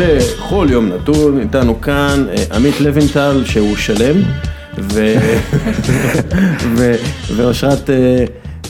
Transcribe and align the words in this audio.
בכל 0.00 0.66
יום 0.70 0.88
נתון, 0.88 1.40
איתנו 1.40 1.80
כאן 1.80 2.26
אה, 2.28 2.56
עמית 2.56 2.80
לוינטל 2.80 3.42
שהוא 3.44 3.76
שלם, 3.76 4.16
ו- 4.78 5.14
ו- 6.76 6.94
ואושרת 7.36 7.90
אה, 7.90 8.24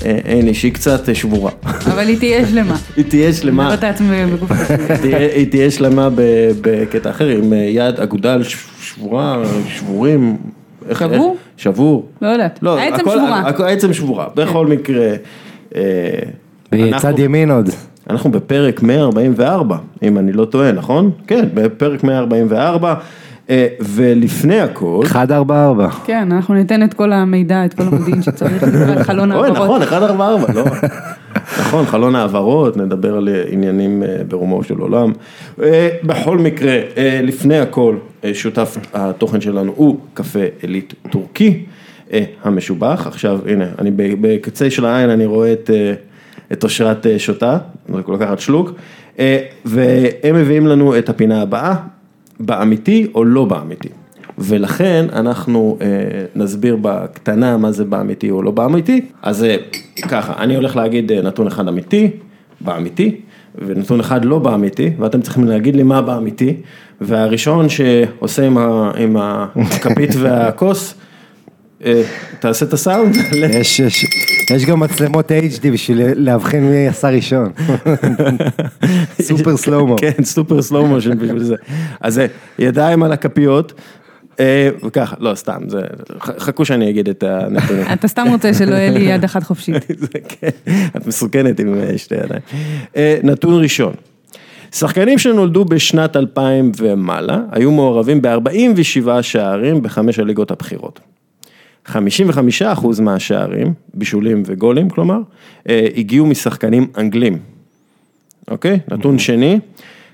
אה, 0.05 0.19
עיני 0.25 0.55
שהיא 0.55 0.73
קצת 0.73 1.09
אה, 1.09 1.15
שבורה. 1.15 1.51
אבל 1.65 2.09
היא 2.09 2.19
תהיה 2.19 2.47
שלמה. 2.47 2.77
היא 2.97 3.05
תהיה 3.05 3.33
שלמה, 3.33 3.77
היא 5.35 5.47
תהיה 5.51 5.71
שלמה 5.71 6.09
בקטע 6.61 7.11
אחר, 7.11 7.29
עם 7.29 7.53
אה, 7.53 7.59
יד 7.59 8.01
אגודל 8.01 8.43
שבורה, 8.83 9.43
שבורים. 9.69 10.37
שבור? 10.99 11.37
שבור. 11.57 12.09
לא 12.23 12.29
יודעת. 12.29 12.59
לא, 12.63 12.79
העצם 12.79 12.99
שבורה. 12.99 13.43
העצם 13.59 13.93
שבורה, 13.93 14.27
בכל 14.35 14.67
מקרה. 14.67 15.15
אה, 15.77 15.81
בצד 16.73 17.19
ימין 17.19 17.51
עוד. 17.51 17.71
אנחנו 18.11 18.31
בפרק 18.31 18.83
144, 18.83 19.77
אם 20.03 20.19
אני 20.19 20.33
לא 20.33 20.45
טועה, 20.45 20.73
נכון? 20.73 21.11
כן, 21.27 21.49
בפרק 21.55 22.05
144, 22.05 22.95
אה, 23.51 23.67
ולפני 23.81 24.61
הכל, 24.61 25.03
144. 25.15 25.89
כן, 26.05 26.29
אנחנו 26.33 26.55
ניתן 26.55 26.83
את 26.83 26.95
כל 26.95 27.13
המידע, 27.13 27.65
את 27.65 27.75
כל 27.75 27.83
המודיעין 27.83 28.23
שצריך 28.23 28.63
על 28.97 29.05
חלון 29.05 29.33
אוי, 29.33 29.49
העברות. 29.49 29.83
נכון, 29.83 30.01
144, 30.01 30.53
לא? 30.53 30.65
נכון, 31.61 31.87
חלון 31.87 32.17
העברות, 32.17 32.77
נדבר 32.77 33.17
על 33.17 33.29
אה, 33.29 33.43
עניינים 33.49 34.03
אה, 34.03 34.17
ברומו 34.29 34.65
של 34.65 34.79
עולם. 34.79 35.13
בכל 36.03 36.39
מקרה, 36.39 36.79
לפני 37.23 37.59
הכל, 37.59 37.97
שותף 38.33 38.77
התוכן 38.95 39.41
שלנו 39.41 39.73
הוא 39.77 40.01
קפה 40.15 40.45
עילית 40.63 40.95
טורקי 41.11 41.65
המשובח. 42.45 43.07
עכשיו, 43.07 43.39
הנה, 43.47 43.65
אני 43.79 43.91
בקצה 43.97 44.71
של 44.71 44.85
העין, 44.85 45.11
אני 45.11 45.27
רואה 45.27 45.53
את, 45.53 45.71
את 46.53 46.65
אושרת 46.65 47.07
אה, 47.07 47.19
שותה, 47.19 47.59
רק 47.93 48.09
לקחת 48.09 48.41
שלוק, 48.41 48.73
אה, 49.19 49.39
והם 49.65 50.35
מביאים 50.35 50.67
לנו 50.67 50.99
את 50.99 51.09
הפינה 51.09 51.43
הבאה, 51.43 51.75
באמיתי 52.41 53.07
או 53.15 53.25
לא 53.25 53.45
באמיתי. 53.45 53.89
ולכן 54.39 55.07
אנחנו 55.13 55.79
אה, 55.81 55.87
נסביר 56.35 56.77
בקטנה 56.83 57.57
מה 57.57 57.73
זה 57.73 57.85
באמיתי 57.85 58.31
או 58.31 58.43
לא 58.43 58.51
באמיתי. 58.51 59.01
אז 59.23 59.45
אה, 59.45 59.57
ככה, 60.03 60.43
אני 60.43 60.57
הולך 60.57 60.77
להגיד 60.77 61.13
אה, 61.13 61.23
נתון 61.23 61.47
אחד 61.47 61.69
אמיתי, 61.69 62.11
באמיתי, 62.61 63.21
ונתון 63.67 64.01
אחד 64.01 64.25
לא 64.25 64.39
באמיתי, 64.39 64.91
ואתם 64.99 65.21
צריכים 65.21 65.45
להגיד 65.45 65.77
לי 65.77 65.83
מה 65.83 66.03
באמיתי, 66.03 66.57
והראשון 67.01 67.67
שעושה 67.69 68.47
עם, 68.47 68.59
ה, 68.59 68.91
עם 68.97 69.17
הכפית 69.77 70.11
והכוס, 70.19 70.95
תעשה 72.41 72.67
את 72.67 72.73
הסאונד. 72.73 73.17
יש, 73.33 73.81
יש, 73.81 74.07
יש 74.51 74.65
גם 74.65 74.81
מצלמות 74.81 75.31
HD 75.31 75.71
בשביל 75.73 76.03
לאבחן 76.17 76.61
מי 76.61 76.89
עשה 76.89 77.09
ראשון. 77.11 77.53
סופר 79.23 79.57
סלומו. 79.57 79.97
כן, 79.97 80.25
סופר 80.25 80.63
סלואו 80.63 80.87
מושן 80.87 81.19
בשביל 81.19 81.43
זה. 81.43 81.55
אז 82.01 82.15
זה 82.15 82.27
ידיים 82.59 83.03
על 83.03 83.13
הכפיות, 83.13 83.73
אה, 84.41 84.71
וככה, 84.87 85.17
לא 85.21 85.35
סתם, 85.35 85.59
זה, 85.67 85.81
חכו 86.21 86.65
שאני 86.65 86.91
אגיד 86.91 87.09
את 87.09 87.23
הנתונים. 87.23 87.85
אתה 87.93 88.09
סתם 88.09 88.27
רוצה 88.31 88.55
שלא 88.55 88.75
יהיה 88.75 88.91
לי 88.91 89.01
יד 89.01 89.25
אחת 89.25 89.43
חופשית. 89.43 89.75
זה 89.99 90.19
כן, 90.29 90.49
את 90.97 91.07
מסוכנת 91.07 91.61
עם 91.61 91.75
אה, 91.75 91.99
שתי 91.99 92.15
ידיים. 92.15 92.43
אה, 92.97 93.19
נתון 93.23 93.63
ראשון, 93.63 93.93
שחקנים 94.73 95.19
שנולדו 95.19 95.65
בשנת 95.65 96.17
2000 96.17 96.73
ומעלה, 96.79 97.39
היו 97.53 97.71
מעורבים 97.71 98.23
ב-47 98.23 99.23
שערים 99.23 99.83
בחמש 99.83 100.19
הליגות 100.19 100.51
הבכירות. 100.51 101.01
55% 101.87 103.01
מהשערים, 103.01 103.75
בישולים 103.95 104.43
וגולים 104.47 104.91
כלומר, 104.91 105.21
אה, 105.69 105.87
הגיעו 105.97 106.27
משחקנים 106.27 106.87
אנגלים. 106.99 107.39
אוקיי? 108.51 108.81
נתון 108.89 109.19
שני, 109.19 109.59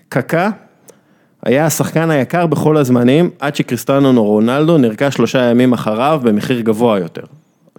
קקה 0.09 0.51
היה 1.43 1.67
השחקן 1.67 2.11
היקר 2.11 2.47
בכל 2.47 2.77
הזמנים 2.77 3.31
עד 3.39 3.57
שקריסטנו 3.57 4.25
רונלדו 4.25 4.79
נרכש 4.79 5.15
שלושה 5.15 5.43
ימים 5.43 5.73
אחריו 5.73 6.21
במחיר 6.25 6.61
גבוה 6.61 6.99
יותר. 6.99 7.23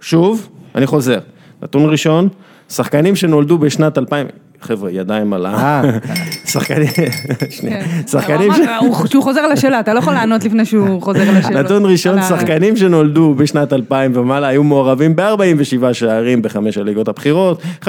שוב, 0.00 0.48
אני 0.74 0.86
חוזר, 0.86 1.18
נתון 1.62 1.90
ראשון, 1.90 2.28
שחקנים 2.68 3.16
שנולדו 3.16 3.58
בשנת 3.58 3.98
2000, 3.98 4.26
חבר'ה, 4.60 4.90
ידיים 4.90 5.32
על 5.32 5.46
ה... 5.46 5.54
אה. 5.54 5.98
שחקנים, 6.52 6.86
כן. 7.60 7.86
שחקנים 8.06 8.52
הוא 8.80 9.06
ש... 9.06 9.16
חוזר 9.16 9.46
לשאלה, 9.46 9.80
אתה 9.80 9.94
לא 9.94 9.98
יכול 9.98 10.12
לענות 10.12 10.44
לפני 10.44 10.64
שהוא 10.64 11.02
חוזר 11.02 11.38
לשאלה. 11.38 11.62
נתון 11.62 11.86
ראשון, 11.86 12.22
שחקנים 12.22 12.76
שנולדו 12.76 13.34
בשנת 13.34 13.72
2000 13.72 14.12
ומעלה 14.14 14.48
היו 14.48 14.64
מעורבים 14.64 15.16
ב-47 15.16 15.92
שערים 15.92 16.42
בחמש 16.42 16.78
הליגות 16.78 17.08
הבכירות, 17.08 17.62
55% 17.84 17.88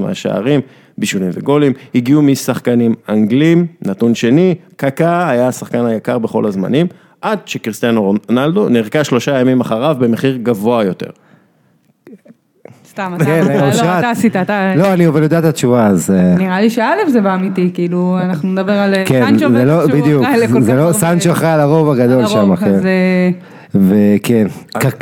מהשערים, 0.00 0.60
בישולים 0.98 1.30
וגולים, 1.32 1.72
הגיעו 1.94 2.22
משחקנים 2.22 2.94
אנגלים, 3.08 3.66
נתון 3.82 4.14
שני, 4.14 4.54
קקה 4.76 5.28
היה 5.28 5.48
השחקן 5.48 5.86
היקר 5.86 6.18
בכל 6.18 6.46
הזמנים, 6.46 6.86
עד 7.20 7.38
שקריסטיאנו 7.46 8.14
רונלדו 8.28 8.68
נרכש 8.68 9.06
שלושה 9.06 9.40
ימים 9.40 9.60
אחריו 9.60 9.96
במחיר 9.98 10.38
גבוה 10.42 10.84
יותר. 10.84 11.10
סתם, 12.94 13.12
אתה 13.16 13.24
כן, 13.24 13.44
לא, 13.60 13.66
אושרת. 13.66 13.98
אתה 13.98 14.10
עשית, 14.10 14.36
אתה... 14.36 14.74
לא, 14.76 14.92
אני 14.92 15.06
אבל 15.08 15.22
יודע 15.22 15.38
את 15.38 15.44
התשובה, 15.44 15.86
אז... 15.86 16.10
אה, 16.10 16.34
נראה 16.38 16.60
לי 16.60 16.70
שא' 16.70 17.10
זה 17.12 17.20
באמיתי, 17.20 17.70
כאילו, 17.74 18.18
אנחנו 18.22 18.48
נדבר 18.48 18.72
על 18.72 18.94
כן, 19.06 19.24
סנצ'ו 19.28 19.48
לא, 19.48 19.86
בדיוק, 19.86 20.24
זה 20.60 20.74
לא, 20.74 20.80
הרבה- 20.80 20.92
סנצ'ו 20.92 21.30
אחראי 21.30 21.50
על 21.50 21.60
הרוב 21.60 21.90
הגדול 21.90 22.26
שם, 22.26 22.56
כן. 22.56 22.66
אה, 22.66 23.30
וכן, 23.74 24.46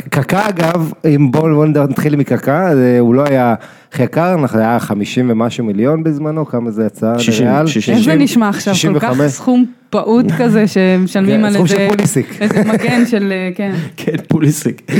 קקה 0.09 0.49
אגב, 0.49 0.91
אם 1.05 1.31
בואו 1.31 1.55
בוא 1.55 1.65
נתחיל 1.65 2.15
מקקה, 2.15 2.69
הוא 2.99 3.15
לא 3.15 3.23
היה 3.29 3.55
הכי 3.93 4.03
יקר, 4.03 4.33
אנחנו- 4.33 4.59
היה 4.59 4.79
50 4.79 5.29
ומשהו 5.29 5.65
מיליון 5.65 6.03
בזמנו, 6.03 6.45
כמה 6.45 6.71
זה 6.71 6.85
יצא 6.85 7.19
60, 7.19 7.47
לריאל? 7.47 7.67
60. 7.67 7.95
איך 7.95 8.03
זה 8.03 8.15
נשמע 8.15 8.49
עכשיו, 8.49 8.73
כל 8.73 8.99
כך 8.99 9.09
65. 9.09 9.31
סכום 9.31 9.65
פעוט 9.89 10.25
כזה 10.37 10.67
שמשלמים 10.67 11.39
כן, 11.39 11.45
על 11.45 11.53
סכום 11.53 11.67
של 11.67 11.77
איזה... 11.77 11.95
פוליסיק. 11.95 12.41
איזה 12.41 12.63
מגן 12.63 13.05
של, 13.05 13.31
אה, 13.31 13.49
כן. 13.55 13.71
כן, 13.97 14.15
פוליסיק. 14.27 14.91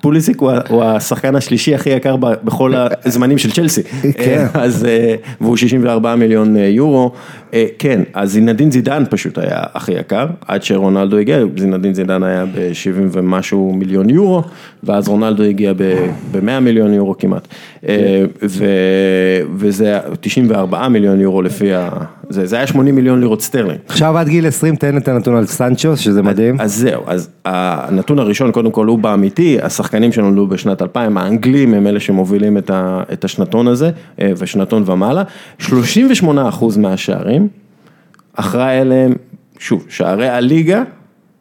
פוליסיק 0.00 0.40
הוא 0.68 0.82
השחקן 0.84 1.36
השלישי 1.36 1.74
הכי 1.74 1.90
יקר 1.90 2.16
בכל 2.16 2.72
הזמנים 3.04 3.38
של 3.38 3.50
צ'לסי. 3.50 3.82
כן. 3.82 4.46
אה, 4.54 4.62
אז, 4.62 4.84
אה, 4.84 5.14
והוא 5.40 5.56
64 5.56 6.14
מיליון 6.16 6.56
אה, 6.56 6.62
יורו. 6.62 7.12
אה, 7.54 7.64
כן, 7.78 8.00
אז 8.14 8.32
זינדין 8.32 8.70
זידן 8.70 9.02
פשוט 9.10 9.38
היה 9.38 9.62
הכי 9.74 9.92
יקר, 9.92 10.26
עד 10.48 10.62
שרונלדו 10.62 11.16
הגיע, 11.16 11.38
זינדין 11.56 11.94
זידן 11.94 12.22
היה 12.22 12.44
ב-70 12.46 13.00
ומשהו 13.12 13.72
מיליון 13.72 14.10
יורו, 14.10 14.42
ואז 14.84 15.08
רונלדו 15.08 15.42
הגיע 15.42 15.72
ב-100 15.72 16.60
מיליון 16.60 16.94
יורו 16.94 17.18
כמעט. 17.18 17.48
וזה 19.54 19.98
94 20.20 20.88
מיליון 20.88 21.20
יורו 21.20 21.42
לפי 21.42 21.74
ה... 21.74 21.90
זה 22.28 22.46
זה 22.46 22.56
היה 22.56 22.66
80 22.66 22.94
מיליון 22.94 23.20
לירות 23.20 23.42
סטרלינג. 23.42 23.78
עכשיו 23.88 24.18
עד 24.18 24.28
גיל 24.28 24.46
20 24.46 24.76
תן 24.76 24.96
את 24.96 25.08
הנתון 25.08 25.36
על 25.36 25.46
סנצ'ו, 25.46 25.96
שזה 25.96 26.22
מדהים. 26.22 26.60
אז 26.60 26.74
זהו, 26.74 27.02
אז 27.06 27.28
הנתון 27.44 28.18
הראשון 28.18 28.52
קודם 28.52 28.70
כל 28.70 28.86
הוא 28.86 28.98
באמיתי, 28.98 29.58
השחקנים 29.62 30.12
שנולדו 30.12 30.46
בשנת 30.46 30.82
2000, 30.82 31.16
האנגלים 31.18 31.74
הם 31.74 31.86
אלה 31.86 32.00
שמובילים 32.00 32.58
את 32.58 32.70
ה- 32.70 33.02
את 33.12 33.24
השנתון 33.24 33.68
הזה, 33.68 33.90
אה, 34.20 34.32
ושנתון 34.38 34.82
ומעלה, 34.86 35.22
38% 35.58 36.76
מהשערים, 36.78 37.48
אחראי 38.34 38.80
אליהם, 38.80 39.12
שוב, 39.58 39.84
שערי 39.88 40.28
הליגה, 40.28 40.82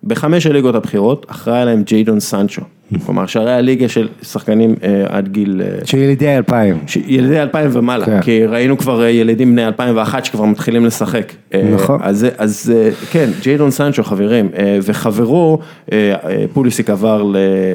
בחמש 0.04 0.46
הליגות 0.46 0.75
הבכירות, 0.75 1.25
אחראי 1.30 1.62
עליהם 1.62 1.84
ג'יידון 1.84 2.20
סנצ'ו. 2.20 2.62
כלומר, 3.06 3.25
שערי 3.25 3.53
הליגה 3.53 3.90
של 3.90 4.07
שחקנים 4.23 4.75
אה, 4.84 5.03
עד 5.09 5.28
גיל... 5.28 5.62
אה, 5.66 5.85
של 5.85 5.97
ילידי 5.97 6.38
2000. 6.38 6.78
ש- 6.88 6.97
ילידי 7.07 7.41
2000 7.41 7.69
ומעלה, 7.73 8.06
כן. 8.06 8.22
כי 8.22 8.46
ראינו 8.46 8.78
כבר 8.78 9.01
אה, 9.03 9.09
ילדים 9.09 9.51
בני 9.51 9.66
2001 9.66 10.25
שכבר 10.25 10.46
מתחילים 10.46 10.85
לשחק. 10.85 11.31
אה, 11.53 11.69
נכון. 11.74 12.00
אז, 12.03 12.19
זה- 12.19 12.29
אז 12.38 12.74
אה, 12.75 12.90
כן, 13.12 13.29
ג'יידון 13.41 13.72
סנצ'ו 13.72 14.03
חברים, 14.03 14.50
אה, 14.57 14.78
וחברו, 14.84 15.59
אה, 15.91 15.97
אה, 16.29 16.45
פוליסיק 16.53 16.89
עבר 16.89 17.24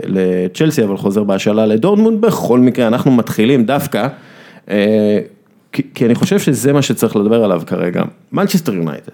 לצ'לסי, 0.06 0.85
אבל 0.85 0.96
חוזר 0.96 1.25
בהשאלה 1.25 1.67
לדורטמונד, 1.67 2.20
בכל 2.20 2.58
מקרה 2.61 2.87
אנחנו 2.87 3.11
מתחילים 3.11 3.64
דווקא, 3.64 4.06
אה, 4.70 5.19
כי, 5.73 5.82
כי 5.94 6.06
אני 6.06 6.14
חושב 6.14 6.38
שזה 6.38 6.73
מה 6.73 6.82
שצריך 6.82 7.17
לדבר 7.17 7.44
עליו 7.44 7.62
כרגע, 7.67 8.02
מנצ'סטר 8.32 8.75
יונייטד. 8.75 9.12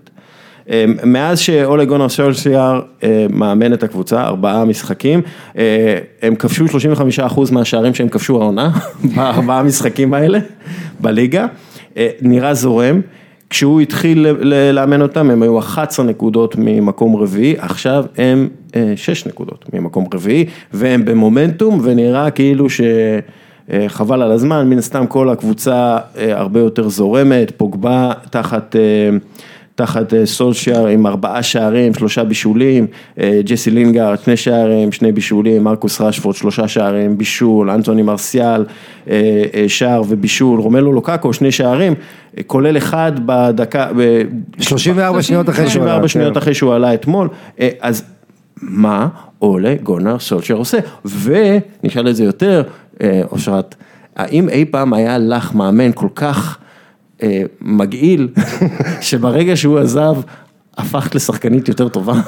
אה, 0.70 0.84
מאז 1.04 1.38
שאולה 1.38 1.84
גונר 1.84 2.08
סולשיאר 2.08 2.80
אה, 3.02 3.26
מאמן 3.30 3.72
את 3.72 3.82
הקבוצה, 3.82 4.22
ארבעה 4.22 4.64
משחקים, 4.64 5.20
אה, 5.58 5.98
הם 6.22 6.34
כבשו 6.34 6.64
35% 6.64 7.52
מהשערים 7.52 7.94
שהם 7.94 8.08
כבשו 8.08 8.42
העונה, 8.42 8.70
בארבעה 9.16 9.58
המשחקים 9.60 10.14
האלה, 10.14 10.38
בליגה, 11.00 11.46
אה, 11.96 12.08
נראה 12.20 12.54
זורם. 12.54 13.00
כשהוא 13.50 13.80
התחיל 13.80 14.26
לאמן 14.72 15.02
אותם, 15.02 15.30
הם 15.30 15.42
היו 15.42 15.58
11 15.58 16.06
נקודות 16.06 16.56
ממקום 16.58 17.16
רביעי, 17.16 17.54
עכשיו 17.58 18.04
הם 18.18 18.48
6 18.96 19.26
נקודות 19.26 19.64
ממקום 19.72 20.06
רביעי, 20.14 20.44
והם 20.72 21.04
במומנטום, 21.04 21.80
ונראה 21.82 22.30
כאילו 22.30 22.70
ש... 22.70 22.80
אה, 23.72 23.84
חבל 23.88 24.22
על 24.22 24.32
הזמן, 24.32 24.68
מן 24.68 24.78
הסתם 24.78 25.06
כל 25.06 25.30
הקבוצה 25.30 25.98
הרבה 26.16 26.60
יותר 26.60 26.88
זורמת, 26.88 27.52
פוגבה 27.56 28.12
תחת, 28.30 28.76
תחת 29.76 30.14
אה, 30.14 30.26
סולשייר 30.26 30.86
עם 30.86 31.06
ארבעה 31.06 31.42
שערים, 31.42 31.94
שלושה 31.94 32.24
בישולים, 32.24 32.86
אה, 33.20 33.40
ג'סי 33.44 33.70
לינגארד, 33.70 34.18
שני 34.18 34.36
שערים, 34.36 34.92
שני 34.92 35.12
בישולים, 35.12 35.64
מרקוס 35.64 36.00
רשפורד, 36.00 36.36
שלושה 36.36 36.68
שערים, 36.68 37.18
בישול, 37.18 37.70
אנטוני 37.70 38.02
מרסיאל, 38.02 38.64
אה, 39.10 39.14
שער 39.68 40.02
ובישול, 40.08 40.60
רומלו 40.60 40.92
לוקאקו, 40.92 41.32
שני 41.32 41.52
שערים, 41.52 41.94
כולל 42.46 42.76
אחד 42.76 43.12
בדקה, 43.26 43.88
ב- 43.96 44.22
34 44.60 45.22
שניות 45.22 45.48
אחרי 45.48 45.70
שהוא 45.70 45.72
34 45.72 45.98
עלה, 45.98 46.08
שניות 46.08 46.32
כן. 46.32 46.38
אחרי 46.38 46.54
שהוא 46.54 46.74
עלה 46.74 46.94
אתמול, 46.94 47.28
אז 47.80 48.04
מה 48.62 49.08
אולה 49.42 49.74
גונר 49.82 50.18
סולשר 50.18 50.54
עושה? 50.54 50.78
ונשאל 51.04 52.08
את 52.08 52.16
זה 52.16 52.24
יותר, 52.24 52.62
אושרת, 53.32 53.74
האם 54.16 54.48
אי 54.48 54.64
פעם 54.64 54.92
היה 54.92 55.18
לך 55.18 55.54
מאמן 55.54 55.90
כל 55.94 56.08
כך 56.14 56.58
אה, 57.22 57.42
מגעיל, 57.60 58.28
שברגע 59.00 59.56
שהוא 59.56 59.78
עזב, 59.78 60.14
הפכת 60.78 61.14
לשחקנית 61.14 61.68
יותר 61.68 61.88
טובה? 61.88 62.20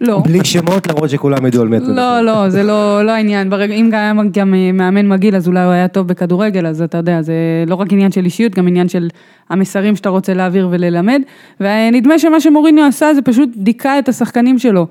לא. 0.00 0.18
בלי 0.24 0.44
שמות 0.44 0.86
למרות 0.86 1.10
שכולם 1.10 1.46
ידעו 1.46 1.62
על 1.62 1.68
מי 1.68 1.76
אתה 1.76 1.84
מדבר. 1.84 1.96
לא, 1.96 2.20
לא, 2.20 2.48
זה 2.48 2.62
לא, 2.62 3.02
לא 3.02 3.10
העניין. 3.10 3.50
ברגע, 3.50 3.74
אם 3.74 3.90
היה 3.92 4.12
גם 4.32 4.54
אה, 4.54 4.72
מאמן 4.72 5.08
מגעיל, 5.08 5.36
אז 5.36 5.48
אולי 5.48 5.64
הוא 5.64 5.72
היה 5.72 5.88
טוב 5.88 6.06
בכדורגל, 6.08 6.66
אז 6.66 6.82
אתה 6.82 6.98
יודע, 6.98 7.22
זה 7.22 7.34
לא 7.66 7.74
רק 7.74 7.92
עניין 7.92 8.12
של 8.12 8.24
אישיות, 8.24 8.54
גם 8.54 8.68
עניין 8.68 8.88
של 8.88 9.08
המסרים 9.50 9.96
שאתה 9.96 10.08
רוצה 10.08 10.34
להעביר 10.34 10.68
וללמד. 10.70 11.22
ונדמה 11.60 12.18
שמה 12.18 12.40
שמוריניו 12.40 12.84
עשה 12.84 13.14
זה 13.14 13.22
פשוט 13.22 13.48
דיכא 13.56 13.98
את 13.98 14.08
השחקנים 14.08 14.58
שלו. 14.58 14.86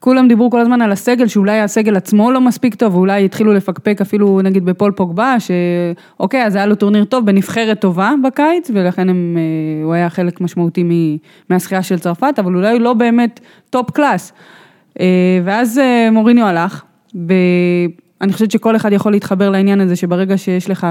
כולם 0.00 0.28
דיברו 0.28 0.50
כל 0.50 0.60
הזמן 0.60 0.82
על 0.82 0.92
הסגל, 0.92 1.26
שאולי 1.26 1.60
הסגל 1.60 1.96
עצמו 1.96 2.32
לא 2.32 2.40
מספיק 2.40 2.74
טוב, 2.74 2.94
ואולי 2.94 3.24
התחילו 3.24 3.52
לפקפק 3.52 4.00
אפילו 4.00 4.40
נגיד 4.42 4.64
בפול 4.64 4.92
פוגבה, 4.92 5.36
שאוקיי, 5.40 6.46
אז 6.46 6.54
היה 6.54 6.66
לו 6.66 6.74
טורניר 6.74 7.04
טוב 7.04 7.26
בנבחרת 7.26 7.80
טובה 7.80 8.12
בקיץ, 8.24 8.70
ולכן 8.74 9.08
הם, 9.08 9.36
אה, 9.38 9.84
הוא 9.84 9.94
היה 9.94 10.10
חלק 10.10 10.40
משמעותי 10.40 10.82
מ- 10.82 11.16
מהזכייה 11.50 11.82
של 11.82 11.98
צרפת, 11.98 12.34
אבל 12.38 12.54
אולי 12.56 12.72
הוא 12.72 12.80
לא 12.80 12.92
באמת 12.92 13.40
top 13.70 13.90
class. 13.90 14.32
אה, 15.00 15.06
ואז 15.44 15.78
אה, 15.78 16.10
מוריניו 16.10 16.46
הלך, 16.46 16.82
ואני 17.14 18.32
חושבת 18.32 18.50
שכל 18.50 18.76
אחד 18.76 18.92
יכול 18.92 19.12
להתחבר 19.12 19.50
לעניין 19.50 19.80
הזה, 19.80 19.96
שברגע 19.96 20.38
שיש 20.38 20.70
לך 20.70 20.86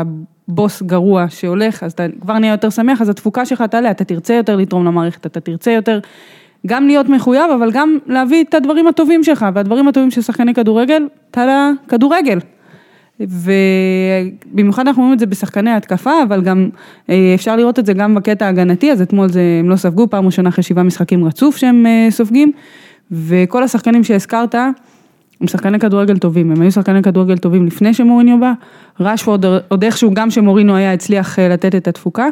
בוס 0.47 0.81
גרוע 0.81 1.25
שהולך, 1.29 1.83
אז 1.83 1.91
אתה 1.91 2.05
כבר 2.21 2.39
נהיה 2.39 2.51
יותר 2.53 2.69
שמח, 2.69 3.01
אז 3.01 3.09
התפוקה 3.09 3.45
שלך 3.45 3.61
תעלה, 3.61 3.91
אתה 3.91 4.03
תרצה 4.03 4.33
יותר 4.33 4.55
לתרום 4.55 4.85
למערכת, 4.85 5.25
אתה 5.25 5.39
תרצה 5.39 5.71
יותר 5.71 5.99
גם 6.67 6.87
להיות 6.87 7.09
מחויב, 7.09 7.51
אבל 7.51 7.71
גם 7.71 7.97
להביא 8.07 8.43
את 8.43 8.53
הדברים 8.53 8.87
הטובים 8.87 9.23
שלך, 9.23 9.45
והדברים 9.53 9.87
הטובים 9.87 10.11
של 10.11 10.21
שחקני 10.21 10.53
כדורגל, 10.53 11.07
אתה 11.31 11.71
כדורגל. 11.87 12.39
ובמיוחד 13.19 14.87
אנחנו 14.87 15.01
רואים 15.01 15.13
את 15.13 15.19
זה 15.19 15.25
בשחקני 15.25 15.71
התקפה, 15.71 16.11
אבל 16.27 16.41
גם 16.41 16.69
אה, 17.09 17.31
אפשר 17.35 17.55
לראות 17.55 17.79
את 17.79 17.85
זה 17.85 17.93
גם 17.93 18.15
בקטע 18.15 18.45
ההגנתי, 18.45 18.91
אז 18.91 19.01
אתמול 19.01 19.29
זה, 19.29 19.41
הם 19.59 19.69
לא 19.69 19.75
ספגו, 19.75 20.09
פעם 20.09 20.25
ראשונה 20.25 20.49
אחרי 20.49 20.63
שבעה 20.63 20.83
משחקים 20.83 21.25
רצוף 21.25 21.57
שהם 21.57 21.85
אה, 21.85 22.07
סופגים, 22.11 22.51
וכל 23.11 23.63
השחקנים 23.63 24.03
שהזכרת, 24.03 24.55
הם 24.55 25.47
שחקני 25.47 25.79
כדורגל 25.79 26.17
טובים, 26.17 26.51
הם 26.51 26.61
היו 26.61 26.71
שחקני 26.71 27.01
כדורגל 27.01 27.37
טובים 27.37 27.65
לפני 27.65 27.93
שמוריניו 27.93 28.39
בא, 28.39 28.53
רשפורד 28.99 29.45
עוד 29.67 29.83
איכשהו 29.83 30.13
גם 30.13 30.31
שמוריניו 30.31 30.75
היה 30.75 30.93
הצליח 30.93 31.39
אה, 31.39 31.49
לתת 31.49 31.75
את 31.75 31.87
התפוקה, 31.87 32.27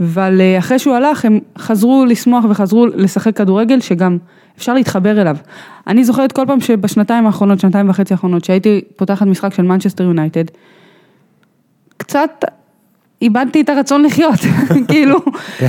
אבל 0.00 0.40
אה, 0.40 0.58
אחרי 0.58 0.78
שהוא 0.78 0.94
הלך 0.94 1.24
הם 1.24 1.40
חזרו 1.58 2.04
לשמוח 2.08 2.44
וחזרו 2.48 2.86
לשחק 2.86 3.36
כדורגל 3.36 3.80
שגם 3.80 4.18
אפשר 4.58 4.74
להתחבר 4.74 5.20
אליו. 5.20 5.36
אני 5.86 6.04
זוכרת 6.04 6.32
כל 6.32 6.44
פעם 6.46 6.60
שבשנתיים 6.60 7.26
האחרונות, 7.26 7.60
שנתיים 7.60 7.90
וחצי 7.90 8.14
האחרונות, 8.14 8.44
שהייתי 8.44 8.80
פותחת 8.96 9.26
משחק 9.26 9.54
של 9.54 9.62
מנצ'סטר 9.62 10.04
יונייטד, 10.04 10.44
קצת 11.96 12.44
איבדתי 13.22 13.60
את 13.60 13.68
הרצון 13.68 14.02
לחיות, 14.02 14.40
כאילו, 14.88 15.18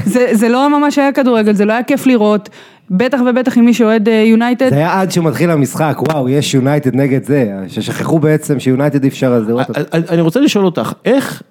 זה, 0.05 0.27
זה 0.31 0.49
לא 0.49 0.79
ממש 0.79 0.97
היה 0.97 1.11
כדורגל, 1.11 1.53
זה 1.53 1.65
לא 1.65 1.73
היה 1.73 1.83
כיף 1.83 2.05
לראות, 2.05 2.49
בטח 2.89 3.19
ובטח 3.25 3.57
עם 3.57 3.65
מי 3.65 3.73
שאוהד 3.73 4.09
אה, 4.09 4.13
יונייטד. 4.13 4.69
זה 4.69 4.75
היה 4.75 5.01
עד 5.01 5.11
שמתחיל 5.11 5.51
המשחק, 5.51 5.97
וואו, 6.07 6.29
יש 6.29 6.53
יונייטד 6.53 6.95
נגד 6.95 7.23
זה, 7.23 7.51
ששכחו 7.67 8.19
בעצם 8.19 8.59
שיונייטד 8.59 9.03
אי 9.03 9.09
אפשר 9.09 9.33
אז 9.33 9.47
לראות 9.47 9.69
אותו. 9.69 9.81
אני 9.93 10.03
אני 10.09 10.21
רוצה 10.21 10.39
לשאול 10.39 10.65
אותך, 10.65 10.93
איך 11.05 11.43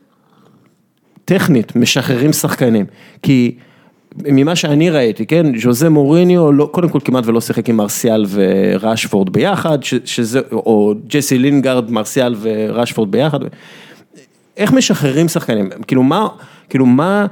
טכנית 1.27 1.77
משחררים 1.77 2.33
שחקנים? 2.33 2.87
כי 3.23 3.55
ממה 4.25 4.57
שאני 4.57 4.91
ראיתי, 4.91 5.27
כן, 5.27 5.59
ז'וזה 5.59 5.91
מוריניו, 5.91 6.53
לא, 6.53 6.69
קודם 6.73 6.89
כל 6.89 6.99
כמעט 7.05 7.27
ולא 7.27 7.41
שיחק 7.41 7.69
עם 7.69 7.77
מרסיאל 7.77 8.27
וראשפורד 8.31 9.31
ביחד, 9.33 9.83
ש, 9.83 9.95
שזה, 10.05 10.41
או 10.53 10.95
ג'סי 11.07 11.39
לינגארד, 11.39 11.91
מרסיאל 11.91 12.35
וראשפורד 12.41 13.11
ביחד. 13.11 13.39
איך 14.57 14.73
משחררים 14.73 15.29
שחקנים? 15.29 15.71
כאילו 15.87 16.03
מה, 16.03 16.29
כאילו 16.69 16.87
מה, 16.87 17.27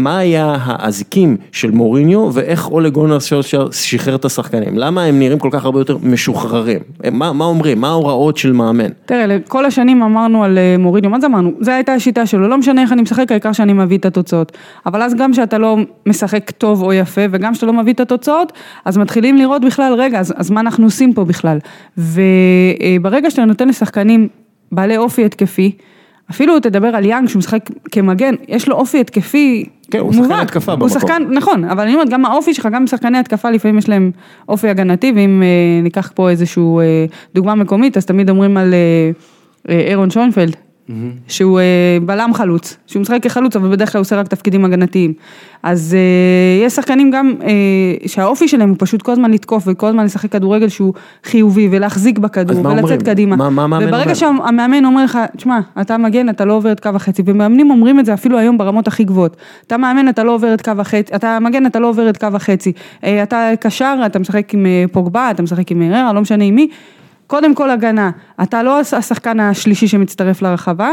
מה 0.00 0.18
היה 0.18 0.56
האזיקים 0.60 1.36
של 1.52 1.70
מוריניו 1.70 2.30
ואיך 2.32 2.68
אולה 2.68 2.88
גונר 2.88 3.20
סולשר 3.20 3.70
שחרר 3.70 4.14
את 4.14 4.24
השחקנים? 4.24 4.78
למה 4.78 5.02
הם 5.02 5.18
נראים 5.18 5.38
כל 5.38 5.48
כך 5.52 5.64
הרבה 5.64 5.80
יותר 5.80 5.96
משוחררים? 6.02 6.78
מה, 7.12 7.32
מה 7.32 7.44
אומרים? 7.44 7.80
מה 7.80 7.88
ההוראות 7.88 8.36
של 8.36 8.52
מאמן? 8.52 8.88
תראה, 9.06 9.36
כל 9.48 9.64
השנים 9.64 10.02
אמרנו 10.02 10.44
על 10.44 10.58
אה, 10.58 10.76
מוריניו, 10.78 11.10
מה 11.10 11.20
זה 11.20 11.26
אמרנו? 11.26 11.52
זו 11.60 11.70
הייתה 11.70 11.92
השיטה 11.92 12.26
שלו, 12.26 12.48
לא 12.48 12.58
משנה 12.58 12.82
איך 12.82 12.92
אני 12.92 13.02
משחק, 13.02 13.30
העיקר 13.30 13.52
שאני 13.52 13.72
מביא 13.72 13.98
את 13.98 14.04
התוצאות. 14.04 14.52
אבל 14.86 15.02
אז 15.02 15.14
גם 15.14 15.34
שאתה 15.34 15.58
לא 15.58 15.76
משחק 16.06 16.50
טוב 16.50 16.82
או 16.82 16.92
יפה, 16.92 17.22
וגם 17.30 17.54
שאתה 17.54 17.66
לא 17.66 17.72
מביא 17.72 17.92
את 17.92 18.00
התוצאות, 18.00 18.52
אז 18.84 18.98
מתחילים 18.98 19.36
לראות 19.36 19.64
בכלל, 19.64 19.94
רגע, 19.98 20.20
אז, 20.20 20.34
אז 20.36 20.50
מה 20.50 20.60
אנחנו 20.60 20.84
עושים 20.84 21.12
פה 21.12 21.24
בכלל? 21.24 21.58
וברגע 21.98 23.30
שאתה 23.30 23.44
נותן 23.44 23.68
לשחקנים 23.68 24.28
בעלי 24.72 24.96
אופי 24.96 25.24
התקפי, 25.24 25.72
אפילו 26.30 26.60
תדבר 26.60 26.88
על 26.88 27.04
יאנג 27.04 27.28
שהוא 27.28 27.38
משחק 27.38 27.70
כמגן, 27.92 28.34
יש 28.48 28.68
לו 28.68 28.76
אופי 28.76 29.00
התקפי 29.00 29.64
כן, 29.90 29.98
הוא 29.98 30.12
שחקן 30.12 30.22
מובהק. 30.22 30.42
התקפה 30.42 30.72
הוא 30.72 30.80
במקום. 30.80 31.00
שחקן, 31.00 31.22
נכון, 31.30 31.64
אבל 31.64 31.82
אני 31.82 31.94
אומרת, 31.94 32.08
גם 32.08 32.24
האופי 32.24 32.54
שלך, 32.54 32.68
גם 32.72 32.86
שחקני 32.86 33.18
התקפה, 33.18 33.50
לפעמים 33.50 33.78
יש 33.78 33.88
להם 33.88 34.10
אופי 34.48 34.68
הגנתי, 34.68 35.12
ואם 35.16 35.42
אה, 35.42 35.82
ניקח 35.82 36.12
פה 36.14 36.30
איזשהו 36.30 36.80
אה, 36.80 37.04
דוגמה 37.34 37.54
מקומית, 37.54 37.96
אז 37.96 38.06
תמיד 38.06 38.30
אומרים 38.30 38.56
על 38.56 38.74
אה, 38.74 39.10
אה, 39.68 39.80
אירון 39.80 40.10
שוינפלד, 40.10 40.56
שהוא 41.28 41.60
אה, 41.60 41.64
בלם 42.06 42.34
חלוץ, 42.34 42.76
שהוא 42.86 43.00
משחק 43.02 43.22
כחלוץ, 43.22 43.56
אבל 43.56 43.68
בדרך 43.70 43.92
כלל 43.92 43.98
הוא 43.98 44.02
עושה 44.02 44.16
רק 44.16 44.28
תפקידים 44.28 44.64
הגנתיים. 44.64 45.12
אז 45.62 45.96
אה, 45.98 46.66
יש 46.66 46.72
שחקנים 46.72 47.10
גם, 47.10 47.32
אה, 47.42 47.48
שהאופי 48.08 48.48
שלהם 48.48 48.68
הוא 48.68 48.76
פשוט 48.80 49.02
כל 49.02 49.12
הזמן 49.12 49.30
לתקוף, 49.30 49.62
וכל 49.66 49.86
הזמן 49.86 50.04
לשחק 50.04 50.32
כדורגל 50.32 50.68
שהוא 50.68 50.94
חיובי, 51.24 51.68
ולהחזיק 51.70 52.18
בכדור, 52.18 52.56
ולצאת 52.58 52.82
אומרים? 52.82 53.00
קדימה. 53.00 53.36
מה- 53.36 53.50
מה 53.50 53.64
המאמן 53.64 53.86
אומר? 53.86 53.96
וברגע 53.98 54.14
שהמאמן 54.14 54.84
אומר 54.84 55.04
לך, 55.04 55.18
תשמע, 55.36 55.58
אתה 55.80 55.98
מגן, 55.98 56.28
אתה 56.28 56.44
לא 56.44 56.52
עובר 56.52 56.72
את 56.72 56.80
קו 56.80 56.88
החצי, 56.94 57.22
ומאמנים 57.26 57.70
אומרים 57.70 58.00
את 58.00 58.06
זה 58.06 58.14
אפילו 58.14 58.38
היום 58.38 58.58
ברמות 58.58 58.88
הכי 58.88 59.04
גבוהות. 59.04 59.36
אתה 59.66 59.76
מאמן, 59.76 60.08
אתה 60.08 60.24
לא 60.24 60.34
עובר 60.34 60.54
את 60.54 60.62
קו 60.62 60.72
החצי, 60.78 61.14
אתה 61.14 61.38
מגן, 61.40 61.66
אתה 61.66 61.78
לא 61.78 61.88
עובר 61.88 62.08
את 62.10 62.16
קו 62.16 62.26
החצי. 62.34 62.72
אתה 63.00 63.50
קשר, 63.60 63.94
אתה 64.06 64.18
משחק 64.18 64.54
עם 64.54 64.66
פוגבה, 64.92 65.30
אתה 65.30 65.42
משחק 65.42 65.70
עם 65.70 65.82
הררה, 65.82 66.12
לא 66.12 66.20
משנה 66.20 66.44
עם 66.44 66.54
מי. 66.54 66.68
קודם 67.30 67.54
כל 67.54 67.70
הגנה, 67.70 68.10
אתה 68.42 68.62
לא 68.62 68.80
השחקן 68.80 69.40
השלישי 69.40 69.88
שמצטרף 69.88 70.42
לרחבה, 70.42 70.90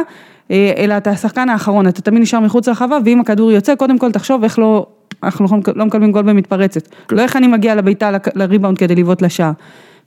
אה, 0.52 0.72
אלא 0.78 0.98
אתה 0.98 1.10
השחקן 1.10 1.50
האחרון, 1.50 1.88
אתה 1.88 2.02
תמיד 2.02 2.22
נשאר 2.22 2.40
מחוץ 2.40 2.68
לרחבה, 2.68 2.98
ואם 3.06 3.20
הכדור 3.20 3.52
יוצא, 3.52 3.76
קודם 3.76 4.00
כל 4.00 4.12
תחשוב 4.12 4.44
איך 4.44 4.60
לא, 4.60 4.86
אנחנו 5.24 5.46
לא- 5.52 5.74
לא 5.76 5.86
מקבלים 5.86 6.12
גול 6.12 6.22
במתפרצת. 6.22 6.88
לא 7.12 7.22
איך 7.22 7.36
אני 7.36 7.48
מגיע 7.48 7.76
לבעיטה, 7.76 8.12
לק- 8.12 8.36
לריבאונד 8.38 8.78
כדי 8.78 8.96
לבעוט 8.96 9.22
לשער. 9.22 9.52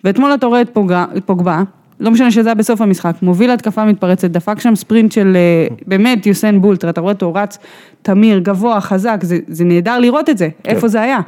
ואתמול 0.04 0.35
אתה 0.35 0.47
רואה 0.47 0.61
את 0.61 0.78
את 1.16 1.25
פוגבה, 1.25 1.62
לא 2.00 2.11
משנה 2.11 2.31
שזה 2.31 2.49
היה 2.49 2.54
בסוף 2.54 2.81
המשחק, 2.81 3.14
מוביל 3.23 3.50
התקפה 3.50 3.85
מתפרצת, 3.85 4.31
דפק 4.31 4.61
שם 4.61 4.76
ספרינט 4.76 5.12
של 5.12 5.37
אה, 5.37 5.66
באמת 5.88 6.26
יוסיין 6.26 6.62
בולט, 6.62 6.85
אתה 6.85 7.00
רואה 7.00 7.12
אותו 7.12 7.35
רץ, 7.35 7.59
תמיר, 8.02 8.38
גבוה, 8.38 8.81
חזק, 8.81 9.19
זה, 9.23 9.38
זה 9.49 9.64
נהדר 9.64 9.99
לראות 9.99 10.31
את 10.31 10.38
זה, 10.38 10.49
איפה 10.64 10.88
זה 10.88 11.00
היה. 11.00 11.19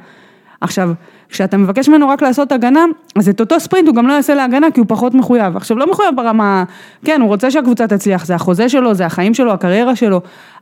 עכשיו, 0.60 0.92
כשאתה 1.32 1.56
מבקש 1.56 1.88
ממנו 1.88 2.08
רק 2.08 2.22
לעשות 2.22 2.52
הגנה, 2.52 2.84
אז 3.16 3.28
את 3.28 3.40
אותו 3.40 3.60
ספרינט 3.60 3.88
הוא 3.88 3.96
גם 3.96 4.06
לא 4.06 4.12
יעשה 4.12 4.34
להגנה 4.34 4.70
כי 4.70 4.80
הוא 4.80 4.86
פחות 4.88 5.14
מחויב. 5.14 5.56
עכשיו, 5.56 5.78
לא 5.78 5.90
מחויב 5.90 6.16
ברמה, 6.16 6.64
כן, 7.04 7.20
הוא 7.20 7.28
רוצה 7.28 7.50
שהקבוצה 7.50 7.86
תצליח, 7.86 8.26
זה 8.26 8.34
החוזה 8.34 8.68
שלו, 8.68 8.94
זה 8.94 9.06
החיים 9.06 9.34
שלו, 9.34 9.52
הקריירה 9.52 9.96
שלו, 9.96 10.20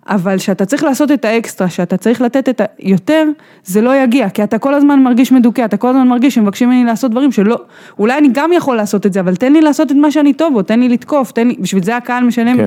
אבל 0.09 0.39
שאתה 0.39 0.65
צריך 0.65 0.85
לעשות 0.85 1.13
את 1.13 1.25
האקסטרה, 1.25 1.71
שאתה 1.71 1.97
צריך 1.97 2.21
לתת 2.21 2.49
את 2.49 2.61
היותר, 2.79 3.25
זה 3.65 3.81
לא 3.81 4.03
יגיע, 4.03 4.29
כי 4.29 4.45
אתה 4.45 4.59
כל 4.59 4.75
הזמן 4.75 5.03
מרגיש 5.03 5.33
מדוכא, 5.33 5.65
אתה 5.65 5.77
כל 5.77 5.89
הזמן 5.89 6.09
מרגיש 6.09 6.35
שמבקשים 6.35 6.69
ממני 6.69 6.85
לעשות 6.85 7.11
דברים 7.11 7.33
שלא, 7.33 7.57
אולי 7.99 8.19
אני 8.19 8.29
גם 8.33 8.51
יכול 8.53 8.77
לעשות 8.77 9.07
את 9.07 9.13
זה, 9.13 9.21
אבל 9.21 9.37
תן 9.37 9.53
לי 9.53 9.61
לעשות 9.61 9.91
את 9.91 9.97
מה 9.97 10.11
שאני 10.11 10.33
טוב 10.33 10.53
בו, 10.53 10.63
תן 10.63 10.81
לי 10.81 10.89
לתקוף, 10.89 11.33
תן 11.33 11.49
לי, 11.49 11.57
בשביל 11.61 11.83
זה 11.83 11.97
הקהל 11.97 12.25
משלם 12.25 12.57
כן. 12.57 12.67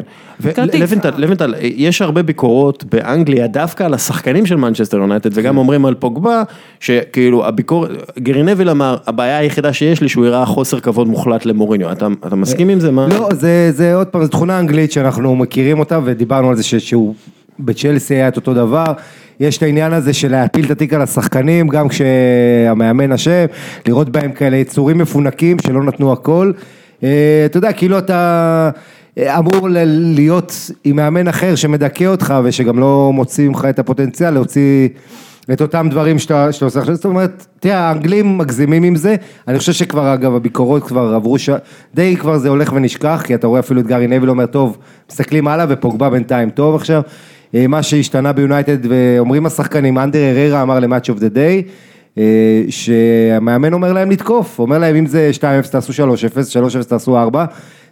כרטיס. 0.54 0.82
ולבנטל, 0.82 1.14
לבנטל, 1.18 1.54
יש 1.62 2.02
הרבה 2.02 2.24
ביקורות 2.24 2.84
באנגליה 2.84 3.48
דווקא 3.48 3.84
על 3.84 3.94
השחקנים 3.94 4.46
של 4.46 4.56
מנצ'סטר 4.56 4.98
יונייטד 4.98 5.30
וגם 5.34 5.58
אומרים 5.58 5.86
על 5.86 5.94
פוגבה 5.94 6.44
שכאילו 6.80 7.46
הביקורת, 7.46 7.92
גרי 8.20 8.44
נביל 8.44 8.70
אמר 8.70 8.98
הבעיה 9.08 9.38
היחידה 9.38 9.74
שיש 9.74 10.02
לי 10.02 10.10
שהוא 10.10 10.26
הראה 10.26 10.46
חוסר 10.46 10.80
כבוד 10.80 11.08
מוחלט 11.08 11.46
למוריניו, 11.46 11.92
אתה, 11.92 12.08
אתה 12.28 12.36
מסכים 12.36 12.70
עם 12.70 12.80
זה? 12.80 12.92
מה? 12.92 13.08
לא, 13.08 13.30
זה, 13.34 13.72
זה 13.72 13.96
עוד 13.96 14.08
פעם, 14.08 14.24
זו 14.24 14.28
תכונה 14.28 14.60
אנגלית 14.60 14.92
שאנחנו 14.92 15.36
מכירים 15.36 15.80
אותה 15.80 16.00
ודיברנו 16.04 16.50
על 16.50 16.56
זה 16.56 16.64
ש- 16.64 16.76
שהוא 16.76 17.16
בצ'לסי 17.60 18.14
היה 18.16 18.28
את 18.28 18.36
אותו 18.36 18.54
דבר. 18.54 18.94
יש 19.40 19.58
את 19.58 19.64
העניין 19.64 19.94
הזה 19.94 20.14
של 20.14 20.32
להפיל 20.32 20.66
את 20.66 20.72
התיק 20.72 20.94
על 20.94 21.02
השחקנים, 21.02 21.68
גם 21.68 21.88
כשהמאמן 21.88 23.12
אשם, 23.12 23.46
לראות 23.88 24.10
בהם 24.10 24.32
כאלה 24.32 24.58
יצורים 24.58 24.98
מפונקים 24.98 25.60
שלא 25.60 25.84
נתנו 25.84 26.12
הכל. 26.12 26.52
אה, 27.04 27.44
אתה 27.46 27.58
יודע, 27.58 27.74
כאילו 27.74 27.98
אתה 27.98 28.70
אה, 29.18 29.40
אמור 29.40 29.68
להיות 29.88 30.72
עם 30.84 30.96
מאמן 30.96 31.28
אחר 31.28 31.56
שמדכא 31.56 32.06
אותך 32.06 32.34
ושגם 32.44 32.80
לא 32.80 33.12
מוציא 33.14 33.48
ממך 33.48 33.68
את 33.70 33.80
הפוטנציאל, 33.80 34.34
להוציא 34.34 34.90
את 35.52 35.62
אותם 35.62 35.88
דברים 35.92 36.20
שאתה, 36.20 36.52
שאתה 36.52 36.66
עושה 36.66 36.80
עכשיו, 36.80 36.96
זאת 36.96 37.06
אומרת, 37.06 37.46
תראה, 37.60 37.80
האנגלים 37.80 38.38
מגזימים 38.38 38.84
עם 38.84 38.96
זה, 38.96 39.16
אני 39.48 39.60
חושב 39.60 39.74
שכבר, 39.74 40.14
אגב, 40.14 40.36
הביקורות 40.36 40.84
כבר 40.84 41.14
עברו, 41.16 41.40
ש... 41.40 41.50
די 41.94 42.16
כבר 42.18 42.38
זה 42.38 42.50
הולך 42.50 42.74
ונשכח, 42.74 43.24
כי 43.26 43.36
אתה 43.36 43.48
רואה 43.48 43.60
אפילו 43.60 43.82
את 43.82 43.88
גארי 43.88 44.08
נביל 44.08 44.30
אומר, 44.30 44.46
טוב, 44.46 44.78
מסתכלים 45.12 45.48
הלאה 45.48 45.66
ופוגבה 45.70 46.10
בינתיים 46.10 46.50
טוב 46.50 46.76
עכשיו, 46.76 47.02
מה 47.68 47.84
שהשתנה 47.84 48.32
ביונייטד, 48.32 48.78
ואומרים 48.90 49.46
השחקנים, 49.46 49.98
אנדר 49.98 50.20
הררה 50.20 50.62
אמר 50.62 50.80
ל-Match 50.80 51.16
of 51.16 51.20
the 51.20 51.36
Day, 51.36 51.70
אה, 52.18 52.64
שהמאמן 52.70 53.74
אומר 53.74 53.94
להם 53.94 54.12
לתקוף, 54.12 54.60
אומר 54.60 54.78
להם 54.78 54.96
אם 54.96 55.06
זה 55.06 55.32
2-0 55.34 55.68
תעשו 55.72 55.94
3-0, 55.94 56.50
3-0 56.82 56.84
תעשו 56.88 57.18
4, 57.18 57.46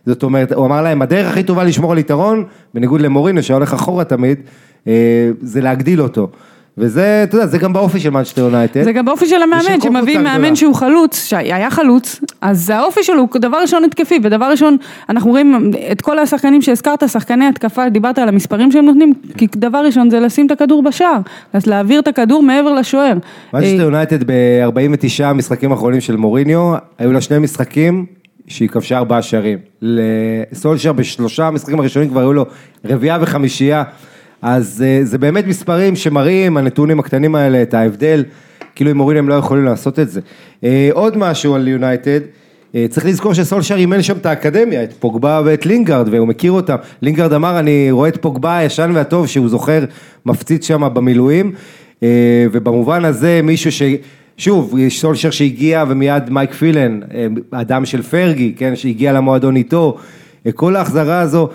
זאת 0.06 0.24
אומרת, 0.24 0.52
הוא 0.52 0.66
אמר 0.66 0.82
להם, 0.82 1.02
הדרך 1.02 1.32
הכי 1.32 1.44
טובה 1.44 1.64
לשמור 1.64 1.92
על 1.92 1.98
יתרון, 1.98 2.44
בניגוד 2.74 3.02
למורינו 3.02 3.44
שהולך 3.44 3.74
אחורה 3.74 4.04
תמיד, 4.04 4.40
אה, 4.88 5.30
זה 5.42 5.62
להגדיל 5.62 6.02
אותו. 6.02 6.28
וזה, 6.78 7.24
אתה 7.24 7.36
יודע, 7.36 7.48
זה 7.48 7.58
גם 7.58 7.74
באופי 7.74 8.00
של 8.00 8.10
מנצ'סטר 8.10 8.42
יונייטד. 8.42 8.84
זה 8.84 8.92
גם 8.92 9.06
באופי 9.06 9.26
של 9.26 9.42
המאמן, 9.42 9.82
שמביא 9.82 10.18
מאמן. 10.18 10.56
שהוא 10.56 10.76
חלוץ, 10.76 11.26
שהיה 11.26 11.70
חלוץ, 11.70 12.20
אז 12.42 12.70
האופי 12.70 13.04
שלו 13.04 13.20
הוא 13.20 13.42
דבר 13.42 13.58
ראשון 13.58 13.84
התקפי, 13.84 14.20
ודבר 14.24 14.46
ראשון, 14.46 14.78
אנחנו 15.10 15.30
רואים 15.32 15.72
את 15.92 16.02
כל 16.02 16.20
השחקנים 16.20 16.62
שהזכרת, 16.62 17.10
שחקני 17.10 17.46
התקפה, 17.46 17.90
דיברת 17.90 18.20
על 18.20 18.28
המספרים 18.28 18.72
שהם 18.72 18.86
נותנים, 18.86 19.14
כי 19.38 19.48
דבר 19.56 19.86
ראשון 19.86 20.10
זה 20.10 20.20
לשים 20.20 20.46
את 20.46 20.52
הכדור 20.52 20.84
בשער, 20.84 21.20
אז 21.54 21.66
להעביר 21.66 22.00
את 22.00 22.08
הכדור 22.08 22.44
מעבר 22.44 22.74
לשוער. 22.74 23.18
מנצ'סטר 23.54 23.80
אה, 23.80 23.84
יונייטד 23.84 24.24
ב-49 24.24 25.24
המשחקים 25.24 25.72
האחרונים 25.72 26.02
של 26.02 26.16
מוריניו, 26.16 26.74
היו 26.98 27.12
לה 27.12 27.22
שני 27.22 27.40
משחקים 27.40 28.06
שהיא 28.48 28.70
כבשה 28.70 28.98
ארבעה 28.98 29.22
שערים. 29.22 29.60
לסולשר 29.82 30.94
בשלושה 30.94 31.48
המשחקים 31.48 31.80
הראשונים 31.80 32.10
כבר 32.10 32.20
היו 32.20 32.34
לו 32.34 32.46
רביעייה 32.86 33.18
וחמישייה, 33.22 33.84
אז 34.42 34.84
אה, 34.88 35.00
זה 35.04 35.18
באמת 35.18 35.48
מספרים 35.48 35.96
שמראים, 35.96 36.58
הנתונים 36.58 37.00
הקטנים 37.00 37.36
האלה, 37.36 37.62
את 37.62 37.74
ההבדל, 37.74 38.24
כאילו 38.76 38.92
עם 38.92 38.98
מוריניו 38.98 39.24
הם 39.24 39.30
לא 39.30 39.34
יכולים 39.34 39.66
לעשות 39.66 40.00
את 40.00 40.10
זה. 40.10 40.22
אה, 40.64 40.90
עוד 40.94 41.18
משהו 41.18 41.56
על 41.56 41.68
יונייטד. 41.68 42.20
אה, 42.76 42.86
צריך 42.90 43.06
לזכור 43.06 43.34
שסולשר 43.34 43.76
אימן 43.76 44.02
שם 44.02 44.18
את 44.18 44.26
האקדמיה, 44.26 44.84
את 44.84 44.94
פוגבה 44.94 45.42
ואת 45.46 45.66
לינגארד, 45.66 46.08
והוא 46.12 46.28
מכיר 46.28 46.52
אותם. 46.52 46.76
לינגארד 47.02 47.34
אמר, 47.34 47.60
אני 47.60 47.92
רואה 47.92 48.10
את 48.10 48.18
פוגבה 48.22 48.58
הישן 48.58 48.92
והטוב, 48.94 49.28
שהוא 49.28 49.50
זוכר, 49.50 49.86
מפציץ 50.26 50.68
שם 50.68 50.94
במילואים, 50.94 51.52
ובמובן 52.52 53.06
הזה 53.06 53.40
מישהו 53.44 53.72
ש... 53.72 53.82
שוב, 54.38 54.78
יש 54.78 55.02
סולשר 55.02 55.32
שהגיע 55.32 55.84
ומיד 55.88 56.30
מייק 56.30 56.54
פילן, 56.54 57.00
אדם 57.52 57.86
של 57.86 58.02
פרגי, 58.02 58.54
כן, 58.58 58.76
שהגיע 58.76 59.14
למועדון 59.14 59.56
איתו, 59.56 59.98
כל 60.56 60.76
ההחזרה 60.76 61.20
הזו, 61.20 61.50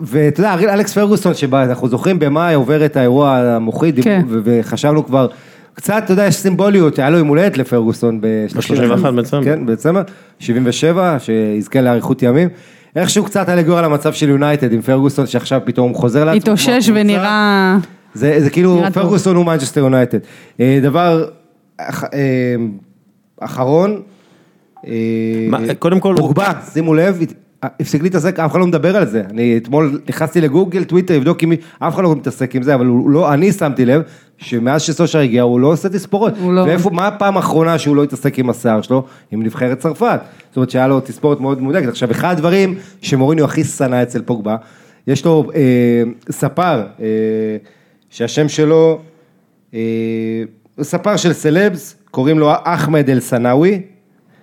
ואתה 0.00 0.40
יודע, 0.40 0.54
אלכס 0.54 0.94
פרגוסון, 0.94 1.34
שאנחנו 1.34 1.88
זוכרים 1.88 2.18
במאי 2.18 2.54
עובר 2.54 2.84
את 2.84 2.96
האירוע 2.96 3.36
המוחי, 3.36 3.92
כן. 4.02 4.22
וחשבנו 4.44 5.06
כבר, 5.06 5.28
קצת, 5.74 6.02
אתה 6.04 6.12
יודע, 6.12 6.26
יש 6.26 6.34
סימבוליות, 6.34 6.98
היה 6.98 7.10
לו 7.10 7.18
יום 7.18 7.28
הולדת 7.28 7.58
לפרגוסון 7.58 8.20
ב-31 8.20 9.10
בדצמבר. 9.10 9.44
כן, 9.44 9.66
בדצמבר, 9.66 10.02
77, 10.38 11.16
שיזכה 11.18 11.80
לאריכות 11.80 12.22
ימים. 12.22 12.48
איכשהו 12.96 13.24
קצת 13.24 13.48
אלגורי 13.48 13.78
על 13.78 13.84
המצב 13.84 14.12
של 14.12 14.28
יונייטד 14.28 14.72
עם 14.72 14.82
פרגוסון 14.82 15.26
שעכשיו 15.26 15.60
פתאום 15.64 15.94
חוזר 15.94 16.24
לעצמו. 16.24 16.38
התאושש. 16.40 16.90
ונראה... 16.94 17.76
זה, 18.14 18.36
זה 18.40 18.50
כאילו 18.50 18.74
נראה 18.76 18.90
טוב. 18.90 19.02
פרגוסון 19.02 19.36
הוא 19.36 19.46
מנצ'סטר 19.46 19.80
יונייטד. 19.80 20.18
אה, 20.60 20.78
דבר 20.82 21.24
אה, 21.80 21.86
אחרון, 23.40 24.00
אה, 24.86 24.92
מה, 25.48 25.58
קודם 25.78 26.00
כל- 26.00 26.14
פוגבה, 26.18 26.50
שימו 26.72 26.94
לב, 26.94 27.18
הפסיק 27.62 28.02
להתעסק, 28.02 28.38
אף 28.38 28.50
אחד 28.50 28.60
לא 28.60 28.66
מדבר 28.66 28.96
על 28.96 29.06
זה. 29.06 29.22
אני 29.30 29.56
אתמול 29.56 30.00
נכנסתי 30.08 30.40
לגוגל, 30.40 30.84
טוויטר, 30.84 31.16
לבדוק 31.16 31.44
אם 31.44 31.48
מי, 31.48 31.56
אף 31.78 31.94
אחד 31.94 32.02
לא 32.02 32.16
מתעסק 32.16 32.54
עם 32.54 32.62
זה, 32.62 32.74
אבל 32.74 32.86
הוא 32.86 33.10
לא, 33.10 33.32
אני 33.34 33.52
שמתי 33.52 33.84
לב, 33.84 34.02
שמאז 34.38 34.82
שסולשר 34.82 35.18
הגיע 35.18 35.42
הוא 35.42 35.60
לא 35.60 35.66
עושה 35.66 35.88
תספורות. 35.88 36.32
לא. 36.40 36.60
ואיפה, 36.60 36.90
מה 36.90 37.06
הפעם 37.06 37.36
האחרונה 37.36 37.78
שהוא 37.78 37.96
לא 37.96 38.04
התעסק 38.04 38.38
עם 38.38 38.50
השיער 38.50 38.82
שלו? 38.82 39.04
עם 39.30 39.42
נבחרת 39.42 39.78
צרפת. 39.78 40.20
זאת 40.48 40.56
אומרת 40.56 40.70
שהיה 40.70 40.88
לו 40.88 41.00
תספורת 41.00 41.40
מאוד 41.40 41.60
מודאגת. 41.60 41.88
עכשיו, 41.88 42.10
אחד 42.10 42.32
הדברים 42.32 42.74
שמוריניו 43.00 43.44
הכי 43.44 43.64
שנא 43.64 44.02
אצל 44.02 44.22
פוגבה, 44.22 44.56
יש 45.06 45.24
לו 45.24 45.50
אה, 45.54 46.02
ספר, 46.30 46.86
אה, 47.00 47.06
שהשם 48.10 48.48
שלו, 48.48 49.00
אה, 49.74 49.80
ספר 50.82 51.16
של 51.16 51.32
סלבס, 51.32 51.96
קוראים 52.10 52.38
לו 52.38 52.52
אחמד 52.64 53.10
אל 53.10 53.20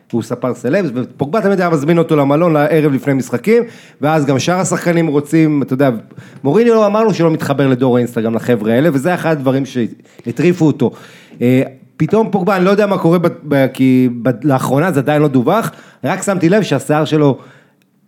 סנאווי, 0.05 0.15
הוא 0.15 0.23
ספר 0.23 0.53
סלבס, 0.53 0.89
ופוגבה 0.93 1.41
תמיד 1.41 1.61
היה 1.61 1.69
מזמין 1.69 1.97
אותו 1.97 2.15
למלון 2.15 2.53
לערב 2.53 2.91
לפני 2.91 3.13
משחקים, 3.13 3.63
ואז 4.01 4.25
גם 4.25 4.39
שאר 4.39 4.59
השחקנים 4.59 5.07
רוצים, 5.07 5.61
אתה 5.61 5.73
יודע, 5.73 5.89
מוריניו 6.43 6.75
לא 6.75 6.85
אמר 6.85 7.03
לו 7.03 7.13
שלא 7.13 7.31
מתחבר 7.31 7.67
לדור 7.67 7.97
האינסטגרם 7.97 8.35
לחבר'ה 8.35 8.73
האלה, 8.73 8.89
וזה 8.93 9.13
אחד 9.13 9.31
הדברים 9.31 9.63
שהטריפו 9.65 10.65
אותו. 10.65 10.91
אה, 11.41 11.61
פתאום 11.97 12.31
פוגבה, 12.31 12.55
אני 12.55 12.65
לא 12.65 12.69
יודע 12.69 12.85
מה 12.85 12.97
קורה, 12.97 13.17
כי 13.73 14.09
לאחרונה 14.43 14.91
זה 14.91 14.99
עדיין 14.99 15.21
לא 15.21 15.27
דווח, 15.27 15.71
רק 16.03 16.23
שמתי 16.23 16.49
לב 16.49 16.63
שהשיער 16.63 17.05
שלו, 17.05 17.37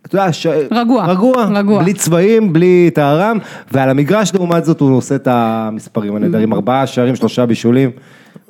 אתה 0.06 0.16
יודע, 0.16 0.32
ש... 0.32 0.46
רגוע, 0.70 1.06
רגוע, 1.06 1.44
רגוע. 1.44 1.82
בלי 1.82 1.94
צבעים, 1.94 2.52
בלי 2.52 2.90
טהרם, 2.94 3.38
ועל 3.72 3.90
המגרש 3.90 4.34
לעומת 4.34 4.64
זאת 4.64 4.80
הוא 4.80 4.96
עושה 4.96 5.14
את 5.14 5.28
המספרים 5.30 6.16
הנהדרים, 6.16 6.52
ארבעה 6.52 6.86
שערים, 6.86 7.16
שלושה 7.16 7.46
בישולים, 7.46 7.90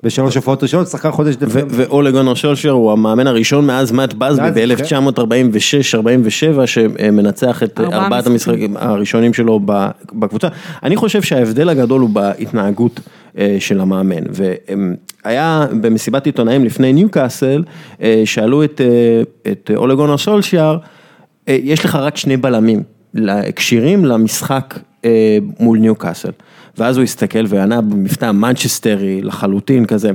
בשלוש 0.02 0.36
הופעות 0.36 0.62
ראשונות, 0.62 0.88
שחקן 0.88 1.10
חודש 1.10 1.34
ו- 1.34 1.38
דצמבר. 1.38 1.64
ואולה 1.70 2.10
גונר 2.10 2.34
שולשר 2.34 2.70
הוא 2.70 2.92
המאמן 2.92 3.26
הראשון 3.26 3.66
מאז 3.66 3.92
מאט 3.92 4.14
בסבי 4.14 4.66
מאז, 4.66 4.80
ב-1946-47 4.80 6.66
שמנצח 6.66 7.62
את 7.62 7.80
ארבעת 7.80 8.26
משחקים. 8.26 8.32
המשחקים 8.32 8.76
הראשונים 8.76 9.34
שלו 9.34 9.60
בקבוצה. 10.12 10.48
אני 10.82 10.96
חושב 10.96 11.22
שההבדל 11.22 11.68
הגדול 11.68 12.00
הוא 12.00 12.10
בהתנהגות 12.10 13.00
אה, 13.38 13.56
של 13.60 13.80
המאמן. 13.80 14.22
והיה 15.24 15.66
במסיבת 15.80 16.26
עיתונאים 16.26 16.64
לפני 16.64 16.92
ניוקאסל, 16.92 17.64
אה, 18.02 18.22
שאלו 18.24 18.64
את, 18.64 18.80
אה, 18.80 19.50
את 19.52 19.70
אולה 19.76 19.94
גונר 19.94 20.16
שולשר, 20.16 20.78
יש 21.46 21.84
לך 21.84 21.94
רק 21.94 22.16
שני 22.16 22.36
בלמים 22.36 22.82
כשירים 23.56 24.04
למשחק 24.04 24.78
מול 25.60 25.78
ניוקאסל. 25.78 26.30
ואז 26.78 26.96
הוא 26.96 27.04
הסתכל 27.04 27.44
וענה 27.48 27.80
במבטא 27.80 28.32
מנצ'סטרי 28.32 29.22
לחלוטין 29.22 29.84
כזה. 29.84 30.10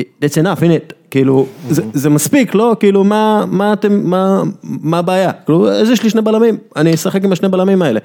That's 0.00 0.36
enough, 0.42 0.64
הנה, 0.64 0.74
כאילו, 1.10 1.46
זה, 1.68 1.82
זה 1.92 2.10
מספיק, 2.10 2.54
לא? 2.54 2.76
כאילו, 2.80 3.04
מה, 3.04 3.44
מה 3.48 3.72
אתם, 3.72 4.10
מה, 4.10 4.42
מה 4.62 4.98
הבעיה? 4.98 5.32
כאילו, 5.32 5.70
אז 5.70 5.90
יש 5.90 6.02
לי 6.02 6.10
שני 6.10 6.22
בלמים, 6.22 6.56
אני 6.76 6.94
אשחק 6.94 7.24
עם 7.24 7.32
השני 7.32 7.48
בלמים 7.48 7.82
האלה. 7.82 8.00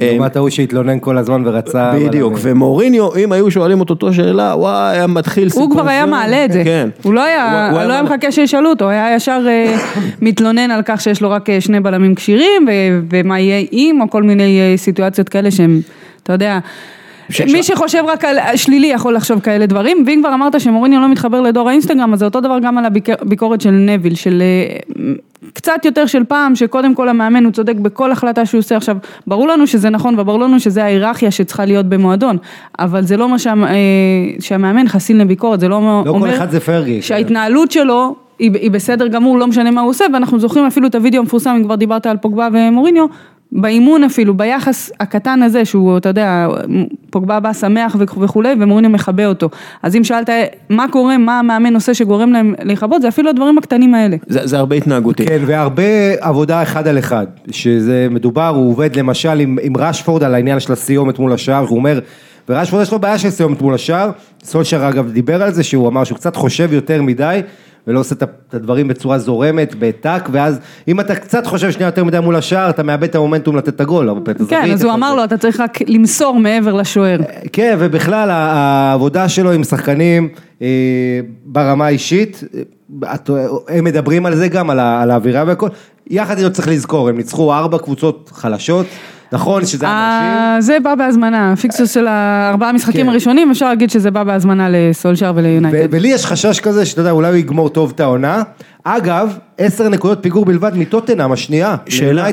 לעומת 0.00 0.36
ההוא 0.36 0.50
שהתלונן 0.50 0.98
כל 1.00 1.18
הזמן 1.18 1.42
ורצה... 1.46 1.92
בדיוק, 1.94 2.32
ומוריניו, 2.42 3.16
אם 3.16 3.32
היו 3.32 3.50
שואלים 3.50 3.82
את 3.82 3.90
אותו 3.90 4.12
שאלה, 4.12 4.54
וואי, 4.56 4.96
היה 4.96 5.06
מתחיל 5.06 5.48
סיפור. 5.48 5.64
הוא 5.64 5.70
כבר 5.70 5.88
היה 5.88 6.04
זה. 6.04 6.10
מעלה 6.10 6.44
את 6.44 6.52
זה, 6.52 6.64
כן. 6.64 6.88
הוא 7.02 7.14
לא 7.14 7.24
היה, 7.24 7.70
לא 7.88 8.02
מחכה 8.02 8.32
שישאלו 8.32 8.70
אותו, 8.70 8.84
הוא 8.84 8.92
היה 8.92 9.14
ישר 9.16 9.44
אה, 9.46 9.76
מתלונן 10.20 10.70
על 10.70 10.80
כך 10.84 11.00
שיש 11.00 11.22
לו 11.22 11.30
רק 11.30 11.50
אה, 11.50 11.60
שני 11.60 11.80
בלמים 11.80 12.14
כשירים, 12.14 12.66
ומה 13.10 13.40
יהיה 13.40 13.66
אם, 13.72 13.98
או 14.00 14.10
כל 14.10 14.22
מיני 14.22 14.60
אה, 14.60 14.76
סיטואציות 14.76 15.28
כאלה 15.28 15.50
שהם, 15.50 15.80
אתה 16.22 16.32
יודע, 16.32 16.58
מי 17.52 17.62
שחושב 17.62 18.02
רק 18.06 18.24
על 18.24 18.56
שלילי 18.56 18.86
יכול 18.86 19.14
לחשוב 19.14 19.40
כאלה 19.40 19.66
דברים, 19.66 20.04
ואם 20.06 20.20
כבר 20.20 20.34
אמרת 20.34 20.60
שמוריניו 20.60 21.00
לא 21.00 21.08
מתחבר 21.08 21.40
לדור 21.40 21.68
האינסטגרם, 21.68 22.12
אז 22.12 22.18
זה 22.18 22.24
אותו 22.24 22.40
דבר 22.40 22.58
גם 22.58 22.78
על 22.78 22.84
הביקורת 22.84 23.60
של 23.60 23.70
נביל, 23.70 24.14
של 24.14 24.42
אה, 24.42 25.12
קצת 25.52 25.84
יותר 25.84 26.06
של 26.06 26.24
פעם, 26.24 26.54
שקודם 26.54 26.94
כל 26.94 27.08
המאמן 27.08 27.44
הוא 27.44 27.52
צודק 27.52 27.76
בכל 27.76 28.12
החלטה 28.12 28.46
שהוא 28.46 28.58
עושה 28.58 28.76
עכשיו, 28.76 28.96
ברור 29.26 29.48
לנו 29.48 29.66
שזה 29.66 29.90
נכון 29.90 30.18
וברור 30.18 30.40
לנו 30.40 30.60
שזה 30.60 30.84
ההיררכיה 30.84 31.30
שצריכה 31.30 31.64
להיות 31.64 31.86
במועדון, 31.86 32.36
אבל 32.78 33.02
זה 33.02 33.16
לא 33.16 33.28
מה 33.28 33.38
שה, 33.38 33.54
אה, 33.62 33.74
שהמאמן 34.40 34.88
חסין 34.88 35.18
לביקורת, 35.18 35.60
זה 35.60 35.68
לא, 35.68 36.02
לא 36.06 36.12
כל 36.12 36.16
אומר 36.16 36.36
אחד 36.36 36.50
זה 36.50 36.60
פרגי. 36.60 37.02
שההתנהלות 37.02 37.70
שלו 37.70 38.14
היא, 38.38 38.50
היא 38.60 38.70
בסדר 38.70 39.06
גמור, 39.06 39.38
לא 39.38 39.46
משנה 39.46 39.70
מה 39.70 39.80
הוא 39.80 39.90
עושה, 39.90 40.04
ואנחנו 40.12 40.38
זוכרים 40.38 40.66
אפילו 40.66 40.86
את 40.86 40.94
הוידאו 40.94 41.20
המפורסם, 41.20 41.50
אם 41.50 41.64
כבר 41.64 41.74
דיברת 41.74 42.06
על 42.06 42.16
פוגבה 42.16 42.48
ומוריניו, 42.52 43.06
באימון 43.54 44.04
אפילו, 44.04 44.34
ביחס 44.34 44.90
הקטן 45.00 45.42
הזה, 45.42 45.64
שהוא, 45.64 45.96
אתה 45.98 46.08
יודע, 46.08 46.46
פוגבה 47.10 47.40
בא 47.40 47.52
שמח 47.52 47.96
וכ- 47.98 48.18
וכולי, 48.20 48.48
ומוריניו 48.60 48.90
מכבה 48.90 49.26
אותו. 49.26 49.48
אז 49.82 49.96
אם 49.96 50.04
שאלת 50.04 50.30
מה 50.70 50.86
קורה, 50.90 51.18
מה 51.18 51.38
המאמן 51.38 51.74
עושה 51.74 51.94
שגורם 51.94 52.32
להם 52.32 52.54
לכבות, 52.64 53.02
זה 53.02 53.08
אפילו 53.08 53.30
הדברים 53.30 53.58
הקטנים 53.58 53.94
האלה. 53.94 54.16
זה, 54.26 54.46
זה 54.46 54.58
הרבה 54.58 54.76
התנהגותי. 54.76 55.26
כן, 55.26 55.42
והרבה 55.46 55.82
עבודה 56.20 56.62
אחד 56.62 56.88
על 56.88 56.98
אחד, 56.98 57.26
שזה 57.50 58.06
מדובר, 58.10 58.48
הוא 58.48 58.70
עובד 58.70 58.96
למשל 58.96 59.40
עם, 59.40 59.58
עם 59.62 59.76
רשפורד 59.76 60.22
על 60.24 60.34
העניין 60.34 60.60
של 60.60 60.72
הסיומת 60.72 61.18
מול 61.18 61.32
השער, 61.32 61.64
הוא 61.68 61.78
אומר, 61.78 61.98
ורשפורד 62.48 62.82
יש 62.82 62.92
לו 62.92 62.98
בעיה 62.98 63.18
של 63.18 63.30
סיומת 63.30 63.62
מול 63.62 63.74
השער, 63.74 64.10
סולשר 64.44 64.88
אגב 64.88 65.10
דיבר 65.12 65.42
על 65.42 65.52
זה, 65.52 65.62
שהוא 65.62 65.88
אמר 65.88 66.04
שהוא 66.04 66.16
קצת 66.18 66.36
חושב 66.36 66.72
יותר 66.72 67.02
מדי, 67.02 67.40
ולא 67.86 68.00
עושה 68.00 68.14
את 68.14 68.54
הדברים 68.54 68.88
בצורה 68.88 69.18
זורמת, 69.18 69.74
בטק, 69.78 70.28
ואז 70.32 70.58
אם 70.88 71.00
אתה 71.00 71.14
קצת 71.14 71.46
חושב 71.46 71.70
שנייה 71.70 71.88
יותר 71.88 72.04
מדי 72.04 72.20
מול 72.20 72.36
השער, 72.36 72.70
אתה 72.70 72.82
מאבד 72.82 73.02
את 73.08 73.14
המומנטום 73.14 73.56
לתת 73.56 73.68
את 73.68 73.80
הגול, 73.80 74.10
כן, 74.48 74.70
אז 74.72 74.84
הוא 74.84 74.92
אמר. 74.92 75.14
לו, 75.14 75.24
אתה 75.24 75.36
צריך 75.38 75.60
רק 75.60 75.78
למסור 75.88 76.38
מעבר 76.40 76.72
לשוער. 76.72 77.18
כן, 77.52 77.76
ובכלל 77.78 78.30
העבודה 78.30 79.28
שלו 79.28 79.52
עם 79.52 79.64
שחקנים, 79.64 80.28
אה, 80.62 80.66
ברמה 81.44 81.86
האישית, 81.86 82.44
אה, 82.54 82.60
הם 83.68 83.84
מדברים 83.84 84.26
על 84.26 84.34
זה 84.36 84.48
גם, 84.48 84.70
על 84.70 84.78
ה- 84.78 85.02
על 85.02 85.10
האווירה 85.10 85.44
והכל, 85.46 85.68
יחד 86.10 86.38
עם 86.38 86.44
זאת 86.44 86.52
צריך 86.52 86.68
לזכור, 86.68 87.08
הם 87.08 87.16
ניצחו 87.16 87.54
ארבע 87.54 87.78
קבוצות 87.78 88.30
חלשות, 88.34 88.86
נכון 89.32 89.66
שזה 89.66 89.86
אנשים, 89.86 89.96
אה, 90.38 90.56
זה 90.60 90.76
בא 90.82 90.94
בהזמנה, 90.94 91.52
הפיקסצ'רס 91.52 91.90
של 91.94 92.06
הארבעה 92.06 92.68
המשחקים 92.70 93.00
כן. 93.02 93.08
הראשונים, 93.08 93.50
אפשר 93.50 93.68
להגיד 93.68 93.90
שזה 93.90 94.10
בא 94.10 94.24
בהזמנה 94.24 94.68
לסולשאר 94.70 95.32
וליונייטד. 95.34 95.88
ולי 95.90 96.08
יש 96.08 96.26
חשש 96.26 96.60
כזה, 96.60 96.86
שאתה 96.86 97.00
יודע, 97.00 97.10
אולי 97.10 97.28
הוא 97.28 97.36
יגמור 97.36 97.68
טוב 97.68 97.92
את 97.94 98.00
העונה. 98.00 98.42
אגב, 98.84 99.38
עשר 99.58 99.88
נקודות 99.88 100.18
פיגור 100.22 100.44
בלבד 100.44 100.72
מטוטנאם 100.76 101.32
השנייה. 101.32 101.76
שבע- 101.88 102.24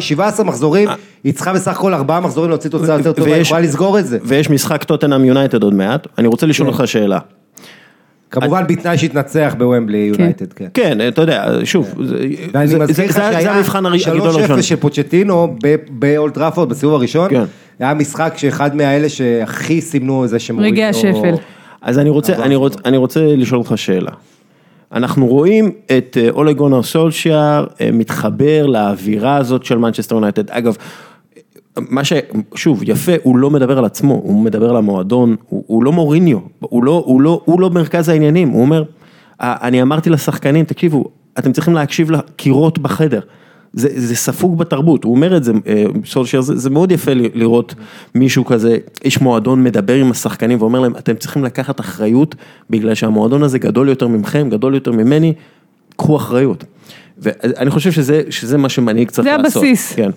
17 0.00 0.44
מחזורים, 0.46 0.88
היא 1.24 1.34
צריכה 1.34 1.52
בסך 1.52 1.68
הכל 1.72 1.94
ארבעה 1.94 2.20
מחזורים 2.20 2.50
להוציא 2.50 2.70
תוצאה 2.70 2.96
יותר 2.98 3.12
טובה, 3.12 3.28
היא 3.28 3.36
ויש- 3.36 3.46
יכולה 3.48 3.60
לסגור 3.60 3.98
את 3.98 4.06
זה. 4.06 4.18
ויש 4.24 4.50
משחק 4.50 4.84
טוטנאם 4.84 5.24
יונייטד 5.24 5.62
עוד 5.62 5.74
מעט, 5.74 6.06
אני 6.18 6.28
רוצה 6.28 6.46
לשאול 6.46 6.68
אותך 6.68 6.82
שאלה. 6.86 7.18
כמובן 8.40 8.64
בתנאי 8.68 8.98
שיתנצח 8.98 9.54
בוומבלי 9.58 9.98
יונייטד, 9.98 10.52
כן. 10.52 10.66
כן, 10.74 11.08
אתה 11.08 11.22
יודע, 11.22 11.46
שוב, 11.64 11.94
זה- 12.04 13.50
המבחן 13.50 13.86
הגדול 13.86 13.98
3-0 13.98 14.38
הראשון. 14.38 14.62
של 14.62 14.76
פוצ'טינו 14.76 15.56
באולטראפורד 15.90 16.68
בסיבוב 16.68 16.94
הראשון. 16.94 17.30
כן. 17.30 17.44
היה 17.78 17.94
משחק 17.94 18.34
שאחד 18.36 18.76
מהאלה 18.76 19.08
שהכי 19.08 19.80
סימנו 19.80 20.22
איזה 20.22 20.38
שמוריד. 20.38 20.72
רגעי 20.72 20.84
השפל. 20.84 21.34
אז 21.82 21.98
אני 21.98 22.10
רוצה, 22.10 22.34
אני 22.34 22.54
רוצה, 22.54 22.78
אני 22.84 22.96
רוצה 22.96 23.20
לשאול 23.26 23.58
אותך 23.58 23.72
שאלה. 23.76 24.10
אנחנו 24.92 25.26
רואים 25.26 25.70
את 25.98 26.16
אה, 26.20 26.28
אולה 26.30 26.52
גונר 26.52 26.82
סולשיאר 26.82 27.66
אה, 27.80 27.90
מתחבר 27.92 28.66
לאווירה 28.66 29.36
הזאת 29.36 29.64
של 29.64 29.78
מנצ'סטר 29.78 30.14
יונייטד. 30.14 30.50
אגב, 30.50 30.76
מה 31.76 32.04
ש... 32.04 32.12
שוב, 32.54 32.80
יפה, 32.84 33.12
הוא 33.22 33.36
לא 33.36 33.50
מדבר 33.50 33.78
על 33.78 33.84
עצמו, 33.84 34.14
הוא 34.14 34.42
מדבר 34.42 34.70
על 34.70 34.76
המועדון, 34.76 35.36
הוא, 35.48 35.64
הוא 35.66 35.84
לא 35.84 35.92
מוריניו, 35.92 36.38
הוא 36.60 36.84
לא, 36.84 37.04
לא, 37.20 37.40
לא 37.58 37.70
מרכז 37.70 38.08
העניינים, 38.08 38.48
הוא 38.48 38.62
אומר, 38.62 38.84
"אה, 39.40 39.56
אני 39.62 39.82
אמרתי 39.82 40.10
לשחקנים, 40.10 40.64
תקשיבו, 40.64 41.04
אתם 41.38 41.52
צריכים 41.52 41.74
להקשיב 41.74 42.10
לקירות 42.10 42.78
בחדר. 42.78 43.20
זה, 43.72 43.88
זה 43.94 44.16
ספוג 44.16 44.58
בתרבות, 44.58 45.04
הוא 45.04 45.14
אומר 45.14 45.36
את 45.36 45.44
זה, 45.44 45.52
אה, 45.66 45.84
סולשייר, 46.04 46.42
זה, 46.42 46.56
זה 46.56 46.70
מאוד 46.70 46.92
יפה 46.92 47.10
לראות 47.14 47.74
מישהו 48.14 48.44
כזה, 48.44 48.76
איש 49.04 49.20
מועדון 49.20 49.64
מדבר 49.64 49.94
עם 49.94 50.10
השחקנים 50.10 50.60
ואומר 50.60 50.80
להם, 50.80 50.96
אתם 50.96 51.16
צריכים 51.16 51.44
לקחת 51.44 51.80
אחריות, 51.80 52.34
בגלל 52.70 52.94
שהמועדון 52.94 53.42
הזה 53.42 53.58
גדול 53.58 53.88
יותר 53.88 54.08
ממכם, 54.08 54.48
גדול 54.50 54.74
יותר 54.74 54.92
ממני, 54.92 55.32
קחו 55.96 56.16
אחריות. 56.16 56.64
ואני 57.18 57.70
חושב 57.70 57.92
שזה, 57.92 58.22
שזה 58.30 58.58
מה 58.58 58.68
שמנהיג 58.68 59.10
צריך 59.10 59.28
זה 59.28 59.36
לעשות. 59.42 59.62
הבסיס. 59.62 59.92
כן. 59.92 60.10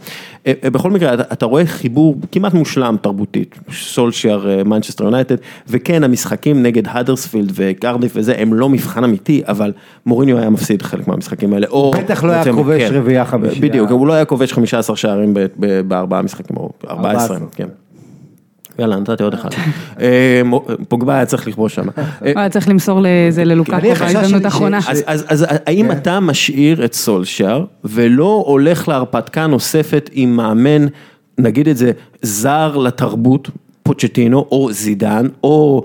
אה, 0.47 0.53
אה, 0.63 0.69
בכל 0.69 0.91
מקרה, 0.91 1.13
אתה, 1.13 1.23
אתה 1.33 1.45
רואה 1.45 1.65
חיבור 1.65 2.15
כמעט 2.31 2.53
מושלם 2.53 2.95
תרבותית, 3.01 3.59
סולשייר, 3.73 4.63
מנצ'סטר 4.65 5.03
יונייטד, 5.03 5.35
וכן, 5.67 6.03
המשחקים 6.03 6.63
נגד 6.63 6.87
האדרספילד 6.87 7.51
וקרדיף 7.55 8.11
וזה, 8.15 8.35
הם 8.37 8.53
לא 8.53 8.69
מבחן 8.69 9.03
אמיתי, 9.03 9.41
אבל 9.47 9.71
מוריניו 10.05 10.37
היה 10.37 10.49
מפסיד 10.49 10.81
חלק 10.81 11.07
מהמשחקים 11.07 11.53
האלה, 11.53 11.67
או... 11.67 11.91
בטח 11.91 12.23
לא 12.23 12.31
היה 12.31 12.53
כובש 12.53 12.81
כן. 12.81 12.95
רביעייה 12.95 13.25
חמישייה. 13.25 13.61
בדיוק, 13.61 13.89
הוא 13.91 14.07
לא 14.07 14.13
היה 14.13 14.25
כובש 14.25 14.53
15 14.53 14.95
שערים 14.95 15.33
ב- 15.33 15.39
ב- 15.59 15.81
בארבעה 15.81 16.21
משחקים, 16.21 16.57
או 16.57 16.69
14, 16.89 17.21
14. 17.21 17.37
כן. 17.55 17.67
יאללה, 18.79 18.95
נתתי 18.99 19.23
עוד 19.23 19.33
אחד. 19.33 19.49
אה, 20.01 20.41
פוגבה 20.87 21.15
היה 21.15 21.25
צריך 21.25 21.47
לכבוש 21.47 21.75
שם. 21.75 21.87
אה, 21.97 22.03
הוא 22.21 22.39
היה 22.39 22.49
צריך 22.49 22.69
למסור 22.69 23.01
לזה 23.03 23.45
ללוקקו 23.45 23.75
אני 23.75 23.95
חשש 23.95 24.15
בהזדמנות 24.15 24.45
האחרונה. 24.45 24.79
אז, 25.05 25.45
האם 25.65 25.91
אתה 25.91 26.19
משאיר 26.19 26.85
את 26.85 26.93
סולשייר 26.93 27.65
ולא 27.83 28.43
הולך 28.47 28.87
להרפתקה 28.87 29.47
נוספת 29.47 30.09
עם 30.13 30.35
מאמן, 30.35 30.85
נגיד 31.37 31.67
את 31.67 31.77
זה, 31.77 31.91
זר 32.21 32.77
לתרבות, 32.77 33.49
פוצ'טינו 33.83 34.45
או 34.51 34.71
זידן 34.71 35.27
או 35.43 35.83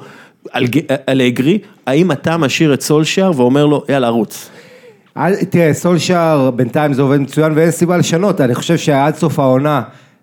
אלג- 0.57 0.79
אלגרי, 1.09 1.59
האם 1.87 2.13
אתה 2.13 2.37
משאיר 2.37 2.75
את 2.75 2.81
סולשייר 2.83 3.33
ואומר 3.37 3.67
לו 3.67 3.85
יאללה 3.89 4.09
רוץ? 4.09 4.51
אל- 5.17 5.45
תראה, 5.45 5.75
סולשאר 5.75 6.51
בינתיים 6.51 6.93
זה 6.93 7.03
עובד 7.03 7.21
מצוין 7.21 7.53
ואין 7.55 7.71
סיבה 7.71 7.97
לשנות, 7.97 8.41
אני 8.41 8.55
חושב 8.55 8.77
שעד 8.77 9.15
סוף 9.15 9.39
העונה 9.39 9.83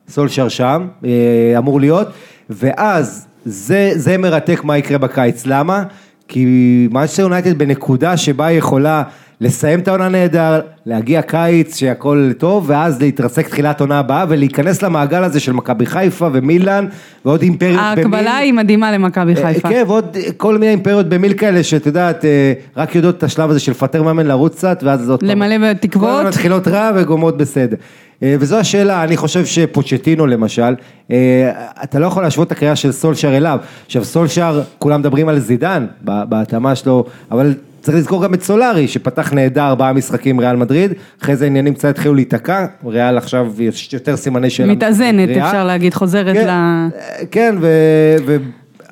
סולשאר 0.09 0.49
שם, 0.49 0.87
אה, 1.05 1.09
אמור 1.57 1.79
להיות, 1.79 2.07
ואז 2.49 3.27
זה, 3.45 3.91
זה 3.95 4.17
מרתק 4.17 4.61
מה 4.63 4.77
יקרה 4.77 4.97
בקיץ, 4.97 5.45
למה? 5.45 5.83
כי 6.27 6.87
מנצ'סטר 6.91 7.21
יונייטד 7.21 7.57
בנקודה 7.57 8.17
שבה 8.17 8.45
היא 8.45 8.57
יכולה 8.57 9.03
לסיים 9.41 9.79
את 9.79 9.87
העונה 9.87 10.09
נהדר, 10.09 10.59
להגיע 10.85 11.21
קיץ 11.21 11.77
שהכל 11.77 12.31
טוב, 12.37 12.65
ואז 12.67 13.01
להתרסק 13.01 13.47
תחילת 13.47 13.81
עונה 13.81 13.99
הבאה 13.99 14.25
ולהיכנס 14.29 14.81
למעגל 14.81 15.23
הזה 15.23 15.39
של 15.39 15.51
מכבי 15.51 15.85
חיפה 15.85 16.29
ומילאן 16.33 16.85
ועוד 17.25 17.41
אימפריות 17.41 17.79
ההקבלה 17.79 18.37
היא 18.37 18.53
מדהימה 18.53 18.91
למכבי 18.91 19.35
חיפה. 19.35 19.69
כן, 19.69 19.83
ועוד 19.87 20.17
כל 20.37 20.57
מיני 20.57 20.71
אימפריות 20.71 21.09
במיל 21.09 21.33
כאלה, 21.33 21.63
שאת 21.63 21.85
יודעת, 21.85 22.25
אה, 22.25 22.53
רק 22.77 22.95
יודעות 22.95 23.17
את 23.17 23.23
השלב 23.23 23.49
הזה 23.49 23.59
של 23.59 23.71
לפטר 23.71 24.03
מאמן, 24.03 24.25
לרוץ 24.25 24.55
קצת, 24.55 24.83
ואז 24.85 25.01
זאת... 25.01 25.23
למלא 25.23 25.57
בתקוות. 25.57 26.05
כל 26.05 26.15
הזמן 26.15 26.27
מתחילות 26.27 26.67
רע 26.67 26.91
וגומרות 26.95 27.37
בסדר. 27.37 27.75
אה, 28.23 28.35
וזו 28.39 28.57
השאלה, 28.57 29.03
אני 29.03 29.17
חושב 29.17 29.45
שפוצ'טינו 29.45 30.27
למשל, 30.27 30.75
אה, 31.11 31.51
אתה 31.83 31.99
לא 31.99 32.05
יכול 32.05 32.23
להשוות 32.23 32.47
את 32.47 32.51
הקריאה 32.51 32.75
של 32.75 32.91
סולשר 32.91 33.37
אליו. 33.37 33.59
עכשיו 33.85 34.05
סולשר, 34.05 34.61
כולם 34.77 34.99
מדברים 34.99 35.29
על 35.29 35.39
זידן, 35.39 35.85
בהתאמה 36.01 36.75
שלו, 36.75 37.05
אבל 37.31 37.53
צריך 37.81 37.97
לזכור 37.97 38.23
גם 38.23 38.33
את 38.33 38.43
סולארי, 38.43 38.87
שפתח 38.87 39.33
נהדר 39.33 39.67
ארבעה 39.67 39.93
משחקים 39.93 40.39
ריאל 40.39 40.55
מדריד, 40.55 40.93
אחרי 41.21 41.35
זה 41.35 41.45
העניינים 41.45 41.73
קצת 41.73 41.89
התחילו 41.89 42.15
להיתקע, 42.15 42.65
ריאל 42.85 43.17
עכשיו 43.17 43.47
יש 43.59 43.93
יותר 43.93 44.17
סימני 44.17 44.49
שאלה. 44.49 44.71
מתאזנת, 44.71 45.29
בקריאה. 45.29 45.47
אפשר 45.47 45.65
להגיד, 45.65 45.93
חוזרת 45.93 46.35
כן, 46.35 46.47
ל... 46.47 46.89
כן, 47.31 47.55
ו- 47.61 48.17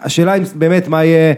והשאלה 0.04 0.36
אם 0.36 0.44
באמת 0.56 0.88
מה 0.88 1.06
יהיה, 1.06 1.34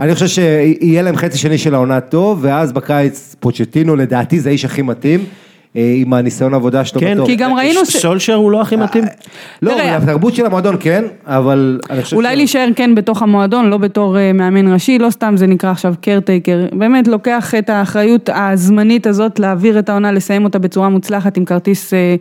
אני 0.00 0.14
חושב 0.14 0.26
שיהיה 0.26 1.02
להם 1.02 1.16
חצי 1.16 1.38
שני 1.38 1.58
של 1.58 1.74
העונה 1.74 2.00
טוב, 2.00 2.38
ואז 2.42 2.72
בקיץ 2.72 3.36
פוצ'טינו 3.40 3.96
לדעתי 3.96 4.40
זה 4.40 4.48
האיש 4.48 4.64
הכי 4.64 4.82
מתאים, 4.82 5.20
אה, 5.20 5.45
עם 5.76 6.12
הניסיון 6.12 6.52
העבודה 6.52 6.84
שלו 6.84 7.00
כן, 7.00 7.14
בתור. 7.14 7.26
כי 7.26 7.36
גם 7.36 7.54
ראינו 7.54 7.86
ש- 7.86 7.96
סולשייר 7.96 8.38
הוא 8.38 8.50
לא 8.50 8.60
הכי 8.60 8.76
מתאים? 8.76 9.04
לא, 9.62 9.80
התרבות 9.80 10.34
של 10.34 10.46
המועדון 10.46 10.76
כן, 10.80 11.04
אבל 11.26 11.80
אני 11.90 12.02
חושב 12.02 12.16
אולי 12.16 12.36
להישאר 12.36 12.68
כן 12.76 12.94
בתוך 12.94 13.22
המועדון, 13.22 13.70
לא 13.70 13.76
בתור 13.76 14.18
אה, 14.18 14.32
מאמן 14.32 14.72
ראשי, 14.72 14.98
לא 14.98 15.10
סתם 15.10 15.34
זה 15.36 15.46
נקרא 15.46 15.70
עכשיו 15.70 15.94
קרטייקר, 16.00 16.66
באמת 16.72 17.08
לוקח 17.08 17.54
את 17.54 17.70
האחריות 17.70 18.30
הזמנית 18.34 19.06
הזאת 19.06 19.38
להעביר 19.38 19.78
את 19.78 19.88
העונה, 19.88 20.12
לסיים 20.12 20.44
אותה 20.44 20.58
בצורה 20.58 20.88
מוצלחת 20.88 21.36
עם 21.36 21.44
כרטיס 21.44 21.94
אה, 21.94 22.14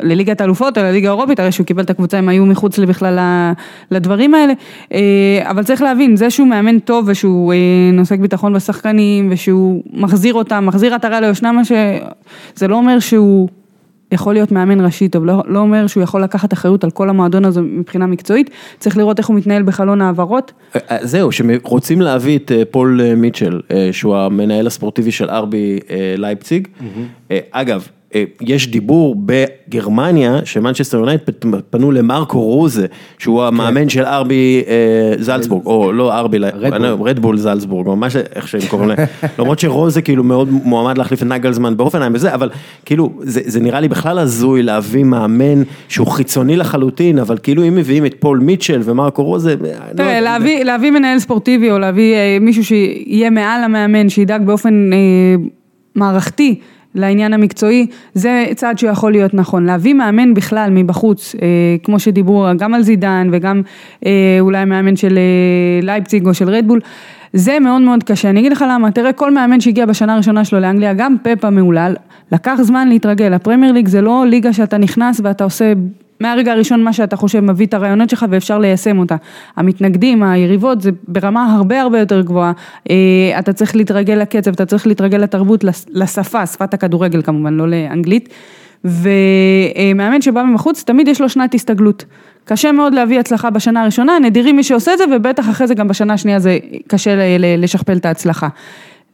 לליגת 0.00 0.40
האלופות 0.40 0.78
או 0.78 0.82
לליגה 0.82 1.08
האירופית, 1.08 1.40
הרי 1.40 1.52
שהוא 1.52 1.66
קיבל 1.66 1.82
את 1.82 1.90
הקבוצה 1.90 2.18
הם 2.18 2.28
היו 2.28 2.46
מחוץ 2.46 2.78
בכלל 2.78 3.18
לדברים 3.90 4.34
האלה, 4.34 4.52
אה, 4.92 4.98
אבל 5.50 5.62
צריך 5.62 5.82
להבין, 5.82 6.16
זה 6.16 6.30
שהוא 6.30 6.48
מאמן 6.48 6.78
טוב 6.78 7.04
ושהוא 7.08 7.52
אה, 7.52 7.58
נוסך 7.92 8.18
ביטחון 8.18 8.52
בשחקנים 8.52 9.28
ושהוא 9.30 9.82
מחזיר 9.92 10.34
אותם, 10.34 10.66
מחזיר 10.66 10.94
עטרה 10.94 11.20
ליושנה, 11.20 11.52
מה 11.52 11.64
ש... 11.64 11.72
זה 12.54 12.68
לא 12.68 12.76
אומר 12.76 12.98
שהוא... 12.98 13.48
יכול 14.12 14.34
להיות 14.34 14.52
מאמן 14.52 14.84
ראשי 14.84 15.08
טוב, 15.08 15.26
לא, 15.26 15.42
לא 15.46 15.58
אומר 15.58 15.86
שהוא 15.86 16.02
יכול 16.02 16.22
לקחת 16.22 16.52
אחריות 16.52 16.84
על 16.84 16.90
כל 16.90 17.08
המועדון 17.08 17.44
הזה 17.44 17.60
מבחינה 17.60 18.06
מקצועית, 18.06 18.50
צריך 18.78 18.96
לראות 18.96 19.18
איך 19.18 19.26
הוא 19.26 19.36
מתנהל 19.36 19.62
בחלון 19.62 20.02
העברות. 20.02 20.52
אה, 20.76 20.96
זהו, 21.00 21.32
שרוצים 21.32 22.00
להביא 22.00 22.38
את 22.38 22.52
פול 22.70 23.00
מיטשל, 23.16 23.60
שהוא 23.92 24.16
המנהל 24.16 24.66
הספורטיבי 24.66 25.12
של 25.12 25.30
ארבי 25.30 25.78
לייפציג. 26.16 26.68
אה, 27.30 27.38
אגב, 27.50 27.88
יש 28.40 28.70
דיבור 28.70 29.16
בגרמניה 29.26 30.40
שמנצ'סטר 30.44 30.98
יונייטד 30.98 31.32
פנו 31.70 31.92
למרקו 31.92 32.42
רוזה, 32.42 32.86
שהוא 33.18 33.42
המאמן 33.42 33.88
של 33.88 34.04
ארבי 34.04 34.62
אה, 34.68 35.12
זלצבורג, 35.18 35.66
או 35.66 35.92
לא 35.92 36.18
ארבי, 36.18 36.38
רדבול 37.00 37.38
זלצבורג, 37.38 37.86
או 37.86 37.96
מה 37.96 38.10
ש... 38.10 38.16
איך 38.16 38.48
שהם 38.48 38.60
קוראים 38.68 38.88
להם. 38.88 38.98
למרות 39.38 39.58
שרוזה 39.58 40.02
כאילו 40.02 40.24
מאוד 40.24 40.48
מועמד 40.50 40.98
להחליף 40.98 41.22
את 41.22 41.26
נגלזמן 41.26 41.76
באופנהיים 41.76 42.14
וזה, 42.14 42.34
אבל 42.34 42.50
כאילו 42.84 43.12
זה 43.20 43.40
זה 43.44 43.60
נראה 43.60 43.80
לי 43.80 43.88
בכלל 43.88 44.18
הזוי 44.18 44.62
להביא 44.62 45.04
מאמן 45.04 45.62
שהוא 45.88 46.06
חיצוני 46.06 46.56
לחלוטין, 46.56 47.18
אבל 47.18 47.38
כאילו 47.42 47.68
אם 47.68 47.74
מביאים 47.74 48.06
את 48.06 48.14
פול 48.18 48.38
מיטשל 48.38 48.80
ומרקו 48.84 49.24
רוזה, 49.24 49.50
אה, 49.50 49.56
לא 49.90 49.96
תראה. 49.96 50.20
להביא, 50.20 50.62
להביא 50.62 50.90
מנהל 50.90 51.18
ספורטיבי 51.18 51.70
או 51.70 51.78
להביא 51.78 52.14
אה, 52.14 52.38
מישהו 52.40 52.64
שיהיה 52.64 53.30
מעל 53.30 53.64
המאמן, 53.64 54.08
שידאג 54.08 54.46
באופן 54.46 54.90
אה, 54.92 54.98
מערכתי 55.94 56.60
לעניין 56.98 57.32
המקצועי, 57.32 57.86
זה 58.14 58.46
צעד 58.54 58.78
שיכול 58.78 59.12
להיות 59.12 59.34
נכון. 59.34 59.66
להביא 59.66 59.94
מאמן 59.94 60.34
בכלל 60.34 60.70
מבחוץ, 60.72 61.34
אה, 61.42 61.48
כמו 61.82 61.98
שדיברו 61.98 62.46
גם 62.58 62.74
על 62.74 62.82
זידן 62.82 63.28
וגם 63.32 63.62
אה, 64.06 64.36
אולי 64.40 64.64
מאמן 64.64 64.96
של 64.96 65.18
אה, 65.18 65.82
לייפציג 65.82 66.26
או 66.26 66.34
של 66.34 66.48
רדבול, 66.48 66.80
זה 67.32 67.58
מאוד 67.60 67.82
מאוד 67.82 68.02
קשה. 68.02 68.30
אני 68.30 68.40
אגיד 68.40 68.52
לך 68.52 68.64
למה, 68.70 68.90
תראה 68.90 69.12
כל 69.12 69.34
מאמן 69.34 69.60
שהגיע 69.60 69.86
בשנה 69.86 70.14
הראשונה 70.14 70.44
שלו 70.44 70.60
לאנגליה, 70.60 70.94
גם 70.94 71.16
פפ 71.22 71.44
המהולל, 71.44 71.94
לקח 72.32 72.58
זמן 72.62 72.88
להתרגל. 72.88 73.32
הפרמייר 73.32 73.72
ליג 73.72 73.88
זה 73.88 74.00
לא 74.00 74.24
ליגה 74.26 74.52
שאתה 74.52 74.78
נכנס 74.78 75.20
ואתה 75.24 75.44
עושה 75.44 75.72
מהרגע 76.20 76.52
הראשון 76.52 76.84
מה 76.84 76.92
שאתה 76.92 77.16
חושב 77.16 77.40
מביא 77.40 77.66
את 77.66 77.74
הרעיונות 77.74 78.10
שלך 78.10 78.26
ואפשר 78.30 78.58
ליישם 78.58 78.98
אותה. 78.98 79.16
המתנגדים, 79.56 80.22
היריבות, 80.22 80.80
זה 80.80 80.90
ברמה 81.08 81.54
הרבה 81.54 81.80
הרבה 81.80 81.98
יותר 81.98 82.20
גבוהה. 82.20 82.52
אה, 82.90 83.38
אתה 83.38 83.52
צריך 83.52 83.76
להתרגל 83.76 84.14
לקצב, 84.14 84.50
אתה 84.50 84.66
צריך 84.66 84.86
להתרגל 84.86 85.18
לתרבות, 85.18 85.64
לשפה, 85.88 86.46
שפת 86.46 86.74
הכדורגל 86.74 87.22
כמובן, 87.22 87.54
לא 87.54 87.68
לאנגלית. 87.68 88.28
ומאמן 88.84 90.22
שבא 90.22 90.42
מבחוץ, 90.42 90.82
תמיד 90.82 91.08
יש 91.08 91.20
לו 91.20 91.28
שנת 91.28 91.54
הסתגלות. 91.54 92.04
קשה 92.44 92.72
מאוד 92.72 92.94
להביא 92.94 93.20
הצלחה 93.20 93.50
בשנה 93.50 93.82
הראשונה, 93.82 94.18
נדירים 94.18 94.56
מי 94.56 94.62
שעושה 94.62 94.92
את 94.92 94.98
זה, 94.98 95.04
ובטח 95.16 95.50
אחרי 95.50 95.66
זה 95.66 95.74
גם 95.74 95.88
בשנה 95.88 96.14
השנייה 96.14 96.38
זה 96.38 96.58
קשה 96.86 97.38
לשכפל 97.38 97.96
את 97.96 98.06
ההצלחה. 98.06 98.48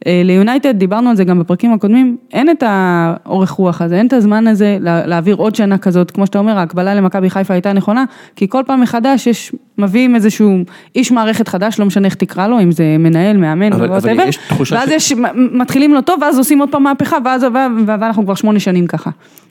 אה, 0.07 0.21
ליונייטד, 0.25 0.77
דיברנו 0.77 1.09
על 1.09 1.15
זה 1.15 1.23
גם 1.23 1.39
בפרקים 1.39 1.73
הקודמים, 1.73 2.17
אין 2.33 2.49
את 2.49 2.63
האורך 2.67 3.51
רוח 3.51 3.81
הזה, 3.81 3.95
אין 3.95 4.07
את 4.07 4.13
הזמן 4.13 4.47
הזה 4.47 4.77
להעביר 4.81 5.35
עוד 5.35 5.55
שנה 5.55 5.77
כזאת, 5.77 6.11
כמו 6.11 6.25
שאתה 6.25 6.39
אומר, 6.39 6.57
ההקבלה 6.57 6.95
למכבי 6.95 7.29
חיפה 7.29 7.53
הייתה 7.53 7.73
נכונה, 7.73 8.05
כי 8.35 8.49
כל 8.49 8.63
פעם 8.67 8.81
מחדש 8.81 9.27
יש, 9.27 9.51
מביאים 9.77 10.15
איזשהו 10.15 10.57
איש 10.95 11.11
מערכת 11.11 11.47
חדש, 11.47 11.79
לא 11.79 11.85
משנה 11.85 12.05
איך 12.05 12.15
תקרא 12.15 12.47
לו, 12.47 12.61
אם 12.61 12.71
זה 12.71 12.95
מנהל, 12.99 13.37
מאמן, 13.37 13.73
אבל, 13.73 13.93
אבל 13.93 14.19
יש 14.27 14.37
תחושה 14.47 14.75
ואז 14.75 14.89
ש... 14.89 14.91
יש, 14.91 15.13
מתחילים 15.35 15.93
לו 15.93 16.01
טוב, 16.01 16.19
ואז 16.21 16.37
עושים 16.37 16.59
עוד 16.59 16.69
פעם 16.69 16.83
מהפכה, 16.83 17.17
ואז 17.25 17.45
ואנחנו 17.85 18.23
כבר 18.23 18.35
שמונה 18.35 18.59
שנים 18.59 18.87
ככה. 18.87 19.09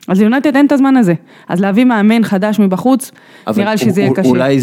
אז 0.08 0.20
ליונייטד 0.20 0.56
אין 0.56 0.66
את 0.66 0.72
הזמן 0.72 0.96
הזה, 0.96 1.14
אז 1.48 1.60
להביא 1.60 1.84
מאמן 1.84 2.24
חדש 2.24 2.58
מבחוץ, 2.58 3.10
נראה 3.56 3.70
לי 3.70 3.78
שזה 3.78 4.00
יהיה 4.00 4.14
קשה. 4.14 4.28
אולי, 4.28 4.58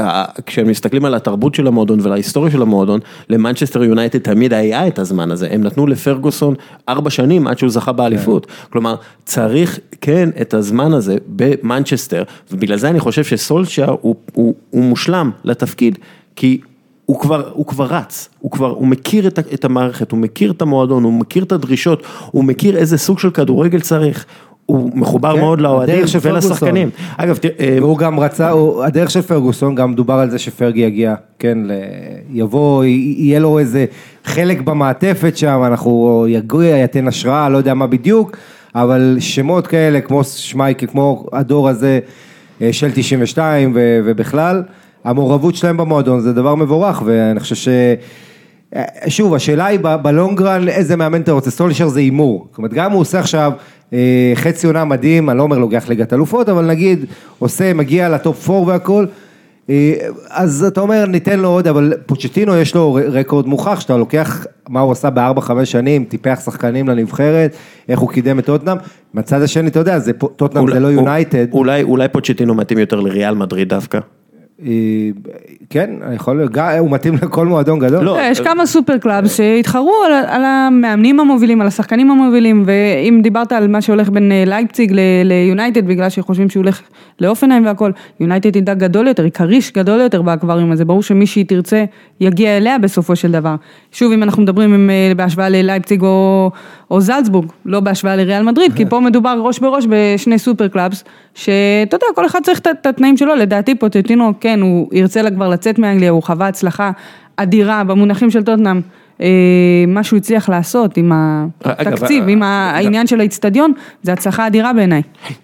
אה, 0.00 0.24
כשמסתכלים 0.46 1.04
על 1.04 1.14
התרבות 1.14 1.54
של 1.54 1.66
המועדון 1.66 2.00
ועל 2.00 2.12
ההיסטוריה 2.12 2.52
של 2.52 2.62
המועדון, 2.62 3.00
למנצ'סטר 3.30 3.84
יונייטד 3.84 4.18
תמיד 4.18 4.52
היה 4.52 4.86
את 4.86 4.98
הזמן 4.98 5.30
הזה, 5.30 5.48
הם 5.50 5.62
נתנו 5.62 5.86
לפרגוסון 5.86 6.54
ארבע 6.88 7.10
שנים 7.10 7.46
עד 7.46 7.58
שהוא 7.58 7.70
זכה 7.70 7.92
באליפות, 7.92 8.46
כלומר 8.70 8.94
צריך 9.24 9.78
כן 10.00 10.28
את 10.40 10.54
הזמן 10.54 10.92
הזה 10.92 11.16
במנצ'סטר, 11.26 12.22
ובגלל 12.50 12.78
זה 12.78 12.88
אני 12.88 13.00
חושב 13.00 13.24
שסולשייר 13.24 13.96
הוא, 14.00 14.14
הוא, 14.32 14.54
הוא 14.70 14.84
מושלם 14.84 15.30
לתפקיד, 15.44 15.98
כי 16.36 16.60
הוא 17.08 17.20
כבר, 17.20 17.50
הוא 17.52 17.66
כבר 17.66 17.86
רץ, 17.86 18.28
הוא 18.38 18.50
כבר, 18.50 18.70
הוא 18.70 18.86
מכיר 18.86 19.26
את, 19.26 19.38
את 19.38 19.64
המערכת, 19.64 20.12
הוא 20.12 20.18
מכיר 20.18 20.50
את 20.50 20.62
המועדון, 20.62 21.04
הוא 21.04 21.12
מכיר 21.12 21.44
את 21.44 21.52
הדרישות, 21.52 22.02
הוא 22.30 22.44
מכיר 22.44 22.76
איזה 22.76 22.98
סוג 22.98 23.18
של 23.18 23.30
כדורגל 23.30 23.80
צריך, 23.80 24.26
הוא 24.70 24.90
מחובר 24.94 25.34
כן, 25.34 25.40
מאוד 25.40 25.60
לאוהדים 25.60 26.04
ולשחקנים. 26.22 26.90
אגב, 27.16 27.36
תראה, 27.36 27.52
אה, 27.60 27.76
והוא 27.80 27.98
גם 27.98 28.20
רצה, 28.20 28.50
הוא- 28.50 28.84
הדרך 28.84 29.10
של 29.10 29.22
פרגוסון, 29.22 29.74
גם 29.74 29.94
דובר 29.94 30.14
על 30.14 30.30
זה 30.30 30.38
שפרגי 30.38 30.80
יגיע, 30.80 31.14
כן, 31.38 31.58
ל- 31.64 31.72
יבוא, 32.32 32.84
יהיה 32.84 33.38
לו 33.40 33.58
איזה 33.58 33.84
חלק 34.24 34.60
במעטפת 34.60 35.36
שם, 35.36 35.62
אנחנו 35.66 36.24
יגיע, 36.28 36.76
ייתן 36.76 37.08
השראה, 37.08 37.48
לא 37.48 37.56
יודע 37.58 37.74
מה 37.74 37.86
בדיוק, 37.86 38.36
אבל 38.74 39.16
שמות 39.20 39.66
כאלה, 39.66 40.00
כמו 40.00 40.24
שמייקל, 40.24 40.86
כמו 40.86 41.26
הדור 41.32 41.68
הזה 41.68 41.98
אה, 42.62 42.72
של 42.72 42.90
92 42.94 43.72
ו- 43.74 44.00
ובכלל, 44.04 44.62
המעורבות 45.04 45.54
שלהם 45.56 45.76
במועדון 45.76 46.20
זה 46.20 46.32
דבר 46.32 46.54
מבורך, 46.54 47.02
ואני 47.04 47.40
חושב 47.40 47.54
ש... 47.54 47.68
אה, 48.76 48.84
שוב, 49.08 49.34
השאלה 49.34 49.66
היא 49.66 49.78
בלונגרן 50.02 50.68
איזה 50.68 50.96
מאמן 50.96 51.20
אתה 51.20 51.32
רוצה, 51.32 51.50
סטולשר 51.50 51.88
זה 51.88 52.00
הימור, 52.00 52.46
זאת 52.50 52.58
אומרת 52.58 52.72
גם 52.72 52.92
הוא 52.92 53.00
עושה 53.00 53.20
עכשיו 53.20 53.52
אה, 53.92 54.32
חצי 54.34 54.66
עונה 54.66 54.84
מדהים, 54.84 55.30
אני 55.30 55.38
לא 55.38 55.42
אומר 55.42 55.58
לוקח 55.58 55.88
ליגת 55.88 56.12
אלופות, 56.12 56.48
אבל 56.48 56.66
נגיד 56.66 57.04
עושה, 57.38 57.74
מגיע 57.74 58.08
לטופ 58.08 58.50
4 58.50 58.66
והכל, 58.66 59.06
אה, 59.70 59.94
אז 60.30 60.64
אתה 60.64 60.80
אומר 60.80 61.06
ניתן 61.06 61.40
לו 61.40 61.48
עוד, 61.48 61.68
אבל 61.68 61.92
פוצ'טינו 62.06 62.56
יש 62.56 62.74
לו 62.74 62.98
רקורד 63.12 63.46
מוכח, 63.46 63.80
שאתה 63.80 63.96
לוקח 63.96 64.46
מה 64.68 64.80
הוא 64.80 64.92
עשה 64.92 65.10
בארבע 65.10 65.40
חמש 65.40 65.72
שנים, 65.72 66.04
טיפח 66.04 66.40
שחקנים 66.44 66.88
לנבחרת, 66.88 67.56
איך 67.88 68.00
הוא 68.00 68.10
קידם 68.10 68.38
את 68.38 68.44
טוטנאם, 68.44 68.76
מהצד 69.14 69.42
השני 69.42 69.68
אתה 69.68 69.78
יודע, 69.78 69.98
טוטנאם 70.36 70.72
זה 70.72 70.80
לא 70.80 70.88
יונייטד, 70.88 71.46
אולי, 71.52 71.82
אולי 71.82 72.08
פוצ'טינו 72.08 72.54
מתאים 72.54 72.78
יותר 72.78 73.00
לריאל 73.00 73.34
מדריד 73.34 73.68
דווקא. 73.68 73.98
אה, 74.66 74.70
כן, 75.70 75.90
יכול 76.14 76.36
להיות, 76.36 76.52
הוא 76.78 76.90
מתאים 76.90 77.14
לכל 77.14 77.46
מועדון 77.46 77.78
גדול. 77.78 78.04
לא, 78.04 78.18
יש 78.30 78.40
כמה 78.40 78.66
super 78.66 78.98
clubs 78.98 79.36
שהתחרו 79.36 79.92
על, 80.06 80.12
על 80.12 80.42
המאמנים 80.44 81.20
המובילים, 81.20 81.60
על 81.60 81.66
השחקנים 81.66 82.10
המובילים, 82.10 82.62
ואם 82.66 83.20
דיברת 83.22 83.52
על 83.52 83.68
מה 83.68 83.80
שהולך 83.80 84.08
בין 84.10 84.32
אה, 84.32 84.44
לייפציג 84.46 84.92
ליונייטד, 85.24 85.86
בגלל 85.86 86.08
שחושבים 86.08 86.50
שהוא 86.50 86.62
הולך 86.62 86.80
לאופנהיים 87.20 87.66
והכל, 87.66 87.90
יונייטד 88.20 88.54
היא 88.54 88.62
דג 88.62 88.78
גדול 88.78 89.06
יותר, 89.08 89.22
היא 89.22 89.32
כריש 89.32 89.72
גדול 89.72 90.00
יותר 90.00 90.22
באקווריום 90.22 90.72
הזה, 90.72 90.84
ברור 90.84 91.02
שמי 91.02 91.26
שהיא 91.26 91.44
תרצה 91.48 91.84
יגיע 92.20 92.56
אליה 92.56 92.78
בסופו 92.78 93.16
של 93.16 93.32
דבר. 93.32 93.54
שוב, 93.92 94.12
אם 94.12 94.22
אנחנו 94.22 94.42
מדברים 94.42 94.74
עם, 94.74 94.90
אה, 94.90 95.12
בהשוואה 95.16 95.48
ללייפציג 95.48 96.02
או, 96.02 96.50
או 96.90 97.00
זלצבורג, 97.00 97.46
לא 97.66 97.80
בהשוואה 97.80 98.16
לריאל 98.16 98.42
מדריד, 98.42 98.72
כי 98.74 98.86
פה 98.86 99.00
מדובר 99.00 99.40
ראש 99.44 99.58
בראש 99.58 99.84
בשני 99.88 100.38
super 100.38 100.68
clubs, 100.68 101.04
שאתה 101.34 101.56
יודע, 101.96 102.06
כל 102.14 102.26
אחד 102.26 102.38
צריך 102.42 102.58
את- 102.58 102.66
את 102.80 102.86
התנאים 102.86 103.16
שלו, 103.16 103.34
לדעתי 103.34 103.74
פוצ'טינו, 103.74 104.32
כן, 104.40 104.47
הוא 104.60 104.88
ירצה 104.92 105.22
לה 105.22 105.30
כבר 105.30 105.48
לצאת 105.48 105.78
מאנגליה, 105.78 106.10
הוא 106.10 106.22
חווה 106.22 106.48
הצלחה 106.48 106.90
אדירה 107.36 107.84
במונחים 107.84 108.30
של 108.30 108.42
טוטנאם, 108.42 108.80
אה, 109.20 109.84
מה 109.88 110.04
שהוא 110.04 110.16
הצליח 110.16 110.48
לעשות 110.48 110.96
עם 110.96 111.12
התקציב, 111.64 112.22
אגב, 112.22 112.28
עם 112.28 112.42
אגב, 112.42 112.74
העניין 112.74 113.06
של 113.06 113.20
האיצטדיון, 113.20 113.72
זה 114.02 114.12
הצלחה 114.12 114.46
אדירה 114.46 114.72
בעיניי. 114.72 115.02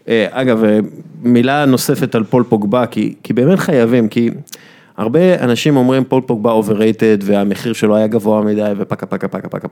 אה, 0.09 0.27
אגב, 0.31 0.65
אה, 0.65 0.79
מילה 1.23 1.65
נוספת 1.65 2.15
על 2.15 2.25
פול 2.25 2.43
פוגבה, 2.43 2.87
כי, 2.87 3.15
כי 3.23 3.33
באמת 3.33 3.59
חייבים, 3.59 4.09
כי 4.09 4.31
הרבה 4.97 5.45
אנשים 5.45 5.77
אומרים 5.77 6.05
פול 6.05 6.23
פוגבה 6.27 6.51
overrated 6.51 7.19
והמחיר 7.21 7.73
שלו 7.73 7.97
היה 7.97 8.07
גבוה 8.07 8.43
מדי 8.43 8.73
ופקה 8.77 9.07
פקה 9.07 9.29
פקה 9.29 9.49
פקה. 9.49 9.69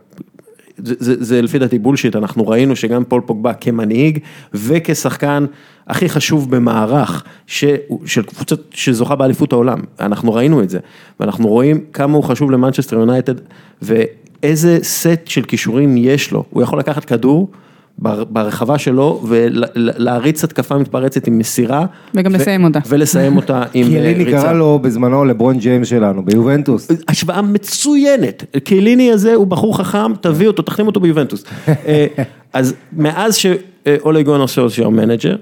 זה, 0.78 0.94
זה, 0.98 1.24
זה 1.24 1.42
לפי 1.42 1.58
דעתי 1.58 1.78
bullshit, 1.78 2.16
אנחנו 2.16 2.48
ראינו 2.48 2.76
שגם 2.76 3.04
פול 3.04 3.20
פוגבה 3.20 3.54
כמנהיג 3.54 4.18
וכשחקן 4.54 5.46
הכי 5.86 6.08
חשוב 6.08 6.56
במערך 6.56 7.24
ש, 7.46 7.64
של 8.06 8.22
קבוצה 8.22 8.54
שזוכה 8.70 9.16
באליפות 9.16 9.52
העולם, 9.52 9.80
אנחנו 10.00 10.34
ראינו 10.34 10.62
את 10.62 10.70
זה, 10.70 10.78
ואנחנו 11.20 11.48
רואים 11.48 11.80
כמה 11.92 12.16
הוא 12.16 12.24
חשוב 12.24 12.50
למנצ'סטר 12.50 12.96
יונייטד 12.96 13.34
ואיזה 13.82 14.78
סט 14.82 15.26
של 15.26 15.42
כישורים 15.42 15.96
יש 15.96 16.30
לו, 16.30 16.44
הוא 16.50 16.62
יכול 16.62 16.78
לקחת 16.78 17.04
כדור 17.04 17.50
ברחבה 17.98 18.78
שלו 18.78 19.22
ולהריץ 19.28 20.44
התקפה 20.44 20.78
מתפרצת 20.78 21.26
עם 21.26 21.38
מסירה. 21.38 21.86
וגם 22.14 22.34
לסיים 22.34 22.64
אותה. 22.64 22.78
ולסיים 22.88 23.36
אותה 23.36 23.62
עם 23.74 23.96
אה, 23.96 24.12
ריצה. 24.16 24.30
קרא 24.30 24.52
לו 24.52 24.78
בזמנו 24.78 25.24
לברון 25.24 25.58
ג'יימס 25.58 25.88
שלנו, 25.88 26.24
ביובנטוס. 26.24 26.88
השוואה 27.08 27.42
מצוינת, 27.42 28.44
קייליני 28.64 29.12
הזה 29.12 29.34
הוא 29.34 29.46
בחור 29.46 29.78
חכם, 29.78 30.14
תביא 30.20 30.46
אותו, 30.46 30.62
תחתים 30.62 30.86
אותו 30.86 31.00
ביובנטוס. 31.00 31.44
אה, 31.68 32.06
אז 32.52 32.74
מאז 32.92 33.36
שאולה 33.36 34.22
גונאר 34.22 34.46
סולשייר 34.46 34.88
manager, 34.88 35.36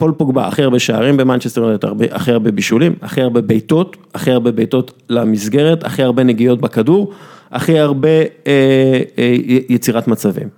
פול 0.00 0.12
פוגבה, 0.12 0.46
הכי 0.46 0.62
הרבה 0.62 0.78
שערים 0.78 1.16
במנצ'סטר 1.16 1.76
הכי 2.10 2.32
הרבה 2.32 2.50
בישולים, 2.50 2.94
הכי 3.02 3.20
הרבה 3.20 3.40
בעיטות, 3.40 3.96
הכי 4.14 4.30
הרבה 4.30 4.52
בעיטות 4.52 5.02
למסגרת, 5.08 5.84
הכי 5.84 6.02
הרבה 6.02 6.24
נגיעות 6.24 6.60
בכדור, 6.60 7.12
הכי 7.50 7.78
הרבה 7.78 8.08
אה, 8.08 9.00
אה, 9.18 9.36
יצירת 9.68 10.08
מצבים. 10.08 10.48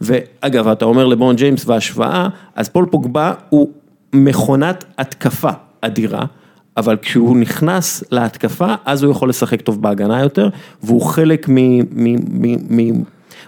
ואגב, 0.00 0.68
אתה 0.68 0.84
אומר 0.84 1.06
לברון 1.06 1.36
ג'יימס 1.36 1.66
והשוואה, 1.66 2.28
אז 2.54 2.68
פול 2.68 2.86
פוגבה 2.90 3.32
הוא 3.48 3.68
מכונת 4.12 4.84
התקפה 4.98 5.50
אדירה. 5.80 6.24
אבל 6.76 6.96
כשהוא 7.02 7.36
נכנס 7.36 8.04
להתקפה, 8.12 8.74
אז 8.84 9.02
הוא 9.02 9.12
יכול 9.12 9.28
לשחק 9.28 9.60
טוב 9.60 9.82
בהגנה 9.82 10.20
יותר, 10.20 10.48
והוא 10.82 11.02
חלק 11.02 11.48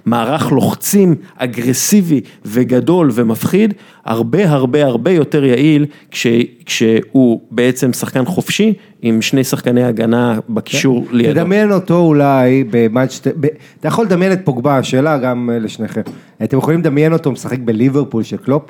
ממערך 0.07 0.53
לוחצים 0.53 1.15
אגרסיבי 1.37 2.21
וגדול 2.45 3.11
ומפחיד, 3.15 3.75
הרבה 4.05 4.51
הרבה 4.51 4.85
הרבה 4.85 5.11
יותר 5.11 5.45
יעיל 5.45 5.87
כש, 6.11 6.27
כשהוא 6.67 7.41
בעצם 7.51 7.93
שחקן 7.93 8.25
חופשי 8.25 8.73
עם 9.03 9.23
שני 9.23 9.45
שחקני 9.45 9.85
הגנה 9.85 10.39
בקישור 10.49 11.07
לידו. 11.11 11.33
תדמיין 11.41 11.73
אותו 11.73 11.99
אולי 11.99 12.65
במאצ'ט... 12.71 13.27
ב- 13.41 13.47
אתה 13.81 13.89
יכול 13.89 14.05
לדמיין 14.05 14.33
את 14.33 14.41
פוגבה, 14.45 14.83
שאלה 14.83 15.19
גם 15.19 15.51
אה, 15.53 15.59
לשניכם. 15.59 16.01
אתם 16.45 16.59
יכולים 16.59 16.81
לדמיין 16.81 17.13
אותו 17.13 17.33
משחק 17.33 17.59
בליברפול 17.59 18.23
של 18.23 18.37
קלופ? 18.37 18.63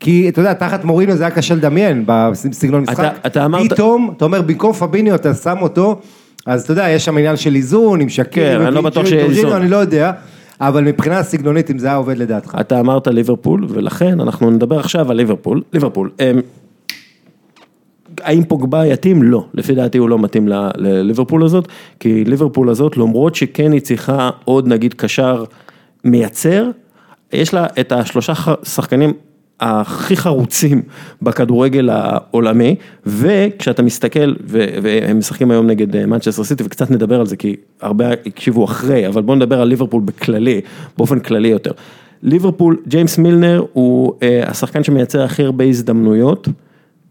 כי 0.00 0.28
אתה 0.28 0.40
יודע, 0.40 0.52
תחת 0.52 0.84
מורינו 0.84 1.16
זה 1.16 1.24
היה 1.24 1.30
קשה 1.30 1.54
לדמיין 1.54 2.04
בסגנון 2.06 2.80
משחק. 2.82 2.98
אתה- 3.16 3.26
אתה 3.28 3.44
אמרת- 3.44 3.72
פתאום, 3.72 4.12
אתה 4.16 4.24
אומר, 4.24 4.42
במקום 4.42 4.72
פביניו 4.72 5.14
אתה 5.14 5.34
שם 5.34 5.56
אותו, 5.60 6.00
אז 6.46 6.62
אתה 6.62 6.72
יודע, 6.72 6.88
יש 6.88 7.04
שם 7.04 7.16
עניין 7.16 7.36
של 7.36 7.54
איזון, 7.54 8.00
עם 8.00 8.08
שקיר, 8.08 8.58
כן, 8.58 8.66
אני 8.66 8.74
לא 8.74 8.80
בטוח 8.80 9.06
שיהיה 9.06 9.24
איזון. 9.24 9.52
אני 9.52 9.68
לא 9.70 9.76
יודע, 9.76 10.12
אבל 10.60 10.84
מבחינה 10.84 11.22
סגנונית, 11.22 11.70
אם 11.70 11.78
זה 11.78 11.86
היה 11.86 11.96
עובד 11.96 12.18
לדעתך. 12.18 12.56
אתה 12.60 12.80
אמרת 12.80 13.06
ליברפול, 13.06 13.66
ולכן 13.68 14.20
אנחנו 14.20 14.50
נדבר 14.50 14.78
עכשיו 14.78 15.10
על 15.10 15.16
ליברפול. 15.16 15.62
ליברפול, 15.72 16.10
אמ, 16.20 16.40
האם 18.20 18.44
פוגבה 18.44 18.86
יתאים? 18.86 19.22
לא, 19.22 19.44
לפי 19.54 19.74
דעתי 19.74 19.98
הוא 19.98 20.08
לא 20.08 20.18
מתאים 20.18 20.48
לליברפול 20.76 21.44
הזאת, 21.44 21.68
כי 22.00 22.24
ליברפול 22.24 22.68
הזאת, 22.68 22.96
למרות 22.96 23.34
שכן 23.34 23.72
היא 23.72 23.80
צריכה 23.80 24.30
עוד 24.44 24.68
נגיד 24.68 24.94
קשר 24.94 25.44
מייצר, 26.04 26.70
יש 27.32 27.54
לה 27.54 27.66
את 27.80 27.92
השלושה 27.92 28.32
שחקנים 28.62 29.12
הכי 29.60 30.16
חרוצים 30.16 30.82
בכדורגל 31.22 31.90
העולמי, 31.90 32.76
וכשאתה 33.06 33.82
מסתכל, 33.82 34.34
והם 34.82 35.18
משחקים 35.18 35.50
היום 35.50 35.66
נגד 35.66 36.06
מנצ'סטר 36.06 36.44
סיטי, 36.44 36.62
וקצת 36.62 36.90
נדבר 36.90 37.20
על 37.20 37.26
זה, 37.26 37.36
כי 37.36 37.56
הרבה 37.80 38.10
הקשיבו 38.26 38.64
אחרי, 38.64 39.06
אבל 39.08 39.22
בואו 39.22 39.36
נדבר 39.36 39.60
על 39.60 39.68
ליברפול 39.68 40.02
בכללי, 40.02 40.60
באופן 40.98 41.20
כללי 41.20 41.48
יותר. 41.48 41.72
ליברפול, 42.22 42.76
ג'יימס 42.88 43.18
מילנר 43.18 43.64
הוא 43.72 44.12
אה, 44.22 44.42
השחקן 44.46 44.84
שמייצר 44.84 45.22
הכי 45.22 45.42
הרבה 45.42 45.64
הזדמנויות, 45.64 46.48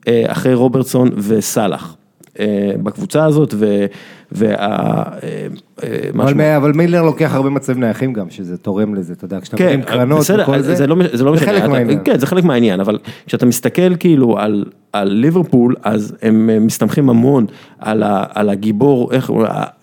אה, 0.07 0.23
אחרי 0.27 0.53
רוברטסון 0.53 1.09
וסאלח. 1.17 1.95
אה, 2.39 2.71
בקבוצה 2.83 3.25
הזאת, 3.25 3.53
ו, 3.57 3.85
וה... 4.31 4.55
אה, 4.57 5.47
אה, 5.83 6.09
אבל, 6.13 6.41
אבל 6.41 6.71
מילר 6.71 7.01
לוקח 7.03 7.35
הרבה 7.35 7.49
מצבים 7.49 7.79
נייחים 7.79 8.13
גם, 8.13 8.29
שזה 8.29 8.57
תורם 8.57 8.95
לזה, 8.95 9.13
אתה 9.13 9.25
יודע, 9.25 9.39
כשאתה 9.41 9.57
כן, 9.57 9.67
מבין 9.67 9.81
קרנות 9.81 10.19
בסדר, 10.19 10.43
וכל 10.43 10.61
זה, 10.61 10.75
זה 10.75 10.87
לא, 10.87 10.95
זה 11.13 11.23
לא 11.23 11.35
זה 11.35 11.41
משנה, 11.41 11.53
חלק 11.53 11.69
מהעניין. 11.69 11.99
כן, 12.03 12.19
זה 12.19 12.27
חלק 12.27 12.43
מהעניין, 12.43 12.79
אבל 12.79 12.97
כשאתה 13.27 13.45
מסתכל 13.45 13.95
כאילו 13.95 14.39
על, 14.39 14.65
על 14.93 15.07
ליברפול, 15.07 15.75
אז 15.83 16.15
הם 16.21 16.49
אה, 16.49 16.59
מסתמכים 16.59 17.09
המון 17.09 17.45
על, 17.79 18.03
ה, 18.03 18.23
על 18.33 18.49
הגיבור, 18.49 19.13
איך 19.13 19.31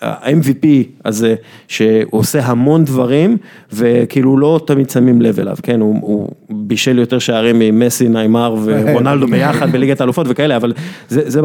ה-MVP 0.03 0.67
הזה, 1.05 1.35
שהוא 1.69 2.05
עושה 2.11 2.47
המון 2.47 2.85
דברים, 2.85 3.37
וכאילו 3.73 4.39
לא 4.39 4.61
תמיד 4.67 4.91
שמים 4.91 5.23
לב 5.23 5.41
אליו, 5.41 5.57
כן, 5.63 5.81
הוא, 5.81 5.99
הוא 6.01 6.29
בישל 6.51 6.99
יותר 6.99 7.19
שערים 7.19 7.59
ממסי, 7.59 8.09
ניימר 8.09 8.55
ורונלדו 8.65 9.27
ביחד 9.27 9.73
בליגת 9.73 10.01
האלופות 10.01 10.27
וכאלה, 10.31 10.57
אבל 10.57 10.73
זה, 11.09 11.31
זה 11.31 11.41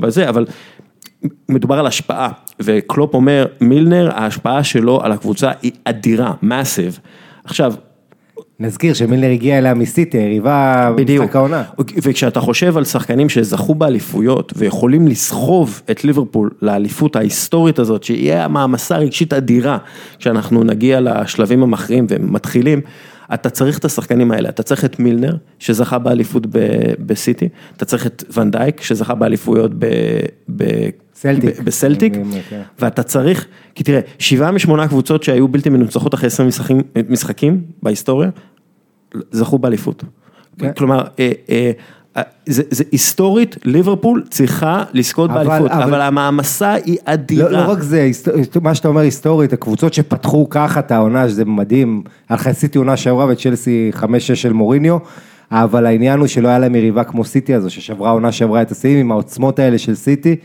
בזה, 0.00 0.28
אבל 0.28 0.46
מדובר 1.48 1.78
על 1.78 1.86
השפעה, 1.86 2.28
וקלופ 2.60 3.14
אומר, 3.14 3.46
מילנר, 3.60 4.10
ההשפעה 4.14 4.64
שלו 4.64 5.00
על 5.02 5.12
הקבוצה 5.12 5.50
היא 5.62 5.72
אדירה, 5.84 6.32
מאסיב. 6.42 6.98
עכשיו, 7.44 7.74
נזכיר 8.60 8.94
שמילר 8.94 9.30
הגיע 9.30 9.58
אליה 9.58 9.74
מסיטי, 9.74 10.18
היריבה 10.18 10.90
במשחק 10.96 11.36
העונה. 11.36 11.62
וכשאתה 12.02 12.40
חושב 12.40 12.76
על 12.76 12.84
שחקנים 12.84 13.28
שזכו 13.28 13.74
באליפויות 13.74 14.52
ויכולים 14.56 15.08
לסחוב 15.08 15.82
את 15.90 16.04
ליברפול 16.04 16.50
לאליפות 16.62 17.16
ההיסטורית 17.16 17.78
הזאת, 17.78 18.04
שיהיה 18.04 18.48
מעמסה 18.48 18.96
רגשית 18.96 19.32
אדירה, 19.32 19.78
כשאנחנו 20.18 20.64
נגיע 20.64 21.00
לשלבים 21.00 21.62
המכריעים 21.62 22.06
ומתחילים, 22.08 22.80
אתה 23.34 23.50
צריך 23.50 23.78
את 23.78 23.84
השחקנים 23.84 24.30
האלה, 24.30 24.48
אתה 24.48 24.62
צריך 24.62 24.84
את 24.84 24.98
מילנר, 24.98 25.36
שזכה 25.58 25.98
באליפות 25.98 26.46
ב- 26.46 26.58
בסיטי, 26.98 27.48
אתה 27.76 27.84
צריך 27.84 28.06
את 28.06 28.24
ונדייק, 28.34 28.80
שזכה 28.80 29.14
באליפויות 29.14 29.70
ב... 29.78 29.86
סלטיק. 31.14 31.60
בסלטיק, 31.60 32.14
כן. 32.50 32.60
ואתה 32.78 33.02
צריך, 33.02 33.46
כי 33.74 33.84
תראה, 33.84 34.00
שבעה 34.18 34.50
משמונה 34.50 34.88
קבוצות 34.88 35.22
שהיו 35.22 35.48
בלתי 35.48 35.70
מנוצחות 35.70 36.14
אחרי 36.14 36.26
20 36.26 36.48
משחקים, 36.48 36.80
משחקים 37.08 37.60
בהיסטוריה, 37.82 38.30
זכו 39.32 39.58
באליפות. 39.58 40.04
כן. 40.58 40.72
כלומר, 40.76 41.04
אה, 41.18 41.32
אה, 41.50 41.70
אה, 42.16 42.22
זה, 42.46 42.62
זה 42.70 42.84
היסטורית, 42.92 43.56
ליברפול 43.64 44.24
צריכה 44.30 44.84
לזכות 44.92 45.30
אבל- 45.30 45.46
באליפות, 45.46 45.70
אבל- 45.70 45.82
אבל 45.82 46.00
המעמסה 46.00 46.72
היא 46.72 46.96
אדירה. 47.04 47.50
לא, 47.50 47.58
לא 47.66 47.70
רק 47.70 47.80
זה, 47.82 48.10
מה 48.62 48.74
שאתה 48.74 48.88
אומר 48.88 49.00
היסטורית, 49.00 49.52
הקבוצות 49.52 49.94
שפתחו 49.94 50.46
ככה 50.50 50.80
את 50.80 50.90
העונה, 50.90 51.28
שזה 51.28 51.44
מדהים, 51.44 52.02
לך 52.30 52.52
סיטי 52.52 52.78
עונה 52.78 52.96
שעברה 52.96 53.26
וצ'לסי 53.32 53.90
5-6 53.94 54.04
של 54.34 54.52
מוריניו, 54.52 54.98
אבל 55.50 55.86
העניין 55.86 56.18
הוא 56.18 56.26
שלא 56.26 56.48
היה 56.48 56.58
להם 56.58 56.74
יריבה 56.74 57.04
כמו 57.04 57.24
סיטי 57.24 57.54
הזו, 57.54 57.70
ששברה 57.70 58.10
עונה 58.10 58.32
שעברה 58.32 58.62
את 58.62 58.70
השיאים 58.70 58.98
עם 58.98 59.12
העוצמות 59.12 59.58
האלה 59.58 59.78
של 59.78 59.94
סיטי. 59.94 60.36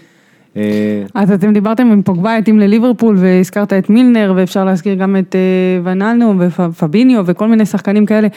אה, 0.58 1.04
אז 1.14 1.32
אתם 1.32 1.54
דיברתם 1.54 1.92
עם 1.92 2.02
פוגבה 2.02 2.36
התאים 2.36 2.60
לליברפול 2.60 3.16
והזכרת 3.20 3.74
את 3.74 3.90
מילנר 3.90 4.34
ואפשר 4.36 4.66
להזכיר 4.66 4.94
גם 4.94 5.16
את 5.16 5.36
אה, 5.36 5.92
ונלנו 5.92 6.34
ופביניו 6.40 7.24
וכל 7.26 7.48
מיני 7.48 7.66
שחקנים 7.66 8.06
כאלה. 8.06 8.28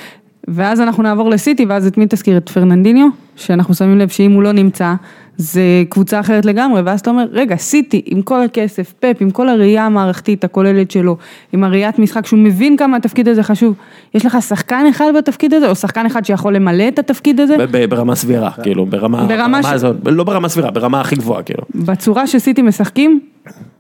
ואז 0.49 0.81
אנחנו 0.81 1.03
נעבור 1.03 1.31
לסיטי 1.31 1.65
ואז 1.65 1.87
את 1.87 1.99
מי 1.99 2.07
תזכיר? 2.09 2.37
את 2.37 2.49
פרננדיניו? 2.49 3.07
שאנחנו 3.37 3.75
שמים 3.75 3.99
לב 3.99 4.09
שאם 4.09 4.33
הוא 4.33 4.43
לא 4.43 4.53
נמצא 4.53 4.95
זה 5.37 5.63
קבוצה 5.89 6.21
אחרת 6.21 6.45
לגמרי 6.45 6.81
ואז 6.81 7.01
אתה 7.01 7.11
אומר 7.11 7.25
רגע 7.33 7.57
סיטי 7.57 8.03
עם 8.07 8.23
כל 8.23 8.43
הכסף, 8.43 8.93
פפ 9.01 9.17
עם 9.21 9.31
כל 9.31 9.49
הראייה 9.49 9.87
המערכתית 9.87 10.45
הכוללת 10.45 10.91
שלו, 10.91 11.17
עם 11.53 11.65
הראיית 11.65 11.99
משחק 11.99 12.27
שהוא 12.27 12.39
מבין 12.39 12.77
כמה 12.77 12.97
התפקיד 12.97 13.29
הזה 13.29 13.43
חשוב, 13.43 13.75
יש 14.15 14.27
לך 14.27 14.43
שחקן 14.43 14.85
אחד 14.91 15.05
בתפקיד 15.19 15.55
הזה 15.55 15.69
או 15.69 15.75
שחקן 15.75 16.07
אחד 16.07 16.25
שיכול 16.25 16.57
למלא 16.57 16.89
את 16.89 16.99
התפקיד 16.99 17.41
הזה? 17.41 17.57
ברמה 17.89 18.15
סבירה, 18.15 18.51
כאילו, 18.63 18.87
ברמה, 18.87 19.27
ברמה 19.27 19.37
ברמה 19.37 19.63
ש- 19.63 19.67
הזאת, 19.67 19.97
לא 20.07 20.25
ברמה 20.25 20.49
סבירה, 20.49 20.71
ברמה 20.71 21.01
הכי 21.01 21.17
גבוהה, 21.17 21.43
כאילו. 21.43 21.63
בצורה 21.75 22.27
שסיטי 22.27 22.63
משחקים, 22.63 23.21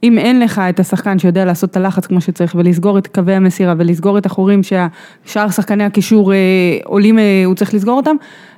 אם 0.03 0.18
אין 0.18 0.40
לך 0.40 0.59
את 0.59 0.81
השחקן 0.81 1.18
שיודע 1.18 1.44
לעשות 1.44 1.70
את 1.70 1.77
הלחץ 1.77 2.07
כמו 2.07 2.20
שצריך 2.20 2.55
ולסגור 2.55 2.98
את 2.98 3.07
קווי 3.07 3.35
המסירה 3.35 3.75
ולסגור 3.79 4.18
את 4.18 4.27
החורים 4.27 4.61
שהשאר 4.62 5.51
שחקני 5.51 5.85
הקישור 5.85 6.33
אה, 6.33 6.38
עולים, 6.85 7.18
אה, 7.18 7.42
הוא 7.44 7.55
צריך 7.55 7.75
לסגור 7.75 7.96
אותם, 7.96 8.16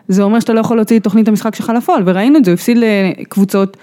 זה 0.09 0.23
אומר 0.23 0.40
שאתה 0.40 0.53
לא 0.53 0.61
יכול 0.61 0.77
להוציא 0.77 0.99
את 0.99 1.05
תוכנית 1.05 1.29
המשחק 1.29 1.55
שלך 1.55 1.73
לפועל, 1.77 2.03
וראינו 2.07 2.38
את 2.38 2.45
זה, 2.45 2.51
הוא 2.51 2.55
הפסיד 2.55 2.79
לקבוצות 2.79 3.77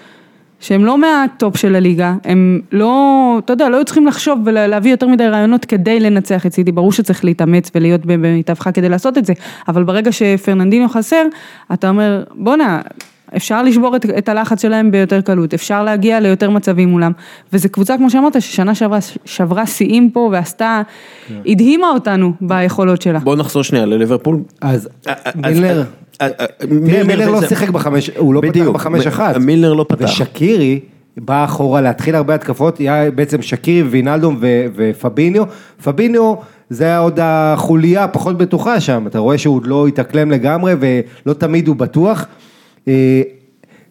שהם 0.60 0.84
לא 0.84 0.98
מהטופ 0.98 1.56
של 1.56 1.74
הליגה, 1.74 2.14
הם 2.24 2.60
לא, 2.72 3.36
אתה 3.44 3.52
יודע, 3.52 3.68
לא 3.68 3.76
היו 3.76 3.84
צריכים 3.84 4.06
לחשוב 4.06 4.38
ולהביא 4.44 4.90
יותר 4.90 5.06
מדי 5.06 5.26
רעיונות 5.28 5.64
כדי 5.64 6.00
לנצח 6.00 6.46
את 6.46 6.52
סיטי, 6.52 6.72
ברור 6.72 6.92
שצריך 6.92 7.24
להתאמץ 7.24 7.70
ולהיות 7.74 8.06
במיטבך 8.06 8.68
כדי 8.74 8.88
לעשות 8.88 9.18
את 9.18 9.24
זה, 9.24 9.32
אבל 9.68 9.84
ברגע 9.84 10.12
שפרננדינו 10.12 10.88
חסר, 10.88 11.26
אתה 11.72 11.88
אומר, 11.88 12.24
בואנה, 12.34 12.80
אפשר 13.36 13.62
לשבור 13.62 13.96
את, 13.96 14.06
את 14.18 14.28
הלחץ 14.28 14.62
שלהם 14.62 14.90
ביותר 14.90 15.20
קלות, 15.20 15.54
אפשר 15.54 15.84
להגיע 15.84 16.20
ליותר 16.20 16.50
מצבים 16.50 16.88
מולם, 16.88 17.12
וזו 17.52 17.68
קבוצה 17.68 17.96
כמו 17.96 18.10
שאמרת, 18.10 18.42
ששנה 18.42 18.74
שעברה 18.74 18.98
שברה 19.24 19.66
שיאים 19.66 20.10
פה 20.10 20.28
ועשתה, 20.32 20.82
הדהימה 21.46 21.88
אותנו 21.88 22.32
ביכולות 22.40 23.02
שלה. 23.02 23.18
בואו 23.18 23.36
נחזור 23.36 23.62
שנייה 23.62 23.86
לליברפול. 23.86 24.38
אז 24.60 24.88
אה, 25.06 25.12
אה, 25.26 25.50
מילר, 25.50 25.84
אה, 26.20 26.28
מילר 27.04 27.30
לא 27.30 27.48
שיחק 27.48 27.68
בחמש, 27.68 28.10
הוא 28.16 28.34
לא 28.34 28.40
פתח 28.40 28.68
בחמש 28.72 29.06
אחת. 29.06 29.36
מילנר 29.36 29.74
לא 29.74 29.84
פתח. 29.88 30.04
ושקירי 30.04 30.80
בא 31.16 31.44
אחורה 31.44 31.80
להתחיל 31.80 32.14
הרבה 32.14 32.34
התקפות, 32.34 32.78
היה 32.78 33.10
בעצם 33.10 33.42
שקירי 33.42 33.82
וינלדום 33.82 34.36
ו- 34.40 34.66
ופביניו, 34.76 35.44
פביניו 35.84 36.34
זה 36.70 36.84
היה 36.84 36.98
עוד 36.98 37.18
החוליה 37.22 38.04
הפחות 38.04 38.38
בטוחה 38.38 38.80
שם, 38.80 39.06
אתה 39.06 39.18
רואה 39.18 39.38
שהוא 39.38 39.56
עוד 39.56 39.66
לא 39.66 39.86
התאקלם 39.86 40.30
לגמרי 40.30 40.74
ולא 40.80 41.34
תמיד 41.34 41.68
הוא 41.68 41.76
בטוח. 41.76 42.26
אה, 42.88 43.22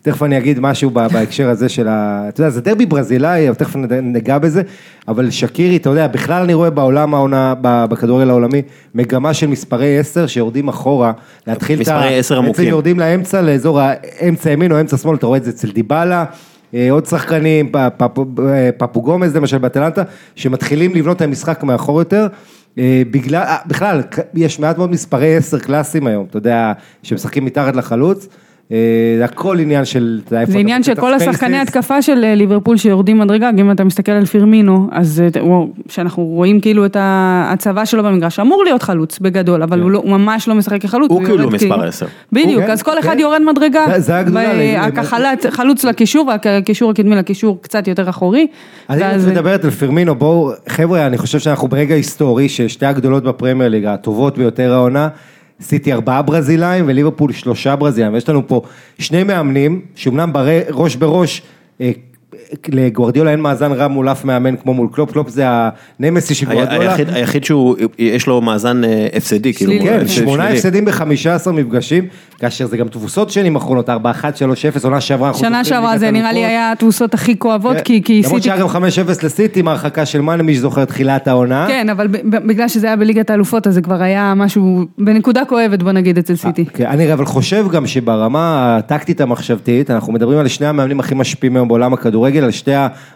תכף 0.01 0.23
אני 0.23 0.38
אגיד 0.38 0.60
משהו 0.60 0.89
בהקשר 0.89 1.49
הזה 1.49 1.69
של 1.69 1.88
ה... 1.88 2.25
אתה 2.30 2.41
יודע, 2.41 2.49
זה 2.49 2.62
דרבי 2.62 2.86
ברזילאי, 2.86 3.49
אבל 3.49 3.56
תכף 3.56 3.75
ניגע 4.01 4.38
בזה, 4.38 4.62
אבל 5.08 5.30
שקירי, 5.32 5.77
אתה 5.77 5.89
יודע, 5.89 6.08
בכלל 6.08 6.43
אני 6.43 6.54
רואה 6.54 6.69
בעולם 6.69 7.13
העונה, 7.13 7.54
בכדורגל 7.62 8.30
העולמי, 8.30 8.62
מגמה 8.95 9.34
של 9.34 9.47
מספרי 9.47 9.99
10 9.99 10.27
שיורדים 10.27 10.67
אחורה, 10.67 11.12
להתחיל 11.47 11.82
את 11.82 11.88
ה... 11.88 11.91
מספרי 11.97 12.17
10 12.17 12.36
בעצם 12.36 12.45
עמוקים. 12.45 12.67
יורדים 12.67 12.99
לאמצע, 12.99 13.41
לאזור 13.41 13.80
האמצע 13.82 14.51
ימין 14.51 14.71
או 14.71 14.80
אמצע 14.80 14.97
שמאל, 14.97 15.15
אתה 15.15 15.25
רואה 15.25 15.38
את 15.38 15.43
זה 15.43 15.49
אצל 15.49 15.71
דיבלה, 15.71 16.25
אה, 16.73 16.91
עוד 16.91 17.06
שחקנים, 17.06 17.71
אה, 17.75 17.89
פפו 18.77 19.01
גומז 19.01 19.36
למשל 19.36 19.58
באטלנטה, 19.58 20.04
שמתחילים 20.36 20.95
לבנות 20.95 21.17
את 21.17 21.21
המשחק 21.21 21.63
מאחור 21.63 22.01
יותר. 22.01 22.27
בגלל, 23.12 23.43
בכלל, 23.67 24.01
יש 24.34 24.60
מעט 24.60 24.77
מאוד 24.77 24.91
מספרי 24.91 25.36
10 25.36 25.60
קלאסיים 25.60 26.08
היום, 26.08 26.25
אתה 26.30 26.38
יודע, 26.38 26.71
שמשחקים 27.04 27.45
מתחת 27.45 27.75
לחלוץ. 27.75 28.27
אה, 28.71 28.77
זה 29.17 29.25
הכל 29.25 29.60
עניין 29.60 29.86
של, 29.86 30.21
זה 30.29 30.57
עניין 30.57 30.84
של 30.84 30.95
כל. 30.95 31.13
השחקני 31.13 31.57
התקפה 31.57 32.01
של 32.01 32.23
אה, 32.23 32.36
ליברפול 32.36 32.77
שיורדים 32.77 33.19
מדרגה, 33.19 33.51
גם 33.51 33.60
אם 33.60 33.71
אתה 33.71 33.84
מסתכל 33.84 34.12
על 34.12 34.25
פירמינו, 34.25 34.88
אז 34.91 35.23
אה, 35.36 35.41
שאנחנו 35.89 36.23
רואים 36.23 36.62
כאילו 36.62 36.86
את 36.86 36.97
ההצבה 36.99 37.86
שלו 37.86 38.03
במגרש, 38.03 38.39
אמור 38.39 38.63
להיות 38.63 38.84
חלוץ 38.84 39.19
בגדול, 39.19 39.63
אבל 39.63 39.81
הוא 39.81 39.91
לא- 39.91 39.99
הוא 39.99 40.10
ממש 40.12 40.47
לא 40.47 40.55
משחק 40.55 40.81
כחלוץ. 40.81 41.12
הוא 41.12 41.23
כאילו 41.25 41.49
מספר 41.49 41.84
10. 41.84 42.05
בדיוק, 42.31 42.62
הוא, 42.63 42.71
אז 42.71 42.81
כן, 42.81 42.91
כל 42.91 42.99
אחד 42.99 43.13
כן. 43.13 43.19
יורד 43.19 43.41
מדרגה. 43.41 43.86
זה- 43.99 44.17
הגדולה, 44.19 44.51
חלוץ 45.51 45.84
לקישור, 45.86 46.27
והקישור 46.45 46.91
הקדמי 46.91 47.15
לקישור 47.15 47.57
קצת 47.62 47.88
יותר 47.88 48.10
אחורי. 48.10 48.47
אז 48.88 49.01
אם 49.01 49.29
את 49.31 49.38
מדברת 49.38 49.63
על 49.65 49.71
פרמינו, 49.71 50.15
בואו, 50.15 50.51
חבר'ה, 50.67 51.05
אני 51.07 51.17
חושב 51.17 51.39
שאנחנו 51.39 51.67
ברגע 51.67 51.95
היסטורי, 51.95 52.49
ששתי 52.49 52.86
הגדולות 52.86 53.23
בפרמייר 53.23 53.69
ליג, 53.69 53.86
הטובות 53.86 54.38
ביותר 54.38 54.73
העונה, 54.73 55.07
סיטי 55.62 55.93
ארבעה 55.93 56.21
ברזילאים 56.21 56.86
וליברפול 56.88 57.32
שלושה 57.32 57.76
ברזילאים, 57.76 58.13
ויש 58.13 58.30
לנו 58.30 58.47
פה 58.47 58.62
שני 59.00 59.24
מאמנים, 59.24 59.82
שאומנם 59.95 60.34
ברי, 60.34 60.62
ראש 60.69 60.95
בראש, 60.95 61.41
אה, 61.82 61.91
לגוורדיולה 62.69 63.31
אין 63.31 63.39
מאזן 63.41 63.71
רע 63.71 63.87
מול 63.87 64.09
אף 64.09 64.25
מאמן 64.25 64.55
כמו 64.55 64.73
מול 64.73 64.87
קלופ, 64.91 65.11
קלופ 65.11 65.29
זה 65.29 65.43
הנמסיס 65.99 66.36
של 66.35 66.45
גוורדיולה. 66.45 66.95
היחיד, 66.95 67.43
שהוא, 67.43 67.75
יש 67.99 68.27
לו 68.27 68.41
מאזן 68.41 68.83
אה, 68.83 69.07
הפסדי, 69.13 69.53
כאילו. 69.53 69.73
כן, 69.83 70.07
שמונה. 70.07 70.47
הפסדים 70.47 70.85
ב-15 70.85 71.51
מפגשים, 71.51 72.05
כאשר 72.39 72.65
זה 72.67 72.77
גם 72.77 72.87
תבוסות 72.87 73.29
שנים 73.29 73.55
אחרונות, 73.55 73.89
4-1, 73.89 73.91
3-0, 73.93 73.95
עונה 74.83 75.01
שעברה. 75.01 75.33
שנה 75.33 75.63
שעברה 75.63 75.97
זה 75.97 76.11
נראה 76.11 76.33
לי. 76.33 76.45
היה 76.45 76.71
התבוסות 76.71 77.13
הכי 77.13 77.39
כואבות, 77.39 77.77
כן, 77.77 77.83
כי 77.83 78.01
כי 78.03 78.21
למרות 78.25 78.41
סיטי... 78.41 78.49
שהיה 78.49 78.61
גם 78.61 78.67
5-0 78.67 79.25
לסיטי 79.25 79.59
עם 79.59 79.67
ההרחקה 79.67 80.05
של 80.05 80.21
מאנה, 80.21 80.43
מי 80.43 80.55
שזוכר 80.55 80.85
תחילת 80.85 81.27
העונה. 81.27 81.65
כן, 81.67 81.89
אבל 81.89 82.07
בגלל 82.23 82.67
שזה 82.67 82.87
היה 82.87 82.95
בליגת 82.95 83.29
האלופות, 83.29 83.67
אז 83.67 83.73
זה 83.73 83.81
כבר 83.81 84.01
היה 84.01 84.33
משהו, 84.35 84.85
בנקודה 84.97 85.45
כואבת, 85.45 85.83
בוא 85.83 85.91
נגיד, 85.91 86.17
אצל 86.17 86.35
סיטי. 86.35 86.65
כן, 86.65 86.85
אני 86.85 87.13
אבל 87.13 87.25
חושב 87.25 87.65
גם 87.71 87.87
שברמה 87.87 88.77
הטקטית 88.77 89.21
המחשבתית, 89.21 89.91
אנחנו 89.91 90.13
מדברים 90.13 90.39
על 90.39 90.47
שני 90.47 90.67
המאמנים 90.67 90.99
הכי 90.99 91.15
משפיעים 91.15 91.55
היום 91.55 91.67
בעולם 91.67 91.93
הכדורגל, 91.93 92.40
על 92.43 92.51
שתי 92.51 92.71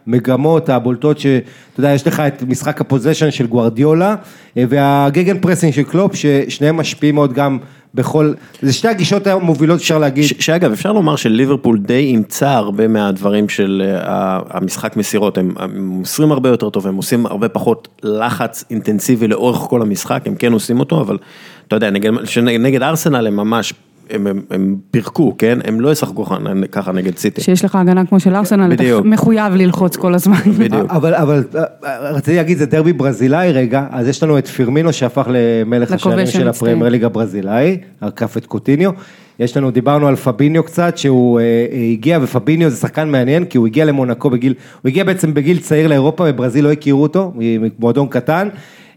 המגמות 0.07 0.69
הבולטות 0.69 1.19
שאתה 1.19 1.79
יודע, 1.79 1.89
יש 1.89 2.07
לך 2.07 2.19
את 2.19 2.43
משחק 2.43 2.81
הפוזיישן 2.81 3.31
של 3.31 3.47
גוורדיולה, 3.47 4.15
אה, 4.57 4.63
והגגן 4.69 5.39
pressing 5.39 5.73
של 5.73 5.83
קלופ, 5.83 6.15
ששניהם 6.15 6.77
משפיעים 6.77 7.15
מאוד 7.15 7.33
גם 7.33 7.57
בכל, 7.95 8.33
זה 8.61 8.73
שתי 8.73 8.87
הגישות 8.87 9.27
המובילות 9.27 9.79
אפשר 9.79 9.97
להגיד. 9.97 10.23
שאגב, 10.39 10.71
אפשר 10.71 10.91
לומר 10.91 11.15
שליברפול 11.15 11.79
די 11.79 11.93
אימצה 11.93 12.53
הרבה 12.53 12.87
מהדברים 12.87 13.49
של 13.49 13.83
אה, 13.85 14.39
המשחק 14.49 14.97
מסירות, 14.97 15.37
הם 15.37 15.53
הם 15.59 15.87
מוסרים 15.87 16.31
הרבה 16.31 16.49
יותר 16.49 16.69
טוב, 16.69 16.87
הם 16.87 16.95
עושים 16.95 17.25
הרבה 17.25 17.49
פחות 17.49 17.87
לחץ 18.03 18.63
אינטנסיבי 18.69 19.27
לאורך 19.27 19.57
כל 19.57 19.81
המשחק, 19.81 20.21
הם 20.25 20.35
כן 20.35 20.53
עושים 20.53 20.79
אותו, 20.79 21.01
אבל 21.01 21.17
אתה 21.67 21.75
יודע, 21.75 21.89
נגד, 21.89 22.11
שנגד 22.25 22.83
ארסנל 22.83 23.27
הם 23.27 23.35
ממש 23.35 23.73
הם, 24.09 24.27
הם, 24.27 24.41
הם 24.49 24.75
פירקו, 24.91 25.35
כן? 25.37 25.59
הם 25.63 25.81
לא 25.81 25.91
ישחקו 25.91 26.25
ככה 26.71 26.91
נגד 26.91 27.17
סיטי. 27.17 27.41
שיש 27.41 27.65
לך 27.65 27.75
הגנה 27.75 28.05
כמו 28.05 28.19
של 28.19 28.35
ארסנל, 28.35 28.73
אתה. 28.73 28.83
מחויב 29.03 29.53
ללחוץ 29.55 29.95
כל 29.95 30.13
הזמן. 30.13 30.37
בדיוק. 30.59 30.91
אבל, 30.91 31.13
אבל 31.13 31.43
רציתי 31.83 32.35
להגיד, 32.35 32.57
זה 32.57 32.65
דרבי 32.65 32.93
ברזילאי 32.93 33.51
רגע, 33.51 33.87
אז 33.91 34.07
יש 34.07 34.23
לנו 34.23 34.37
את 34.37 34.47
פירמינו 34.47 34.93
שהפך 34.93 35.27
למלך 35.29 35.91
השערים 35.91 36.27
של. 36.27 36.47
הפרמייר 36.47 36.89
ליג 36.89 37.03
הברזילאי, 37.03 37.77
עקף 38.01 38.37
את 38.37 38.45
קוטיניו. 38.45 38.91
יש 39.39 39.57
לנו, 39.57 39.71
דיברנו 39.71 40.07
על 40.07 40.15
פביניו 40.15 40.63
קצת, 40.63 40.97
שהוא 40.97 41.39
אה, 41.39 41.43
אה, 41.43 41.77
הגיע, 41.91 42.19
ופביניו 42.21 42.69
זה 42.69 42.77
שחקן 42.77 43.09
מעניין, 43.09 43.45
כי 43.45 43.57
הוא 43.57 43.67
הגיע 43.67 43.85
למונקו 43.85 44.29
בגיל, 44.29 44.53
הוא 44.81 44.89
הגיע 44.89 45.03
בעצם 45.03 45.33
בגיל 45.33 45.59
צעיר 45.59 45.87
לאירופה, 45.87 46.31
בברזיל 46.31 46.65
לא 46.65 46.71
הכירו 46.71 47.03
אותו, 47.03 47.33
מועדון 47.79 48.07
קטן. 48.07 48.49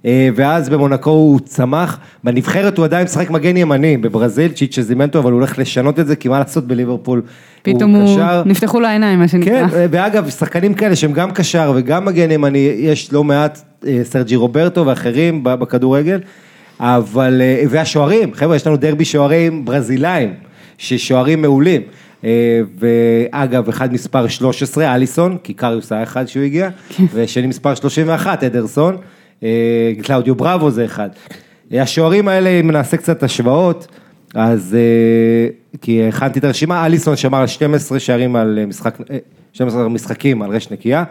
אה, 0.07 0.29
ואז 0.35 0.69
במונקו 0.69 1.11
הוא 1.11 1.41
צמח, 1.41 1.99
בנבחרת 2.25 2.79
הוא 2.79 2.85
עדיין 2.85 3.05
משחק 3.05 3.31
מגן 3.31 3.57
ימני 3.57 3.97
בברזיל, 3.97 4.53
צ'יצ'ה 4.53 4.83
זימנטו, 4.83 5.19
אבל 5.19 5.33
הוא 5.33 5.39
הולך 5.39 5.59
לשנות 5.59 6.01
את 6.01 6.07
זה, 6.07 6.17
כי 6.17 6.29
מה 6.29 6.39
לעשות 6.39 6.67
בליברפול, 6.67 7.23
פתאום 7.63 7.95
הוא, 7.95 8.15
קשר. 8.15 8.43
נפתחו 8.47 8.81
לו 8.81 8.87
העיניים, 8.87 9.19
מה 9.19 9.29
שנקרא. 9.29 9.69
כן, 9.69 9.87
ואגב, 9.91 10.31
שחקנים 10.31 10.75
כאלה 10.75 10.97
שהם 10.97 11.13
גם 11.13 11.31
קשר 11.31 11.73
וגם 11.77 12.05
מגן 12.05 12.31
ימני, 12.31 12.59
יש 12.79 13.13
לא 13.13 13.25
מעט, 13.25 13.61
אה, 13.87 14.01
סרג'י 14.05 14.37
רוברטו 14.37 14.87
ואחרים 14.87 15.45
בכדורגל, 15.45 16.21
אבל, 16.81 17.41
אה, 17.41 17.65
והשוערים, 17.71 18.35
חבר'ה, 18.35 18.57
יש 18.57 18.67
לנו 18.67 18.77
דרבי 18.77 19.05
שוערים 19.05 19.65
ברזילאים, 19.65 20.35
ששוערים 20.79 21.43
מעולים. 21.43 21.83
אה, 22.25 22.61
ואגב, 22.79 23.69
אחד 23.69 23.93
מספר 23.93 24.29
13, 24.29 24.95
אליסון, 24.95 25.37
כי 25.43 25.55
קריוס 25.55 25.93
היה 25.93 26.03
אחד 26.03 26.27
שהוא 26.27 26.43
הגיע, 26.43 26.69
ושני 27.15 27.47
מספר 27.47 27.75
31, 27.75 28.45
אדרסון, 28.45 28.95
אה, 28.95 29.01
קלאודיו 30.03 30.35
בראבו 30.35 30.71
זה 30.71 30.85
אחד. 30.85 31.09
השוערים 31.73 32.29
האלה, 32.29 32.51
אם 32.51 32.71
נעשה 32.71 32.97
קצת 32.97 33.23
השוואות, 33.23 33.87
אז 34.35 34.77
אה, 34.79 35.49
כי 35.81 36.09
הכנתי 36.09 36.39
את 36.39 36.45
הרשימה, 36.45 36.87
אליסון 36.87 37.17
שמר 37.17 37.39
על 37.39 37.47
12 37.47 38.01
שערים 38.01 38.37
על 38.37 38.59
אה, 38.61 38.67
משחק, 38.67 38.99
אה, 39.11 39.19
12 39.53 39.89
משחקים 39.89 40.43
על 40.43 40.51
רשת 40.51 40.73
נקייה, 40.73 41.05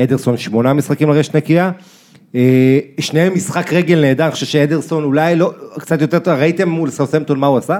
אדרסון 0.00 0.36
8 0.36 0.72
משחקים 0.72 1.10
על 1.10 1.18
רשת 1.18 1.36
נקייה, 1.36 1.70
אה, 2.34 2.78
שניהם 3.00 3.34
משחק 3.34 3.72
רגל 3.72 4.00
נהדר, 4.00 4.24
אני 4.24 4.32
חושב 4.32 4.46
שאדרסון 4.46 5.04
אולי 5.04 5.36
לא, 5.36 5.52
קצת 5.78 6.00
יותר 6.00 6.18
טוב, 6.18 6.34
ראיתם 6.34 6.68
מול 6.68 6.90
סאוסמפטון 6.90 7.38
מה 7.38 7.46
הוא 7.46 7.58
עשה? 7.58 7.78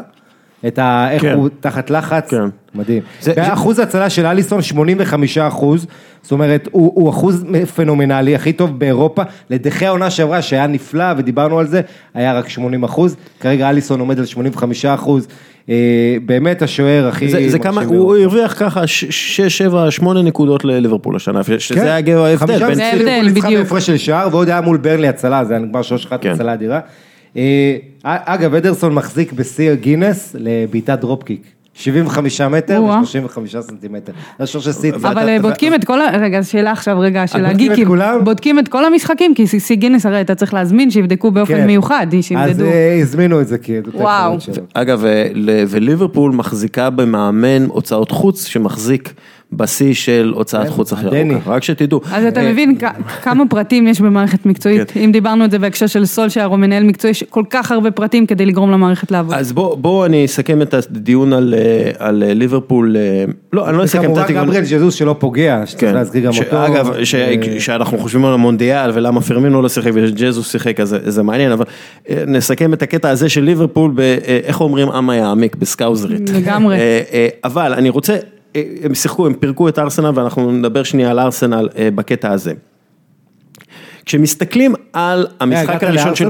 את 0.67 0.79
ה... 0.79 1.09
איך 1.11 1.23
כן. 1.23 1.33
הוא 1.33 1.49
תחת 1.61 1.91
לחץ, 1.91 2.31
כן. 2.31 2.37
מדהים. 2.75 3.03
זה- 3.21 3.33
ואחוז 3.37 3.79
ההצלה 3.79 4.11
של 4.11 4.27
אליסון 4.27 4.63
85 4.63 5.39
אחוז, 5.39 5.87
זאת 6.23 6.33
אומרת, 6.33 6.69
הוא, 6.73 6.93
הוא 6.95 7.11
אחוז 7.11 7.45
פנומנלי, 7.75 8.35
הכי 8.35 8.53
טוב 8.53 8.79
באירופה, 8.79 9.23
לדחי 9.51 9.87
העונה 9.87 10.11
שעברה 10.11 10.43
שהיה 10.43 10.67
נפלא 10.67 11.05
ודיברנו 11.17 11.59
על 11.59 11.67
זה, 11.67 11.81
היה 12.15 12.39
רק 12.39 12.49
80 12.49 12.85
אחוז, 12.85 13.17
כרגע 13.41 13.71
אליסון 13.71 14.01
עומד 14.01 14.19
על 14.19 14.25
85 14.25 14.85
אחוז, 14.85 15.29
אה, 15.71 15.75
באמת 16.27 16.63
השוער 16.63 17.09
הכי 17.09 17.29
זה, 17.29 17.49
זה 17.49 17.59
כמה, 17.59 17.73
מרשים 17.73 17.89
הוא 17.99 18.13
באירופה. 18.13 18.23
הרוויח 18.39 18.55
ככה 18.61 18.87
6, 18.87 19.41
7, 19.41 19.91
8 19.91 20.23
נקודות 20.23 20.65
לליברפול 20.65 21.17
השנה, 21.17 21.41
שזה 21.59 21.75
כן. 21.81 21.87
היה 21.87 21.95
ההבדל. 21.95 22.37
חמישה 22.37 22.67
בין- 22.67 22.75
זה 22.75 22.83
משחקים 22.83 23.09
ההבדל, 23.09 23.11
ליברפול 23.11 23.25
ניצחה 23.35 23.47
בדיוק. 23.49 23.63
בהפרש 23.63 23.87
של 23.87 23.97
שער, 23.97 24.29
ועוד 24.31 24.49
היה 24.49 24.61
מול 24.61 24.77
ברלי 24.77 25.09
הצלה, 25.09 25.45
זה 25.45 25.55
היה 25.55 25.63
נגמר 25.63 25.81
3-1 25.83 25.85
כן. 26.21 26.31
הצלה 26.31 26.55
אדירה. 26.55 26.81
אה, 27.37 27.77
אגב, 28.05 28.55
אדרסון 28.55 28.95
מחזיק 28.95 29.33
בשיא 29.33 29.75
גינס 29.75 30.37
לבעיטת 30.39 30.99
דרופקיק. 30.99 31.43
75 31.75 32.41
מטר 32.41 32.79
או-אה. 32.79 33.01
ו-35 33.01 33.61
סנטימטר. 33.61 34.13
זה 34.39 34.45
השור 34.45 34.63
של 34.63 34.73
סיטי. 34.73 34.97
אבל 34.97 35.29
אה, 35.29 35.39
בודקים 35.43 35.75
את 35.75 35.85
כל 35.85 36.01
ה... 36.01 36.11
רגע, 36.21 36.43
שאלה 36.43 36.73
עכשיו, 36.73 37.01
רגע, 37.01 37.27
של 37.27 37.47
בודקים 37.47 37.73
את 37.73 37.79
הגיקים. 37.79 37.99
בודקים 38.25 38.59
את 38.59 38.69
כל 38.69 38.85
המשחקים, 38.85 39.35
כי 39.35 39.47
שיא 39.47 39.77
גינס 39.77 40.07
הרי 40.07 40.21
אתה 40.21 40.35
צריך 40.35 40.55
להזמין, 40.55 40.91
שיבדקו 40.91 41.31
באופן 41.31 41.55
כן. 41.55 41.67
מיוחד, 41.67 42.07
אז 42.19 42.25
שימדדו. 42.25 42.65
אה, 42.65 42.99
הזמינו 43.03 43.41
את 43.41 43.49
זה 43.49 43.59
כעדות 43.59 43.95
וואו. 43.95 44.37
אגב, 44.75 45.05
אה, 45.05 45.27
וליברפול 45.69 46.33
מחזיקה 46.33 46.91
במאמן 46.91 47.67
הוצאות 47.69 48.11
חוץ 48.11 48.47
שמחזיק 48.47 49.15
בשיא 49.53 49.95
של 49.95 50.33
הוצאת 50.35 50.69
חוץ 50.69 50.93
הכי 50.93 51.05
דני. 51.11 51.35
ארוכה, 51.35 51.51
רק 51.51 51.63
שתדעו. 51.63 52.01
אז 52.13 52.25
אתה 52.25 52.41
אה, 52.41 52.53
מבין 52.53 52.79
כמה 53.23 53.45
פרטים 53.51 53.87
יש 53.87 54.01
במערכת 54.01 54.47
מקצועית, 54.47 54.91
כן. 54.91 55.01
אם 55.01 55.13
דיברנו 55.13 55.45
את 55.45 55.51
זה 55.51 55.59
בהקשר 55.59 55.87
של 55.87 56.05
סולשייר 56.05 56.47
או 56.47 56.57
מנהל 56.57 56.83
מקצועי, 56.85 57.11
יש 57.11 57.23
כל 57.23 57.45
כך 57.51 57.73
הרבה 57.73 57.91
פרטים 57.91 58.27
כדי 58.27 58.47
לגרום 58.47 58.71
למערכת 58.71 59.11
לעבוד. 59.11 59.35
אז 59.35 59.53
בוא, 59.53 59.77
בוא 59.77 60.07
אני 60.07 60.25
אסכם 60.25 60.63
את 60.63 60.75
הדיון 60.75 61.33
על, 61.33 61.55
אה, 61.59 61.91
על 61.99 62.23
אה, 62.23 62.35
ליברפול, 62.35 62.97
לא, 63.53 63.69
אני 63.69 63.79
לא 63.79 63.85
אסכם 63.85 64.13
את 64.13 64.19
הדיון. 64.19 64.45
גבריאל 64.45 64.65
ז'זוס 64.65 64.95
שלא 64.95 65.17
פוגע, 65.19 65.63
שצריך 65.67 65.81
כן, 65.81 65.95
להזכיר 65.95 66.23
גם 66.25 66.33
אותו. 66.39 66.67
אגב, 66.67 66.91
כשאנחנו 67.59 67.99
חושבים 67.99 68.25
על 68.25 68.33
המונדיאל 68.35 68.91
ולמה 68.95 69.21
פרמינו 69.21 69.63
לא 69.63 69.69
שיחק 69.69 69.91
וג'זוס 69.95 70.53
שיחק, 70.53 70.81
אז 70.81 70.97
זה- 71.05 71.23
מעניין, 71.23 71.53
אבל 71.53 71.65
נסכם 72.27 72.73
את 72.73 72.83
הקטע 72.83 73.09
הזה 73.11 73.29
של 73.29 73.41
ליברפול, 73.41 73.95
איך 74.45 74.61
אומרים 74.61 74.89
עם 74.89 75.11
היעמיק 75.11 75.57
בסקאוזרית. 75.57 76.31
לגמרי. 76.31 76.77
אבל 77.45 77.73
אני 77.75 77.89
רוצה, 77.91 78.17
הם 78.83 78.95
שיחקו, 78.95 79.27
הם 79.27 79.35
פירקו 79.35 79.69
את 79.69 79.79
ארסנל 79.79 80.11
ואנחנו 80.15 80.53
נדבר 80.53 80.83
שנייה 80.83 81.11
על 81.11 81.19
ארסנל 81.21 81.69
אה, 81.79 81.89
בקטע 81.95 82.31
הזה. 82.31 82.53
כשמסתכלים 84.05 84.75
על 84.93 85.27
המשחק 85.41 85.69
הגעת 85.69 85.83
הראשון 85.83 86.15
של... 86.15 86.29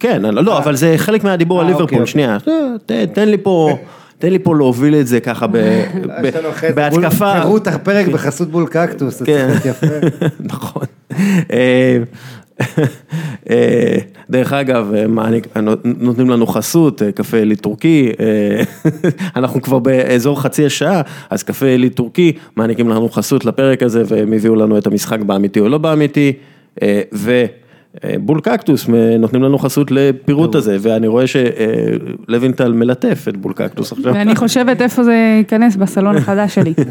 כן, 0.00 0.22
לא, 0.22 0.58
אבל 0.58 0.76
זה 0.76 0.94
חלק 0.96 1.24
מהדיבור 1.24 1.60
על 1.60 1.66
אה, 1.66 1.72
ליברפול, 1.72 1.98
אוקיי, 1.98 2.06
שנייה, 2.12 2.36
ת- 2.86 2.92
תן 3.14 3.28
לי 3.28 3.38
פה, 3.38 3.76
תן 4.18 4.30
לי 4.30 4.38
פה 4.38 4.56
להוביל 4.56 4.94
את 4.94 5.06
זה 5.06 5.20
ככה 5.20 5.46
בהתקפה. 6.74 7.32
פירוט 7.42 7.68
הפרק 7.68 8.06
בחסות 8.06 8.48
בול 8.50 8.66
קקטוס, 8.66 9.18
זה 9.18 9.26
כן. 9.26 9.48
יפה. 9.64 9.86
נכון. 10.40 10.82
אה, 12.60 12.66
אה, 13.50 13.96
דרך 14.30 14.52
אגב, 14.52 14.92
אה, 14.94 15.06
מעניק- 15.06 15.56
נותנים 15.84 16.30
לנו 16.30 16.46
חסות, 16.46 17.02
אה, 17.02 17.12
קפה 17.12 17.36
אלי 17.36 17.56
טורקי, 17.56 18.10
אה, 18.20 18.62
אנחנו 19.36 19.62
כבר 19.62 19.78
באזור 19.78 20.40
חצי 20.40 20.66
השעה, 20.66 21.00
אז 21.30 21.42
קפה 21.42 21.66
אלי 21.66 21.90
טורקי 21.90 22.32
מעניקים 22.56 22.88
לנו 22.88 23.08
חסות 23.08 23.44
לפרק 23.44 23.82
הזה 23.82 24.02
והם 24.06 24.32
הביאו 24.32 24.54
לנו 24.56 24.78
את 24.78 24.86
המשחק 24.86 25.20
באמיתי 25.20 25.60
או 25.60 25.68
לא 25.68 25.78
באמיתי, 25.78 26.32
אה, 26.82 27.00
ובול 28.04 28.40
קקטוס 28.40 28.88
אה, 28.90 29.18
נותנים 29.18 29.42
לנו 29.42 29.58
חסות 29.58 29.90
לפירוט 29.90 30.54
הזה, 30.54 30.76
ואני 30.80 31.06
רואה 31.06 31.24
שלוינטל 31.26 32.72
מלטף 32.72 33.24
את 33.28 33.36
בול 33.36 33.52
קקטוס 33.52 33.92
עכשיו. 33.92 34.14
ואני 34.14 34.36
חושבת 34.36 34.82
איפה 34.82 35.04
זה 35.04 35.34
ייכנס 35.38 35.76
בסלון 35.76 36.16
החדש 36.16 36.54
שלי. 36.54 36.74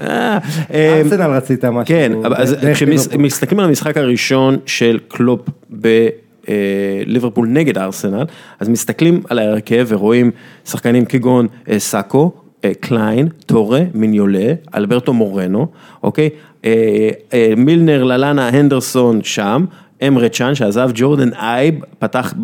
אה, 0.00 0.38
אה, 0.74 1.00
ארסנל 1.02 1.30
רצית 1.30 1.64
משהו. 1.64 1.84
כן, 1.86 2.12
אבל 2.24 2.34
אז. 2.36 2.56
כשמסתכלים 2.72 3.60
על 3.60 3.66
המשחק 3.66 3.96
הראשון 3.96 4.56
של 4.66 4.98
קלופ 5.08 5.40
בליברפול 5.70 7.48
נגד 7.48 7.78
ארסנל, 7.78 8.24
אז 8.60 8.68
מסתכלים 8.68 9.22
על 9.28 9.38
ההרכב 9.38 9.86
ורואים 9.88 10.30
שחקנים 10.64 11.04
כגון 11.04 11.46
אה, 11.68 11.78
סאקו, 11.78 12.32
אה, 12.64 12.72
קליין, 12.80 13.28
טורה, 13.46 13.80
מיניולה, 13.94 14.52
אלברטו 14.74 15.12
מורנו, 15.12 15.66
אוקיי? 16.02 16.30
אה, 16.64 17.10
אה, 17.32 17.52
מילנר, 17.56 18.04
ללאנה, 18.04 18.48
הנדרסון 18.48 19.22
שם. 19.22 19.64
אמרה 20.02 20.28
צ'אן 20.28 20.54
שעזב, 20.54 20.90
ג'ורדון 20.94 21.32
אייב 21.34 21.74
פתח 21.98 22.34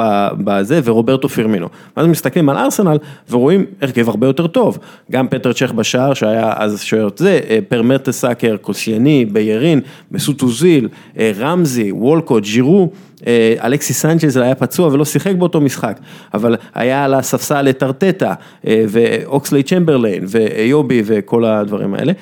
בזה 0.44 0.80
ורוברטו 0.84 1.28
פירמינו. 1.28 1.68
ואז 1.96 2.06
מסתכלים 2.06 2.48
על 2.48 2.56
ארסנל 2.56 2.98
ורואים 3.30 3.64
הרכב 3.82 4.08
הרבה 4.08 4.26
יותר 4.26 4.46
טוב. 4.46 4.78
גם 5.10 5.28
פטר 5.28 5.52
צ'ך 5.52 5.72
בשער 5.72 6.14
שהיה 6.14 6.52
אז 6.56 6.82
שוער 6.82 7.08
זה, 7.16 7.40
אה, 7.50 7.58
פר 7.68 8.12
מרטסאקר, 8.12 8.56
קושיילני, 8.56 9.24
ביירין, 9.24 9.80
מסוט 10.10 10.42
אוזיל, 10.42 10.88
אה, 11.18 11.32
רמזי, 11.38 11.92
וולקוט, 11.92 12.42
ג'ירו, 12.42 12.90
אה, 13.26 13.54
אלכסיס 13.64 13.92
סנצ'ז 13.94 14.36
היה 14.36 14.54
פצוע 14.54 14.88
ולא 14.92 15.04
שיחק 15.04 15.34
באותו 15.34 15.60
משחק, 15.60 15.98
אבל 16.34 16.56
היה 16.74 17.04
על 17.04 17.14
הספסל 17.14 17.68
את 17.70 17.82
ארטטה 17.82 18.34
ואוקסלייד 18.64 19.62
צ'מברליין 19.62 20.24
ואיוובי 20.28 21.02
וכל 21.06 21.44
הדברים 21.44 21.94
האלה. 21.94 22.12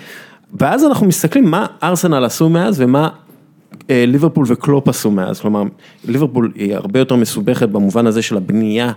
ואז 0.61 0.85
אנחנו 0.85 1.07
מסתכלים 1.07 1.45
מה 1.45 1.67
ארסנל 1.83 2.25
עשו 2.25 2.49
מאז 2.49 2.81
ומה 2.81 3.09
ליברפול 3.91 4.45
וקלופ 4.49 4.89
עשו 4.89 5.11
מאז, 5.11 5.41
כלומר 5.41 5.63
ליברפול 6.05 6.53
היא 6.55 6.75
הרבה 6.75 6.99
יותר 6.99 7.17
מסובכת 7.17 7.69
במובן 7.69 8.07
הזה 8.07 8.23
של 8.23 8.37
הבנייה 8.37 8.93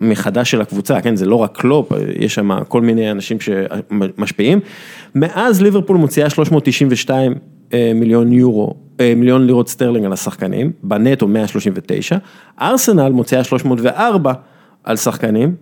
מחדש 0.00 0.50
של 0.50 0.60
הקבוצה, 0.60 1.00
כן, 1.00 1.16
זה 1.16 1.26
לא 1.26 1.36
רק 1.36 1.58
קלופ, 1.60 1.92
אה, 1.92 1.98
יש 2.18 2.34
שם 2.34 2.50
כל 2.68 2.80
מיני 2.80 3.10
אנשים 3.10 3.38
שמשפיעים. 3.40 4.60
מאז 5.14 5.62
ליברפול 5.62 5.96
מוציאה 5.96 6.30
392 6.30 7.34
אה, 7.72 7.92
מיליון 7.94 8.32
יורו, 8.32 8.74
אה, 9.00 9.12
מיליון 9.16 9.46
לירות 9.46 9.68
סטרלינג 9.68 10.06
על 10.06 10.12
השחקנים, 10.12 10.72
בנטו 10.82 11.28
139, 11.28 12.16
ארסנל 12.60 13.08
מוציאה 13.08 13.44
304 13.44 14.32
על 14.84 14.96
שחקנים, 14.96 15.54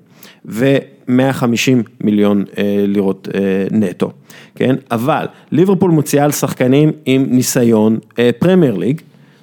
ו-150 0.44 1.88
מיליון 2.00 2.44
אה, 2.58 2.84
לירות 2.86 3.28
אה, 3.34 3.40
נטו, 3.70 4.10
כן? 4.54 4.76
אבל 4.90 5.26
ליברפול 5.52 5.90
מוציאה 5.90 6.24
על 6.24 6.32
שחקנים 6.32 6.92
עם 7.04 7.26
ניסיון 7.30 7.98
אה, 8.18 8.30
פרמייר 8.38 8.76
ליג, 8.76 9.00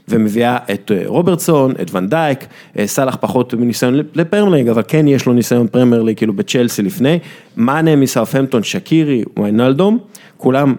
ומביאה 0.08 0.58
את 0.74 0.92
אה, 0.92 1.02
רוברטסון, 1.06 1.74
את 1.82 1.96
ונדייק, 1.96 2.46
אה, 2.80 2.88
סאלח 2.88 3.18
פחות 3.22 3.54
מניסיון 3.54 4.02
לפרמייר 4.16 4.56
ליג, 4.56 4.68
אבל 4.68 4.82
כן 4.88 5.08
יש 5.08 5.26
לו 5.26 5.34
ניסיון 5.34 5.68
פרמייר 5.68 6.02
ליג, 6.02 6.18
כאילו 6.18 6.34
בצ'לסי 6.34 6.82
לפני, 6.82 7.20
מאנה 7.58 7.96
מסאות'המפטון, 7.96 8.64
שקירי, 8.64 9.24
ויינלדום, 9.40 9.98
כולם 10.38 10.76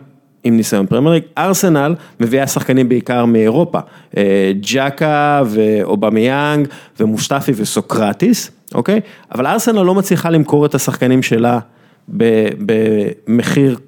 עם 0.46 0.56
ניסיון 0.56 0.86
פרמייר 0.86 1.14
ליג, 1.14 1.22
ארסנל 1.38 1.94
מביאה 2.20 2.46
שחקנים 2.46 2.88
בעיקר 2.88 3.24
מאירופה, 3.24 3.78
אה, 4.16 4.52
ג'קה 4.60 5.42
ואובמיאנג 5.46 6.68
ומושטפי 7.00 7.52
וסוקרטיס, 7.56 8.50
אוקיי? 8.74 9.00
אבל 9.34 9.46
ארסנל 9.46 9.82
לא 9.82 9.94
מצליחה 9.94 10.30
למכור 10.30 10.66
את 10.66 10.74
השחקנים 10.74 11.22
שלה 11.22 11.58
במחיר 12.08 13.78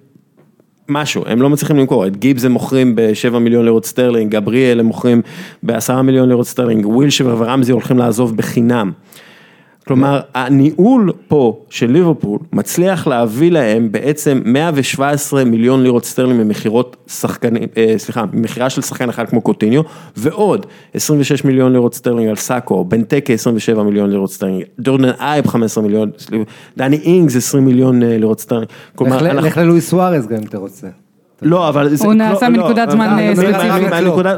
משהו, 0.88 1.24
הם 1.26 1.42
לא 1.42 1.50
מצליחים 1.50 1.76
למכור, 1.76 2.06
את 2.06 2.16
גיבס 2.16 2.44
הם 2.44 2.52
מוכרים 2.52 2.96
ב-7 2.96 3.38
מיליון 3.38 3.64
לירות 3.64 3.84
סטרלינג, 3.84 4.32
גבריאל 4.32 4.80
הם 4.80 4.86
מוכרים 4.86 5.22
ב-10 5.62 6.02
מיליון 6.02 6.28
לירות 6.28 6.46
סטרלינג, 6.46 6.86
ווילשר 6.86 7.36
ורמזי 7.38 7.72
הולכים 7.72 7.98
לעזוב 7.98 8.36
בחינם. 8.36 8.92
כלומר, 9.88 10.20
הניהול 10.34 11.12
פה 11.28 11.64
של 11.70 11.90
ליברפול 11.90 12.38
מצליח 12.52 13.06
להביא 13.06 13.50
להם 13.50 13.92
בעצם 13.92 14.40
117 14.44 15.44
מיליון 15.44 15.82
לירות 15.82 16.04
סטרלינג 16.04 16.42
ממכירות 16.42 16.96
שחקנים, 17.06 17.68
אה, 17.76 17.94
סליחה, 17.96 18.24
ממכירה 18.32 18.70
של 18.70 18.82
שחקן 18.82 19.08
אחד 19.08 19.28
כמו 19.28 19.40
קוטיניו, 19.40 19.82
ועוד 20.16 20.66
26 20.94 21.44
מיליון 21.44 21.72
לירות 21.72 21.94
סטרלינג 21.94 22.28
על 22.28 22.36
סאקו, 22.36 22.84
בנטקה 22.84 23.32
27 23.32 23.82
מיליון 23.82 24.10
לירות 24.10 24.32
סטרלינג, 24.32 24.62
ג'ורדון 24.78 25.12
אייב 25.20 25.46
15 25.46 25.84
מיליון, 25.84 26.10
דני 26.76 26.96
אינגס 26.96 27.36
20 27.36 27.64
מיליון 27.64 28.02
אה, 28.02 28.18
לירות 28.18 28.40
סטרלינג. 28.40 28.68
כלומר, 28.94 29.22
לך 29.22 29.56
ללואיס 29.56 29.88
סוארז 29.88 30.26
גם 30.26 30.36
אם 30.36 30.44
אתה 30.44 30.58
רוצה. 30.58 31.07
לא, 31.42 31.68
אבל 31.68 31.94
זה... 31.94 32.04
הוא 32.04 32.14
נעשה 32.14 32.48
לא, 32.48 32.56
מנקודת 32.56 32.86
לא, 32.88 32.92
זמן, 32.92 33.08
אני- 33.08 33.28
אה, 33.28 33.34
ספציפית. 33.36 33.92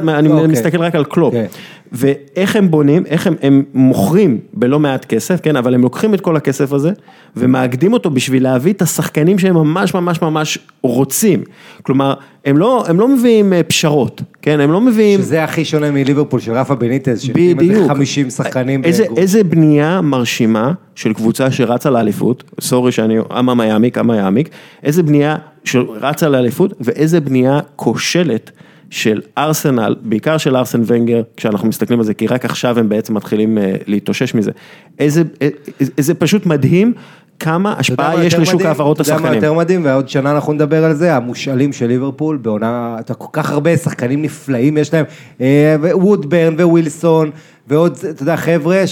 אני 0.07 0.29
אוקיי. 0.29 0.47
מסתכל 0.47 0.81
רק 0.81 0.95
על 0.95 1.03
קלופ. 1.03 1.33
כן. 1.33 1.45
ואיך 1.91 2.55
הם 2.55 2.71
בונים, 2.71 3.05
איך 3.05 3.27
הם, 3.27 3.35
הם 3.41 3.63
מוכרים 3.73 4.39
בלא 4.53 4.79
מעט 4.79 5.05
כסף, 5.05 5.39
כן, 5.41 5.55
אבל 5.55 5.73
הם 5.73 5.81
לוקחים 5.81 6.13
את 6.13 6.21
כל 6.21 6.35
הכסף 6.35 6.73
הזה 6.73 6.91
ומאגדים 7.35 7.93
אותו 7.93 8.09
בשביל 8.09 8.43
להביא 8.43 8.73
את 8.73 8.81
השחקנים 8.81 9.39
שהם 9.39 9.53
ממש 9.55 9.93
ממש 9.93 10.21
ממש 10.21 10.57
רוצים. 10.81 11.43
כלומר, 11.83 12.13
הם 12.45 12.57
לא, 12.57 12.83
הם 12.87 12.99
לא 12.99 13.07
מביאים 13.07 13.53
אה, 13.53 13.63
פשרות, 13.63 14.21
כן, 14.41 14.59
הם 14.59 14.71
לא 14.71 14.81
מביאים... 14.81 15.19
שזה 15.19 15.43
הכי 15.43 15.65
שונה 15.65 15.91
מליברפול 15.91 16.39
של 16.39 16.51
רפה 16.53 16.75
בניטז, 16.75 17.21
שנותנים 17.21 17.59
איזה 17.59 17.73
בדיוק. 17.73 17.87
50 17.87 18.29
שחקנים. 18.29 18.83
איזה. 18.83 19.05
איזה 19.17 19.43
בנייה 19.43 20.01
מרשימה 20.01 20.71
של 20.95 21.13
קבוצה 21.13 21.51
שרצה 21.51 21.89
לאליפות, 21.89 22.43
סורי 22.61 22.91
שאני 22.91 23.17
אמה 23.39 23.65
יעמיק, 23.65 23.97
אמה 23.97 24.15
יעמיק, 24.15 24.49
איזה 24.83 25.03
בנייה 25.03 25.35
שרצה 25.63 26.29
לאליפות 26.29 26.73
ואיזה 26.79 27.19
בנייה 27.19 27.59
כושלת 27.75 28.51
של 28.89 29.21
ארסנל, 29.37 29.95
בעיקר 30.01 30.37
של 30.37 30.55
ארסן 30.55 30.81
ונגר, 30.85 31.21
כשאנחנו 31.37 31.67
מסתכלים 31.67 31.99
על 31.99 32.05
זה, 32.05 32.13
כי 32.13 32.27
רק 32.27 32.45
עכשיו 32.45 32.79
הם 32.79 32.89
בעצם 32.89 33.13
מתחילים 33.13 33.57
אה, 33.57 33.75
להתאושש 33.87 34.35
מזה. 34.35 34.51
איזה, 34.99 35.23
איזה, 35.41 35.91
איזה 35.97 36.13
פשוט 36.13 36.45
מדהים 36.45 36.93
כמה 37.41 37.73
השפעה 37.77 38.23
יש 38.25 38.33
לשוק? 38.33 38.61
העברות 38.61 39.01
אתה 39.01 39.09
יודע 39.09 39.13
מה 39.13 39.19
השחקנים. 39.19 39.43
יותר 39.43 39.53
מדהים, 39.53 39.85
ועוד 39.85 40.09
שנה 40.09 40.31
אנחנו 40.31 40.53
נדבר 40.53 40.85
על 40.85 40.93
זה, 40.93 41.15
המושאלים 41.15 41.73
של 41.73 41.87
ליברפול, 41.87 42.37
בעונה, 42.37 42.95
אתה 42.99 43.13
כל 43.13 43.27
כך 43.33 43.51
הרבה 43.51 43.77
שחקנים 43.77 44.21
נפלאים 44.21 44.77
יש 44.77 44.93
להם, 44.93 45.05
אה, 45.41 45.75
וודברן 45.93 46.55
ווילסון, 46.61 47.31
ועוד, 47.67 47.97
אתה 48.09 48.23
יודע, 48.23 48.35
חבר'ה 48.35 48.83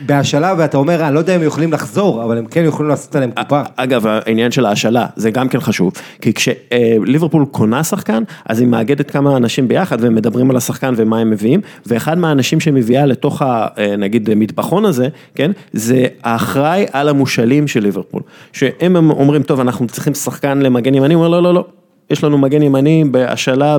שבהשאלה, 0.00 0.54
ואתה 0.58 0.76
אומר, 0.76 1.06
אני 1.06 1.14
לא 1.14 1.18
יודע 1.18 1.36
אם 1.36 1.40
הם 1.40 1.46
יכולים 1.46 1.72
לחזור, 1.72 2.24
אבל 2.24 2.38
הם 2.38 2.46
כן 2.46 2.64
יכולים 2.64 2.90
לעשות 2.90 3.16
עליהם 3.16 3.30
קופה. 3.30 3.62
אגב, 3.76 4.06
העניין 4.06 4.50
של 4.50 4.66
ההשאלה, 4.66 5.06
זה 5.16 5.30
גם 5.30 5.48
כן 5.48 5.60
חשוב, 5.60 5.92
כי 6.20 6.32
כשליברפול 6.32 7.44
קונה 7.50 7.84
שחקן, 7.84 8.22
אז 8.46 8.60
היא 8.60 8.68
מאגדת 8.68 9.10
כמה 9.10 9.36
אנשים 9.36 9.68
ביחד 9.68 9.96
והם 10.00 10.14
מדברים 10.14 10.50
על 10.50 10.56
השחקן 10.56 10.94
ומה 10.96 11.18
הם 11.18 11.30
מביאים, 11.30 11.60
ואחד 11.86 12.18
מהאנשים 12.18 12.60
שמביאה 12.60 13.06
לתוך, 13.06 13.42
ה, 13.42 13.66
אה, 13.78 13.96
נגיד, 13.96 14.34
מטבחון 14.36 14.84
הזה, 14.84 15.08
כן, 15.34 15.50
זה 15.72 16.06
האחראי 16.22 16.86
על 16.92 17.08
המושאלים 17.08 17.68
של 17.68 17.80
ליברפול, 17.80 18.22
שהם 18.52 18.96
הם 18.96 19.10
אומרים, 19.10 19.42
טוב, 19.42 19.60
אנחנו 19.60 19.86
צריכים 19.86 20.14
שחקן 20.14 20.58
למגן 20.58 20.94
ימני, 20.94 21.14
הוא 21.14 21.24
אומר, 21.24 21.40
לא, 21.40 21.42
לא, 21.42 21.54
לא. 21.54 21.64
יש 22.10 22.24
לנו 22.24 22.38
מגן 22.38 22.62
ימני 22.62 23.04
בהשאלה 23.10 23.78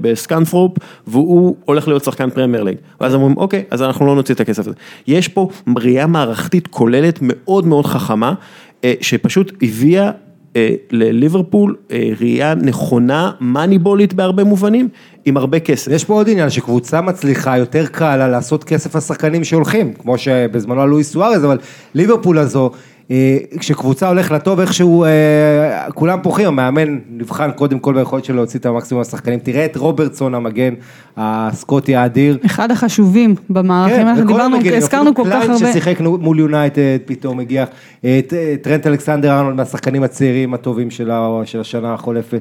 בסקאנת'ורפ, 0.00 0.72
והוא 1.06 1.56
הולך 1.64 1.88
להיות 1.88 2.04
שחקן 2.04 2.30
פרמייר 2.30 2.62
ליג. 2.62 2.76
ואז 3.00 3.14
אומרים, 3.14 3.36
אוקיי, 3.36 3.64
אז 3.70 3.82
אנחנו 3.82 4.06
לא 4.06 4.14
נוציא 4.14 4.34
את 4.34 4.40
הכסף 4.40 4.58
הזה. 4.58 4.76
יש 5.06 5.28
פה 5.28 5.48
ראייה 5.78 6.06
מערכתית 6.06 6.66
כוללת 6.66 7.18
מאוד 7.22 7.66
מאוד 7.66 7.86
חכמה, 7.86 8.34
אה, 8.84 8.94
שפשוט 9.00 9.52
הביאה 9.62 10.10
אה, 10.56 10.74
לליברפול 10.90 11.76
אה, 11.90 12.10
ראייה 12.20 12.54
נכונה, 12.54 13.30
מאניבולית 13.40 14.14
בהרבה 14.14 14.44
מובנים, 14.44 14.88
עם 15.24 15.36
הרבה 15.36 15.60
כסף. 15.60 15.92
יש 15.92 16.04
פה 16.04 16.14
עוד 16.14 16.28
עניין, 16.28 16.50
שקבוצה 16.50 17.00
מצליחה, 17.00 17.58
יותר 17.58 17.86
קל 17.86 18.16
לה 18.16 18.28
לעשות 18.28 18.64
כסף 18.64 18.96
לשחקנים 18.96 19.44
שהולכים, 19.44 19.92
כמו 19.92 20.18
שבזמנו 20.18 20.82
על 20.82 20.88
לואיס 20.88 21.12
סוארז, 21.12 21.44
אבל 21.44 21.58
ליברפול 21.94 22.38
הזו, 22.38 22.70
כשקבוצה 23.58 24.08
הולך 24.08 24.30
לטוב, 24.30 24.60
איכשהו 24.60 25.04
אה, 25.04 25.10
כולם 25.94 26.18
פורחים, 26.22 26.46
המאמן 26.46 26.98
נבחן 27.10 27.50
קודם 27.50 27.78
כל 27.78 27.94
ביכולת 27.94 28.24
שלו 28.24 28.36
להוציא 28.36 28.60
את 28.60 28.66
המקסימום 28.66 29.00
מהשחקנים. 29.00 29.38
תראה 29.38 29.64
את 29.64 29.76
רוברטסון 29.76 30.34
המגן 30.34 30.74
הסקוטי 31.16 31.96
האדיר. 31.96 32.38
אחד 32.46 32.70
החשובים 32.70 33.34
במערכים, 33.50 34.00
אנחנו 34.06 34.22
וכל 34.22 34.32
דיברנו, 34.32 34.56
המגנים, 34.56 34.76
הזכרנו 34.78 35.14
כל 35.14 35.22
כך 35.24 35.30
קליין 35.30 35.50
הרבה. 35.50 35.72
ששיחק 35.72 36.00
מול 36.00 36.38
יונייטד 36.38 36.98
פתאום 37.04 37.40
הגיע, 37.40 37.64
אה, 38.04 38.20
ט- 38.28 38.34
טרנט 38.62 38.86
אלכסנדר 38.86 39.32
ארנולד 39.38 39.56
מהשחקנים 39.56 40.02
הצעירים 40.02 40.54
הטובים 40.54 40.90
של 40.90 41.10
של 41.44 41.60
השנה 41.60 41.94
החולפת. 41.94 42.40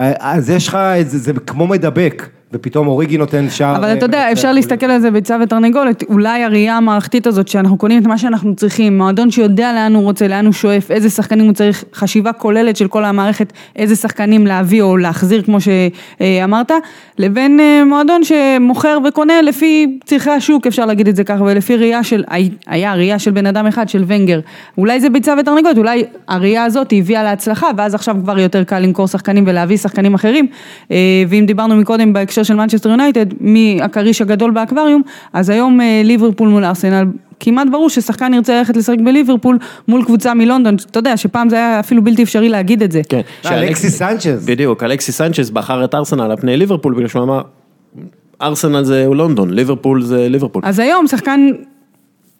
אה, 0.00 0.12
אז 0.18 0.50
יש 0.50 0.68
לך, 0.68 0.78
זה, 1.06 1.18
זה 1.18 1.32
כמו 1.46 1.66
מדבק, 1.66 2.28
ופתאום 2.52 2.86
אוריגי 2.86 3.18
נותן 3.18 3.50
שער. 3.50 3.76
אבל 3.76 3.84
אה, 3.84 3.92
אתה 3.92 4.04
יודע, 4.04 4.18
מנצח 4.18 4.32
אפשר 4.32 4.48
גול. 4.48 4.54
להסתכל 4.54 4.86
על 4.86 5.00
זה 5.00 5.10
ביצה 5.10 5.36
ותרנגולת, 5.42 6.02
אולי 6.08 6.44
הראייה 6.44 6.76
המערכתית 6.76 7.26
הזאת 7.26 7.48
שאנחנו 7.48 7.76
קונים 7.76 8.02
את 8.02 8.06
מה 8.06 8.18
שאנחנו 8.18 8.56
צריכים, 8.56 8.98
מועדון 8.98 9.30
שיודע 9.30 9.72
לאן 9.72 9.94
הוא 9.94 10.02
רוצה, 10.02 10.28
לאן 10.28 10.46
הוא 10.46 10.52
שואף, 10.52 10.90
איזה 10.90 11.10
שחקנים 11.10 11.44
הוא 11.44 11.52
צריך, 11.52 11.84
חשיבה 11.94 12.32
כוללת 12.32 12.76
של 12.76 12.88
כל 12.88 13.04
המערכת, 13.04 13.52
איזה 13.76 13.96
שחקנים 13.96 14.46
להביא 14.46 14.82
או 14.82 14.96
להחזיר 14.96 15.42
כמו 15.42 15.58
שאמרת, 15.60 16.72
לבין 17.18 17.60
אה, 17.60 17.84
מועדון 17.84 18.20
שמוכר 18.24 18.98
וקונה 19.08 19.42
לפי 19.42 19.98
צרכי 20.04 20.30
השוק, 20.30 20.66
אפשר 20.66 20.86
להגיד 20.86 21.08
את 21.08 21.16
זה 21.16 21.24
ככה, 21.24 21.42
ולפי 21.42 21.76
ראייה 21.76 22.04
של, 22.04 22.24
היה 22.66 22.94
ראייה 22.94 23.18
של 23.18 23.30
בן 23.30 23.46
אדם 23.46 23.66
אחד, 23.66 23.88
של 23.88 24.04
ונגר, 24.06 24.40
אולי 24.78 25.00
זה 25.00 25.10
ביצה 25.10 25.34
ותרנגולת, 25.40 25.78
אולי 25.78 26.04
הראייה 26.28 26.64
הזאת 26.64 26.92
הביאה 26.92 27.22
להצלחה, 27.22 27.66
ואז 27.76 27.94
עכשיו 27.94 28.16
כבר 28.22 28.38
יותר 28.38 28.64
קל 28.64 28.78
למכור 28.78 29.06
שחקנים 29.06 29.44
ולהביא 29.46 29.76
שחקנים 29.76 30.14
אחרים, 30.14 30.46
אה, 30.90 30.96
ואם 31.28 31.44
דיברנו 31.46 31.76
מקודם 31.76 32.12
בהקשר 32.12 32.39
של 32.44 32.54
מנצ'סטר 32.54 32.88
יונייטד, 32.88 33.26
מי 33.40 33.58
הכריש 33.58 34.22
הגדול 34.22 34.50
באקווריום, 34.50 35.02
אז 35.32 35.50
היום 35.50 35.80
אה, 35.80 36.02
ליברפול 36.04 36.48
מול 36.48 36.64
ארסנל, 36.64 37.04
כמעט 37.40 37.68
ברור 37.70 37.90
ששחקן 37.90 38.34
ירצה 38.34 38.58
ללכת 38.58 38.76
לשחק 38.76 38.98
בליברפול 39.04 39.58
מול 39.88 40.04
קבוצה 40.04 40.34
מלונדון, 40.34 40.76
אתה 40.90 40.98
יודע 40.98 41.16
שפעם 41.16 41.48
זה 41.48 41.56
היה 41.56 41.80
אפילו 41.80 42.04
בלתי 42.04 42.22
אפשרי 42.22 42.48
להגיד 42.48 42.82
את 42.82 42.92
זה. 42.92 43.00
כן. 43.08 43.20
אה, 43.46 43.58
אלכסיס 43.58 43.98
סנצ'ז. 43.98 44.46
בדיוק, 44.46 44.82
אלכסיס 44.82 45.16
סנצ'ס 45.18 45.50
בחר 45.50 45.84
את 45.84 45.94
ארסנל 45.94 46.30
על 46.30 46.36
פני 46.36 46.56
ליברפול, 46.56 46.94
בגלל 46.94 47.08
שהוא 47.08 47.22
אמר, 47.22 47.40
ארסנל 48.42 48.84
זה 48.84 49.06
לונדון, 49.06 49.50
ליברפול 49.50 50.02
זה 50.02 50.28
ליברפול. 50.28 50.62
אז 50.64 50.78
היום 50.78 51.06
שחקן, 51.06 51.40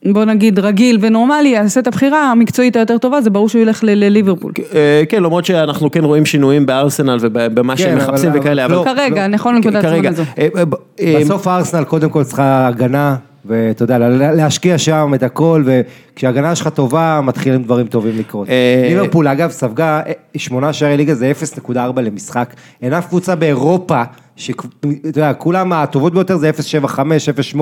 בוא 0.05 0.25
נגיד 0.25 0.59
רגיל 0.59 0.99
ונורמלי, 1.01 1.49
יעשה 1.49 1.81
את 1.81 1.87
הבחירה 1.87 2.31
המקצועית 2.31 2.77
היותר 2.77 2.99
טובה, 2.99 3.21
זה 3.21 3.31
ברור 3.31 3.49
שהוא 3.49 3.63
ילך 3.63 3.85
ל- 3.85 3.91
לליברפול. 4.05 4.53
אה, 4.75 5.03
כן, 5.09 5.23
למרות 5.23 5.45
שאנחנו 5.45 5.91
כן 5.91 6.05
רואים 6.05 6.27
שינויים 6.27 6.67
בארסנל 6.67 7.17
ובמה 7.21 7.77
כן, 7.77 7.83
שהם 7.83 7.97
מחפשים 7.99 8.31
אבל 8.31 8.39
וכאלה, 8.39 8.69
לא. 8.69 8.83
אבל 8.83 8.95
כרגע, 8.95 9.27
נכון 9.27 9.55
לנקודת 9.55 9.77
הזמן 9.85 9.91
כרגע, 9.91 10.09
הזו. 10.09 10.23
אה, 10.39 10.49
אה, 11.01 11.15
בסוף 11.21 11.49
ארסנל 11.49 11.85
קודם 11.85 12.11
כל 12.11 12.25
צריכה 12.25 12.67
הגנה, 12.67 13.17
ואתה 13.45 13.83
יודע, 13.85 13.99
לה- 13.99 14.35
להשקיע 14.35 14.79
שם 14.79 15.13
את 15.15 15.23
הכל, 15.23 15.65
וכשההגנה 15.67 16.55
שלך 16.55 16.69
טובה, 16.69 17.21
מתחילים 17.25 17.63
דברים 17.63 17.87
טובים 17.87 18.19
לקרות. 18.19 18.49
אה, 18.49 18.87
ליברפול, 18.91 19.29
אגב, 19.29 19.51
ספגה 19.51 20.01
אה, 20.07 20.13
שמונה 20.37 20.73
שערי 20.73 20.97
ליגה, 20.97 21.15
זה 21.15 21.33
0.4 21.67 21.73
למשחק. 22.01 22.55
אין 22.83 22.93
אף 22.93 23.07
קבוצה 23.09 23.35
באירופה, 23.35 24.03
שאתה 24.37 24.63
יודע, 25.05 25.33
כולם 25.33 25.73
הטובות 25.73 26.13
ביותר 26.13 26.37
זה 26.37 26.51
0.75, 26.51 26.99
0.8, 27.55 27.61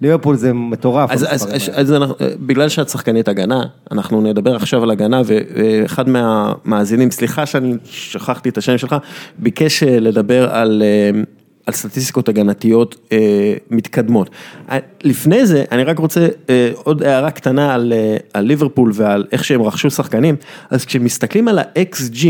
ליברפול 0.00 0.36
זה 0.36 0.52
מטורף. 0.52 1.10
אז, 1.10 1.22
אז, 1.24 1.30
המספרים 1.32 1.54
אז, 1.54 1.68
האלה. 1.68 1.80
אז 1.80 1.92
אנחנו, 1.92 2.14
בגלל 2.46 2.68
שאת 2.68 2.88
שחקנית 2.88 3.28
הגנה, 3.28 3.62
אנחנו 3.92 4.20
נדבר 4.20 4.56
עכשיו 4.56 4.82
על 4.82 4.90
הגנה, 4.90 5.22
ואחד 5.26 6.08
מהמאזינים, 6.08 7.10
סליחה 7.10 7.46
שאני 7.46 7.74
שכחתי 7.84 8.48
את 8.48 8.58
השם 8.58 8.78
שלך, 8.78 8.96
ביקש 9.38 9.82
אה, 9.82 10.00
לדבר 10.00 10.54
על, 10.54 10.82
אה, 10.86 11.20
על 11.66 11.74
סטטיסטיקות 11.74 12.28
הגנתיות 12.28 12.96
אה, 13.12 13.54
מתקדמות. 13.70 14.30
אה, 14.70 14.78
לפני 15.04 15.46
זה, 15.46 15.64
אני 15.72 15.84
רק 15.84 15.98
רוצה 15.98 16.28
אה, 16.50 16.70
עוד 16.74 17.02
הערה 17.02 17.30
קטנה 17.30 17.74
על, 17.74 17.92
אה, 18.36 18.40
ליברפול 18.40 18.90
ועל 18.94 19.24
איך 19.32 19.44
שהם 19.44 19.62
רכשו 19.62 19.90
שחקנים, 19.90 20.36
אז 20.70 20.84
כשמסתכלים 20.84 21.48
על 21.48 21.58
ה-XG, 21.58 22.26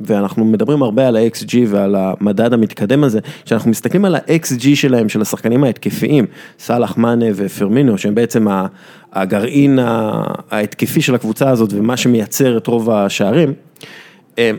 ואנחנו 0.00 0.44
מדברים 0.44 0.82
הרבה 0.82 1.08
על 1.08 1.16
ה-XG 1.16 1.54
ועל 1.66 1.94
המדד 1.98 2.52
המתקדם 2.52 3.04
הזה, 3.04 3.18
כשאנחנו 3.44 3.70
מסתכלים 3.70 4.04
על 4.04 4.14
ה-XG 4.14 4.64
שלהם, 4.74 5.08
של 5.08 5.22
השחקנים 5.22 5.64
ההתקפיים, 5.64 6.26
סאלח 6.58 6.96
מאנה 6.96 7.26
ופירמינו, 7.34 7.98
שהם 7.98 8.14
בעצם 8.14 8.46
הגרעין 9.12 9.78
ההתקפי 10.50 11.02
של 11.02 11.14
הקבוצה 11.14 11.50
הזאת 11.50 11.72
ומה 11.72 11.96
שמייצר 11.96 12.56
את 12.56 12.66
רוב 12.66 12.90
השערים, 12.90 13.52
אה, 14.38 14.50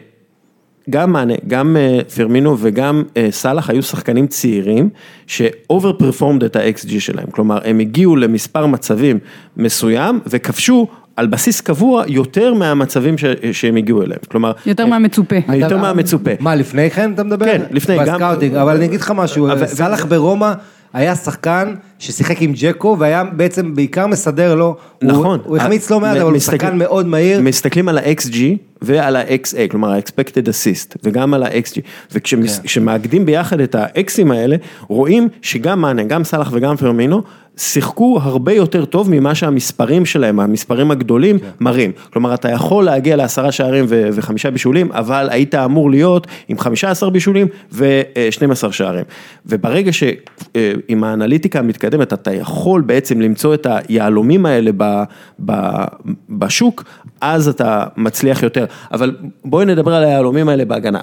גם 0.90 1.12
מאנה, 1.14 1.34
גם 1.48 1.78
אה, 1.78 2.00
פירמינו 2.16 2.56
וגם 2.60 3.04
אה, 3.18 3.28
סאלח 3.32 3.70
היו 3.70 3.84
שחקנים 3.84 4.28
צעירים 4.28 4.90
ש 5.28 5.50
over 5.50 5.94
performed 5.94 6.44
את 6.44 6.56
ה-xG 6.56 7.00
שלהם, 7.00 7.28
כלומר 7.32 7.60
הם 7.66 7.80
הגיעו 7.80 8.16
למספר 8.16 8.66
מצבים 8.66 9.20
מסוים 9.58 10.20
וכבשו 10.28 10.88
על 11.16 11.28
בסיס 11.28 11.62
קבוע 11.62 12.04
יותר 12.08 12.54
מהמצבים 12.54 13.18
ש, 13.18 13.26
שהם 13.52 13.76
הגיעו 13.76 14.02
אליהם, 14.04 14.20
כלומר, 14.32 14.52
יותר 14.66 14.86
מהמצופה. 14.86 15.36
יותר 15.54 15.78
מהמצופה. 15.78 16.32
מה, 16.40 16.56
לפני 16.56 16.90
כן 16.90 17.14
אתה 17.14 17.24
מדבר? 17.24 17.46
כן, 17.46 17.62
לפני, 17.72 17.98
גם- 17.98 18.04
ב 18.20 18.23
scouting, 18.23 18.56
אבל 18.56 18.76
אני 18.76 18.86
אגיד 18.86 19.02
לך 19.02 19.12
משהו, 19.16 19.48
אבל- 19.52 19.66
סאלח 19.68 20.06
ברומא 20.06 20.52
היה 20.94 21.16
שחקן 21.16 21.76
ששיחק 22.00 22.42
עם 22.42 22.54
ג'קו 22.56 22.96
והיה 23.00 23.24
בעצם 23.24 23.76
בעיקר 23.76 24.08
מסדר 24.08 24.56
לו, 24.56 24.66
הוא- 25.02 25.12
נכון. 25.12 25.40
הוא 25.44 25.58
החמיץ 25.58 25.92
לא 25.92 26.00
מעט, 26.00 26.12
אבל 26.18 26.22
הוא 26.26 26.32
מסתכל- 26.32 26.58
שחקן 26.66 26.78
מאוד 26.78 27.08
מהיר. 27.08 27.42
מסתכלים 27.42 27.90
על 27.90 27.98
ה-XG 27.98 28.38
ועל 28.82 29.16
ה-XA, 29.16 29.58
כלומר 29.72 29.92
ה-expected 29.92 30.48
assist, 30.48 30.96
וגם 31.04 31.34
על 31.34 31.44
ה-XG, 31.44 31.74
כן. 31.76 31.82
וכשמאגדים 32.12 33.26
ביחד 33.26 33.60
את 33.60 33.76
ה-Xים 33.76 34.32
האלה, 34.34 34.56
רואים 34.88 35.28
שגם 35.42 35.82
מאנה, 35.82 36.04
גם 36.04 36.24
סאלח 36.24 36.50
וגם 36.54 36.76
פרמינו, 36.78 37.22
שיחקו 37.58 38.20
הרבה 38.22 38.54
יותר 38.54 38.86
טוב 38.86 39.10
ממה 39.12 39.36
שהמספרים 39.36 40.06
שלהם, 40.06 40.40
המספרים 40.40 40.92
הגדולים, 40.92 41.40
כן. 41.40 41.46
מראים. 41.60 41.92
כלומר, 42.14 42.34
אתה 42.34 42.50
יכול 42.52 42.86
להגיע 42.86 43.16
לעשרה 43.16 43.52
שערים 43.52 43.86
ו- 43.88 44.10
וחמישה 44.14 44.52
בישולים, 44.52 44.92
אבל 44.92 45.28
היית 45.32 45.56
אמור 45.56 45.92
להיות 45.92 46.28
עם 46.48 46.60
15 46.60 47.10
בישולים 47.10 47.48
ו-12 47.72 48.72
שערים. 48.72 49.04
וברגע 49.46 49.92
שעם 49.94 51.04
האנליטיקה 51.04 51.60
המתקדמת, 51.60 51.85
אתה 52.14 52.34
יכול 52.34 52.82
בעצם 52.82 53.22
למצוא 53.22 53.54
את 53.54 53.68
היהלומים 53.70 54.46
האלה 54.46 54.72
ב- 54.78 55.04
ב- 55.46 55.86
בשוק, 56.30 56.84
אז 57.22 57.48
אתה 57.48 57.86
מצליח 57.98 58.44
יותר. 58.44 58.66
אבל 58.92 59.16
בואי 59.46 59.66
נדבר 59.66 59.94
על 59.94 60.04
היהלומים 60.04 60.50
האלה 60.50 60.66
בהגנה. 60.66 61.00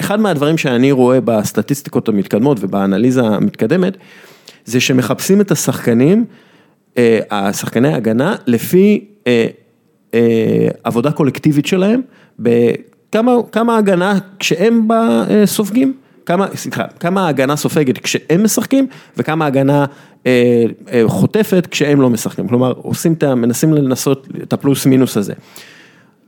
אחד 0.00 0.20
מהדברים 0.20 0.58
שאני 0.58 0.92
רואה 0.92 1.20
בסטטיסטיקות 1.20 2.08
המתקדמות 2.08 2.58
ובאנליזה 2.60 3.22
המתקדמת, 3.22 3.96
זה 4.64 4.80
שמחפשים 4.80 5.40
את 5.40 5.50
השחקנים, 5.50 6.24
אה, 6.98 7.20
השחקני 7.30 7.88
ההגנה, 7.88 8.36
לפי 8.46 9.04
אה, 9.26 9.46
אה, 10.14 10.68
עבודה 10.84 11.12
קולקטיבית 11.12 11.66
שלהם, 11.66 12.00
בכמה 12.38 13.32
כמה 13.52 13.76
הגנה 13.76 14.18
כשהם 14.38 14.88
בה, 14.88 15.24
סופגים, 15.44 15.94
כמה, 16.26 16.46
סליחה, 16.54 16.84
כמה 17.00 17.26
ההגנה 17.26 17.56
סופגת 17.56 17.98
כשהם 17.98 18.44
משחקים, 18.44 18.86
וכמה 19.16 19.44
ההגנה 19.44 19.84
אה, 20.26 20.64
אה, 20.92 21.02
חוטפת 21.06 21.68
כשהם 21.70 22.00
לא 22.00 22.10
משחקים. 22.10 22.48
כלומר, 22.48 22.72
עושים 22.76 23.12
את 23.12 23.22
ה... 23.22 23.34
מנסים 23.34 23.74
לנסות 23.74 24.28
את 24.42 24.52
הפלוס 24.52 24.86
מינוס 24.86 25.16
הזה. 25.16 25.32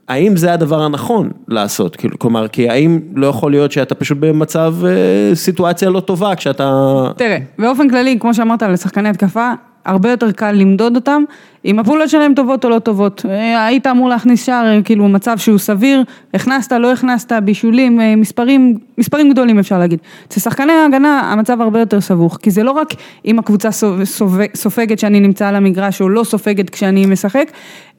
האם 0.09 0.36
זה 0.36 0.53
הדבר 0.53 0.82
הנכון 0.82 1.30
לעשות? 1.49 1.97
כאילו, 1.97 2.18
כלומר, 2.18 2.49
כי 2.49 2.70
האם 2.70 3.01
לא 3.14 3.26
יכול 3.26 3.51
להיות 3.51 3.72
שאתה 3.72 3.95
פשוט 3.95 4.18
במצב, 4.20 4.74
אה, 4.84 5.34
סיטואציה 5.34 5.90
לא 5.90 6.01
טובה 6.01 6.34
כשאתה... 6.34 6.93
תראה, 7.16 7.38
באופן 7.59 7.90
כללי, 7.90 8.18
כמו 8.20 8.34
שאמרת, 8.34 8.62
לשחקני 8.62 9.09
התקפה, 9.09 9.53
הרבה 9.85 10.11
יותר 10.11 10.33
קל 10.33 10.53
למדוד 10.53 10.97
אותם, 10.97 11.22
אם 11.64 11.78
הפעולות 11.78 12.11
שלהם 12.11 12.35
טובות 12.37 12.64
או 12.64 12.70
לא 12.70 12.78
טובות. 12.78 13.24
אה, 13.28 13.66
היית 13.66 13.87
אמור 13.87 14.09
להכניס 14.09 14.47
שער, 14.47 14.66
אה, 14.66 14.83
כאילו, 14.85 15.09
מצב 15.09 15.39
שהוא 15.39 15.59
סביר, 15.59 16.03
הכנסת, 16.35 16.72
לא 16.72 16.93
הכנסת, 16.93 17.33
בישולים, 17.45 18.01
אה, 18.01 18.16
מספרים, 18.16 18.78
מספרים 18.99 19.30
גדולים 19.30 19.59
אפשר 19.59 19.78
להגיד. 19.78 19.99
אצל 20.28 20.41
שחקני 20.41 20.72
ההגנה 20.72 21.20
המצב 21.20 21.61
הרבה 21.61 21.80
יותר 21.80 22.01
סבוך, 22.01 22.39
כי 22.43 22.51
זה 22.51 22.62
לא 22.62 22.70
רק 22.70 22.89
אם 23.24 23.39
הקבוצה 23.39 23.68
סופ- 23.68 24.05
סופג- 24.05 24.55
סופגת 24.55 24.99
שאני 24.99 25.20
נמצא 25.20 25.49
על 25.49 25.57
המגרש 25.57 26.01
או 26.01 26.09
לא 26.09 26.24
סופגת 26.24 26.70
כשאני 26.70 27.07
משחק, 27.07 27.51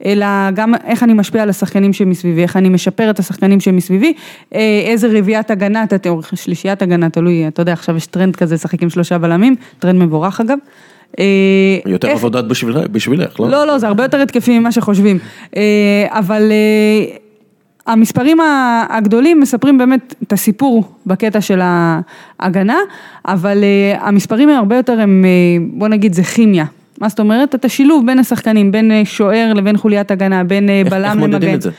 אלא 0.04 0.26
גם 0.54 0.74
איך 0.84 1.02
אני 1.02 1.12
משפיע 1.14 1.42
על 1.42 1.48
השחקנים 1.50 1.92
שמסביבי, 1.92 2.42
איך 2.42 2.56
אני 2.56 2.68
משפר 2.68 3.10
את 3.10 3.18
השחקנים 3.18 3.60
שמסביבי, 3.60 4.12
איזה 4.86 5.08
רביעיית 5.18 5.50
הגנה, 5.50 5.84
או 6.08 6.20
שלישיית 6.34 6.82
הגנה, 6.82 7.10
תלוי, 7.10 7.48
אתה 7.48 7.62
יודע, 7.62 7.72
עכשיו 7.72 7.96
יש 7.96 8.06
טרנד 8.06 8.36
כזה, 8.36 8.54
לשחק 8.54 8.82
עם 8.82 8.90
שלושה 8.90 9.18
בלמים, 9.18 9.56
טרנד 9.78 10.02
מבורך 10.02 10.40
אגב. 10.40 10.58
אה, 11.18 11.24
יותר 11.86 12.08
איך- 12.08 12.16
עבודת 12.16 12.44
בשביל, 12.44 12.86
בשבילך, 12.86 13.40
לא? 13.40 13.50
לא, 13.50 13.66
לא, 13.66 13.78
זה 13.78 13.86
הרבה 13.86 14.02
יותר 14.02 14.20
התקפי 14.22 14.58
ממה 14.58 14.72
שחושבים. 14.72 15.18
אה, 15.56 15.62
אבל 16.08 16.42
אה, 16.52 17.16
המספרים 17.86 18.38
הגדולים 18.90 19.40
מספרים 19.40 19.78
באמת 19.78 20.14
את 20.22 20.32
הסיפור 20.32 20.84
בקטע 21.06 21.40
של 21.40 21.60
ההגנה, 21.62 22.76
אבל 23.28 23.64
המספרים 24.00 24.48
הם 24.48 24.56
הרבה 24.56 24.76
יותר, 24.76 25.00
הם, 25.00 25.24
בוא 25.72 25.88
נגיד, 25.88 26.12
זה 26.12 26.22
כימיה. 26.22 26.64
מה 27.00 27.08
זאת 27.08 27.20
אומרת? 27.20 27.54
את 27.54 27.64
השילוב 27.64 28.06
בין 28.06 28.18
השחקנים, 28.18 28.72
בין 28.72 28.90
שוער 29.04 29.52
לבין 29.54 29.76
חוליית 29.76 30.10
הגנה, 30.10 30.44
בין 30.44 30.68
איך- 30.70 30.88
בלם 30.88 31.04
איך 31.04 31.12
למגן. 31.12 31.20
מודדים 31.30 31.54
את 31.54 31.62
זה? 31.62 31.70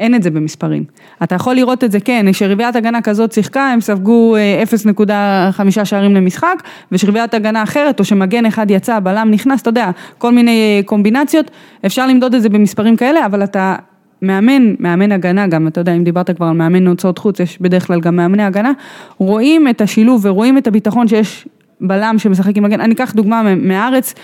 אין 0.00 0.14
את 0.14 0.22
זה 0.22 0.30
במספרים. 0.30 0.84
אתה 1.22 1.34
יכול 1.34 1.54
לראות 1.54 1.84
את 1.84 1.92
זה, 1.92 2.00
כן, 2.00 2.26
שרביעיית 2.32 2.76
הגנה 2.76 3.02
כזאת 3.02 3.32
שיחקה, 3.32 3.70
הם 3.72 3.80
ספגו 3.80 4.36
אה, 4.36 4.62
0.5 5.76 5.84
שערים 5.84 6.14
למשחק, 6.14 6.62
ושרביעיית 6.92 7.34
הגנה 7.34 7.62
אחרת, 7.62 8.00
או 8.00 8.04
שמגן 8.04 8.46
אחד 8.46 8.70
יצא, 8.70 9.00
בלם 9.00 9.28
נכנס, 9.30 9.62
אתה 9.62 9.68
יודע, 9.68 9.90
כל 10.18 10.32
מיני 10.32 10.50
אה, 10.50 10.82
קומבינציות, 10.84 11.50
אפשר 11.86 12.06
למדוד 12.06 12.34
את 12.34 12.42
זה 12.42 12.48
במספרים 12.48 12.96
כאלה, 12.96 13.26
אבל 13.26 13.44
אתה 13.44 13.76
מאמן, 14.22 14.74
מאמן 14.78 15.12
הגנה 15.12 15.46
גם, 15.46 15.66
אתה 15.68 15.80
יודע, 15.80 15.92
אם 15.92 16.04
דיברת 16.04 16.30
כבר 16.36 16.46
על 16.46 16.52
מאמן 16.52 16.86
הוצאות 16.86 17.18
חוץ, 17.18 17.40
יש 17.40 17.58
בדרך 17.60 17.86
כלל 17.86 18.00
גם 18.00 18.16
מאמני 18.16 18.42
הגנה, 18.42 18.72
רואים 19.18 19.68
את 19.68 19.80
השילוב 19.80 20.26
ורואים 20.26 20.58
את 20.58 20.66
הביטחון 20.66 21.08
שיש 21.08 21.48
בלם 21.80 22.14
שמשחק 22.18 22.56
עם 22.56 22.62
מגן, 22.62 22.80
אני 22.80 22.94
אקח 22.94 23.12
דוגמה 23.12 23.42
מה- 23.42 23.54
מהארץ, 23.54 24.14
אה, 24.16 24.22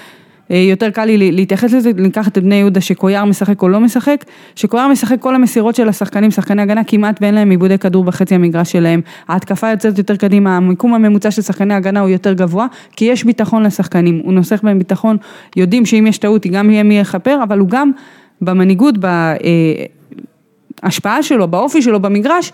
יותר 0.50 0.90
קל 0.90 1.04
לי 1.04 1.32
להתייחס 1.32 1.72
לזה, 1.72 1.90
ניקח 1.96 2.28
את 2.28 2.38
בני 2.38 2.54
יהודה 2.54 2.80
שקויאר 2.80 3.24
משחק 3.24 3.62
או 3.62 3.68
לא 3.68 3.80
משחק, 3.80 4.24
שקויאר 4.54 4.88
משחק 4.88 5.20
כל 5.20 5.34
המסירות 5.34 5.74
של 5.74 5.88
השחקנים, 5.88 6.30
שחקני 6.30 6.62
הגנה 6.62 6.84
כמעט 6.84 7.18
ואין 7.22 7.34
להם 7.34 7.50
עיבודי 7.50 7.78
כדור 7.78 8.04
בחצי 8.04 8.34
המגרש 8.34 8.72
שלהם, 8.72 9.00
ההתקפה 9.28 9.70
יוצאת 9.70 9.98
יותר 9.98 10.16
קדימה, 10.16 10.56
המיקום 10.56 10.94
הממוצע 10.94 11.30
של 11.30 11.42
שחקני 11.42 11.74
הגנה 11.74 12.00
הוא 12.00 12.08
יותר 12.08 12.32
גבוה, 12.32 12.66
כי 12.96 13.04
יש 13.04 13.24
ביטחון 13.24 13.62
לשחקנים, 13.62 14.20
הוא 14.24 14.32
נוסח 14.32 14.60
בהם 14.62 14.78
ביטחון, 14.78 15.16
יודעים 15.56 15.86
שאם 15.86 16.06
יש 16.06 16.18
טעות 16.18 16.44
היא 16.44 16.52
גם 16.52 16.70
יהיה 16.70 16.82
מי 16.82 16.98
יכפר, 16.98 17.38
אבל 17.42 17.58
הוא 17.58 17.68
גם 17.68 17.90
במנהיגות, 18.40 18.94
בהשפעה 20.82 21.22
שלו, 21.22 21.48
באופי 21.48 21.82
שלו 21.82 22.00
במגרש, 22.00 22.52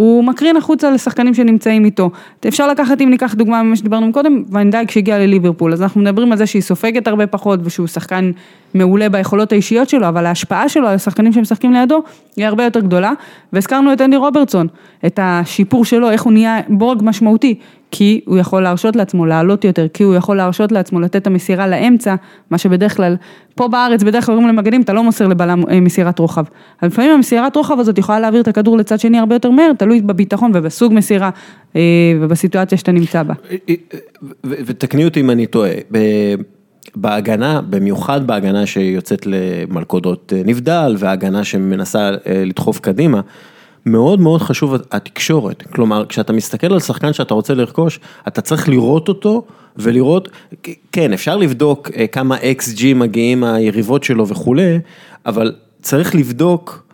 הוא 0.00 0.24
מקרין 0.24 0.56
החוצה 0.56 0.90
לשחקנים 0.90 1.34
שנמצאים 1.34 1.84
איתו. 1.84 2.10
אפשר 2.48 2.68
לקחת, 2.68 3.00
אם 3.00 3.10
ניקח 3.10 3.34
דוגמה 3.34 3.62
ממה 3.62 3.76
שדיברנו 3.76 4.12
קודם, 4.12 4.42
ואנדייק 4.50 4.90
שהגיע 4.90 5.18
לליברפול, 5.18 5.72
אז 5.72 5.82
אנחנו 5.82 6.00
מדברים 6.00 6.32
על 6.32 6.38
זה 6.38 6.46
שהיא 6.46 6.62
סופגת 6.62 7.06
הרבה 7.06 7.26
פחות 7.26 7.60
ושהוא 7.64 7.86
שחקן 7.86 8.30
מעולה 8.74 9.08
ביכולות 9.08 9.52
האישיות 9.52 9.88
שלו, 9.88 10.08
אבל 10.08 10.26
ההשפעה 10.26 10.68
שלו 10.68 10.88
על 10.88 10.94
השחקנים 10.94 11.32
שמשחקים 11.32 11.72
לידו 11.72 12.02
היא 12.36 12.46
הרבה 12.46 12.64
יותר 12.64 12.80
גדולה. 12.80 13.12
והזכרנו 13.52 13.92
את 13.92 14.00
אנדי 14.00 14.16
רוברטסון, 14.16 14.66
את 15.06 15.18
השיפור 15.22 15.84
שלו, 15.84 16.10
איך 16.10 16.22
הוא 16.22 16.32
נהיה 16.32 16.60
בורג 16.68 17.02
משמעותי, 17.02 17.54
כי 17.90 18.20
הוא 18.26 18.38
יכול 18.38 18.62
להרשות 18.62 18.96
לעצמו 18.96 19.26
לעלות 19.26 19.64
יותר, 19.64 19.86
כי 19.94 20.02
הוא 20.02 20.14
יכול 20.14 20.36
להרשות 20.36 20.72
לעצמו 20.72 21.00
לתת 21.00 21.16
את 21.16 21.26
המסירה 21.26 21.68
לאמצע, 21.68 22.14
מה 22.50 22.58
שבדרך 22.58 22.96
כלל, 22.96 23.16
פה 23.54 23.68
בארץ 23.68 24.02
בדרך 24.02 24.26
כלל 24.26 24.34
אומרים 24.34 24.56
למגנים, 24.56 24.82
אתה 24.82 24.92
לא 24.92 25.04
מוסר 25.04 25.28
לבלם 25.28 25.62
אה, 25.70 25.80
מסירת 25.80 26.18
רוחב. 26.18 26.44
אבל 26.82 26.88
לפעמים 26.88 27.10
המסירת 27.10 27.56
רוחב 27.56 27.80
הזאת 27.80 27.98
יכולה 27.98 28.20
להעביר 28.20 28.40
את 28.40 28.48
הכדור 28.48 28.76
לצד 28.76 29.00
שני 29.00 29.18
הרבה 29.18 29.34
יותר 29.34 29.50
מהר, 29.50 29.72
תלוי 29.78 30.00
בביטחון 30.00 30.50
ובסוג 30.54 30.92
מסירה 30.92 31.30
אה, 31.76 31.80
ובסיטואציה 32.20 32.78
שאתה 32.78 32.92
נמצא 32.92 33.22
בה. 33.22 33.34
ו- 34.44 34.54
ותקני 34.66 35.04
אותי 35.04 35.20
אם 35.20 35.30
אני 35.30 35.46
טועה, 35.46 35.70
בהגנה, 36.96 37.60
במיוחד 37.70 38.26
בהגנה 38.26 38.66
שיוצאת 38.66 39.26
למלכודות 39.26 40.32
אה, 40.36 40.42
נבדל 40.44 40.96
והגנה 40.98 41.44
שמנסה 41.44 42.10
אה, 42.10 42.42
לדחוף 42.46 42.80
קדימה, 42.80 43.20
מאוד 43.86 44.20
מאוד 44.20 44.42
חשוב 44.42 44.74
התקשורת, 44.90 45.62
כלומר 45.62 46.06
כשאתה 46.06 46.32
מסתכל 46.32 46.72
על 46.72 46.80
שחקן 46.80 47.12
שאתה 47.12 47.34
רוצה 47.34 47.54
לרכוש, 47.54 48.00
אתה 48.28 48.40
צריך 48.40 48.68
לראות 48.68 49.08
אותו 49.08 49.44
ולראות, 49.76 50.28
כן 50.92 51.12
אפשר 51.12 51.36
לבדוק 51.36 51.90
אה, 51.96 52.06
כמה 52.06 52.36
XG 52.36 52.84
מגיעים 52.94 53.44
היריבות 53.44 54.04
שלו 54.04 54.28
וכולי, 54.28 54.78
אבל 55.26 55.52
צריך 55.82 56.14
לבדוק 56.14 56.89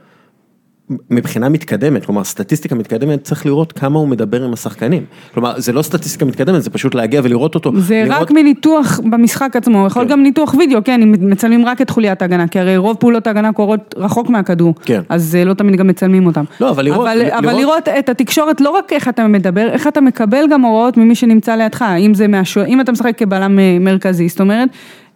מבחינה 1.10 1.48
מתקדמת, 1.48 2.04
כלומר 2.04 2.24
סטטיסטיקה 2.24 2.74
מתקדמת, 2.74 3.22
צריך 3.24 3.46
לראות 3.46 3.72
כמה 3.72 3.98
הוא 3.98 4.08
מדבר 4.08 4.44
עם 4.44 4.52
השחקנים. 4.52 5.04
כלומר, 5.34 5.60
זה 5.60 5.72
לא 5.72 5.82
סטטיסטיקה 5.82 6.24
מתקדמת, 6.24 6.62
זה 6.62 6.70
פשוט 6.70 6.94
להגיע 6.94 7.20
ולראות 7.24 7.54
אותו. 7.54 7.72
זה 7.76 8.02
לראות... 8.06 8.20
רק 8.22 8.30
מניתוח 8.30 9.00
במשחק 9.10 9.56
עצמו, 9.56 9.86
יכול 9.86 10.04
כן. 10.04 10.08
גם 10.10 10.22
ניתוח 10.22 10.54
וידאו, 10.54 10.84
כן, 10.84 11.02
אם 11.02 11.14
מצלמים 11.30 11.66
רק 11.66 11.82
את 11.82 11.90
חוליית 11.90 12.22
ההגנה, 12.22 12.48
כי 12.48 12.58
הרי 12.60 12.76
רוב 12.76 12.96
פעולות 12.96 13.26
ההגנה 13.26 13.52
קורות 13.52 13.94
רחוק 13.98 14.30
מהכדור, 14.30 14.74
כן. 14.84 15.00
אז 15.08 15.34
אה, 15.36 15.44
לא 15.44 15.54
תמיד 15.54 15.76
גם 15.76 15.86
מצלמים 15.86 16.26
אותם. 16.26 16.44
לא, 16.60 16.70
אבל 16.70 16.84
לראות- 16.84 17.06
אבל, 17.08 17.18
לראות- 17.18 17.32
אבל 17.44 17.52
לראות 17.56 17.88
את 17.88 18.08
התקשורת, 18.08 18.60
לא 18.60 18.70
רק 18.70 18.92
איך 18.92 19.08
אתה 19.08 19.26
מדבר, 19.26 19.68
איך 19.72 19.86
אתה 19.86 20.00
מקבל 20.00 20.44
גם 20.50 20.62
הוראות 20.62 20.96
ממי 20.96 21.14
שנמצא 21.14 21.54
לידך, 21.54 21.84
אם 21.98 22.14
זה 22.14 22.28
מהשוער, 22.28 22.66
אם 22.66 22.80
אתה 22.80 22.92
משחק 22.92 23.18
כבלם 23.18 23.58
אה, 23.58 23.76
מרכזי, 23.80 24.28
זאת 24.28 24.40
אומרת, 24.40 24.68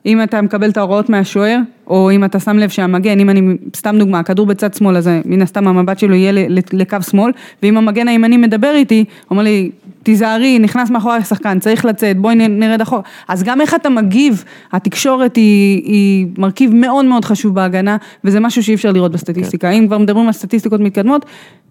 אם 0.07 0.22
אתה 0.22 0.42
מקבל 0.42 0.70
את 0.70 0.76
ההוראות 0.76 1.09
מהשוער, 1.09 1.59
או 1.86 2.11
אם 2.11 2.24
אתה 2.24 2.40
שם 2.40 2.57
לב 2.57 2.68
שהמגן, 2.68 3.20
אם 3.20 3.30
אני, 3.30 3.57
סתם 3.76 3.96
דוגמה, 3.98 4.18
הכדור 4.18 4.46
בצד 4.46 4.74
שמאל, 4.74 4.96
אז 4.96 5.11
מן 5.24 5.42
הסתם 5.42 5.68
המבט 5.68 5.98
שלו 5.98 6.14
יהיה 6.14 6.32
לקו 6.72 6.96
שמאל, 7.11 7.32
ואם 7.62 7.76
המגן 7.76 8.09
הימני 8.09 8.36
מדבר 8.36 8.72
איתי, 8.74 9.05
אומר 9.30 9.42
לי, 9.42 9.70
תיזהרי, 10.03 10.59
נכנס 10.59 10.90
מאחורי 10.90 11.16
השחקן, 11.16 11.59
צריך 11.59 11.84
לצאת, 11.84 12.18
בואי 12.18 12.34
נרד 12.34 12.80
אחורה. 12.80 13.03
אז 13.28 13.42
גם 13.42 13.61
איך 13.61 13.74
אתה 13.74 13.88
מגיב, 13.88 14.44
התקשורת 14.72 15.36
היא, 15.36 15.82
היא 15.84 16.26
מרכיב 16.38 16.74
מאוד 16.74 17.05
מאוד 17.05 17.24
חשוב 17.24 17.55
בהגנה, 17.55 17.96
וזה 18.24 18.40
משהו 18.40 18.62
שאי 18.62 18.74
אפשר 18.74 18.92
לראות 18.92 19.12
בסטטיסטיקה. 19.12 19.70
אם 19.70 19.86
כבר 19.86 19.98
מדברים 19.98 20.26
על 20.26 20.32
סטטיסטיקות 20.32 20.80
מתקדמות, 20.80 21.26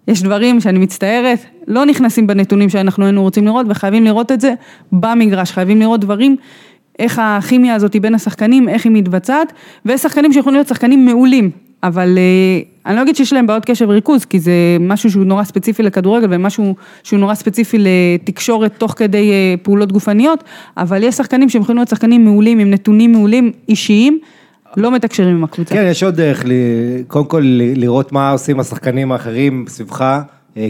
יש 0.08 0.22
דברים 0.22 0.60
שאני 0.60 0.78
מצטערת, 0.78 1.38
לא 1.68 1.86
נכנסים 1.86 2.26
בנתונים 2.26 2.68
שאנחנו 2.68 3.04
היינו 3.04 3.22
רוצים 3.22 3.44
לראות, 3.46 3.66
וחייבים 3.68 4.04
לראות 4.04 4.32
את 4.32 4.40
זה 4.40 4.54
במגרש, 4.92 5.52
חייבים 5.52 5.80
לראות 5.80 6.00
דברים. 6.00 6.36
איך 7.00 7.20
הכימיה 7.24 7.74
הזאת 7.74 7.96
בין 7.96 8.14
השחקנים, 8.14 8.68
איך 8.68 8.84
היא 8.84 8.92
מתבצעת, 8.92 9.52
ויש 9.84 10.00
שחקנים 10.00 10.32
שיכולים 10.32 10.54
להיות 10.54 10.68
שחקנים 10.68 11.06
מעולים, 11.06 11.50
אבל 11.82 12.18
אה, 12.18 12.62
אני 12.86 12.96
לא 12.96 13.02
אגיד 13.02 13.16
שיש 13.16 13.32
להם 13.32 13.46
בעיות 13.46 13.64
קשב 13.64 13.86
וריכוז, 13.88 14.24
כי 14.24 14.40
זה 14.40 14.52
משהו 14.80 15.10
שהוא 15.10 15.24
נורא 15.24 15.44
ספציפי 15.44 15.82
לכדורגל 15.82 16.26
ומשהו 16.30 16.74
שהוא 17.02 17.18
נורא 17.18 17.34
ספציפי 17.34 17.76
לתקשורת 17.78 18.72
תוך 18.78 18.94
כדי 18.96 19.30
אה, 19.30 19.54
פעולות 19.62 19.92
גופניות, 19.92 20.44
אבל 20.76 21.02
יש 21.02 21.14
שחקנים 21.14 21.48
שהם 21.48 21.62
יכולים 21.62 21.76
להיות 21.76 21.88
שחקנים 21.88 22.24
מעולים 22.24 22.58
עם 22.58 22.70
נתונים 22.70 23.12
מעולים 23.12 23.52
אישיים. 23.68 24.18
לא 24.76 24.90
מתקשרים 24.90 25.36
עם 25.36 25.44
הקבוצה. 25.44 25.74
כן, 25.74 25.86
יש 25.90 26.02
עוד 26.02 26.14
דרך, 26.14 26.44
קודם 27.08 27.24
כל 27.24 27.42
לראות 27.76 28.12
מה 28.12 28.30
עושים 28.30 28.60
השחקנים 28.60 29.12
האחרים 29.12 29.64
סביבך, 29.68 30.20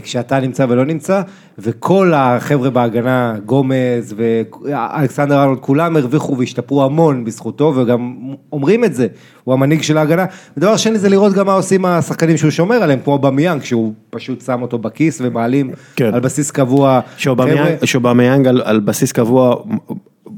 כשאתה 0.03 0.41
נמצא 0.41 0.66
ולא 0.68 0.85
נמצא, 0.85 1.22
וכל 1.59 2.12
החבר'ה 2.14 2.70
בהגנה, 2.70 3.35
גומז 3.47 4.14
ואלכסנדר 4.16 5.43
ארנולד, 5.43 5.59
כולם 5.61 5.97
הרוויחו 5.97 6.39
והשתפרו 6.39 6.85
המון 6.85 7.24
בזכותו, 7.24 7.72
וגם 7.76 8.14
אומרים 8.53 8.85
את 8.85 8.95
זה, 8.95 9.07
הוא 9.45 9.55
המנהיג 9.55 9.83
של 9.83 9.99
ההגנה. 9.99 10.24
ודבר 10.57 10.76
שני 10.76 10.99
זה 10.99 11.09
לראות 11.09 11.33
גם 11.33 11.47
מה 11.47 11.55
עושים 11.55 11.85
השחקנים 11.85 12.37
שהוא 12.37 12.51
שומר 12.51 12.76
עליהם, 12.76 12.99
כמו 13.05 13.18
במיאנג, 13.18 13.62
שהוא 13.62 13.93
פשוט 14.11 14.41
שם 14.41 14.62
אותו 14.62 14.78
בכיס 14.78 15.20
ומעלים 15.24 15.70
כן. 15.97 16.14
על 16.14 16.20
בסיס 16.20 16.51
קבוע. 16.51 17.01
חבר'ה. 17.18 17.87
שאובמיאנג 17.87 18.47
על, 18.47 18.62
על 18.64 18.81
בסיס 18.81 19.12
קבוע 19.12 19.57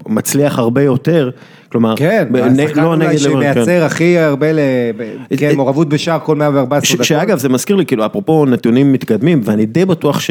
מצליח 0.06 0.58
הרבה 0.58 0.82
יותר, 0.82 1.30
כלומר, 1.72 1.96
כן, 1.96 2.28
השחקן 2.34 2.82
לא 2.82 2.86
אולי 2.86 2.98
לבון, 3.04 3.42
כן. 3.42 3.54
שמייצר 3.54 3.84
הכי 3.84 4.18
הרבה, 4.18 4.46
כן, 5.36 5.56
מעורבות 5.56 5.88
בשער 5.88 6.18
כל 6.24 6.36
114 6.36 6.86
ש- 6.86 6.92
דקות. 6.94 7.04
שאגב 7.06 7.38
זה 7.38 7.48
מזכיר 7.48 7.76
לי 7.76 7.86
כאילו 7.86 8.06
אפרופו 8.06 8.46
נתונים 8.46 8.92
מתקדמים 8.92 9.40
ואני 9.44 9.66
די 9.66 9.84
בטוח 9.84 10.20
ש... 10.20 10.30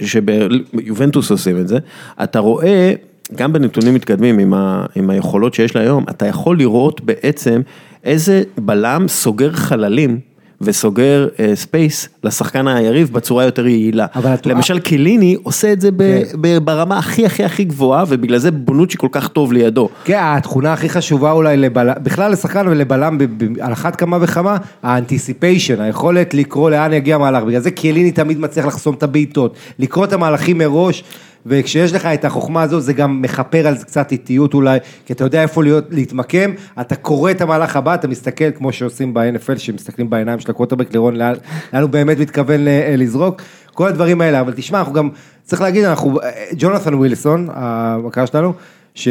שביובנטוס 0.00 1.30
עושים 1.30 1.60
את 1.60 1.68
זה, 1.68 1.78
אתה 2.22 2.38
רואה 2.38 2.92
גם 3.34 3.52
בנתונים 3.52 3.94
מתקדמים 3.94 4.38
עם, 4.38 4.54
ה... 4.54 4.86
עם 4.96 5.10
היכולות 5.10 5.54
שיש 5.54 5.76
לה 5.76 5.82
היום, 5.82 6.04
אתה 6.10 6.26
יכול 6.26 6.58
לראות 6.58 7.00
בעצם 7.00 7.60
איזה 8.04 8.42
בלם 8.58 9.08
סוגר 9.08 9.52
חללים. 9.52 10.18
וסוגר 10.64 11.28
space 11.54 12.08
לשחקן 12.24 12.68
היריב 12.68 13.12
בצורה 13.12 13.44
יותר 13.44 13.66
יעילה. 13.66 14.06
למשל 14.46 14.78
קייליני 14.78 15.36
עושה 15.42 15.72
את 15.72 15.80
זה 15.80 15.90
כן. 15.98 16.64
ברמה 16.64 16.98
הכי 16.98 17.26
הכי 17.26 17.44
הכי 17.44 17.64
גבוהה 17.64 18.04
ובגלל 18.08 18.38
זה 18.38 18.50
בונוצ'י 18.50 18.98
כל 18.98 19.08
כך 19.12 19.28
טוב 19.28 19.52
לידו. 19.52 19.88
כן, 20.04 20.18
התכונה 20.22 20.72
הכי 20.72 20.88
חשובה 20.88 21.32
אולי 21.32 21.68
בכלל 21.74 22.32
לשחקן 22.32 22.68
ולבלם 22.68 23.18
על 23.60 23.72
אחת 23.72 23.96
כמה 23.96 24.18
וכמה, 24.20 24.56
האנטיסיפיישן, 24.82 25.80
היכולת 25.80 26.34
לקרוא 26.34 26.70
לאן 26.70 26.92
יגיע 26.92 27.14
המהלך, 27.14 27.44
בגלל 27.44 27.60
זה 27.60 27.70
קיליני 27.70 28.12
תמיד 28.12 28.40
מצליח 28.40 28.66
לחסום 28.66 28.94
את 28.94 29.02
הבעיטות, 29.02 29.56
לקרוא 29.78 30.04
את 30.04 30.12
המהלכים 30.12 30.58
מראש, 30.58 31.04
וכשיש 31.46 31.92
לך 31.92 32.06
את 32.06 32.24
החוכמה 32.24 32.62
הזו 32.62 32.80
זה 32.80 32.92
גם 32.92 33.22
מכפר 33.22 33.66
על 33.66 33.76
קצת 33.76 34.12
איטיות 34.12 34.54
אולי, 34.54 34.78
כי 35.06 35.12
אתה 35.12 35.24
יודע 35.24 35.42
איפה 35.42 35.62
להיות, 35.62 35.84
להתמקם, 35.90 36.50
אתה 36.80 36.96
קורא 36.96 37.30
את 37.30 37.40
המהלך 37.40 37.76
הבא, 37.76 37.94
אתה 37.94 38.08
מסתכל 38.08 38.50
כמו 38.50 38.72
שעושים 38.72 39.14
ב-NFL, 39.14 39.58
שמסתכלים 39.58 40.10
בעיניים 40.10 40.40
של 40.40 40.50
הקווטרבק, 40.50 40.94
לראות 40.94 41.14
לאן 41.14 41.34
הוא 41.82 41.90
באמת 41.90 42.18
מתכוון 42.18 42.60
ל- 42.64 42.68
לזרוק, 43.02 43.42
כל 43.74 43.88
הדברים 43.88 44.20
האלה, 44.20 44.40
אבל 44.40 44.52
תשמע, 44.56 44.78
אנחנו 44.78 44.92
גם, 44.92 45.08
צריך 45.42 45.62
להגיד, 45.62 45.84
אנחנו, 45.84 46.18
ג'ונתן 46.56 46.94
ווילסון, 46.94 47.48
המכר 47.52 48.26
שלנו, 48.26 48.52
ש... 48.94 49.08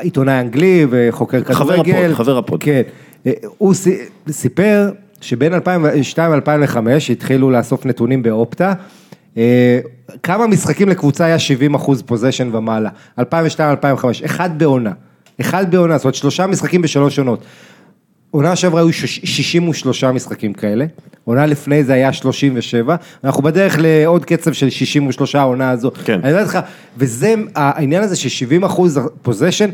עיתונאי 0.00 0.40
אנגלי 0.40 0.86
וחוקר 0.90 1.40
חבר 1.44 1.54
כדורגל. 1.72 2.04
ה 2.04 2.06
pod, 2.06 2.14
חבר 2.14 2.38
ה 2.38 2.43
pod. 2.43 2.62
כן. 2.62 2.82
הוא 3.58 3.74
סי- 3.74 3.98
סיפר 4.30 4.90
שבין 5.20 5.54
2002 5.54 6.32
ל-2005 6.32 6.76
התחילו 7.12 7.50
לאסוף 7.50 7.86
נתונים 7.86 8.22
באופטה. 8.22 8.72
אה, 9.36 9.78
כמה 10.22 10.46
משחקים 10.46 10.88
לקבוצה 10.88 11.24
היה 11.24 11.38
70 11.38 11.74
אחוז 11.74 12.02
possession 12.02 12.54
ומעלה? 12.54 12.90
2002-2005, 13.20 13.22
אחד 14.24 14.58
בעונה. 14.58 14.92
אחד 15.40 15.70
בעונה, 15.70 15.96
זאת 15.98 16.04
אומרת 16.04 16.14
שלושה 16.14 16.46
משחקים 16.46 16.82
בשלוש 16.82 17.18
עונות. 17.18 17.44
עונה 18.30 18.56
שעברה 18.56 18.80
היו 18.80 18.92
שש- 18.92 19.20
63 19.24 20.04
משחקים 20.04 20.52
כאלה, 20.52 20.84
עונה 21.24 21.46
לפני 21.46 21.84
זה 21.84 21.92
היה 21.92 22.12
37, 22.12 22.96
אנחנו 23.24 23.42
בדרך 23.42 23.76
לעוד 23.78 24.24
קצב 24.24 24.52
של 24.52 24.70
63 24.70 25.34
העונה 25.34 25.70
הזו. 25.70 25.90
כן. 26.04 26.20
אני 26.24 26.32
אומר 26.32 26.44
לך, 26.44 26.58
וזה 26.96 27.34
העניין 27.54 28.02
הזה 28.02 28.16
ש-70 28.16 28.66
אחוז 28.66 29.00
possession, 29.22 29.70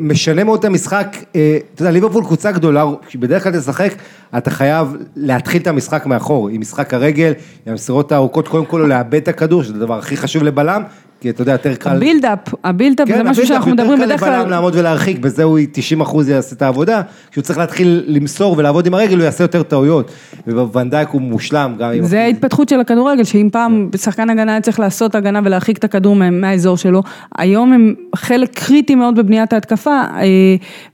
משנה 0.00 0.44
מאוד 0.44 0.58
את 0.58 0.64
המשחק, 0.64 1.16
אה, 1.36 1.58
אתה 1.74 1.82
יודע, 1.82 1.90
ליברפול 1.90 2.24
קבוצה 2.24 2.52
גדולה, 2.52 2.84
כשבדרך 3.06 3.42
כלל 3.42 3.60
תשחק, 3.60 3.92
אתה 4.38 4.50
חייב 4.50 4.96
להתחיל 5.16 5.62
את 5.62 5.66
המשחק 5.66 6.06
מאחור, 6.06 6.48
עם 6.48 6.60
משחק 6.60 6.94
הרגל, 6.94 7.32
עם 7.66 7.72
המסירות 7.72 8.12
הארוכות, 8.12 8.48
קודם 8.48 8.66
כל 8.66 8.86
לאבד 8.88 9.14
את 9.14 9.28
הכדור, 9.28 9.62
שזה 9.62 9.74
הדבר 9.74 9.98
הכי 9.98 10.16
חשוב 10.16 10.42
לבלם, 10.42 10.82
כי 11.20 11.30
אתה 11.30 11.42
יודע, 11.42 11.52
יותר 11.52 11.74
קל. 11.74 11.96
ה 11.96 12.00
build-up, 12.00 12.38
ה 12.64 12.69
build-up 12.69 13.08
זה 13.08 13.14
משהו 13.14 13.30
ה 13.30 13.32
build-up 13.32 13.46
שאנחנו 13.48 13.70
יותר 13.70 13.82
מדברים 13.82 13.98
קל 14.00 14.06
בדרך 14.06 14.22
לבלם 14.22 14.42
כלל, 14.42 14.50
לעמוד 14.50 14.74
ולהרחיק, 14.76 15.18
בזה 15.18 15.42
הוא 15.42 15.58
90 15.72 16.00
אחוז 16.00 16.28
יעשה 16.28 16.56
את 16.56 16.62
העבודה, 16.62 17.02
כשהוא 17.30 17.42
צריך 17.42 17.58
להתחיל 17.58 18.04
למסור 18.06 18.54
ולעבוד 18.58 18.86
עם 18.86 18.94
הרגל, 18.94 19.16
הוא 19.16 19.24
יעשה 19.24 19.44
יותר 19.44 19.62
טעויות. 19.62 20.10
ובוונדייק 20.46 21.08
הוא 21.08 21.20
מושלם, 21.20 21.74
גם 21.78 21.90
עם... 21.92 22.04
זה 22.04 22.20
ההתפתחות 22.20 22.68
של 22.68 22.80
הכדורגל, 22.80 23.24
שאם 23.24 23.48
פעם 23.52 23.88
שחקן 23.96 24.30
הגנה 24.30 24.52
היה 24.52 24.60
צריך 24.60 24.80
לעשות 24.80 25.14
הגנה 25.14 25.40
ולהרחיק 25.44 25.78
את 25.78 25.84
הכדור 25.84 26.16
מה- 26.16 26.30
מהאזור 26.30 26.76
שלו, 26.76 27.02
היום 27.38 27.72
הם 27.72 27.94
חלק 28.16 28.58
קריטי 28.58 28.94
מאוד 28.94 29.16
בבניית 29.16 29.52
ההתקפה, 29.52 29.90
אה, 29.90 30.24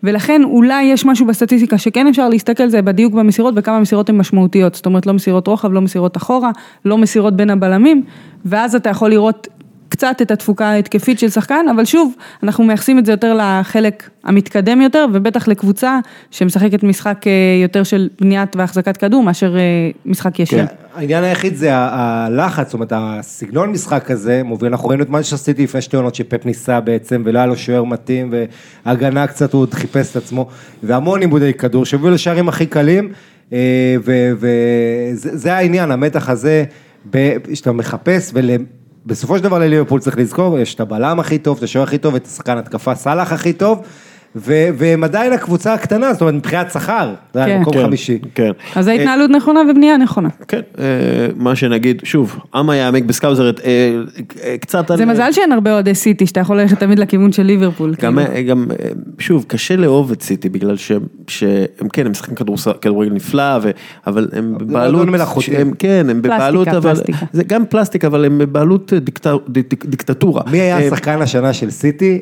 ולכן 0.02 0.42
אולי 0.44 0.82
יש 0.84 1.06
משהו 1.06 1.26
בסטטיסטיקה 1.26 1.78
שכן 1.78 2.06
אפשר 2.06 2.28
להסתכל 2.28 2.68
זה 2.68 2.82
בדיוק 2.82 3.14
במסירות 3.14 3.54
וכמה 3.56 3.80
מסירות 3.80 4.08
הן 4.08 4.16
משמעותיות, 4.16 4.74
זאת 4.74 4.86
אומרת 4.86 5.06
לא 5.06 5.12
מסירות 5.12 5.48
רוחב, 5.48 5.72
לא 5.72 5.80
מסירות 5.80 6.16
אחורה, 6.16 6.50
לא 6.84 6.98
מסירות 6.98 7.36
בין 7.36 7.50
הבלמים, 7.50 8.02
ואז 8.44 8.74
אתה 8.74 8.90
יכול 8.90 9.10
לראות 9.10 9.48
קצת 9.92 10.16
את 10.22 10.30
התפוקה 10.30 10.66
ההתקפית 10.66 11.18
של 11.18 11.28
שחקן, 11.28 11.66
אבל 11.74 11.84
שוב, 11.84 12.14
אנחנו 12.42 12.64
מייחסים 12.64 12.98
את 12.98 13.06
זה 13.06 13.12
יותר 13.12 13.34
לחלק 13.34 14.10
המתקדם 14.24 14.80
יותר, 14.80 15.06
ובטח 15.12 15.48
לקבוצה 15.48 15.98
שמשחקת 16.30 16.82
משחק 16.82 17.26
אה, 17.26 17.32
יותר 17.62 17.82
של 17.82 18.08
בניית 18.20 18.56
והחזקת 18.56 18.96
כדור, 18.96 19.22
מאשר 19.22 19.56
אה, 19.56 19.60
משחק 20.06 20.38
ישיר. 20.40 20.66
כן, 20.66 20.74
העניין 20.94 21.24
היחיד 21.24 21.54
זה 21.54 21.68
הלחץ, 21.72 22.66
זאת 22.66 22.74
אומרת, 22.74 22.92
הסגנון 22.96 23.70
משחק 23.70 24.10
הזה 24.10 24.42
מוביל, 24.44 24.68
אנחנו 24.68 24.88
ראינו 24.88 25.02
את 25.02 25.08
מה 25.08 25.22
שעשיתי 25.22 25.64
לפני 25.64 25.80
שתי 25.82 25.96
עונות 25.96 26.14
שפפ 26.14 26.46
ניסה 26.46 26.80
בעצם, 26.80 27.22
ולא 27.24 27.38
היה 27.38 27.46
לו 27.46 27.56
שוער 27.56 27.84
מתאים, 27.84 28.34
והגנה 28.86 29.26
קצת 29.26 29.52
הוא 29.52 29.62
עוד 29.62 29.74
חיפש 29.74 30.10
את 30.10 30.16
עצמו, 30.16 30.48
והמון 30.82 31.20
עיבודי 31.20 31.54
כדור, 31.54 31.84
שהובילו 31.84 32.14
לשערים 32.14 32.48
הכי 32.48 32.66
קלים, 32.66 33.12
וזה 34.38 35.54
העניין, 35.54 35.90
המתח 35.90 36.28
הזה, 36.28 36.64
שאתה 37.54 37.72
מחפש, 37.72 38.30
ובסופו 39.06 39.38
של 39.38 39.44
דבר 39.44 39.58
לליברפול 39.58 40.00
צריך 40.00 40.18
לזכור, 40.18 40.58
יש 40.58 40.74
את 40.74 40.80
הבלם 40.80 41.20
הכי 41.20 41.38
טוב, 41.38 41.56
את 41.56 41.62
השוער 41.62 41.84
הכי 41.84 41.98
טוב, 41.98 42.14
את 42.14 42.26
השחקן 42.26 42.58
התקפה 42.58 42.94
סאלח 42.94 43.32
הכי 43.32 43.52
טוב, 43.52 43.82
והם 44.34 45.04
עדיין 45.04 45.32
הקבוצה 45.32 45.74
הקטנה, 45.74 46.12
זאת 46.12 46.20
אומרת, 46.20 46.34
מבחינת 46.34 46.70
שכר, 46.70 47.14
אתה 47.30 47.38
יודע, 47.38 47.52
כן. 47.52 47.60
מקום 47.60 47.72
כן, 47.72 47.82
חמישי. 47.82 48.18
כן. 48.34 48.50
אז 48.76 48.84
זה 48.84 48.92
התנהלות 48.92 49.30
נכונה 49.30 49.60
ובנייה 49.70 49.96
נכונה. 49.96 50.28
כן, 50.48 50.60
אה, 50.78 50.84
מה 51.36 51.56
שנגיד, 51.56 52.00
שוב, 52.04 52.38
אמה 52.60 52.76
יעמק 52.76 53.04
בסקאוזרת, 53.04 53.60
אה, 53.60 53.94
אה, 54.44 54.58
קצת 54.58 54.90
על... 54.90 54.96
זה 54.96 55.06
מזל 55.06 55.32
שאין 55.32 55.52
הרבה 55.52 55.72
אוהדי 55.72 55.94
סיטי, 55.94 56.26
שאתה 56.26 56.40
יכול 56.40 56.60
ללכת 56.60 56.78
תמיד 56.78 56.98
לכיוון 56.98 57.32
של 57.32 57.42
ליברפול. 57.42 57.94
גם, 58.00 58.18
כאילו. 58.32 58.48
גם, 58.48 58.66
אה, 58.70 58.88
שוב, 59.18 59.44
קשה 59.48 59.76
לאהוב 59.76 60.12
את 60.12 60.22
סיטי 60.22 60.48
בגלל 60.48 60.76
שהם, 60.76 61.02
שהם 61.28 61.88
כן, 61.92 62.06
הם 62.06 62.12
משחקים 62.12 62.34
כדורגל 62.80 63.12
נפלא, 63.12 63.58
ו, 63.62 63.70
אבל 64.06 64.28
הם 64.32 64.54
בבעלות. 64.58 65.08
הם, 65.56 65.72
כן, 65.78 66.06
הם 66.10 66.22
בבעלות, 66.22 66.68
פלסטיקה, 66.68 66.88
אבל, 66.88 66.94
פלסטיקה. 66.94 67.26
זה 67.32 67.44
גם 67.44 67.66
פלסטיק, 67.66 68.04
אבל 68.04 68.24
הם 68.24 68.38
בבעלות 68.38 68.92
דיקט, 68.92 69.26
דיק, 69.48 69.84
דיקטטורה. 69.84 70.42
מי 70.50 70.60
היה 70.60 70.78
אה, 70.78 70.86
השחקן 70.86 71.22
השנה 71.22 71.52
של 71.52 71.70
סיטי? 71.70 72.20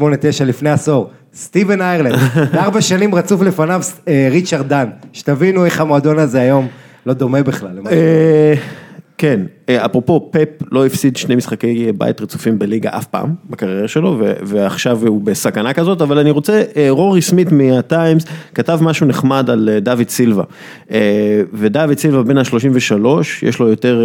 2008-2009 0.00 0.44
לפני 0.44 0.70
עשור. 0.70 1.10
סטיבן 1.38 1.82
איירלנד. 1.82 2.18
ארבע 2.54 2.80
שנים 2.80 3.14
רצוף 3.14 3.42
לפניו 3.42 3.82
אה, 4.08 4.28
ריצ'רד 4.30 4.68
דן. 4.68 4.88
שתבינו 5.12 5.64
איך 5.64 5.80
המועדון 5.80 6.18
הזה 6.18 6.40
היום 6.40 6.68
לא 7.06 7.12
דומה 7.12 7.42
בכלל. 7.42 7.78
כן, 9.18 9.40
אה, 9.68 9.84
אפרופו 9.84 10.28
פפ 10.32 10.48
לא 10.72 10.86
הפסיד 10.86 11.16
שני 11.16 11.36
משחקי 11.36 11.92
בית 11.92 12.20
רצופים 12.20 12.58
בליגה 12.58 12.90
אף 12.96 13.06
פעם 13.06 13.34
בקריירה 13.50 13.88
שלו 13.88 14.18
ועכשיו 14.42 15.06
הוא 15.06 15.22
בסכנה 15.22 15.72
כזאת, 15.72 16.02
אבל 16.02 16.18
אני 16.18 16.30
רוצה, 16.30 16.62
אה, 16.76 16.86
רורי 16.90 17.22
סמית 17.22 17.52
מהטיימס 17.52 18.24
כתב 18.54 18.78
משהו 18.82 19.06
נחמד 19.06 19.50
על 19.50 19.68
אה, 19.72 19.80
דוד 19.80 20.08
סילבה 20.08 20.44
ודוד 21.52 21.98
סילבה 21.98 22.22
בין 22.22 22.38
ה-33, 22.38 23.06
יש 23.42 23.58
לו 23.58 23.68
יותר 23.68 24.02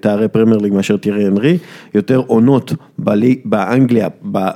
תארי 0.00 0.28
פרמייר 0.28 0.58
ליג 0.58 0.72
מאשר 0.72 0.96
תיארי 0.96 1.26
הנרי, 1.26 1.58
יותר 1.94 2.22
עונות 2.26 2.72
באנגליה 3.44 4.08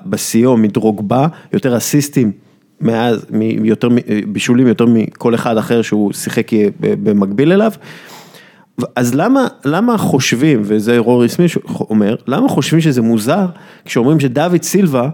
בשיאו 0.07 0.57
מדרוגבה, 0.57 1.27
יותר 1.53 1.77
אסיסטים. 1.77 2.33
מאז, 2.81 3.27
יותר, 3.63 3.89
בישולים 4.29 4.67
יותר 4.67 4.87
מכל 4.87 5.35
אחד 5.35 5.57
אחר 5.57 5.83
שהוא 5.83 6.13
שיחק 6.13 6.47
במקביל 6.81 7.53
אליו. 7.53 7.73
אז 8.97 9.15
למה, 9.15 9.47
למה 9.65 9.99
חושבים, 9.99 10.63
וזה 10.65 10.99
רורי 10.99 11.29
סמית 11.29 11.51
אומר, 11.81 12.17
למה 12.27 12.49
חושבים 12.49 12.81
שזה 12.81 13.03
מוזר 13.03 13.47
כשאומרים 13.85 14.21
שדוד 14.21 14.63
סילבה, 14.63 15.09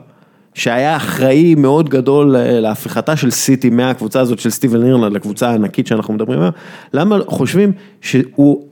שהיה 0.54 0.96
אחראי 0.96 1.54
מאוד 1.54 1.88
גדול 1.88 2.36
להפיכתה 2.38 3.16
של 3.16 3.30
סיטי 3.30 3.70
מהקבוצה 3.70 4.20
הזאת 4.20 4.38
של 4.38 4.50
סטיבן 4.50 4.80
לירלנד 4.80 5.12
לקבוצה 5.12 5.50
הענקית 5.50 5.86
שאנחנו 5.86 6.14
מדברים 6.14 6.38
עליה, 6.38 6.50
למה 6.94 7.18
חושבים 7.26 7.72
שהוא 8.00 8.66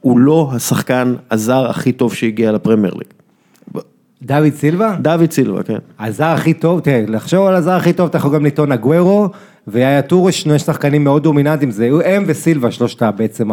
הוא 0.00 0.18
לא 0.18 0.50
השחקן 0.52 1.14
הזר 1.30 1.70
הכי 1.70 1.92
טוב 1.92 2.14
שהגיע 2.14 2.52
לפרמייר 2.52 2.94
ליג? 2.94 3.06
דוד 4.22 4.52
סילבה? 4.54 4.96
דוד 5.00 5.30
סילבה, 5.30 5.62
כן. 5.62 5.78
הזר 5.98 6.24
הכי 6.24 6.54
טוב, 6.54 6.80
תראה, 6.80 7.04
לחשוב 7.08 7.46
על 7.46 7.54
הזר 7.54 7.72
הכי 7.72 7.92
טוב, 7.92 8.08
אתה 8.08 8.18
יכול 8.18 8.34
גם 8.34 8.46
לטעון 8.46 8.72
אגוורו, 8.72 9.28
ויאיה 9.68 10.02
טורו, 10.02 10.32
שני 10.32 10.58
שחקנים 10.58 11.04
מאוד 11.04 11.22
דומיננטיים, 11.22 11.70
זה 11.70 11.90
הם 12.04 12.24
וסילבה, 12.26 12.70
שלושתה 12.70 13.10
בעצם 13.10 13.50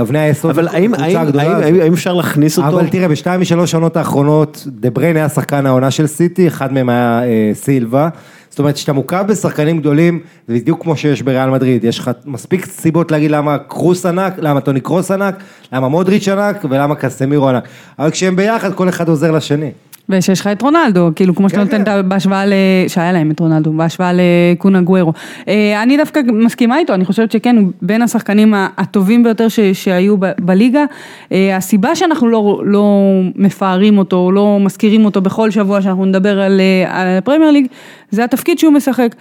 אבני 0.00 0.18
היסוד, 0.18 0.50
אבל 0.50 0.68
האם, 0.68 0.94
האם, 0.94 1.16
האם. 1.16 1.38
האם, 1.38 1.80
האם 1.80 1.92
אפשר 1.92 2.14
להכניס 2.14 2.58
אותו? 2.58 2.68
אבל 2.68 2.88
תראה, 2.88 3.08
בשתיים 3.08 3.40
משלוש 3.40 3.70
שנות 3.70 3.96
האחרונות, 3.96 4.66
דה 4.66 4.90
בריין 4.90 5.16
היה 5.16 5.28
שחקן 5.28 5.66
העונה 5.66 5.90
של 5.90 6.06
סיטי, 6.06 6.48
אחד 6.48 6.72
מהם 6.72 6.88
היה 6.88 7.22
אה, 7.24 7.50
סילבה. 7.54 8.08
זאת 8.50 8.58
אומרת, 8.58 8.74
כשאתה 8.74 8.92
מוקף 8.92 9.22
בשחקנים 9.28 9.78
גדולים, 9.78 10.20
זה 10.48 10.54
בדיוק 10.54 10.82
כמו 10.82 10.96
שיש 10.96 11.22
בריאל 11.22 11.50
מדריד, 11.50 11.84
יש 11.84 11.98
לך 11.98 12.10
מספיק 12.24 12.66
סיבות 12.66 13.10
להגיד 13.10 13.30
למה 13.30 13.58
קרוס 13.58 14.06
ענק, 14.06 14.34
למה 14.38 14.60
טוני 14.60 14.80
קרוס 14.80 15.10
ענק, 15.10 15.34
למה 15.72 15.88
מודריץ' 15.88 16.28
ענק 16.28 16.64
ולמה 16.70 16.94
קסמירו 16.94 17.48
ענק. 17.48 17.64
אבל 17.98 18.10
כשהם 18.10 18.36
ביחד, 18.36 18.74
כל 18.74 18.88
אחד 18.88 19.08
עוזר 19.08 19.30
לשני. 19.30 19.70
ושיש 20.10 20.40
לך 20.40 20.46
את 20.46 20.62
רונלדו, 20.62 21.10
כאילו 21.16 21.34
כמו 21.34 21.48
שאתה 21.48 21.66
כן, 21.66 21.78
נותן 21.78 21.84
כן. 21.84 22.08
בהשוואה 22.08 22.46
ל... 22.46 22.52
שהיה 22.88 23.12
להם 23.12 23.30
את 23.30 23.40
רונלדו, 23.40 23.72
בהשוואה 23.72 24.10
לקונה 24.14 24.80
גוורו. 24.80 25.12
אה, 25.48 25.82
אני 25.82 25.96
דווקא 25.96 26.20
מסכימה 26.32 26.78
איתו, 26.78 26.94
אני 26.94 27.04
חושבת 27.04 27.32
שכן, 27.32 27.56
הוא 27.56 27.68
בין 27.82 28.02
השחקנים 28.02 28.54
הטובים 28.76 29.22
ביותר 29.22 29.48
ש... 29.48 29.60
שהיו 29.60 30.16
ב... 30.18 30.26
בליגה. 30.38 30.84
אה, 31.32 31.56
הסיבה 31.56 31.94
שאנחנו 31.94 32.28
לא, 32.28 32.62
לא 32.64 33.10
מפארים 33.36 33.98
אותו, 33.98 34.32
לא 34.32 34.58
מזכירים 34.60 35.04
אותו 35.04 35.20
בכל 35.20 35.50
שבוע 35.50 35.82
שאנחנו 35.82 36.04
נדבר 36.04 36.40
על, 36.40 36.60
אה, 36.60 37.00
על 37.00 37.18
הפרמייר 37.18 37.50
ליג, 37.50 37.66
זה 38.10 38.24
התפקיד 38.24 38.58
שהוא 38.58 38.72
משחק. 38.72 39.14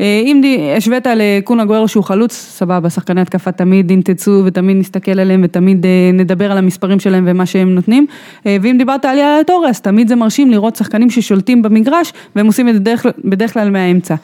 אה, 0.00 0.22
אם 0.24 0.40
השווית 0.76 1.06
לקונה 1.16 1.64
גוארו 1.64 1.88
שהוא 1.88 2.04
חלוץ, 2.04 2.32
סבבה, 2.34 2.90
שחקני 2.90 3.20
התקפה 3.20 3.52
תמיד 3.52 3.90
ינטצו 3.90 4.42
ותמיד 4.44 4.76
נסתכל 4.76 5.20
עליהם 5.20 5.40
ותמיד 5.44 5.86
אה, 5.86 5.90
נדבר 6.12 6.52
על 6.52 6.58
המספרים 6.58 7.00
שלהם 7.00 7.24
ומה 7.28 7.46
שהם 7.46 7.74
נותנים. 7.74 8.06
אה, 8.46 8.56
ואם 8.62 8.74
דיברת 8.78 9.04
על 9.04 9.18
יאללה 9.18 9.44
תורס, 9.44 9.80
תמיד 9.80 10.08
זה 10.08 10.16
מרשים 10.16 10.50
לראות 10.50 10.76
שחקנים 10.76 11.10
ששולטים 11.10 11.62
במגרש 11.62 12.12
והם 12.36 12.46
עושים 12.46 12.68
את 12.68 12.74
זה 12.74 12.80
דרך- 12.80 13.06
בדרך 13.24 13.52
כלל 13.52 13.70
מהאמצע. 13.70 14.14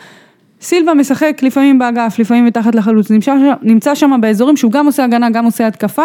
סילבה 0.61 0.95
משחק 0.95 1.41
לפעמים 1.43 1.79
באגף, 1.79 2.19
לפעמים 2.19 2.45
מתחת 2.47 2.75
לחלוץ, 2.75 3.11
נמצא, 3.11 3.35
נמצא 3.63 3.95
שם 3.95 4.19
באזורים 4.21 4.57
שהוא 4.57 4.73
גם 4.73 4.87
עושה 4.87 5.05
הגנה, 5.05 5.31
גם 5.31 5.45
עושה 5.45 5.67
התקפה. 5.67 6.03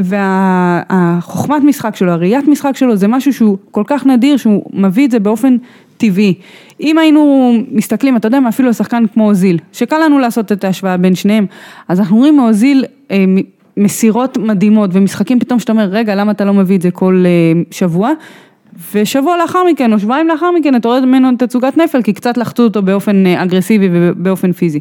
והחוכמת 0.00 1.62
משחק 1.64 1.96
שלו, 1.96 2.10
הראיית 2.12 2.48
משחק 2.48 2.76
שלו, 2.76 2.96
זה 2.96 3.08
משהו 3.08 3.32
שהוא 3.32 3.56
כל 3.70 3.82
כך 3.86 4.06
נדיר 4.06 4.36
שהוא 4.36 4.62
מביא 4.72 5.06
את 5.06 5.10
זה 5.10 5.18
באופן 5.18 5.56
טבעי. 5.96 6.34
אם 6.80 6.98
היינו 6.98 7.52
מסתכלים, 7.72 8.16
אתה 8.16 8.26
יודע 8.26 8.40
מה, 8.40 8.48
אפילו 8.48 8.74
שחקן 8.74 9.04
כמו 9.14 9.28
אוזיל, 9.28 9.58
שקל 9.72 9.98
לנו 10.04 10.18
לעשות 10.18 10.52
את 10.52 10.64
ההשוואה 10.64 10.96
בין 10.96 11.14
שניהם, 11.14 11.46
אז 11.88 12.00
אנחנו 12.00 12.16
רואים 12.16 12.36
מאוזיל 12.36 12.84
אה, 13.10 13.24
מסירות 13.76 14.38
מדהימות 14.38 14.90
ומשחקים 14.92 15.40
פתאום 15.40 15.58
שאתה 15.58 15.72
אומר, 15.72 15.84
רגע, 15.84 16.14
למה 16.14 16.32
אתה 16.32 16.44
לא 16.44 16.54
מביא 16.54 16.76
את 16.76 16.82
זה 16.82 16.90
כל 16.90 17.24
אה, 17.26 17.62
שבוע? 17.70 18.10
ושבוע 18.94 19.36
לאחר 19.36 19.58
מכן, 19.70 19.92
או 19.92 19.98
שבועיים 19.98 20.28
לאחר 20.28 20.50
מכן, 20.50 20.74
אתה 20.74 20.88
רואה 20.88 21.00
ממנו 21.00 21.28
תצוגת 21.38 21.76
נפל, 21.76 22.02
כי 22.02 22.12
קצת 22.12 22.36
לחצו 22.36 22.62
אותו 22.62 22.82
באופן 22.82 23.26
אה, 23.26 23.42
אגרסיבי 23.42 23.88
ובאופן 23.92 24.52
פיזי. 24.52 24.80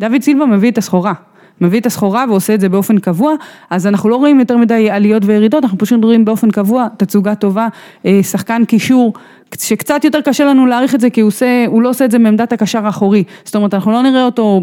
דוד 0.00 0.22
סילבה 0.22 0.46
מביא 0.46 0.70
את 0.70 0.78
הסחורה. 0.78 1.12
מביא 1.60 1.80
את 1.80 1.86
הסחורה 1.86 2.24
ועושה 2.28 2.54
את 2.54 2.60
זה 2.60 2.68
באופן 2.68 2.98
קבוע, 2.98 3.34
אז 3.70 3.86
אנחנו 3.86 4.08
לא 4.08 4.16
רואים 4.16 4.40
יותר 4.40 4.56
מדי 4.56 4.90
עליות 4.90 5.22
וירידות, 5.24 5.64
אנחנו 5.64 5.78
פשוט 5.78 6.04
רואים 6.04 6.24
באופן 6.24 6.50
קבוע 6.50 6.86
תצוגה 6.96 7.34
טובה, 7.34 7.68
אה, 8.06 8.22
שחקן 8.22 8.64
קישור, 8.64 9.12
שקצת 9.58 10.04
יותר 10.04 10.20
קשה 10.20 10.44
לנו 10.44 10.66
להעריך 10.66 10.94
את 10.94 11.00
זה, 11.00 11.10
כי 11.10 11.20
הוא, 11.20 11.28
עושה, 11.28 11.64
הוא 11.66 11.82
לא 11.82 11.88
עושה 11.88 12.04
את 12.04 12.10
זה 12.10 12.18
מעמדת 12.18 12.52
הקשר 12.52 12.86
האחורי, 12.86 13.24
זאת 13.44 13.56
אומרת 13.56 13.74
אנחנו 13.74 13.92
לא 13.92 14.02
נראה 14.02 14.24
אותו 14.24 14.60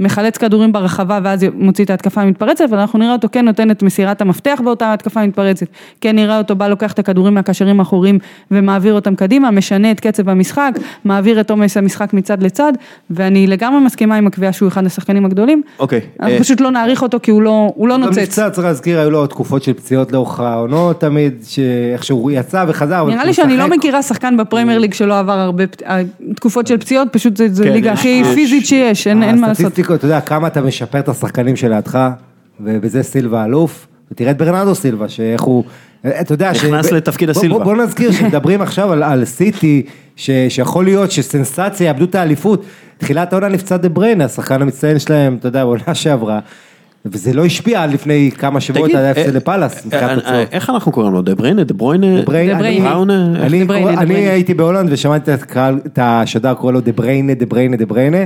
מחלץ 0.00 0.36
כדורים 0.36 0.72
ברחבה 0.72 1.18
ואז 1.24 1.46
מוציא 1.54 1.84
את 1.84 1.90
ההתקפה 1.90 2.22
המתפרצת, 2.22 2.64
אבל 2.70 2.78
אנחנו 2.78 2.98
נראה 2.98 3.12
אותו 3.12 3.28
כן 3.32 3.44
נותן 3.44 3.70
את 3.70 3.82
מסירת 3.82 4.20
המפתח 4.20 4.60
באותה 4.64 4.92
התקפה 4.92 5.20
המתפרצת, 5.20 5.66
כן 6.00 6.16
נראה 6.16 6.38
אותו 6.38 6.56
בא 6.56 6.68
לוקח 6.68 6.92
את 6.92 6.98
הכדורים 6.98 7.34
מהקשרים 7.34 7.80
האחוריים 7.80 8.18
ומעביר 8.50 8.94
אותם 8.94 9.14
קדימה, 9.14 9.50
משנה 9.50 9.90
את 9.90 10.00
קצב 10.00 10.28
המשחק, 10.28 10.70
מעביר 11.04 11.40
את 11.40 11.50
עומס 11.50 11.76
המשחק 11.76 12.12
מצד 12.14 12.42
לצד, 12.42 12.72
ואני 13.10 13.46
לגמרי 13.46 13.80
מסכימה 13.80 14.16
עם 14.16 14.26
הקביעה 14.26 14.52
שהוא 14.52 14.68
אחד 14.68 14.86
השחקנים 14.86 15.24
הגדולים, 15.24 15.62
אוקיי. 15.78 16.00
אנחנו 16.20 16.34
אה, 16.34 16.40
פשוט 16.40 16.60
לא 16.60 16.70
נעריך 16.70 17.02
אותו 17.02 17.18
כי 17.22 17.30
הוא 17.30 17.42
לא, 17.42 17.72
הוא 17.74 17.88
לא 17.88 17.96
נוצץ. 17.98 18.18
במבצע 18.18 18.50
צריך 18.50 18.66
להזכיר, 18.66 19.00
היו 19.00 19.10
לו 19.10 19.26
תקופות 19.26 19.62
של 19.62 19.72
פציעות 19.72 20.12
לאורך 20.12 20.40
העונות 20.40 21.00
תמיד, 21.00 21.34
שאיכשהו 21.46 22.18
הוא 22.18 22.30
יצא 22.30 22.64
וחזר. 22.68 23.04
נראה 23.04 23.24
לי 23.24 23.32
שאני 23.32 23.56
לא 23.56 23.68
מכירה 23.68 24.02
שחקן 24.02 24.36
בפרמייר 24.36 24.78
ליג 24.78 24.94
שלא 24.94 25.18
עבר 25.18 25.38
הרבה 25.38 25.64
אה, 25.86 26.00
תקופות 26.36 26.66
של 26.66 26.76
פציעות, 26.78 27.08
פשוט 27.12 27.36
זה- 27.36 27.48
זה 27.48 27.64
כן, 27.64 27.72
ליגה 27.72 27.92
הכי 27.92 28.22
פיזית 28.34 28.66
שיש, 28.66 29.06
אין 29.06 29.18
מה 29.40 29.48
לעשות. 29.48 29.66
הסטטיסטיקות, 29.90 29.98
אתה 29.98 30.06
יודע, 30.06 30.20
כמה 30.20 30.46
אתה 30.46 30.60
משפר 30.60 30.98
את 30.98 31.08
השחקנים 31.08 31.56
שלידך, 31.56 32.08
ובזה 32.60 33.02
סילבה 33.02 33.44
אלוף, 33.44 33.86
ותראה 34.12 34.30
את 34.30 34.38
ברנרדו 34.38 34.74
סילבה, 34.74 35.08
שאיך 35.08 35.40
הוא, 35.42 35.64
אתה 36.06 36.34
יודע, 36.34 36.50
נכנס 36.52 36.92
לתפקיד 36.92 37.30
בוא- 37.30 37.38
הסילבה. 37.40 37.64
בוא, 37.64 37.74
בוא 37.74 37.82
נזכיר 37.82 38.12
שמדברים 38.12 38.62
עכשיו 38.62 38.92
על, 38.92 39.02
על 39.02 39.24
סיטי, 39.24 39.82
ש, 40.16 40.30
שיכול 40.48 40.84
להיות 40.84 41.10
שסנסציה 41.10 41.86
יאבדו 41.86 42.04
את 42.04 42.14
האליפות, 42.14 42.64
תחילת 42.98 43.32
העונה 43.32 43.48
נפצע 43.48 43.76
דה 43.76 43.88
בריינה, 43.88 44.24
השחקן 44.24 44.62
המצטיין 44.62 44.98
שלהם, 44.98 45.36
אתה 45.40 45.48
יודע, 45.48 45.64
בעונה 45.64 45.94
שעברה, 45.94 46.40
וזה 47.06 47.32
לא 47.32 47.44
השפיע 47.44 47.82
עד 47.82 47.90
לפני 47.92 48.30
כמה 48.38 48.60
שבועות, 48.60 48.90
עד 48.90 49.04
ההפסד 49.04 49.28
אה, 49.28 49.32
לפאלאס, 49.32 49.86
איך 50.52 50.70
אנחנו 50.70 50.92
קוראים 50.92 51.12
לו? 51.12 51.22
דה 51.22 51.34
בריינה? 51.34 51.64
דה 51.64 51.74
ברוינה? 51.74 52.16
דה 52.16 52.22
בריינה? 52.22 52.58
אני. 53.98 54.28
הייתי 54.28 54.54
בהולנד 54.54 54.92
ושמעתי 54.92 55.30
את 55.86 55.98
השדר 56.02 56.54
קורא 56.54 56.72
לו 56.72 56.80
דה 56.80 56.92
בריינה, 56.92 57.34
דה 57.34 57.46
בריינה, 57.46 57.76
דה 57.76 57.86
בריינה, 57.86 58.18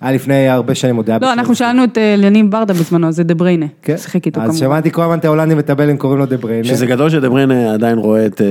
היה 0.00 0.12
לפני 0.12 0.48
הרבה 0.48 0.74
שנים 0.74 0.96
עוד 0.96 1.10
היה 1.10 1.18
לא, 1.22 1.32
אנחנו 1.32 1.54
שאלנו 1.54 1.84
את 1.84 1.98
אה, 1.98 2.14
אליניב 2.14 2.50
ברדה 2.50 2.74
בזמנו, 2.74 3.12
זה 3.12 3.24
דה 3.24 3.34
בריינה, 3.34 3.66
כן, 3.82 3.96
שיחק 3.96 4.26
איתו 4.26 4.40
אז 4.40 4.46
כמובן. 4.46 4.58
שמעתי 4.58 4.90
כל 4.90 5.02
הזמן 5.02 5.18
את 5.18 5.24
ההולנדים 5.24 5.56
ואת 5.56 5.70
הבלגים 5.70 5.96
קוראים 5.96 6.18
לו 6.18 6.26
דה 6.26 6.36
בריינה. 6.36 6.64
שזה 6.64 6.86
גדול 6.86 7.10
שדה 7.10 7.28
בריינה 7.28 7.74
עדיין 7.74 7.98
רואה 7.98 8.26
את, 8.26 8.40
אה, 8.40 8.46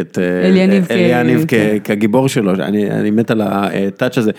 את 0.00 0.18
אה, 0.18 0.48
אליניב 0.48 0.84
כ- 0.84 0.90
אליניב 0.90 1.44
כ- 1.44 1.50
כן. 1.50 1.76
כגיבור 1.84 2.28
שלו, 2.28 2.52
אני, 2.54 2.90
אני 2.90 3.10
מת 3.10 3.30
על 3.30 3.40
ה 3.44 3.56
touch 3.56 4.18
הזה. 4.18 4.30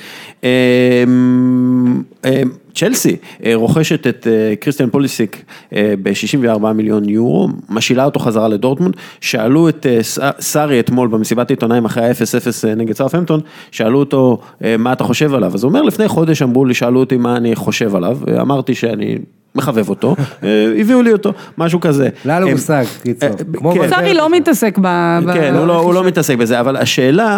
אה, 2.75 2.87
אה, 2.87 2.89
צ'לסי 2.89 3.15
אה, 3.45 3.55
רוכשת 3.55 4.07
את 4.07 4.27
אה, 4.27 4.55
קריסטיאן 4.55 4.89
פוליסיק 4.89 5.43
ב-64 5.71 6.67
מיליון 6.75 7.09
יורו, 7.09 7.49
משאילה 7.69 8.05
אותו 8.05 8.19
חזרה 8.19 8.47
לדורטמונד, 8.47 8.95
שאלו 9.21 9.69
את 9.69 9.85
אה, 9.85 9.99
סארי 10.39 10.79
אתמול 10.79 11.07
במסיבת 11.07 11.49
עיתונאים 11.49 11.85
אחרי 11.85 12.05
ה-0-0 12.07 12.67
נגד 12.77 12.95
סארפהמפטון, 12.95 13.39
שאלו 13.71 13.99
אותו 13.99 14.41
אה, 14.63 14.77
מה 14.77 14.93
אתה 14.93 15.03
חושב 15.03 15.33
עליו, 15.33 15.51
אז 15.53 15.63
הוא 15.63 15.69
אומר 15.69 15.81
לפני 15.81 16.07
חודש 16.07 16.41
אמרו 16.41 16.65
לי, 16.65 16.73
שאלו 16.73 16.99
אותי 16.99 17.17
מה 17.17 17.37
אני 17.37 17.55
חושב 17.55 17.95
עליו, 17.95 18.17
אמרתי 18.41 18.75
שאני 18.75 19.17
מחבב 19.55 19.89
אותו, 19.89 20.15
אה, 20.43 20.73
הביאו 20.79 21.01
לי 21.01 21.11
אותו, 21.11 21.33
משהו 21.57 21.79
כזה. 21.79 22.09
לא 22.25 22.39
לו 22.39 22.49
מושג, 22.49 22.85
קיצור. 23.03 23.29
אה, 23.29 23.35
כמו 23.53 23.71
כן. 23.71 23.89
סארי 23.89 24.13
לא 24.13 24.29
מתעסק 24.29 24.79
ב... 24.81 24.87
כן, 25.33 25.55
הוא 25.55 25.67
לא, 25.67 25.79
הוא 25.79 25.93
לא 25.93 26.03
מתעסק 26.03 26.37
בזה, 26.37 26.59
אבל 26.59 26.77
השאלה, 26.77 27.37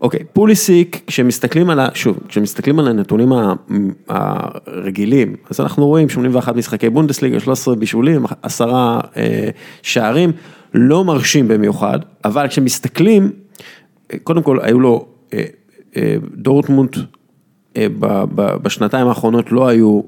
אוקיי, 0.00 0.20
פוליסיק, 0.32 1.02
כשמסתכלים 1.06 1.70
על 1.70 1.80
ה... 1.80 1.88
שוב, 1.94 2.18
כשמסתכלים 2.28 2.78
על 2.78 2.88
הנתונים 2.88 3.32
הרגילים, 4.08 5.36
אז 5.50 5.60
אנחנו 5.60 5.86
רואים 5.86 6.08
81 6.08 6.56
משחקי 6.56 6.90
בונדסליגה, 6.90 7.40
13 7.40 7.74
בישולים, 7.74 8.24
10 8.42 8.98
אה, 9.16 9.48
שערים, 9.82 10.32
לא 10.74 11.04
מרשים 11.04 11.48
במיוחד, 11.48 11.98
אבל 12.24 12.48
כשמסתכלים, 12.48 13.32
אה, 14.12 14.18
קודם 14.18 14.42
כל 14.42 14.58
היו 14.62 14.80
לו, 14.80 15.06
אה, 15.34 15.44
דורטמונד 16.34 16.96
בשנתיים 18.62 19.06
האחרונות 19.06 19.52
לא 19.52 19.68
היו 19.68 20.00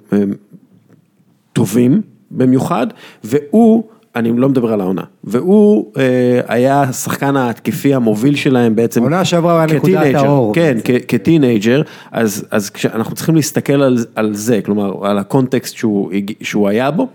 טובים 1.52 2.02
במיוחד, 2.30 2.86
והוא, 3.24 3.84
אני 4.16 4.32
לא 4.36 4.48
מדבר 4.48 4.72
על 4.72 4.80
העונה, 4.80 5.02
והוא 5.24 5.92
אה, 5.98 6.40
היה 6.48 6.82
השחקן 6.82 7.36
ההתקפי 7.36 7.94
המוביל 7.94 8.36
שלהם 8.36 8.76
בעצם. 8.76 9.00
העונה 9.00 9.24
שעברה 9.24 9.64
היה 9.64 9.76
נקודת 9.76 10.14
האור. 10.14 10.54
כן, 10.54 10.78
כטינג'ר, 11.08 11.82
אז, 12.12 12.44
אז 12.50 12.70
אנחנו 12.94 13.14
צריכים 13.14 13.36
להסתכל 13.36 13.82
על, 13.82 14.04
על 14.14 14.34
זה, 14.34 14.60
כלומר, 14.64 15.06
על 15.06 15.18
הקונטקסט 15.18 15.76
שהוא, 15.76 16.10
שהוא 16.42 16.68
היה 16.68 16.90
בו, 16.90 17.08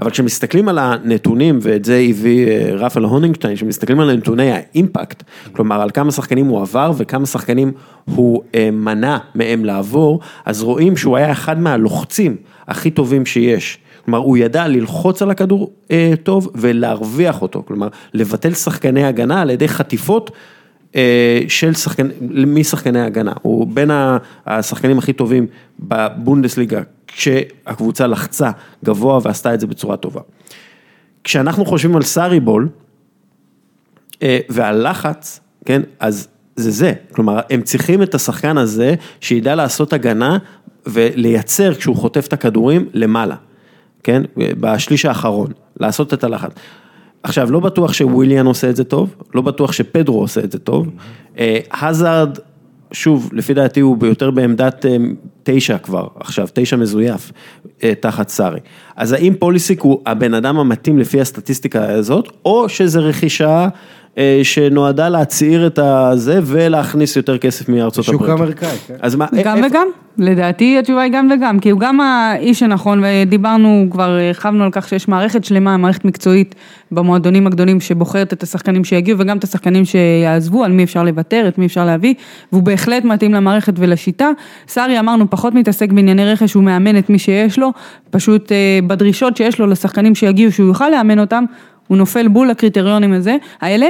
אבל 0.00 0.10
כשמסתכלים 0.10 0.68
על 0.68 0.78
הנתונים, 0.78 1.58
ואת 1.62 1.84
זה 1.84 2.04
הביא 2.10 2.46
אה, 2.46 2.70
רפאל 2.74 3.04
הונינגשטיין, 3.04 3.54
כשמסתכלים 3.56 4.00
על 4.00 4.16
נתוני 4.16 4.52
האימפקט, 4.52 5.22
כלומר, 5.52 5.82
על 5.82 5.90
כמה 5.90 6.12
שחקנים 6.12 6.46
הוא 6.46 6.60
עבר 6.60 6.92
וכמה 6.96 7.26
שחקנים 7.26 7.72
הוא 8.04 8.42
אה, 8.54 8.70
מנע 8.72 9.18
מהם 9.34 9.64
לעבור, 9.64 10.20
אז 10.44 10.62
רואים 10.62 10.96
שהוא 10.96 11.16
היה 11.16 11.32
אחד 11.32 11.60
מהלוחצים 11.60 12.36
הכי 12.68 12.90
טובים 12.90 13.26
שיש. 13.26 13.78
כלומר, 14.10 14.26
הוא 14.26 14.36
ידע 14.36 14.68
ללחוץ 14.68 15.22
על 15.22 15.30
הכדור 15.30 15.70
אה, 15.90 16.12
טוב 16.22 16.48
ולהרוויח 16.54 17.42
אותו, 17.42 17.62
כלומר, 17.66 17.88
לבטל 18.14 18.54
שחקני 18.54 19.04
הגנה 19.04 19.40
על 19.40 19.50
ידי 19.50 19.68
חטיפות 19.68 20.30
אה, 20.96 21.40
של 21.48 21.74
שחקן, 21.74 22.08
משחקני 22.46 23.00
הגנה, 23.00 23.32
הוא 23.42 23.66
בין 23.66 23.90
השחקנים 24.46 24.98
הכי 24.98 25.12
טובים 25.12 25.46
בבונדסליגה, 25.80 26.80
כשהקבוצה 27.06 28.06
לחצה 28.06 28.50
גבוה 28.84 29.18
ועשתה 29.22 29.54
את 29.54 29.60
זה 29.60 29.66
בצורה 29.66 29.96
טובה. 29.96 30.20
כשאנחנו 31.24 31.66
חושבים 31.66 31.96
על 31.96 32.02
סארי 32.02 32.40
בול, 32.40 32.68
אה, 34.22 34.38
ועל 34.48 34.90
לחץ, 34.90 35.40
כן, 35.64 35.82
אז 36.00 36.28
זה 36.56 36.70
זה, 36.70 36.92
כלומר, 37.12 37.40
הם 37.50 37.62
צריכים 37.62 38.02
את 38.02 38.14
השחקן 38.14 38.58
הזה 38.58 38.94
שידע 39.20 39.54
לעשות 39.54 39.92
הגנה 39.92 40.38
ולייצר 40.86 41.74
כשהוא 41.74 41.96
חוטף 41.96 42.26
את 42.26 42.32
הכדורים 42.32 42.88
למעלה, 42.94 43.36
כן, 44.02 44.22
בשליש 44.36 45.04
האחרון, 45.04 45.52
לעשות 45.80 46.14
את 46.14 46.24
הלחץ. 46.24 46.50
עכשיו, 47.22 47.50
לא 47.50 47.60
בטוח 47.60 47.92
שוויליאן 47.92 48.46
עושה 48.46 48.70
את 48.70 48.76
זה 48.76 48.84
טוב, 48.84 49.14
לא 49.34 49.42
בטוח 49.42 49.72
שפדרו 49.72 50.20
עושה 50.20 50.40
את 50.40 50.52
זה 50.52 50.58
טוב. 50.58 50.88
אה, 51.38 51.58
הזארד, 51.82 52.38
שוב, 52.92 53.30
לפי 53.32 53.54
דעתי 53.54 53.80
הוא 53.80 54.06
יותר 54.06 54.30
בעמדת 54.30 54.86
אה, 54.86 54.96
תשע 55.42 55.78
כבר, 55.78 56.06
עכשיו, 56.20 56.48
תשע 56.52 56.76
מזויף, 56.76 57.32
אה, 57.82 57.92
תחת 58.00 58.28
סארי. 58.28 58.60
אז 58.96 59.12
האם 59.12 59.34
פוליסיק 59.38 59.80
הוא 59.80 60.00
הבן 60.06 60.34
אדם 60.34 60.58
המתאים 60.58 60.98
לפי 60.98 61.20
הסטטיסטיקה 61.20 61.92
הזאת, 61.92 62.28
או 62.44 62.68
שזה 62.68 63.00
רכישה 63.00 63.68
שנועדה 64.42 65.08
להצעיר 65.08 65.66
את 65.66 65.78
הזה 65.82 66.40
ולהכניס 66.44 67.16
יותר 67.16 67.38
כסף 67.38 67.68
מארצות 67.68 68.04
שוק 68.04 68.22
הברית? 68.22 68.38
אמריקאי, 68.40 68.68
כן. 68.86 68.94
אז 69.00 69.14
מה, 69.14 69.26
גם 69.44 69.56
איפה- 69.56 69.66
וגם, 69.70 69.86
לדעתי 70.18 70.78
התשובה 70.78 71.00
היא 71.02 71.12
גם 71.12 71.28
וגם, 71.34 71.58
כי 71.58 71.70
הוא 71.70 71.80
גם 71.80 72.00
האיש 72.00 72.62
הנכון, 72.62 73.02
ודיברנו, 73.04 73.86
כבר 73.90 74.10
הרחבנו 74.10 74.64
על 74.64 74.70
כך 74.72 74.88
שיש 74.88 75.08
מערכת 75.08 75.44
שלמה, 75.44 75.76
מערכת 75.76 76.04
מקצועית 76.04 76.54
במועדונים 76.92 77.46
הגדולים 77.46 77.80
שבוחרת 77.80 78.32
את 78.32 78.42
השחקנים 78.42 78.84
שיגיעו 78.84 79.18
וגם 79.18 79.36
את 79.38 79.44
השחקנים 79.44 79.84
שיעזבו, 79.84 80.64
על 80.64 80.72
מי 80.72 80.84
אפשר 80.84 81.02
לוותר, 81.02 81.44
את 81.48 81.58
מי 81.58 81.66
אפשר 81.66 81.84
להביא, 81.84 82.14
והוא 82.52 82.62
בהחלט 82.62 83.04
מתאים 83.04 83.34
למערכת 83.34 83.72
ולשיטה. 83.76 84.30
סארי 84.68 84.98
אמרנו 84.98 85.30
פחות 85.30 85.54
מתעסק 85.54 85.92
בענייני 85.92 86.24
רכש, 86.32 86.52
הוא 86.54 86.64
מאמן 86.64 86.98
את 86.98 87.10
מי 87.10 87.18
שיש 87.18 87.58
לו, 87.58 87.70
פשוט 88.10 88.52
אה, 88.52 88.56
בדרישות 88.86 89.36
שיש 89.36 89.58
לו 89.58 89.66
לשחקנים 89.66 90.14
שיגיעו, 90.14 90.52
שהוא 90.52 90.66
יוכל 90.68 90.88
לאמן 90.88 91.18
אותם, 91.18 91.44
הוא 91.90 91.98
נופל 91.98 92.28
בול 92.28 92.48
לקריטריונים 92.48 93.12
הזה, 93.12 93.36
האלה. 93.60 93.86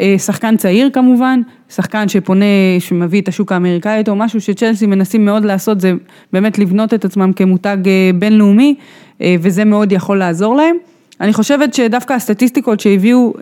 אה, 0.00 0.14
שחקן 0.18 0.56
צעיר 0.56 0.90
כמובן, 0.92 1.40
שחקן 1.74 2.08
שפונה, 2.08 2.44
שמביא 2.78 3.20
את 3.22 3.28
השוק 3.28 3.52
האמריקאי 3.52 3.98
איתו, 3.98 4.14
משהו 4.16 4.40
שצ'לסי 4.40 4.86
מנסים 4.86 5.24
מאוד 5.24 5.44
לעשות 5.44 5.80
זה 5.80 5.92
באמת 6.32 6.58
לבנות 6.58 6.94
את 6.94 7.04
עצמם 7.04 7.32
כמותג 7.36 7.76
אה, 7.86 8.10
בינלאומי, 8.14 8.74
אה, 9.22 9.36
וזה 9.40 9.64
מאוד 9.64 9.92
יכול 9.92 10.18
לעזור 10.18 10.56
להם. 10.56 10.76
אני 11.20 11.32
חושבת 11.32 11.74
שדווקא 11.74 12.12
הסטטיסטיקות 12.12 12.80
שהביאו, 12.80 13.32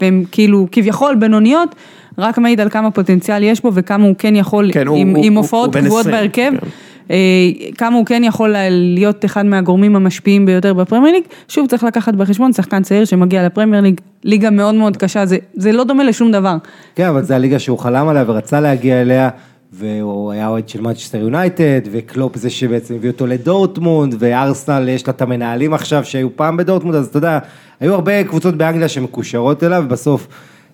והן 0.00 0.24
כאילו 0.32 0.66
כביכול 0.72 1.14
בינוניות, 1.14 1.74
רק 2.18 2.38
מעיד 2.38 2.60
על 2.60 2.70
כמה 2.70 2.90
פוטנציאל 2.90 3.42
יש 3.42 3.60
בו 3.62 3.70
וכמה 3.74 4.04
הוא 4.04 4.14
כן 4.18 4.36
יכול, 4.36 4.70
כן, 4.72 4.80
עם, 4.80 4.86
הוא- 4.88 5.24
עם 5.24 5.32
הוא- 5.32 5.42
הופעות 5.42 5.76
הוא 5.76 5.82
קבועות 5.84 6.00
20, 6.06 6.16
בהרכב. 6.16 6.52
כן. 6.60 6.66
אה, 7.10 7.16
כמה 7.78 7.96
הוא 7.96 8.06
כן 8.06 8.22
יכול 8.24 8.54
להיות 8.70 9.24
אחד 9.24 9.46
מהגורמים 9.46 9.96
המשפיעים 9.96 10.46
ביותר 10.46 10.74
בפרמייר 10.74 11.14
ליג, 11.14 11.24
שוב 11.48 11.66
צריך 11.66 11.84
לקחת 11.84 12.14
בחשבון 12.14 12.52
שחקן 12.52 12.82
צעיר 12.82 13.04
שמגיע 13.04 13.46
לפרמייר 13.46 13.82
ליג, 13.82 14.00
ליגה 14.24 14.50
מאוד 14.50 14.74
מאוד 14.74 14.96
קשה, 14.96 15.26
זה, 15.26 15.36
זה 15.54 15.72
לא 15.72 15.84
דומה 15.84 16.04
לשום 16.04 16.32
דבר. 16.32 16.56
כן, 16.94 17.06
אבל 17.06 17.22
זה 17.22 17.36
הליגה 17.36 17.58
שהוא 17.58 17.78
חלם 17.78 18.08
עליה 18.08 18.24
ורצה 18.26 18.60
להגיע 18.60 19.00
אליה, 19.00 19.28
והוא 19.72 20.32
היה 20.32 20.48
אוהד 20.48 20.68
של 20.68 20.80
מנצ'סטר 20.80 21.18
יונייטד, 21.18 21.80
וקלופ 21.92 22.36
זה 22.36 22.50
שבעצם 22.50 22.94
הביא 22.94 23.10
אותו 23.10 23.26
לדורטמונד, 23.26 24.14
וארסנל 24.18 24.88
יש 24.88 25.06
לה 25.06 25.12
את 25.12 25.22
המנהלים 25.22 25.74
עכשיו 25.74 26.04
שהיו 26.04 26.36
פעם 26.36 26.56
בדורטמונד, 26.56 26.96
אז 26.96 27.06
אתה 27.06 27.18
יודע, 27.18 27.38
היו 27.80 27.94
הרבה 27.94 28.24
קבוצות 28.24 28.56
באנגליה 28.56 28.88
שמקושרות 28.88 29.64
אליו, 29.64 29.82
ובסוף 29.86 30.28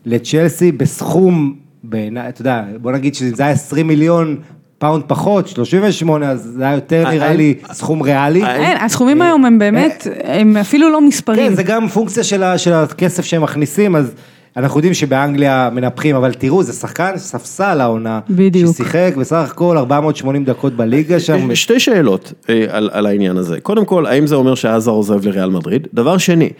לצ'לסי 0.06 0.72
בסכום, 0.72 1.54
בעיניי, 1.84 2.28
אתה 2.28 2.40
יודע, 2.40 2.64
בוא 2.82 2.92
נגיד 2.92 3.14
שזה 3.14 3.42
היה 3.42 3.52
20 3.52 3.86
מיליון 3.86 4.36
פאונד 4.78 5.04
פחות, 5.06 5.48
38, 5.48 6.30
אז 6.30 6.52
זה 6.56 6.64
היה 6.64 6.74
יותר 6.74 7.04
אה, 7.06 7.10
נראה 7.10 7.28
אה, 7.28 7.34
לי 7.34 7.54
סכום 7.72 8.02
ריאלי. 8.02 8.42
אה, 8.42 8.56
אין, 8.56 8.76
הסכומים 8.76 9.22
היום 9.22 9.44
הם 9.44 9.58
באמת, 9.58 10.06
הם 10.24 10.56
אפילו 10.56 10.90
לא 10.90 11.00
מספרים. 11.00 11.48
כן, 11.48 11.54
זה 11.54 11.62
גם 11.62 11.88
פונקציה 11.88 12.24
של, 12.24 12.72
הכסף 12.72 13.24
שהם 13.24 13.42
מכניסים, 13.42 13.96
אז 13.96 14.14
אנחנו 14.56 14.78
יודעים 14.78 14.94
שבאנגליה 14.94 15.70
מנפחים, 15.72 16.16
אבל 16.16 16.34
תראו, 16.34 16.62
זה 16.62 16.72
שחקן 16.72 17.12
ספסל 17.16 17.80
העונה. 17.80 18.20
בדיוק. 18.30 18.74
ששיחק 18.74 19.12
בסך 19.18 19.50
הכל 19.50 19.78
480 19.78 20.44
דקות 20.44 20.72
בליגה 20.72 21.20
שם. 21.20 21.54
שתי 21.54 21.80
שאלות 21.80 22.32
אה, 22.48 22.64
על, 22.68 22.90
על 22.92 23.06
העניין 23.06 23.36
הזה. 23.36 23.60
קודם 23.60 23.84
כל, 23.84 24.06
האם 24.06 24.26
זה 24.26 24.34
אומר 24.34 24.54
שעזר 24.54 24.90
עוזב 24.90 25.26
לריאל 25.26 25.50
מדריד? 25.50 25.86
דבר 25.94 26.18
שני, 26.18 26.50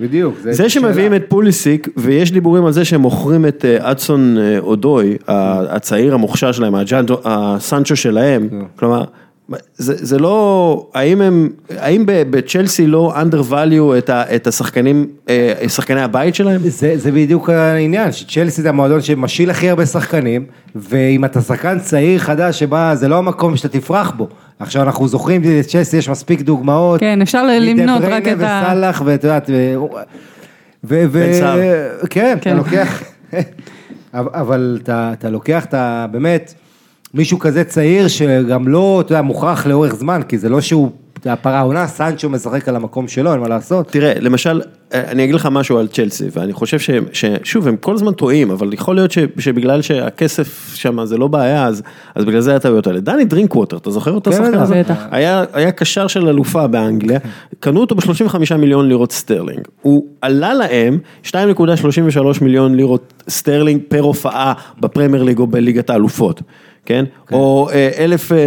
בדיוק. 0.00 0.34
זה 0.50 0.68
שמביאים 0.68 1.14
את 1.14 1.24
פוליסיק, 1.28 1.88
ויש 1.96 2.32
דיבורים 2.32 2.66
על 2.66 2.72
זה 2.72 2.84
שהם 2.84 3.00
מוכרים 3.00 3.46
את 3.46 3.64
אה, 3.64 3.90
אדסון 3.90 4.38
אה, 4.38 4.58
אודוי, 4.58 5.16
הצעיר 5.28 6.14
המוכשר 6.14 6.52
שלהם, 6.52 6.74
הג'אנג'ו- 6.74 7.20
הסנצ'ו 7.24 7.96
שלהם, 7.96 8.48
כלומר, 8.76 9.04
זה, 9.76 9.94
זה 9.96 10.18
לא, 10.18 10.86
האם 10.94 11.20
הם, 11.20 11.48
האם 11.78 12.02
בצ'לסי 12.06 12.86
לא 12.86 13.14
undervalue 13.16 13.98
את, 13.98 14.10
ה, 14.10 14.34
את 14.34 14.46
השחקנים, 14.46 15.06
אה, 15.28 15.68
שחקני 15.68 16.02
הבית 16.02 16.34
שלהם? 16.34 16.60
זה, 16.64 16.92
זה 16.96 17.12
בדיוק 17.12 17.50
העניין, 17.50 18.12
שצ'לסי 18.12 18.62
זה 18.62 18.68
המועדון 18.68 19.00
שמשיל 19.02 19.50
הכי 19.50 19.70
הרבה 19.70 19.86
שחקנים, 19.86 20.44
ואם 20.76 21.24
אתה 21.24 21.40
שחקן 21.40 21.78
צעיר 21.78 22.18
חדש 22.18 22.58
שבא, 22.58 22.94
זה 22.94 23.08
לא 23.08 23.18
המקום 23.18 23.56
שאתה 23.56 23.78
תפרח 23.78 24.10
בו. 24.16 24.28
עכשיו 24.58 24.82
אנחנו 24.82 25.08
זוכרים, 25.08 25.42
לצ'לסי 25.44 25.96
יש 25.96 26.08
מספיק 26.08 26.40
דוגמאות. 26.40 27.00
כן, 27.00 27.22
אפשר 27.22 27.46
למנות 27.46 28.02
רק 28.02 28.22
את 28.28 28.40
ה... 28.40 28.62
וסאלח, 28.64 29.02
ואת 29.04 29.24
יודעת, 29.24 29.50
ו... 29.52 29.76
ו... 30.84 31.04
ו... 31.10 31.12
בן 31.12 31.32
סער. 31.32 31.58
כן, 32.10 32.32
אתה 32.40 32.44
כן. 32.50 32.56
לוקח, 32.56 33.02
אבל- 34.14 34.78
אתה 34.86 35.30
לוקח 35.30 35.64
את 35.64 35.74
ה... 35.74 36.06
באמת, 36.10 36.54
מישהו 37.14 37.38
כזה 37.38 37.64
צעיר 37.64 38.08
שגם 38.08 38.68
לא, 38.68 39.00
אתה 39.00 39.12
יודע, 39.12 39.22
מוכרח 39.22 39.66
לאורך 39.66 39.94
זמן, 39.94 40.20
כי 40.28 40.38
זה 40.38 40.48
לא 40.48 40.60
שהוא, 40.60 40.90
אתה 41.26 41.32
יודע, 41.32 41.42
פרה 41.42 41.60
עונה, 41.60 41.86
סנצ'ו 41.86 42.30
משחק 42.30 42.68
על 42.68 42.76
המקום 42.76 43.08
שלו, 43.08 43.32
אין 43.32 43.40
מה 43.40 43.48
לעשות. 43.48 43.88
תראה, 43.88 44.12
למשל, 44.20 44.60
אני 44.92 45.24
אגיד 45.24 45.34
לך 45.34 45.48
משהו 45.52 45.78
על 45.78 45.88
צ'לסי, 45.88 46.24
ואני 46.32 46.52
חושב 46.52 46.78
שהם, 46.78 47.04
ששוב, 47.12 47.68
הם 47.68 47.76
כל 47.76 47.94
הזמן 47.94 48.12
טועים, 48.12 48.50
אבל 48.50 48.72
יכול 48.72 48.94
להיות 48.94 49.10
ש, 49.10 49.18
שבגלל 49.38 49.82
שהכסף 49.82 50.74
שם 50.74 51.04
זה 51.04 51.18
לא 51.18 51.26
בעיה, 51.26 51.66
אז, 51.66 51.82
אז 52.14 52.24
בגלל 52.24 52.40
זה 52.40 52.56
הטעויות 52.56 52.86
האלה. 52.86 53.00
דני 53.00 53.24
דרינקווטר, 53.24 53.76
אתה 53.76 53.90
זוכר 53.90 54.18
את 54.18 54.24
כן, 54.24 54.30
השחקן 54.30 54.58
הזה? 54.58 54.74
בטח. 54.74 55.04
היה, 55.10 55.44
היה 55.52 55.72
קשר 55.72 56.06
של 56.06 56.28
אלופה 56.28 56.66
באנגליה, 56.66 57.18
קנו 57.60 57.80
אותו 57.80 57.94
ב-35 57.94 58.54
מיליון 58.58 58.88
לירות 58.88 59.12
סטרלינג. 59.12 59.60
הוא 59.82 60.06
עלה 60.20 60.54
להם 60.54 60.98
2.33 61.24 61.30
מיליון 62.42 62.74
לירות 62.74 63.22
סטרלינג 63.28 63.80
פר 63.88 64.00
הופעה 64.00 64.52
בפרמייר 64.80 65.22
ליג 65.22 65.38
או 65.38 65.46
בליגת 65.46 65.90
האלופות. 65.90 66.42
כן? 66.86 67.04
או 67.32 67.68
אה, 67.72 67.90
אלף, 67.98 68.32
אה, 68.32 68.38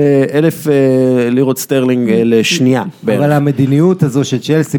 אה, 0.72 1.30
לירות 1.30 1.58
סטרלינג 1.58 2.10
לשנייה. 2.10 2.84
אבל 3.04 3.32
המדיניות 3.32 4.04
הזו 4.04 4.24
של 4.24 4.40
צ'לסי 4.40 4.78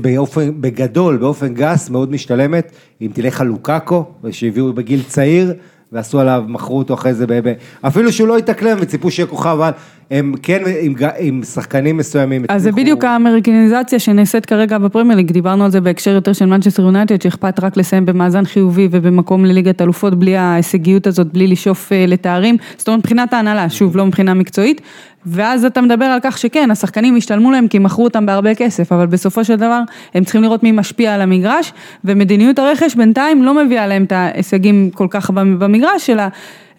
בגדול, 0.60 1.16
באופן 1.16 1.54
גס, 1.54 1.90
מאוד 1.90 2.10
משתלמת. 2.10 2.72
אם 3.02 3.10
תלך 3.14 3.40
על 3.40 3.46
לוקאקו, 3.46 4.04
שהביאו 4.30 4.72
בגיל 4.72 5.02
צעיר, 5.02 5.52
ועשו 5.92 6.20
עליו, 6.20 6.44
מכרו 6.48 6.78
אותו 6.78 6.94
אחרי 6.94 7.14
זה, 7.14 7.26
ב- 7.26 7.48
ב- 7.48 7.52
אפילו 7.86 8.12
שהוא 8.12 8.28
לא 8.28 8.38
התאקלם 8.38 8.78
וציפו 8.80 9.10
שיהיה 9.10 9.26
כוכב, 9.26 9.48
אבל 9.48 9.70
הם 10.10 10.34
כן 10.42 10.62
עם, 10.80 10.94
עם 11.18 11.42
שחקנים 11.42 11.96
מסוימים. 11.96 12.44
אז 12.48 12.62
זה 12.62 12.72
בדיוק 12.72 13.04
האמריקניזציה 13.04 13.98
שנעשית 13.98 14.46
כרגע 14.46 14.78
בפרמייר 14.78 15.16
ליג, 15.16 15.32
דיברנו 15.32 15.64
על 15.64 15.70
זה 15.70 15.80
בהקשר 15.80 16.10
יותר 16.10 16.32
של 16.32 16.46
מנצ'סטר 16.46 16.82
יונייטד, 16.82 17.22
שאכפת 17.22 17.60
רק 17.60 17.76
לסיים 17.76 18.06
במאזן 18.06 18.44
חיובי 18.44 18.88
ובמקום 18.90 19.44
לליגת 19.44 19.82
אלופות, 19.82 20.14
בלי 20.14 20.36
ההישגיות 20.36 21.06
הזאת, 21.06 21.26
בלי 21.32 21.46
לשאוף 21.46 21.92
אה, 21.92 22.04
לתארים, 22.08 22.56
זאת 22.76 22.88
אומרת 22.88 22.98
מבחינת 22.98 23.32
ההנהלה, 23.32 23.70
שוב, 23.70 23.96
לא 23.96 24.06
מבחינה 24.06 24.34
מקצועית, 24.34 24.80
ואז 25.26 25.64
אתה 25.64 25.80
מדבר 25.80 26.04
על 26.04 26.18
כך 26.22 26.38
שכן, 26.38 26.70
השחקנים 26.70 27.16
השתלמו 27.16 27.50
להם 27.50 27.68
כי 27.68 27.78
מכרו 27.78 28.04
אותם 28.04 28.26
בהרבה 28.26 28.54
כסף, 28.54 28.92
אבל 28.92 29.06
בסופו 29.06 29.44
של 29.44 29.56
דבר 29.56 29.80
הם 30.14 30.24
צריכים 30.24 30.42
לראות 30.42 30.62
מי 30.62 30.72
משפיע 30.72 31.14
על 31.14 31.20
המגרש, 31.20 31.72
ומדיניות 32.04 32.58
הרכש 32.58 32.94
בינתיים 32.94 33.42
לא 33.42 33.54
מביאה 33.54 33.86
להם 33.86 34.04
את 34.04 34.12
ההישגים 34.12 34.90
כל 34.94 35.06
כך 35.10 35.30
במגרש 35.30 36.06
שלה, 36.06 36.28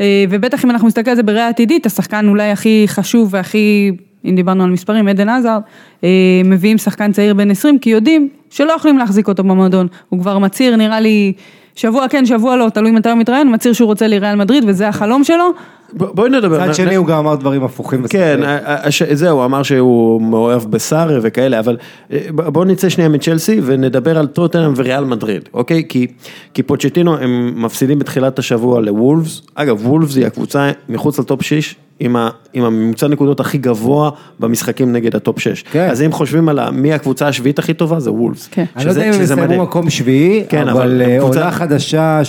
אה, 0.02 0.26
ובטח 0.30 0.66
אם 0.66 0.72
אנחנו 0.72 0.88
נסתכל 0.88 1.10
על 1.10 1.16
זה 1.16 1.24
בראייה 1.24 1.50
עתידית, 1.50 1.86
השחקן 1.86 2.28
אולי 2.28 2.52
הכי 2.52 2.84
חשוב 2.88 3.30
והכי, 3.32 3.92
אם 4.26 4.36
דיברנו 4.36 4.64
על 4.64 4.70
מספרים, 4.70 5.08
עדן 5.08 5.30
עזר, 5.30 5.58
אה, 6.04 6.10
מביאים 6.46 6.78
שחקן 6.78 7.12
צעיר 7.12 7.34
בן 7.34 7.52
20, 7.52 7.80
כי 7.80 7.90
יודעים 7.90 8.30
שלא 8.50 8.72
יכולים 8.72 8.98
להחזיק 8.98 9.28
אותו 9.28 9.44
במועדון, 9.44 9.88
הוא 10.10 10.20
כבר 10.20 10.38
מצהיר, 10.38 10.76
נראה 10.76 11.00
לי, 11.00 11.34
שבוע 11.76 12.08
כן, 12.08 12.26
שבוע 12.26 12.56
לא, 12.56 12.70
תלוי 12.70 12.92
מתי 12.92 13.10
הוא 13.10 13.18
מתראיין, 13.18 13.54
מצהיר 13.54 13.74
שהוא 13.74 13.88
רוצה 13.88 14.08
לריאל 14.08 14.36
מדריד 14.36 14.64
וזה 14.68 14.88
החלום 14.88 15.24
שלו, 15.24 15.52
בואי 15.94 16.30
נדבר. 16.30 16.64
מצד 16.64 16.76
שני 16.76 16.96
הוא 16.96 17.08
גם 17.08 17.18
אמר 17.18 17.36
דברים 17.36 17.64
הפוכים. 17.64 18.08
כן, 18.08 18.36
וספרים. 18.40 18.44
ה- 18.66 18.88
ה- 18.88 18.92
ש- 18.92 19.04
זהו, 19.04 19.38
הוא 19.38 19.46
אמר 19.46 19.64
שהוא 19.64 20.22
מאוהב 20.22 20.62
בסארה 20.64 21.20
וכאלה, 21.22 21.60
אבל 21.60 21.78
אה, 22.12 22.20
בואו 22.32 22.66
נצא 22.66 22.90
שנייה 22.90 23.10
מצ'לסי 23.10 23.60
ונדבר 23.64 24.18
על 24.18 24.28
טוטנאם 24.28 24.74
וריאל 24.76 25.04
מדריד, 25.04 25.50
אוקיי? 25.54 25.84
כי, 25.90 26.08
כי 26.54 26.64
פוצ'טינו 26.64 27.18
הם 27.18 27.54
מפסידים 27.64 28.00
בתחילת 28.00 28.40
השבוע 28.40 28.82
לוולפס, 28.82 29.42
אגב 29.56 29.86
וולפס 29.88 30.16
היא 30.16 30.26
הקבוצה 30.26 30.72
מחוץ 30.90 31.20
ל 31.20 31.25
top 31.25 31.42
6 31.42 31.76
עם, 32.00 32.16
ה, 32.16 32.30
עם 32.54 32.64
הממוצע 32.64 33.08
נקודות 33.08 33.40
הכי 33.40 33.58
גבוה 33.58 34.10
במשחקים 34.40 34.92
נגד 34.94 35.16
ה 35.16 35.22
top 35.22 35.40
6. 35.40 35.64
כן. 35.72 35.88
אז 35.92 36.02
אם 36.02 36.12
חושבים 36.12 36.50
על 36.50 36.70
מי 36.72 36.94
הקבוצה 36.94 37.28
השביעית 37.28 37.60
הכי 37.60 37.74
טובה 37.74 38.00
זה 38.00 38.12
וולפס. 38.12 38.48
כן. 38.52 38.66
אני 38.76 38.86
לא 38.86 38.90
יודע 38.90 39.10
אם 39.10 39.14
הם 39.14 39.22
יסיימו 39.22 39.64
מקום 39.64 39.90
שביעי, 39.90 40.44
כן, 40.50 40.68
אבל 40.68 40.82
אבל 40.82 41.02
אה, 41.02 41.18
קבוצה- 41.20 41.40
עונה 41.40 41.52
חדשה 41.52 42.22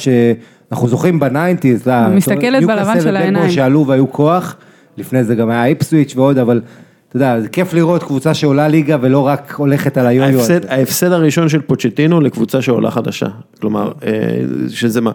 שאנחנו 0.72 0.88
זוכרים 0.88 1.20
ב 1.20 1.27
nineties, 1.27 1.88
מסתכלת 2.14 2.64
בלבן 2.64 3.00
של 3.00 3.16
העיניים. 3.16 3.50
שעלו 3.50 3.86
והיו 3.86 4.12
כוח, 4.12 4.56
לפני 4.98 5.24
זה 5.24 5.34
גם 5.34 5.50
היה 5.50 5.66
איפסוויץ' 5.66 6.16
ועוד, 6.16 6.38
אבל 6.38 6.60
אתה 7.08 7.16
יודע, 7.16 7.40
זה 7.40 7.48
כיף 7.48 7.74
לראות 7.74 8.02
קבוצה 8.02 8.34
שעולה 8.34 8.68
ליגה 8.68 8.96
ולא 9.00 9.26
רק 9.26 9.54
הולכת 9.56 9.96
על 9.98 10.06
היו-יו. 10.06 10.38
ההפסד, 10.38 10.66
ההפסד 10.66 11.12
הראשון 11.12 11.48
של 11.48 11.60
פוצ'טינו 11.60 12.20
לקבוצה 12.20 12.62
שעולה 12.62 12.90
חדשה, 12.90 13.26
כלומר, 13.60 13.92
אה, 14.06 14.10
שזה 14.68 15.00
מה, 15.00 15.10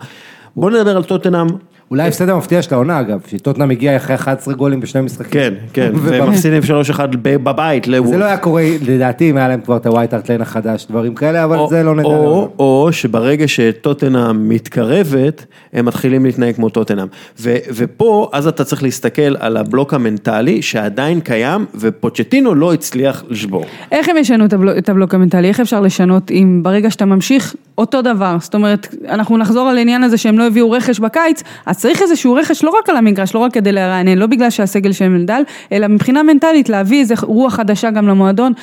בוא 0.56 0.72
נדבר 0.72 0.98
על 0.98 1.04
טוטנאם, 1.04 1.48
אולי 1.92 2.04
ההפסד 2.04 2.30
המפתיע 2.30 2.62
של 2.62 2.74
העונה 2.76 3.00
אגב, 3.00 3.20
שטוטנאם 3.28 3.72
הגיע 3.72 3.96
אחרי 3.98 4.16
11 4.16 4.54
גולים 4.54 4.80
בשני 4.80 5.02
משחקים. 5.02 5.32
כן, 5.32 5.54
כן, 5.74 5.92
ובמ- 5.96 6.00
והם 6.12 6.30
מפסידים 6.30 6.62
3-1 6.94 7.00
ב- 7.22 7.36
בבית 7.44 7.88
לוולף. 7.88 8.12
זה 8.12 8.18
לא 8.18 8.26
היה 8.26 8.38
קורה, 8.38 8.64
לדעתי, 8.88 9.30
אם 9.30 9.38
היה 9.38 9.48
להם 9.48 9.62
כבר 9.62 9.78
את 9.78 9.86
הווייט 9.86 10.14
ארטליין 10.14 10.42
החדש, 10.42 10.88
דברים 10.90 11.16
כאלה, 11.16 11.44
אבל 11.44 11.58
זה 11.70 11.84
לא 11.84 11.96
נדע. 11.96 12.08
או, 12.08 12.50
או 12.60 12.90
שברגע 12.92 13.48
שטוטנאם 13.48 14.50
מתקרבת, 14.50 15.46
הם 15.74 15.86
מתחילים 15.86 16.26
להתנהג 16.26 16.56
כמו 16.56 16.70
טוטנאם. 16.70 17.08
ו, 17.40 17.56
ופה, 17.76 18.30
אז 18.34 18.48
אתה 18.48 18.64
צריך 18.64 18.84
להסתכל 18.84 19.36
על 19.40 19.58
הבלוק 19.58 19.94
המנטלי 19.94 20.62
שעדיין 20.62 21.20
קיים, 21.20 21.66
ופוצ'טינו 21.76 22.56
לא 22.56 22.74
הצליח 22.74 23.24
לשבור. 23.30 23.66
איך 23.92 24.10
הם 24.10 24.18
ישנו 24.18 24.46
את 24.46 24.54
הבלוק, 24.54 24.78
את 24.78 24.90
הבלוק 24.90 25.14
המנטלי? 25.14 25.48
איך 25.48 25.60
אפשר 25.60 25.82
לשנות 25.82 26.32
אם 26.32 26.60
ברגע 26.64 26.92
שאתה 26.92 27.06
ממשיך 27.06 27.56
אותו 27.78 28.02
דבר? 28.02 28.38
זאת 28.40 28.56
אומרת, 28.56 28.96
אנחנו 29.10 29.38
נחזור 29.38 29.68
על 29.70 29.78
העניין 29.78 30.04
הזה 30.04 30.18
שהם 30.18 30.40
לא 30.40 30.48
הביאו 30.48 30.72
רכש 30.72 31.00
בקיץ, 31.00 31.44
אז 31.66 31.77
צריך 31.78 32.02
איזשהו 32.02 32.34
רכש 32.34 32.64
לא 32.64 32.70
רק 32.80 32.90
על 32.90 32.98
המגרש, 32.98 33.36
לא 33.36 33.40
רק 33.40 33.54
כדי 33.54 33.72
לרענן, 33.72 34.18
לא 34.18 34.26
בגלל 34.26 34.50
שהסגל 34.50 34.92
שלהם 34.92 35.26
דל, 35.26 35.42
אלא 35.72 35.88
מבחינה 35.88 36.24
מנטלית 36.24 36.70
להביא 36.70 37.00
איזה 37.00 37.14
רוח 37.22 37.54
חדשה 37.56 37.92
גם 37.92 38.08
למועדון. 38.08 38.54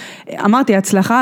אמרתי, 0.44 0.72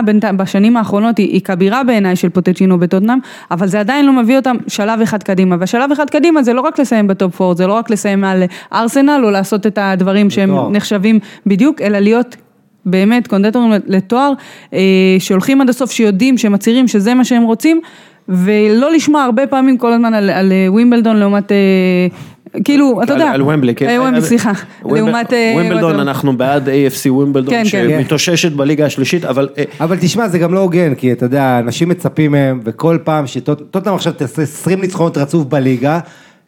בינתיים- 0.04 0.36
בשנים 0.36 0.76
האחרונות 0.76 1.18
היא, 1.18 1.28
היא 1.28 1.40
כבירה 1.40 1.84
בעיניי 1.84 2.16
של 2.16 2.28
פוטצ'ינו 2.28 2.78
בטוטנאם, 2.78 3.18
אבל 3.50 3.66
זה 3.66 3.80
עדיין 3.80 4.06
לא 4.06 4.12
מביא 4.12 4.36
אותם 4.36 4.56
שלב 4.68 5.00
אחד 5.00 5.22
קדימה, 5.22 5.56
והשלב 5.60 5.92
אחד 5.92 6.10
קדימה 6.10 6.42
זה 6.42 6.52
לא 6.52 6.60
רק 6.60 6.78
לסיים 6.78 7.06
בטופ 7.06 7.40
4, 7.40 7.54
זה 7.54 7.66
לא 7.66 7.72
רק 7.72 7.90
לסיים 7.90 8.20
מעל 8.20 8.42
ארסנל 8.72 9.20
או 9.24 9.30
לעשות 9.30 9.66
את 9.66 9.78
הדברים 9.82 10.30
שהם. 10.30 10.50
נחשבים 10.72 11.18
בדיוק, 11.46 11.82
אלא 11.82 11.98
להיות 11.98 12.36
באמת 12.86 13.26
קונדטורים 13.26 13.72
לתואר, 13.86 14.32
אה, 14.74 14.78
שהולכים 15.18 15.60
עד 15.60 15.68
הסוף, 15.68 15.90
שיודעים, 15.90 16.38
שמצהירים 16.38 16.88
שזה 16.88 17.14
מה 17.14 17.24
שהם 17.24 17.42
רוצים, 17.42 17.80
ולא 18.28 18.92
לשמוע 18.92 19.22
הרבה 19.22 19.46
פעמים 19.46 19.78
כל 19.78 19.92
הזמן 19.92 20.14
על, 20.14 20.30
על 20.30 20.52
אה, 20.52 20.72
ווימבלדון 20.72 21.16
לעומת, 21.16 21.52
אה, 21.52 21.56
כאילו, 22.64 23.02
אתה 23.02 23.12
יודע, 23.12 23.30
על 23.30 23.42
ומבלי, 23.42 23.74
כן. 23.74 23.88
אה, 23.88 24.02
ומבלי, 24.02 24.22
סליחה, 24.22 24.52
לעומת, 24.84 25.32
ווימבלדון, 25.54 25.84
וואטר. 25.84 26.02
אנחנו 26.02 26.36
בעד 26.36 26.68
AFC 26.68 27.10
ווימבלדון, 27.10 27.54
כן, 27.54 27.62
כן. 27.70 27.88
שמתאוששת 27.88 28.52
בליגה 28.52 28.86
השלישית, 28.86 29.24
אבל... 29.24 29.48
אבל 29.80 29.96
תשמע, 30.00 30.28
זה 30.28 30.38
גם 30.38 30.54
לא 30.54 30.60
הוגן, 30.60 30.94
כי 30.94 31.12
אתה 31.12 31.26
יודע, 31.26 31.58
אנשים 31.58 31.88
מצפים 31.88 32.32
מהם, 32.32 32.60
וכל 32.64 32.98
פעם 33.04 33.26
שטוטנאם 33.26 33.94
עכשיו 33.94 34.12
תעשה 34.12 34.42
20 34.42 34.80
ניצחונות 34.80 35.18
רצוף 35.18 35.44
בליגה, 35.44 36.00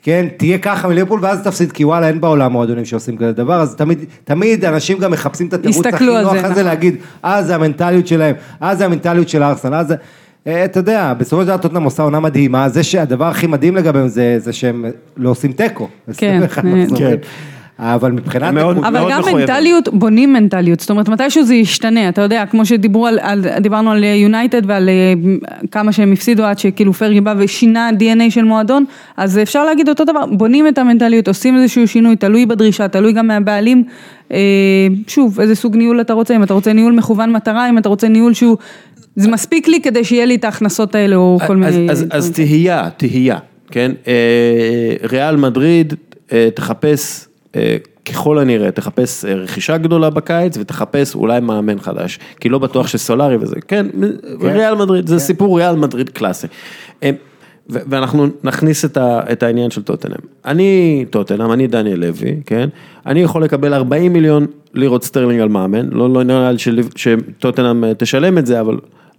כן, 0.04 0.26
תהיה 0.36 0.58
ככה 0.58 0.88
מליברפול 0.88 1.20
ואז 1.22 1.42
תפסיד, 1.42 1.72
כי 1.72 1.84
וואלה, 1.84 2.08
אין 2.08 2.20
בעולם 2.20 2.52
מועדונים 2.52 2.84
שעושים 2.84 3.16
כזה 3.16 3.32
דבר, 3.32 3.60
אז 3.60 3.74
תמיד, 3.74 4.04
תמיד 4.24 4.64
אנשים 4.64 4.98
גם 4.98 5.10
מחפשים 5.10 5.46
את 5.46 5.52
התירוץ 5.52 5.86
הכי 5.86 6.04
נוח 6.04 6.32
זה, 6.32 6.38
הזה 6.38 6.50
נכון. 6.50 6.64
להגיד, 6.64 6.96
אה, 7.24 7.42
זה 7.42 7.54
המנטליות 7.54 8.06
שלהם, 8.06 8.34
אה, 8.62 8.74
זה 8.74 8.84
המנטליות 8.84 9.28
של 9.28 9.42
ארסנל, 9.42 9.74
אה, 9.74 9.84
זה... 9.84 9.94
אה, 10.46 10.64
אתה 10.64 10.78
יודע, 10.80 11.14
בסופו 11.18 11.42
של 11.42 11.48
דבר 11.48 11.56
טוטנאם 11.56 11.82
עושה 11.82 12.02
עונה 12.02 12.20
מדהימה, 12.20 12.68
זה 12.68 12.82
שהדבר 12.82 13.24
הכי 13.24 13.46
מדהים 13.46 13.76
לגביהם 13.76 14.08
זה, 14.08 14.36
זה 14.38 14.52
שהם 14.52 14.84
לא 15.16 15.30
עושים 15.30 15.52
תיקו. 15.52 15.88
כן, 16.16 16.42
21 16.42 16.64
אה. 16.64 16.98
כן. 16.98 17.16
אבל 17.78 18.12
מבחינת... 18.12 18.54
מאוד- 18.54 18.76
אבל 18.76 19.10
גם 19.10 19.20
מחויבים. 19.20 19.40
מנטליות, 19.40 19.88
בונים 19.92 20.32
מנטליות, 20.32 20.80
זאת 20.80 20.90
אומרת 20.90 21.08
מתישהו 21.08 21.44
זה 21.44 21.54
ישתנה, 21.54 22.08
אתה 22.08 22.22
יודע, 22.22 22.46
כמו 22.46 22.66
שדיברו 22.66 23.06
על, 23.06 23.18
על 23.22 23.46
דיברנו 23.60 23.90
על 23.90 24.04
יונייטד 24.04 24.62
ועל 24.66 24.88
אה, 24.88 25.14
כמה 25.70 25.92
שהם 25.92 26.12
הפסידו 26.12 26.44
עד 26.44 26.58
שכאילו 26.58 26.92
פרגי 26.92 27.20
בא 27.20 27.34
ושינה 27.38 27.90
DNA 27.98 28.30
של 28.30 28.44
מועדון, 28.44 28.84
אז 29.16 29.38
אפשר 29.38 29.64
להגיד 29.64 29.88
אותו 29.88 30.04
דבר, 30.04 30.26
בונים 30.26 30.68
את 30.68 30.78
המנטליות, 30.78 31.28
עושים 31.28 31.56
איזשהו 31.56 31.88
שינוי, 31.88 32.16
תלוי 32.16 32.46
בדרישה, 32.46 32.88
תלוי 32.88 33.12
גם 33.12 33.26
מהבעלים, 33.26 33.84
אה, 34.32 34.38
שוב, 35.06 35.40
איזה 35.40 35.54
סוג 35.54 35.76
ניהול 35.76 36.00
אתה 36.00 36.12
רוצה, 36.12 36.36
אם 36.36 36.42
אתה 36.42 36.54
רוצה 36.54 36.72
ניהול 36.72 36.92
מכוון 36.92 37.32
מטרה, 37.32 37.68
אם 37.68 37.78
אתה 37.78 37.88
רוצה 37.88 38.08
ניהול 38.08 38.34
שהוא, 38.34 38.56
זה 39.16 39.30
מספיק 39.30 39.68
לי 39.68 39.80
כדי 39.80 40.04
שיהיה 40.04 40.26
לי 40.26 40.34
את 40.34 40.44
ההכנסות 40.44 40.94
האלה 40.94 41.16
או 41.16 41.38
כל 41.46 41.56
מיני... 41.56 41.90
אז. 42.10 42.30
תהייה, 42.34 42.90
תהייה, 42.96 43.38
כן? 43.70 43.92
אה, 44.06 44.94
ריאל 45.08 45.36
מדריד 45.36 45.94
אה, 46.32 46.48
תחפש, 46.54 47.26
אה, 47.56 47.76
ככל 48.04 48.38
הנראה, 48.38 48.70
תחפש 48.70 49.24
רכישה 49.24 49.78
גדולה 49.78 50.10
בקיץ 50.10 50.56
ותחפש 50.60 51.14
אולי 51.14 51.40
מאמן 51.40 51.80
חדש, 51.80 52.18
כי 52.40 52.48
לא 52.48 52.58
בטוח 52.58 52.86
שסולארי 52.86 53.36
וזה, 53.36 53.56
כן, 53.68 53.86
ריאל 54.40 54.74
מדריד, 54.74 55.06
זה 55.06 55.18
סיפור 55.18 55.58
ריאל 55.58 55.76
מדריד 55.76 56.08
קלאסי. 56.08 56.46
ואנחנו 57.68 58.26
נכניס 58.44 58.84
את, 58.84 58.96
ה, 58.96 59.20
את 59.32 59.42
העניין 59.42 59.70
של 59.70 59.82
טוטנאם. 59.82 60.18
אני 60.44 61.04
טוטנאם, 61.10 61.52
אני 61.52 61.66
דניאל 61.66 61.98
לוי, 61.98 62.36
כן? 62.46 62.68
אני 63.06 63.22
יכול 63.22 63.44
לקבל 63.44 63.74
40 63.74 64.12
מיליון 64.12 64.46
לירות 64.74 65.04
סטרלינג 65.04 65.40
על 65.40 65.48
מאמן, 65.48 65.88
לא, 65.90 66.10
לא 66.10 66.22
נראה 66.22 66.50
לי 66.52 66.82
שטוטנאם 66.96 67.94
תשלם 67.94 68.38
את 68.38 68.46
זה, 68.46 68.60
אבל 68.60 68.78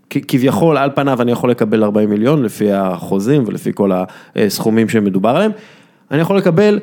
כביכול 0.10 0.78
על 0.78 0.90
פניו 0.96 1.22
אני 1.22 1.32
יכול 1.32 1.52
לקבל 1.52 1.84
40 1.84 2.10
מיליון 2.10 2.44
לפי 2.44 2.72
החוזים 2.72 3.44
ולפי 3.48 3.72
כל 3.74 3.92
הסכומים 4.36 4.90
שמדובר 4.90 5.30
עליהם. 5.30 5.52
אני 6.12 6.22
יכול 6.22 6.38
לקבל 6.38 6.80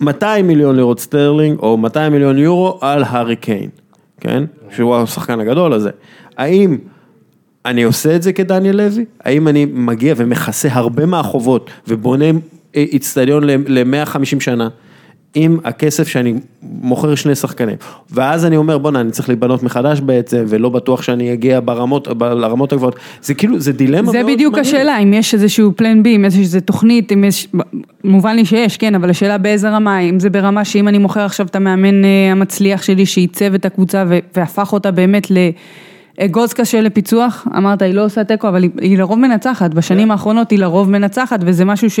200 0.00 0.46
מיליון 0.46 0.76
לירות 0.76 1.00
סטרלינג 1.00 1.58
או 1.58 1.76
200 1.76 2.12
מיליון 2.12 2.38
יורו 2.38 2.78
על 2.80 3.04
הארי 3.06 3.36
קיין, 3.36 3.70
כן? 4.20 4.44
שהוא 4.70 4.96
השחקן 4.96 5.40
הגדול 5.40 5.72
הזה. 5.72 5.90
האם 6.36 6.78
אני 7.66 7.82
עושה 7.82 8.16
את 8.16 8.22
זה 8.22 8.32
כדניאל 8.32 8.76
לוי? 8.76 9.04
האם 9.20 9.48
אני 9.48 9.64
מגיע 9.64 10.14
ומכסה 10.16 10.68
הרבה 10.72 11.06
מהחובות 11.06 11.70
ובונה 11.88 12.24
אה, 12.24 12.30
איצטדיון 12.74 13.44
ל-150 13.44 14.40
שנה? 14.40 14.68
עם 15.38 15.58
הכסף 15.64 16.08
שאני 16.08 16.34
מוכר 16.62 17.14
שני 17.14 17.34
שחקנים, 17.34 17.76
ואז 18.10 18.44
אני 18.44 18.56
אומר 18.56 18.78
בואנה 18.78 19.00
אני 19.00 19.10
צריך 19.10 19.28
להיבנות 19.28 19.62
מחדש 19.62 20.00
בעצם 20.00 20.44
ולא 20.48 20.68
בטוח 20.68 21.02
שאני 21.02 21.32
אגיע 21.32 21.60
ברמות, 21.64 22.08
לרמות 22.20 22.72
הגבוהות, 22.72 22.96
זה 23.22 23.34
כאילו 23.34 23.60
זה 23.60 23.72
דילמה 23.72 24.12
זה 24.12 24.22
מאוד 24.22 24.32
בדיוק 24.32 24.54
מעניינת. 24.54 24.74
השאלה, 24.74 24.98
אם 24.98 25.12
יש 25.12 25.34
איזשהו 25.34 25.72
פלן 25.76 26.02
בי, 26.02 26.16
אם 26.16 26.24
יש 26.24 26.38
איזו 26.38 26.60
תוכנית, 26.60 27.12
אם 27.12 27.24
יש, 27.24 27.48
מובן 28.04 28.36
לי 28.36 28.44
שיש, 28.44 28.76
כן, 28.76 28.94
אבל 28.94 29.10
השאלה 29.10 29.38
באיזה 29.38 29.70
רמה, 29.70 29.98
אם 29.98 30.20
זה 30.20 30.30
ברמה 30.30 30.64
שאם 30.64 30.88
אני 30.88 30.98
מוכר 30.98 31.20
עכשיו 31.20 31.46
את 31.46 31.56
המאמן 31.56 32.04
אה, 32.04 32.32
המצליח 32.32 32.82
שלי, 32.82 33.06
שעיצב 33.06 33.54
את 33.54 33.64
הקבוצה 33.64 34.04
והפך 34.34 34.72
אותה 34.72 34.90
באמת 34.90 35.26
לאגוז 36.20 36.52
קשה 36.52 36.80
לפיצוח, 36.80 37.46
אמרת, 37.56 37.82
היא 37.82 37.94
לא 37.94 38.04
עושה 38.04 38.24
תיקו, 38.24 38.48
אבל 38.48 38.62
היא, 38.62 38.70
היא 38.80 38.98
לרוב 38.98 39.18
מנצחת, 39.18 39.74
בשנים 39.74 40.10
האחרונות 40.10 40.50
היא 40.50 40.58
לרוב 40.58 40.90
מנצחת, 40.90 41.40
וזה 41.42 41.64
משהו 41.64 41.90
ש, 41.90 42.00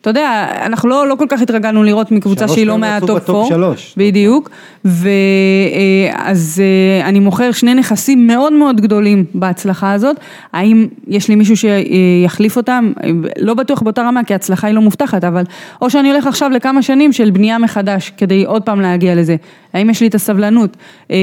אתה 0.00 0.10
יודע, 0.10 0.46
אנחנו 0.66 0.88
לא, 0.88 1.08
לא 1.08 1.14
כל 1.14 1.26
כך 1.28 1.42
התרגלנו 1.42 1.82
לראות 1.82 2.10
מקבוצה 2.10 2.48
שהיא 2.48 2.66
לא 2.66 2.78
מה 2.78 2.91
top 2.91 3.10
ב 3.10 3.17
top 3.17 3.36
4, 3.36 3.48
שלוש. 3.48 3.94
בדיוק, 3.96 4.50
ואז 4.84 6.62
אני 7.04 7.20
מוכר 7.20 7.52
שני 7.52 7.74
נכסים 7.74 8.26
מאוד 8.26 8.52
מאוד 8.52 8.80
גדולים 8.80 9.24
בהצלחה 9.34 9.92
הזאת, 9.92 10.16
האם 10.52 10.86
יש 11.08 11.28
לי 11.28 11.34
מישהו 11.34 11.54
שיחליף 11.56 12.56
אותם? 12.56 12.92
לא 13.38 13.54
בטוח 13.54 13.82
באותה 13.82 14.02
רמה, 14.02 14.24
כי 14.24 14.32
ההצלחה 14.32 14.66
היא 14.66 14.74
לא 14.74 14.80
מובטחת, 14.80 15.24
אבל 15.24 15.42
או 15.82 15.90
שאני 15.90 16.10
הולך 16.10 16.26
עכשיו 16.26 16.50
לכמה 16.50 16.82
שנים 16.82 17.12
של 17.12 17.30
בנייה 17.30 17.58
מחדש, 17.58 18.12
כדי 18.16 18.44
עוד 18.44 18.62
פעם 18.62 18.80
להגיע 18.80 19.14
לזה, 19.14 19.36
האם 19.74 19.90
יש 19.90 20.00
לי 20.00 20.06
את 20.06 20.14
הסבלנות? 20.14 20.76
אה, 21.10 21.16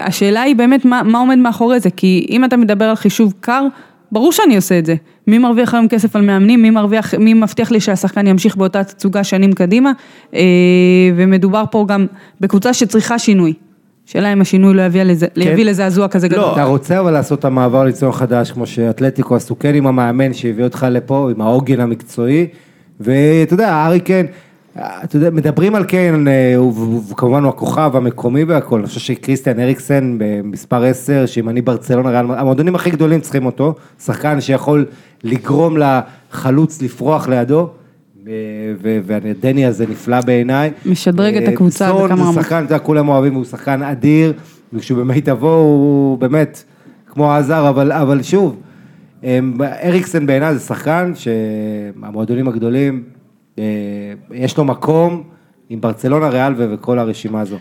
השאלה 0.00 0.42
היא 0.42 0.56
באמת 0.56 0.84
מה, 0.84 1.02
מה 1.04 1.18
עומד 1.18 1.38
מאחורי 1.38 1.77
זה, 1.82 1.90
כי 1.90 2.26
אם 2.30 2.44
אתה 2.44 2.56
מדבר 2.56 2.84
על 2.84 2.96
חישוב 2.96 3.34
קר, 3.40 3.66
ברור 4.12 4.32
שאני 4.32 4.56
עושה 4.56 4.78
את 4.78 4.86
זה. 4.86 4.94
מי 5.26 5.38
מרוויח 5.38 5.74
היום 5.74 5.88
כסף 5.88 6.16
על 6.16 6.22
מאמנים, 6.22 6.62
מי 6.62 6.70
מרוויח, 6.70 7.14
מי 7.14 7.34
מבטיח 7.34 7.70
לי 7.70 7.80
שהשחקן 7.80 8.26
ימשיך 8.26 8.56
באותה 8.56 8.84
תצוגה 8.84 9.24
שנים 9.24 9.52
קדימה, 9.52 9.92
אה, 10.34 10.40
ומדובר 11.16 11.64
פה 11.70 11.84
גם 11.88 12.06
בקבוצה 12.40 12.74
שצריכה 12.74 13.18
שינוי. 13.18 13.52
שאלה 14.06 14.32
אם 14.32 14.40
השינוי 14.40 14.74
לא 14.74 14.82
יביא, 14.82 15.02
לזה, 15.02 15.26
כן. 15.34 15.40
יביא 15.40 15.64
לזעזוע 15.64 16.08
כזה 16.08 16.28
גדול. 16.28 16.52
אתה 16.52 16.64
רוצה 16.64 17.00
אבל 17.00 17.10
לעשות 17.10 17.38
את 17.38 17.44
המעבר 17.44 17.84
ליצור 17.84 18.12
חדש, 18.12 18.50
כמו 18.50 18.66
שאתלטיקו 18.66 19.36
עשו 19.36 19.58
כן 19.58 19.74
עם 19.74 19.86
המאמן 19.86 20.32
שהביא 20.32 20.64
אותך 20.64 20.86
לפה, 20.90 21.30
עם 21.34 21.40
העוגן 21.40 21.80
המקצועי, 21.80 22.46
ואתה 23.00 23.54
יודע, 23.54 23.86
ארי 23.86 24.00
קיין, 24.00 24.26
אתה 25.04 25.16
יודע, 25.16 25.30
מדברים 25.30 25.74
על 25.74 25.84
קיין, 25.84 26.28
אה, 26.28 26.56
הוא 26.56 27.02
כמובן 27.16 27.42
הוא 27.42 27.48
הכוכב 27.48 27.90
המקומי 27.94 28.44
והכל, 28.44 28.78
אני 28.78 28.86
חושב 28.86 29.00
שקריסטיאן 29.00 29.60
אריקסן 29.60 30.16
במספר 30.18 30.84
10, 30.84 31.26
שאם 31.26 31.48
אני 31.48 31.62
ברצלונה, 31.62 32.10
ריאל- 32.10 32.38
המועדונים 32.38 32.74
הכי 32.74 32.90
גדולים 32.90 33.20
צריכים 33.20 33.46
אותו, 33.46 33.74
שחקן 34.04 34.40
שיכול 34.40 34.86
לגרום 35.24 35.76
לחלוץ 35.78 36.82
לפרוח 36.82 37.28
לידו. 37.28 37.68
אה, 38.28 38.32
והדני 38.82 39.66
הזה 39.66 39.86
נפלא 39.86 40.20
בעיניי. 40.20 40.70
משדרג 40.86 41.36
את 41.36 41.42
אה, 41.42 41.52
הקבוצה 41.52 41.88
סון 41.88 42.04
בכמה 42.04 42.16
זה 42.16 42.22
רמות. 42.22 42.34
שחקן, 42.34 42.56
אתה 42.64 42.74
יודע, 42.74 42.78
כולם 42.78 43.08
אוהבים, 43.08 43.34
הוא 43.34 43.44
שחקן 43.44 43.82
אדיר, 43.82 44.32
וכשהוא 44.72 44.98
במיטבו 44.98 45.50
הוא 45.54 46.18
באמת 46.18 46.62
כמו 47.06 47.32
עזר, 47.32 47.68
אבל, 47.68 47.92
אבל 47.92 48.22
שוב, 48.22 48.56
אריקסן 49.84 50.26
בעיניי 50.26 50.54
זה 50.54 50.60
שחקן 50.60 51.12
שהמועדונים 51.14 52.48
הגדולים, 52.48 53.02
אה, 53.06 53.17
יש 54.32 54.56
לו 54.56 54.64
מקום 54.64 55.22
עם 55.70 55.80
ברצלונה, 55.80 56.28
ריאל 56.28 56.52
וכל 56.58 56.98
הרשימה 56.98 57.40
הזו. 57.40 57.56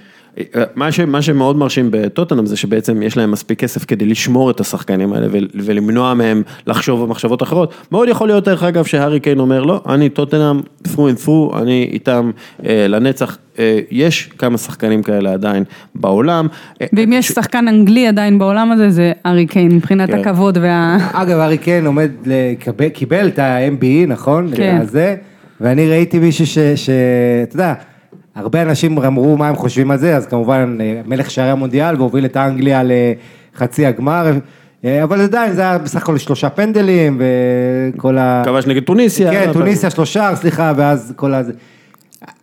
מה, 0.76 0.92
ש, 0.92 1.00
מה 1.00 1.22
שמאוד 1.22 1.58
מרשים 1.58 1.88
בטוטנאם 1.92 2.46
זה 2.46 2.58
שבעצם 2.58 3.02
יש 3.02 3.18
להם 3.18 3.32
מספיק 3.32 3.60
כסף 3.60 3.86
כדי 3.86 4.06
לשמור 4.06 4.52
את 4.52 4.60
השחקנים 4.60 5.14
האלה 5.14 5.28
ול, 5.32 5.48
ולמנוע 5.56 6.14
מהם 6.14 6.42
לחשוב 6.68 7.04
במחשבות 7.04 7.44
אחרות. 7.44 7.74
מאוד 7.92 8.10
יכול 8.10 8.28
להיות 8.28 8.44
דרך 8.46 8.64
אגב 8.64 8.86
שהארי 8.86 9.20
קיין 9.20 9.40
אומר 9.40 9.64
לא, 9.64 9.82
אני 9.90 10.10
טוטנאם 10.10 10.60
through 10.88 10.98
and 10.98 11.26
through, 11.26 11.58
אני 11.62 11.90
איתם 11.94 12.32
אה, 12.66 12.88
לנצח. 12.88 13.38
אה, 13.60 13.80
יש 13.92 14.30
כמה 14.38 14.58
שחקנים 14.58 15.04
כאלה 15.04 15.34
עדיין 15.34 15.64
בעולם. 15.96 16.48
אה, 16.82 16.88
ואם 16.94 17.14
יש 17.14 17.28
ש- 17.28 17.32
שחקן 17.32 17.68
אנגלי 17.68 18.08
עדיין 18.08 18.40
בעולם 18.40 18.72
הזה, 18.72 18.90
זה 18.90 19.12
ארי 19.26 19.46
קיין, 19.46 19.72
מבחינת 19.72 20.10
כן. 20.10 20.20
הכבוד 20.20 20.58
וה... 20.62 20.98
אגב, 21.14 21.40
ארי 21.40 21.58
קיין 21.58 21.86
עומד, 21.86 22.12
לקבל, 22.26 22.90
קיבל 22.90 23.28
את 23.28 23.40
ה-MBE, 23.40 24.08
נכון? 24.08 24.48
כן. 24.56 24.86
ואני 25.62 25.90
ראיתי 25.90 26.20
מישהו 26.20 26.46
ש... 26.48 26.60
ש- 26.60 26.90
אתה 27.44 27.56
יודע, 27.56 27.74
הרבה 28.36 28.62
אנשים 28.62 28.98
אמרו 28.98 29.38
מה 29.38 29.48
הם 29.48 29.56
חושבים 29.56 29.92
על 29.92 29.98
זה, 29.98 30.16
אז 30.16 30.26
כמובן 30.26 30.78
אה, 30.82 31.02
מלך 31.06 31.32
שערי 31.32 31.50
המונדיאל 31.50 31.96
והוביל 31.96 32.26
את 32.26 32.38
אנגליה 32.38 32.82
לחצי 33.56 33.86
הגמר, 33.86 34.32
אה, 34.86 35.04
אבל 35.04 35.22
עדיין 35.22 35.54
זה 35.54 35.62
היה 35.62 35.78
בסך 35.78 36.02
הכל 36.02 36.18
שלושה 36.18 36.50
פנדלים 36.50 37.22
וכל 37.98 38.18
ה... 38.18 38.42
כבש 38.46 38.68
נגד 38.68 38.84
טוניסיה. 38.84 39.32
כן, 39.32 39.54
טוניסיה 39.54 39.90
שלושה, 39.90 40.32
סליחה, 40.36 40.74
ואז 40.76 41.14
כל 41.16 41.34
הזה. 41.34 41.52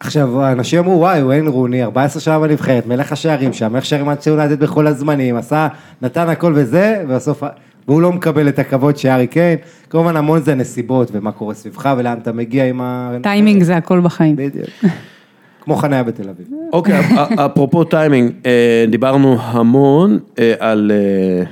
עכשיו, 0.00 0.42
האנשים 0.42 0.78
אמרו, 0.78 0.98
וואי, 0.98 1.22
וויין 1.22 1.46
רוני, 1.46 1.82
14 1.82 2.20
שנה 2.22 2.38
בנבחרת, 2.38 2.86
מלך 2.86 3.12
השערים 3.12 3.52
שם, 3.52 3.72
מלך 3.72 3.84
שערים 3.84 4.08
עד 4.08 4.18
יונייטד 4.26 4.60
בכל 4.60 4.86
הזמנים, 4.86 5.36
עשה, 5.36 5.68
נתן 6.02 6.28
הכל 6.28 6.52
וזה, 6.56 7.04
ובסוף, 7.08 7.42
והוא 7.88 8.02
לא 8.02 8.12
מקבל 8.12 8.48
את 8.48 8.58
הכבוד 8.58 8.96
שהארי 8.96 9.26
קיין. 9.26 9.58
כמובן, 9.90 10.16
המון 10.16 10.40
זה 10.42 10.54
נסיבות, 10.54 11.10
ומה 11.12 11.32
קורה 11.32 11.54
סביבך, 11.54 11.94
ולאן 11.98 12.18
אתה 12.22 12.32
מגיע 12.32 12.64
עם 12.66 12.80
ה... 12.80 13.10
טיימינג 13.22 13.62
זה 13.62 13.76
הכל 13.76 14.00
בחיים. 14.00 14.36
בדיוק. 14.36 14.66
כמו 15.60 15.76
חניה 15.76 16.02
בתל 16.02 16.28
אביב. 16.28 16.46
אוקיי, 16.72 17.00
אפ- 17.00 17.38
אפרופו 17.38 17.84
טיימינג, 17.84 18.32
אה, 18.46 18.84
דיברנו 18.90 19.36
המון 19.40 20.18
אה, 20.38 20.54
על... 20.58 20.92
אה, 20.94 21.44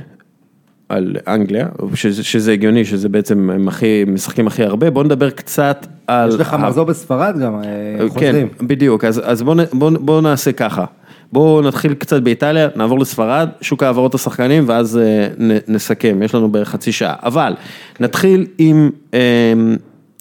על 0.88 1.16
אנגליה, 1.28 1.66
שזה, 1.94 2.24
שזה 2.24 2.52
הגיוני, 2.52 2.84
שזה 2.84 3.08
בעצם 3.08 3.50
הם 3.50 3.68
הכי, 3.68 4.04
משחקים 4.06 4.46
הכי 4.46 4.62
הרבה, 4.64 4.90
בוא 4.90 5.04
נדבר 5.04 5.30
קצת 5.30 5.86
על... 6.06 6.28
יש 6.28 6.34
לך 6.34 6.54
ה- 6.54 6.56
מחזור 6.56 6.84
בספרד 6.84 7.38
גם, 7.38 7.54
אה, 7.54 7.62
כן, 7.98 8.08
חוזרים. 8.08 8.48
בדיוק, 8.60 9.04
אז, 9.04 9.20
אז 9.24 9.42
בואו 9.42 9.56
בוא, 9.72 9.90
בוא 10.00 10.20
נעשה 10.20 10.52
ככה. 10.52 10.84
בואו 11.32 11.62
נתחיל 11.62 11.94
קצת 11.94 12.22
באיטליה, 12.22 12.68
נעבור 12.76 12.98
לספרד, 12.98 13.48
שוק 13.60 13.82
העברות 13.82 14.14
השחקנים 14.14 14.64
ואז 14.66 14.98
אה, 14.98 15.28
נ, 15.38 15.50
נסכם, 15.68 16.22
יש 16.22 16.34
לנו 16.34 16.48
בערך 16.48 16.68
חצי 16.68 16.92
שעה. 16.92 17.14
אבל 17.22 17.54
נתחיל 18.00 18.46
עם, 18.58 18.90
אה, 19.14 19.52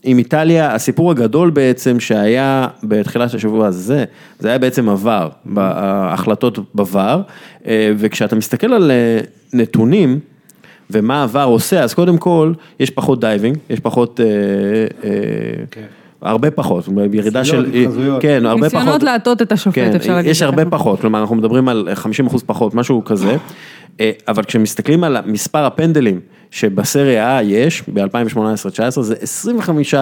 עם 0.04 0.18
איטליה, 0.18 0.76
הסיפור 0.76 1.12
הגדול 1.12 1.50
בעצם 1.50 2.00
שהיה 2.00 2.68
בתחילת 2.84 3.34
השבוע 3.34 3.68
הזה, 3.68 4.04
זה 4.40 4.50
היה 4.50 4.58
בעצם 4.58 4.90
עבר, 4.90 5.30
ההחלטות 5.56 6.58
בVAR, 6.76 6.98
אה, 7.68 7.92
וכשאתה 7.98 8.36
מסתכל 8.36 8.74
על 8.74 8.92
אה, 8.92 9.20
נתונים, 9.54 10.20
ומה 10.92 11.24
ה 11.24 11.29
VAR 11.29 11.44
עושה, 11.44 11.84
אז 11.84 11.94
קודם 11.94 12.18
כל, 12.18 12.54
יש 12.80 12.90
פחות 12.90 13.20
diving, 13.20 13.58
יש 13.70 13.80
פחות, 13.80 14.20
אה, 14.20 14.26
אה, 15.04 15.82
הרבה 16.22 16.52
פחות, 16.52 16.90
ירידה 17.14 17.46
של. 17.46 17.66
כן, 18.20 18.46
הרבה 18.46 18.70
פחות. 18.70 18.74
ניסיונות 18.74 19.04
להטות 19.04 19.42
את 19.42 19.52
השופט, 19.52 19.76
כן, 19.76 19.96
אפשר 19.96 20.14
להגיד. 20.16 20.32
יש. 20.32 20.42
הרבה 20.42 20.66
פחות, 20.66 21.00
כלומר 21.02 21.20
אנחנו 21.22 21.36
מדברים 21.36 21.70
על 21.70 21.90
50 21.94 22.28
אחוז 22.28 22.44
פחות, 22.44 22.74
משהו 22.76 23.04
כזה, 23.06 23.36
אה, 24.00 24.12
אבל 24.28 24.44
כשמסתכלים 24.44 25.04
על 25.04 25.18
מספר 25.26 25.66
הפנדלים 25.66 26.20
שבסריה 26.52 27.40
A 27.40 27.44
יש, 27.44 27.84
ב-2018-2019, 27.94 29.02
זה 29.02 29.16
25 29.22 29.94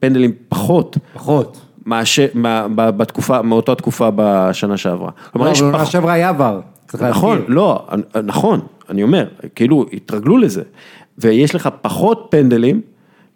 פנדלים 0.00 0.32
פחות. 0.48 0.98
פחות. 1.14 1.60
מאשר, 1.86 2.26
מה- 2.34 2.66
בתקופה, 2.68 3.42
מאותה 3.42 3.74
תקופה 3.74 4.08
בשנה 4.16 4.76
שעברה. 4.76 5.10
כלומר, 5.32 5.46
לא, 5.46 5.52
יש 5.52 5.62
פחות- 5.72 5.86
שעברה 5.86 6.12
היה 6.12 6.28
עבר. 6.28 6.60
נכון. 7.00 7.42
לא, 7.48 7.86
נכון, 8.24 8.60
אני 8.90 9.02
אומר, 9.02 9.24
כאילו, 9.54 9.86
התרגלו 9.92 10.38
לזה. 10.38 10.62
ויש 11.18 11.54
לך 11.54 11.68
פחות 11.82 12.26
פנדלים, 12.30 12.80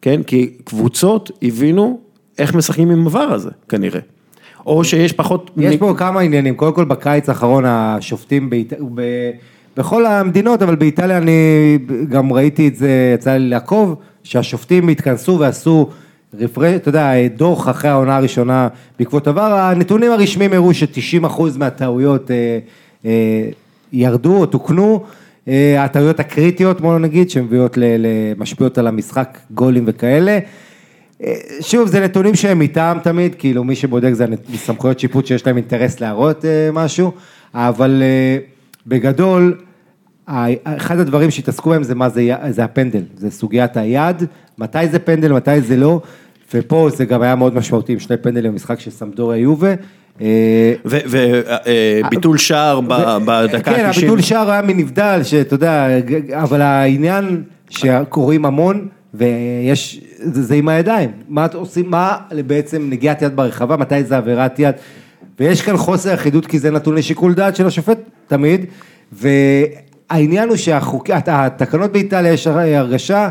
כן, 0.02 0.22
כי 0.22 0.52
קבוצות 0.64 1.30
הבינו 1.42 1.98
איך 2.39 2.55
משחקים 2.55 2.91
עם 2.91 3.07
עבר 3.07 3.20
הזה, 3.20 3.51
כנראה. 3.68 4.01
או 4.66 4.85
שיש 4.85 5.12
פחות... 5.12 5.51
יש 5.57 5.76
פה 5.76 5.95
כמה 5.99 6.20
עניינים, 6.20 6.55
קודם 6.55 6.74
כל 6.74 6.85
בקיץ 6.85 7.28
האחרון 7.28 7.64
השופטים 7.66 8.51
באיט... 8.51 8.72
ב... 8.95 9.03
בכל 9.76 10.07
המדינות, 10.07 10.62
אבל 10.62 10.74
באיטליה 10.74 11.18
אני 11.18 11.78
גם 12.09 12.32
ראיתי 12.32 12.68
את 12.68 12.76
זה, 12.76 13.12
יצא 13.14 13.37
לי 13.37 13.49
לעקוב, 13.49 13.97
שהשופטים 14.22 14.89
התכנסו 14.89 15.37
ועשו 15.41 15.89
רפרש, 16.39 16.74
אתה 16.76 16.89
יודע, 16.89 17.11
דוח 17.37 17.68
אחרי 17.68 17.91
העונה 17.91 18.16
הראשונה 18.16 18.68
בעקבות 18.99 19.28
עבר, 19.28 19.53
הנתונים 19.53 20.12
הרשמיים 20.12 20.53
הראו 20.53 20.74
ש-90% 20.74 21.43
מהטעויות 21.59 22.30
אה, 22.30 22.59
אה, 23.05 23.49
ירדו 23.93 24.37
או 24.37 24.47
תוקנו, 24.47 25.05
אה, 25.49 25.85
הטעויות 25.85 26.20
הקריטיות 26.20 26.80
בוא 26.80 26.99
נגיד, 26.99 27.30
שמביאות, 27.30 27.78
ל... 27.78 27.85
משפיעות 28.39 28.78
על 28.78 28.87
המשחק, 28.87 29.39
גולים 29.51 29.85
וכאלה. 29.87 30.39
שוב, 31.60 31.88
זה 31.88 32.00
נתונים 32.00 32.34
שהם 32.34 32.60
איתם 32.60 32.98
תמיד, 33.02 33.34
כאילו 33.34 33.64
מי 33.64 33.74
שבודק 33.76 34.12
זה 34.12 34.26
סמכויות 34.54 35.00
שיפוט 35.00 35.26
שיש 35.26 35.46
להם 35.46 35.56
אינטרס 35.56 36.00
להראות 36.00 36.44
אה, 36.44 36.68
משהו, 36.72 37.12
אבל 37.54 38.02
אה, 38.02 38.38
בגדול, 38.86 39.56
אחד 40.64 40.98
הדברים 40.98 41.30
שהתעסקו 41.30 41.70
בהם 41.70 41.82
זה 41.82 41.94
מה 41.94 42.08
זה, 42.08 42.34
זה 42.50 42.64
הפנדל, 42.64 43.02
זה 43.16 43.30
סוגיית 43.30 43.76
היד, 43.76 44.22
מתי 44.58 44.88
זה 44.88 44.98
פנדל, 44.98 45.32
מתי 45.32 45.60
זה 45.60 45.76
לא, 45.76 46.00
ופה 46.54 46.88
זה 46.96 47.04
גם 47.04 47.22
היה 47.22 47.34
מאוד 47.34 47.54
משמעותי 47.54 47.92
עם 47.92 47.98
שני 47.98 48.16
פנדלים 48.16 48.52
במשחק 48.52 48.80
של 48.80 48.90
סמדוריה 48.90 49.40
יובה. 49.40 49.74
אה, 50.20 50.74
וביטול 50.84 52.38
שער 52.38 52.80
בדקה 52.80 53.74
כן, 53.74 53.84
ה-90. 53.84 53.98
הביטול 53.98 54.20
שער 54.20 54.50
היה 54.50 54.62
מנבדל, 54.62 55.20
שאתה 55.22 55.54
יודע, 55.54 55.88
אבל 56.32 56.60
העניין 56.60 57.42
שקוראים 57.70 58.44
המון, 58.44 58.88
ויש, 59.14 60.00
זה, 60.18 60.42
זה 60.42 60.54
עם 60.54 60.68
הידיים, 60.68 61.10
מה 61.28 61.46
עושים, 61.54 61.90
מה 61.90 62.16
בעצם 62.46 62.86
נגיעת 62.90 63.22
יד 63.22 63.36
ברחבה, 63.36 63.76
מתי 63.76 64.04
זה 64.04 64.16
עבירת 64.16 64.58
יד, 64.58 64.74
ויש 65.40 65.62
כאן 65.62 65.76
חוסר 65.76 66.14
אחידות 66.14 66.46
כי 66.46 66.58
זה 66.58 66.70
נתון 66.70 66.94
לשיקול 66.94 67.34
דעת 67.34 67.56
של 67.56 67.66
השופט 67.66 67.98
תמיד, 68.26 68.64
והעניין 69.12 70.48
הוא 70.48 70.56
שהתקנות 70.56 71.92
באיטליה 71.92 72.32
יש 72.32 72.46
הרגשה, 72.46 73.28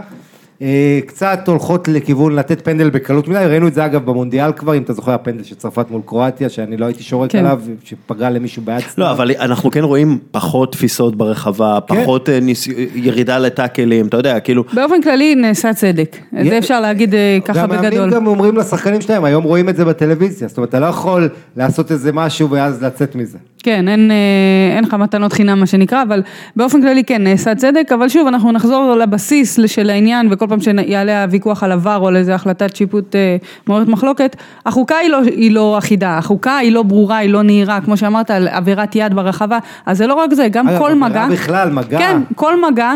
קצת 1.06 1.40
הולכות 1.48 1.88
לכיוון 1.88 2.36
לתת 2.36 2.66
פנדל 2.66 2.90
בקלות 2.90 3.28
מדי, 3.28 3.46
ראינו 3.46 3.68
את 3.68 3.74
זה 3.74 3.86
אגב 3.86 4.06
במונדיאל 4.06 4.52
כבר, 4.52 4.78
אם 4.78 4.82
אתה 4.82 4.94
זוכר 4.94 5.12
הפנדל 5.12 5.44
של 5.44 5.56
צרפת 5.56 5.86
מול 5.92 6.02
קרואטיה, 6.06 6.50
שאני 6.50 6.78
לא 6.78 6.86
הייתי 6.86 7.04
שורק 7.04 7.32
כן. 7.32 7.40
עליו, 7.40 7.62
שפגע 7.84 8.30
למישהו 8.30 8.62
ביד. 8.66 8.82
לא, 8.98 9.12
אבל 9.12 9.32
אנחנו 9.40 9.72
כן 9.72 9.84
רואים 9.84 10.20
פחות 10.32 10.72
תפיסות 10.72 11.16
ברחבה, 11.16 11.80
כן. 11.88 12.02
פחות 12.04 12.30
אה, 12.30 12.40
ניס- 12.40 12.68
ירידה 12.96 13.40
לטאקלים, 13.40 14.08
אתה 14.08 14.18
יודע, 14.18 14.40
כאילו, 14.40 14.64
באופן 14.74 15.02
כללי 15.02 15.36
נעשה 15.36 15.74
צדק, 15.74 16.18
זה 16.44 16.58
אפשר 16.58 16.82
להגיד 16.82 17.16
אה, 17.16 17.38
ככה 17.46 17.68
בגדול. 17.68 17.84
והמאמנים 17.86 18.10
גם 18.10 18.28
אומרים 18.28 18.58
לשחקנים 18.58 19.02
שלהם, 19.02 19.24
היום 19.24 19.44
רואים 19.44 19.70
את 19.70 19.76
זה 19.76 19.86
בטלוויזיה, 19.86 20.48
זאת 20.48 20.58
אומרת, 20.58 20.70
אתה 20.70 20.80
לא 20.80 20.86
יכול 20.86 21.30
לעשות 21.58 21.92
איזה 21.92 22.12
משהו 22.14 22.50
ואז 22.50 22.84
לצאת 22.84 23.16
מזה. 23.16 23.38
כן, 23.64 23.88
אין, 23.88 24.12
אה, 24.12 24.16
אין 24.76 24.84
לך 24.84 24.94
מתנות 24.94 25.34
חינם 25.34 25.60
מה 25.60 25.66
שנקרא, 25.66 26.02
אבל 26.02 26.22
באופן 26.56 26.82
כללי 26.82 27.04
כן, 27.04 27.24
נעשה 27.24 27.56
צדק, 27.56 27.92
אבל 27.96 28.10
שוב, 28.10 28.28
אנחנו 28.28 28.52
נחזור 28.52 28.96
לבסיס 28.96 29.60
של 29.66 29.90
העניין, 29.90 30.28
וכל 30.32 30.46
פעם 30.50 30.60
שיעלה 30.62 31.24
הוויכוח 31.24 31.64
על 31.64 31.72
עבר 31.72 31.98
או 31.98 32.08
על 32.08 32.16
איזה 32.16 32.36
החלטת 32.36 32.76
שיפוט 32.76 33.16
אה, 33.16 33.38
מעוררת 33.68 33.88
מחלוקת, 33.88 34.36
החוקה 34.66 34.96
היא 34.98 35.10
לא, 35.10 35.20
היא 35.24 35.52
לא 35.52 35.78
אחידה, 35.78 36.18
החוקה 36.18 36.58
היא 36.58 36.72
לא 36.72 36.84
ברורה, 36.84 37.18
היא 37.18 37.30
לא 37.30 37.44
נהירה, 37.44 37.82
כמו 37.82 37.98
שאמרת, 37.98 38.32
על 38.32 38.48
עבירת 38.48 38.96
יד 38.96 39.14
ברחבה, 39.14 39.58
אז 39.86 39.98
זה 39.98 40.08
לא 40.08 40.14
רק 40.14 40.34
זה, 40.34 40.48
גם 40.52 40.68
כל 40.78 40.94
מגע, 40.94 41.28
בכלל, 41.32 41.70
מגע. 41.70 41.98
כן, 41.98 42.22
כל 42.36 42.54
מגע, 42.72 42.92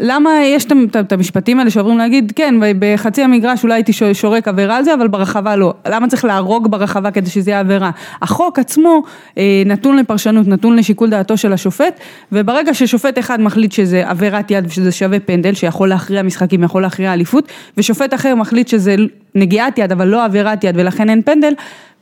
למה 0.00 0.30
יש 0.44 0.66
את- 1.00 1.12
המשפטים 1.12 1.58
האלה 1.58 1.70
שעוברים 1.70 1.98
להגיד, 1.98 2.32
כן, 2.36 2.54
בחצי 2.78 3.22
המגרש 3.22 3.62
אולי 3.64 3.74
הייתי 3.74 3.92
שורק 4.12 4.48
עבירה 4.48 4.76
על 4.76 4.84
זה, 4.84 4.94
אבל 4.94 5.08
ברחבה 5.08 5.56
לא. 5.56 5.74
למה 5.88 6.08
צריך 6.08 6.24
להרוג 6.24 6.70
ברחבה 6.70 7.10
כדי 7.10 7.30
שזה 7.30 7.50
יהיה 7.50 7.60
עבירה? 7.60 7.90
החוק 8.22 8.58
עצמו 8.58 9.02
אה, 9.38 9.62
נתון 9.66 9.98
לפרשנות, 10.08 10.48
נתון 10.48 10.76
לשיקול 10.76 11.10
דעתו 11.10 11.36
של 11.36 11.52
השופט, 11.52 12.00
וברגע 12.32 12.74
ששופט 12.74 13.18
אחד 13.18 13.40
מחליט 13.40 13.72
שזה 13.72 14.08
עבירת 14.08 14.50
יד 14.50 14.66
ושזה 14.66 14.92
שווה 14.92 15.20
פנדל, 15.20 15.54
שיכול 15.54 15.88
להכריע 15.88 16.22
משחקים, 16.22 16.62
יכול 16.62 16.82
להכריע 16.82 17.12
אליפות, 17.12 17.48
ושופט 17.76 18.14
אחר 18.14 18.34
מחליט 18.34 18.68
שזה 18.68 18.94
נגיעת 19.34 19.78
יד, 19.78 19.92
אבל 19.92 20.08
לא 20.08 20.24
עבירת 20.24 20.64
יד, 20.64 20.74
ולכן 20.78 21.10
אין 21.10 21.22
פנדל, 21.22 21.52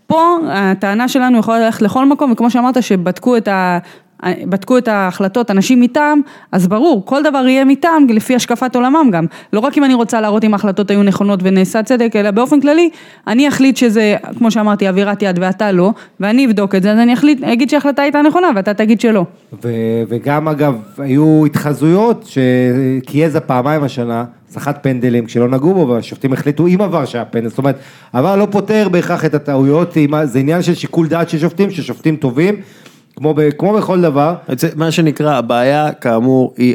פה 0.07 0.39
הטענה 0.49 1.09
שלנו 1.09 1.39
יכולה 1.39 1.59
ללכת 1.59 1.83
לכל 1.83 2.07
מקום, 2.07 2.33
וכמו 2.33 2.51
שאמרת 2.51 2.83
שבדקו 2.83 3.37
את 3.37 3.49
ה... 3.49 3.79
בדקו 4.25 4.79
את 4.79 4.89
ההחלטות 4.89 5.51
אנשים 5.51 5.81
מטעם, 5.81 6.21
אז 6.53 6.69
ברור, 6.69 7.03
כל 7.05 7.23
דבר 7.23 7.47
יהיה 7.47 7.65
מטעם 7.65 8.07
לפי 8.09 8.35
השקפת 8.35 8.77
עולמם 8.77 9.11
גם. 9.13 9.27
לא 9.53 9.61
רק 9.61 9.79
אם 9.79 9.85
אני 9.85 9.95
רוצה 9.95 10.21
להראות 10.21 10.45
אם 10.45 10.53
ההחלטות 10.53 10.91
היו 10.91 11.03
נכונות 11.03 11.41
ונעשה 11.43 11.83
צדק, 11.83 12.17
אלא 12.17 12.31
באופן 12.31 12.61
כללי, 12.61 12.91
אני 13.27 13.49
אחליט 13.49 13.77
שזה, 13.77 14.17
כמו 14.39 14.51
שאמרתי, 14.51 14.87
עבירת 14.87 15.23
יד 15.23 15.39
ואתה 15.43 15.73
לא, 15.73 15.93
ואני 16.21 16.47
אבדוק 16.47 16.75
את 16.75 16.83
זה, 16.83 16.93
אז 16.93 16.99
אני 16.99 17.15
אחליט, 17.15 17.45
אגיד 17.45 17.71
שההחלטה 17.71 18.03
הייתה 18.03 18.23
נכונה 18.23 18.47
ואתה 18.57 18.75
תגיד 18.75 19.01
שלא. 19.01 19.25
ו- 19.65 20.03
וגם 20.09 20.49
אגב, 20.49 20.75
היו 20.99 21.47
התחזויות 21.47 22.27
שקייזה 22.27 23.41
פעמיים 23.41 23.83
השנה, 23.83 24.25
סחט 24.51 24.79
פנדלים 24.83 25.27
כשלא 25.27 25.49
נגעו 25.49 25.75
בו, 25.75 25.89
והשופטים 25.89 26.33
החליטו 26.33 26.67
עם 26.67 26.81
עבר 26.81 27.05
שהיה 27.05 27.25
פנדל, 27.25 27.49
זאת 27.49 27.59
אומרת, 27.59 27.79
עבר 28.13 28.37
לא 28.37 28.47
פותר 28.51 28.89
בהכרח 28.89 29.25
את 29.25 29.35
הטעויות, 29.35 29.95
זה 30.25 30.39
עניין 30.39 30.63
של 30.63 30.75
שיקול 30.75 31.07
דעת 31.07 31.29
של 31.29 31.39
שופטים, 31.39 31.71
ששופטים 31.71 32.17
טובים, 32.17 32.55
כמו, 33.17 33.35
ב- 33.35 33.51
כמו 33.59 33.73
בכל 33.73 34.01
דבר. 34.01 34.35
זה 34.57 34.69
מה 34.77 34.91
שנקרא, 34.91 35.35
הבעיה 35.37 35.93
כאמור 35.93 36.55
היא 36.57 36.75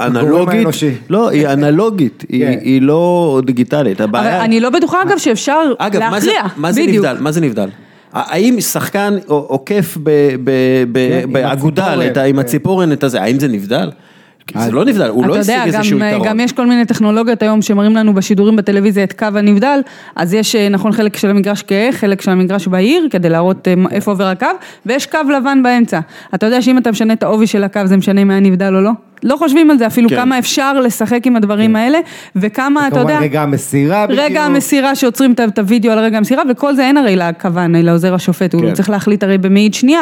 אנלוגית. 0.00 0.66
לא, 1.10 1.28
היא 1.28 1.48
אנלוגית, 1.52 2.24
היא- 2.28 2.44
כן. 2.46 2.58
היא 2.60 2.82
לא 2.82 3.40
דיגיטלית, 3.46 4.00
אבל 4.00 4.18
הבעיה, 4.20 4.44
אני 4.44 4.60
לא 4.60 4.70
בטוחה 4.70 5.02
אגב 5.02 5.18
שאפשר 5.18 5.58
אגב, 5.78 6.00
מה 6.00 6.20
זה- 6.20 6.26
להכריע, 6.26 6.42
מה 6.56 6.72
זה 6.72 6.80
בדיוק. 6.82 7.04
נבדל, 7.06 7.22
מה 7.22 7.32
זה 7.32 7.40
נבדל? 7.40 7.68
האם 8.12 8.60
שחקן 8.60 9.14
עוקף 9.26 9.96
כן, 9.96 10.00
עם 11.24 11.32
באגודל 11.32 11.82
עם. 12.24 12.38
הציפורן 12.38 12.92
את 12.92 13.04
הזה, 13.04 13.22
האם 13.22 13.40
זה 13.40 13.48
נבדל? 13.48 13.90
כי 14.46 14.58
זה 14.58 14.72
לא 14.72 14.84
נבדל, 14.84 15.08
הוא 15.08 15.26
לא 15.26 15.32
אתה 15.32 15.40
השיג 15.40 15.54
יודע, 15.54 15.64
איזשהו 15.78 15.98
גם, 15.98 16.02
אה, 16.04 16.08
יתרון. 16.10 16.28
גם 16.28 16.40
יש 16.40 16.52
כל 16.52 16.66
מיני 16.66 16.84
טכנולוגיות 16.84 17.42
היום 17.42 17.62
שמראים 17.62 17.96
לנו 17.96 18.14
בשידורים 18.14 18.56
בטלוויזיה 18.56 19.04
את 19.04 19.12
קו 19.12 19.26
הנבדל, 19.34 19.80
אז 20.16 20.34
יש 20.34 20.56
אה, 20.56 20.68
נכון 20.68 20.92
חלק 20.92 21.16
של 21.16 21.30
המגרש 21.30 21.62
כהה, 21.66 21.92
חלק 21.92 22.20
של 22.22 22.30
המגרש 22.30 22.68
בהיר, 22.68 23.08
כדי 23.10 23.28
להראות 23.28 23.68
אה, 23.68 23.74
איפה 23.90 24.10
עובר 24.10 24.26
הקו, 24.26 24.46
ויש 24.86 25.06
קו 25.06 25.18
לבן 25.38 25.62
באמצע. 25.62 26.00
אתה 26.34 26.46
יודע 26.46 26.62
שאם 26.62 26.78
אתה 26.78 26.90
משנה 26.90 27.12
את 27.12 27.22
העובי 27.22 27.46
של 27.46 27.64
הקו 27.64 27.80
זה 27.84 27.96
משנה 27.96 28.22
אם 28.22 28.30
היה 28.30 28.40
נבדל 28.40 28.74
או 28.74 28.80
לא? 28.80 28.90
לא 29.22 29.36
חושבים 29.36 29.70
על 29.70 29.78
זה 29.78 29.86
אפילו 29.86 30.08
כן. 30.08 30.16
כמה 30.16 30.38
אפשר 30.38 30.80
לשחק 30.80 31.26
עם 31.26 31.36
הדברים 31.36 31.76
האלה, 31.76 31.98
וכמה 32.36 32.88
אתה 32.88 33.00
יודע... 33.00 33.18
רגע 33.18 33.42
המסירה. 33.42 34.04
רגע 34.08 34.24
בדיוק. 34.24 34.40
המסירה 34.42 34.94
שעוצרים 34.94 35.32
את- 35.32 35.40
את 35.40 35.58
הוידאו 35.58 35.92
על 35.92 35.98
רגע 35.98 36.16
המסירה 36.18 36.42
וכל 36.50 36.74
זה 36.74 36.82
אין 36.82 36.96
הרי 36.96 37.16
לכוון, 37.16 37.74
לעוזר 37.74 38.14
השופט, 38.14 38.54
הוא 38.54 38.62
כן. 38.62 38.72
צריך 38.74 38.90
להחליט 38.90 39.22
הרי 39.24 39.38
במאית 39.38 39.74
שנייה. 39.74 40.00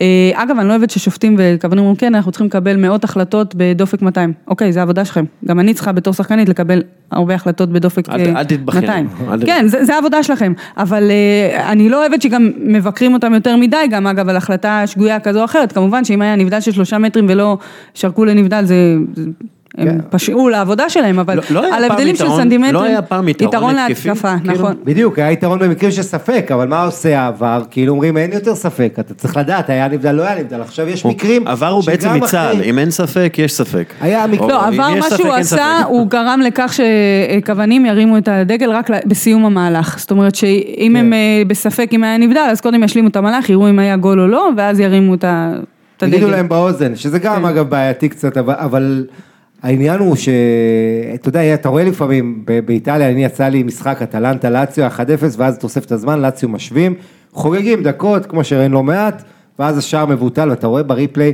אה, 0.00 0.06
אגב, 0.34 0.58
אני 0.58 0.68
לא 0.68 0.72
אוהבת 0.72 0.90
ששופטים 0.90 1.36
וכוונים 1.38 1.78
אומרים 1.78 1.96
כן, 1.96 2.14
אנחנו 2.14 2.32
צריכים 2.32 2.46
לקבל 2.46 2.76
מאות 2.76 3.04
החלטות 3.04 3.54
בדופק 3.56 4.02
200. 4.02 4.32
אוקיי, 4.48 4.72
זה 4.72 4.80
העבודה 4.80 5.04
שלכם. 5.04 5.24
גם 5.44 5.60
אני 5.60 5.74
צריכה 5.74 5.92
בתור 5.92 6.14
שחקנית 6.14 6.48
לקבל 6.48 6.82
הרבה 7.10 7.34
החלטות 7.34 7.68
בדופק 7.72 8.08
אל 8.08 8.24
ת- 8.24 8.26
אה, 8.26 8.40
אל 8.40 8.44
תתבכיינו, 8.44 8.86
200. 8.86 9.08
אל 9.32 9.40
תת- 9.40 9.46
כן, 9.46 9.64
זה 9.68 9.84
זה 9.84 9.94
העבודה 9.94 10.22
שלכם. 10.22 10.52
אבל 10.76 11.10
אה, 11.10 11.72
אני 11.72 11.88
לא 11.88 12.00
אוהבת 12.00 12.22
שגם 12.22 12.50
מבקרים 12.58 13.14
אותם 13.14 13.34
יותר 13.34 13.56
מדי, 13.56 13.76
גם 13.90 14.06
אגב 14.06 14.28
על 14.28 14.36
החלטה 14.36 14.82
שגויה 14.86 15.20
כזו 15.20 15.40
או 15.40 15.44
אחרת. 15.44 15.72
כמובן 15.72 16.04
שאם 16.04 16.22
היה 16.22 16.36
נבדל 16.36 16.60
של 16.60 16.72
שלושה 16.72 16.98
מטרים 16.98 17.26
ולא 17.28 17.58
שרקו 17.94 18.24
לנבדל, 18.24 18.64
זה... 18.64 18.74
זה- 19.14 19.24
הם 19.78 19.88
כן. 19.88 19.98
פשעו 20.10 20.48
לעבודה 20.48 20.88
שלהם, 20.88 21.18
אבל 21.18 21.36
לא- 21.36 21.42
לא 21.50 21.76
על 21.76 21.84
הבדלים 21.84 22.16
של 22.16 22.24
יתרון- 22.24 22.40
סנטימטרים, 22.42 22.74
לא 22.74 22.82
היה 22.82 23.02
פעם 23.02 23.28
יתרון 23.28 23.76
התקפי? 23.78 24.08
להתקפה, 24.08 24.34
כאילו? 24.38 24.54
נכון. 24.54 24.74
בדיוק, 24.84 25.18
היה 25.18 25.30
יתרון 25.30 25.58
במקרים 25.58 25.90
של 25.92 26.02
ספק, 26.02 26.48
אבל 26.54 26.68
מה 26.68 26.84
עושה 26.84 27.20
העבר? 27.20 27.62
כאילו 27.70 27.92
אומרים 27.92 28.16
אין 28.16 28.32
יותר 28.32 28.54
ספק, 28.54 28.92
אתה 29.00 29.14
צריך 29.14 29.36
לדעת, 29.36 29.70
היה 29.70 29.88
נבדל, 29.88 30.12
לא 30.12 30.22
היה 30.22 30.40
נבדל, 30.42 30.60
עכשיו 30.60 30.88
יש 30.88 31.06
מקרים 31.06 31.48
עבר 31.48 31.68
הוא 31.68 31.82
בעצם 31.86 32.14
מצה"ל, 32.14 32.52
אחרי- 32.56 32.70
אם 32.70 32.78
אין 32.78 32.90
ספק, 32.90 33.34
יש 33.38 33.52
ספק. 33.52 33.92
היה 34.00 34.24
או 34.38 34.48
לא, 34.48 34.66
עבר 34.66 34.94
מה 35.00 35.16
שהוא 35.16 35.32
עשה. 35.32 35.82
הוא 35.88 36.08
גרם 36.08 36.40
לכך 36.44 36.74
שכוונים 36.74 37.86
ירימו 37.86 38.18
את 38.18 38.28
הדגל 38.28 38.70
רק 38.70 38.90
בסיום 39.06 39.44
המהלך. 39.44 39.98
זאת 39.98 40.10
אומרת 40.10 40.34
שאם 40.34 40.92
כן. 40.94 40.96
הם 40.96 41.12
אה, 41.12 41.42
בספק 41.46 41.88
אם 41.92 42.04
היה 42.04 42.18
נבדל, 42.18 42.46
אז 42.50 42.60
קודם 42.60 42.82
ישלימו 42.84 43.08
את 43.08 43.16
המהלך, 43.16 43.50
יראו 43.50 43.68
אם 43.68 43.78
היה 43.78 43.96
גול 43.96 44.20
או 44.20 44.26
לא, 44.26 44.50
ואז 44.56 44.80
ירימו 44.80 45.14
את 45.14 45.24
הדגל. 45.28 45.64
תגידו 45.96 46.30
להם 46.30 46.48
באוזן, 46.48 46.96
שזה 46.96 47.18
גם 47.18 47.36
כן. 47.36 47.44
אגב 47.44 47.68
בעייתי 47.70 48.08
קצת, 48.08 48.36
אבל, 48.36 48.54
אבל 48.58 49.04
העניין 49.64 50.00
הוא 50.00 50.16
שאתה 50.16 51.28
יודע, 51.28 51.54
אתה 51.54 51.68
רואה 51.68 51.84
לפעמים 51.84 52.44
באיטליה, 52.64 53.10
אני 53.10 53.24
יצא 53.24 53.48
לי 53.48 53.62
משחק 53.62 54.02
אטלנטה 54.02 54.50
לאציו 54.50 54.86
1-0 54.86 55.00
ואז 55.36 55.58
תוספת 55.58 55.92
הזמן, 55.92 56.20
לאציו 56.20 56.48
משווים, 56.48 56.94
חוגגים 57.32 57.82
דקות 57.82 58.26
כמו 58.26 58.44
שראינו 58.44 58.74
לא 58.74 58.82
מעט, 58.82 59.22
ואז 59.58 59.78
השער 59.78 60.06
מבוטל 60.06 60.50
ואתה 60.50 60.66
רואה 60.66 60.82
בריפליי 60.82 61.32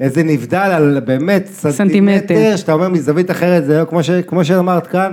איזה 0.00 0.22
נבדל 0.22 0.56
על 0.58 1.00
באמת 1.04 1.46
סנטימטר, 1.46 1.76
סנטימטר. 1.76 2.56
שאתה 2.56 2.72
אומר 2.72 2.88
מזווית 2.88 3.30
אחרת, 3.30 3.64
זה 3.64 3.80
לא 3.80 3.84
כמו, 3.84 4.02
ש, 4.02 4.10
כמו 4.10 4.44
שאמרת 4.44 4.86
כאן, 4.86 5.12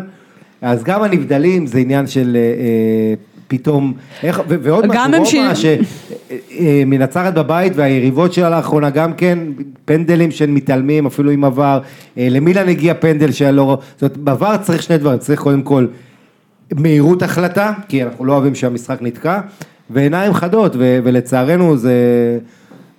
אז 0.61 0.83
גם 0.83 1.03
הנבדלים 1.03 1.67
זה 1.67 1.79
עניין 1.79 2.07
של... 2.07 2.37
אה, 2.39 2.41
אה, 2.41 3.32
פתאום, 3.57 3.93
איך, 4.23 4.41
ו- 4.49 4.55
ועוד 4.61 4.85
משהו, 4.87 5.39
רומא, 5.39 5.55
ש- 5.55 5.65
שמנצחת 6.49 7.33
בבית 7.33 7.73
והיריבות 7.75 8.33
שלה 8.33 8.49
לאחרונה 8.49 8.89
גם 8.89 9.13
כן, 9.13 9.39
פנדלים 9.85 10.31
של 10.31 10.49
מתעלמים 10.49 11.05
אפילו 11.05 11.31
עם 11.31 11.43
עבר, 11.43 11.79
אה, 12.17 12.27
למילן 12.29 12.69
הגיע 12.69 12.93
פנדל 12.93 13.31
שהיה 13.31 13.51
לא, 13.51 13.77
זאת 13.93 14.01
אומרת 14.01 14.17
בעבר 14.17 14.57
צריך 14.61 14.83
שני 14.83 14.97
דברים, 14.97 15.19
צריך 15.19 15.39
קודם 15.39 15.61
כל 15.61 15.87
מהירות 16.75 17.21
החלטה, 17.23 17.73
כי 17.87 18.03
אנחנו 18.03 18.25
לא 18.25 18.33
אוהבים 18.33 18.55
שהמשחק 18.55 18.97
נתקע, 19.01 19.39
ועיניים 19.89 20.33
חדות, 20.33 20.75
ו- 20.75 20.99
ולצערנו 21.03 21.77
זה, 21.77 21.93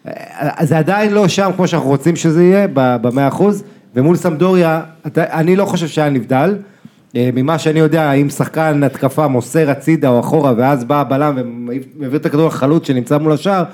אה, 0.06 0.66
זה 0.66 0.78
עדיין 0.78 1.12
לא 1.12 1.28
שם 1.28 1.50
כמו 1.56 1.68
שאנחנו 1.68 1.88
רוצים 1.88 2.16
שזה 2.16 2.44
יהיה, 2.44 2.66
במאה 2.74 3.28
אחוז, 3.28 3.64
ומול 3.94 4.16
סמדוריה, 4.16 4.80
אני 5.16 5.56
לא 5.56 5.64
חושב 5.64 5.86
שהיה 5.88 6.10
נבדל. 6.10 6.54
אה, 7.16 7.30
ממה 7.34 7.58
שאני 7.58 7.78
יודע, 7.80 8.12
אם 8.12 8.30
שחקן 8.30 8.82
התקפה 8.82 9.28
מוסר 9.28 9.70
הצידה 9.70 10.08
או 10.08 10.20
אחורה 10.20 10.52
ואז 10.56 10.84
בא 10.84 11.00
הבלם 11.00 11.34
ומעביר 11.36 12.20
את 12.20 12.26
הכדור 12.26 12.46
לחלוץ 12.48 12.86
שנמצא 12.86 13.18
מול 13.18 13.32
השער, 13.32 13.64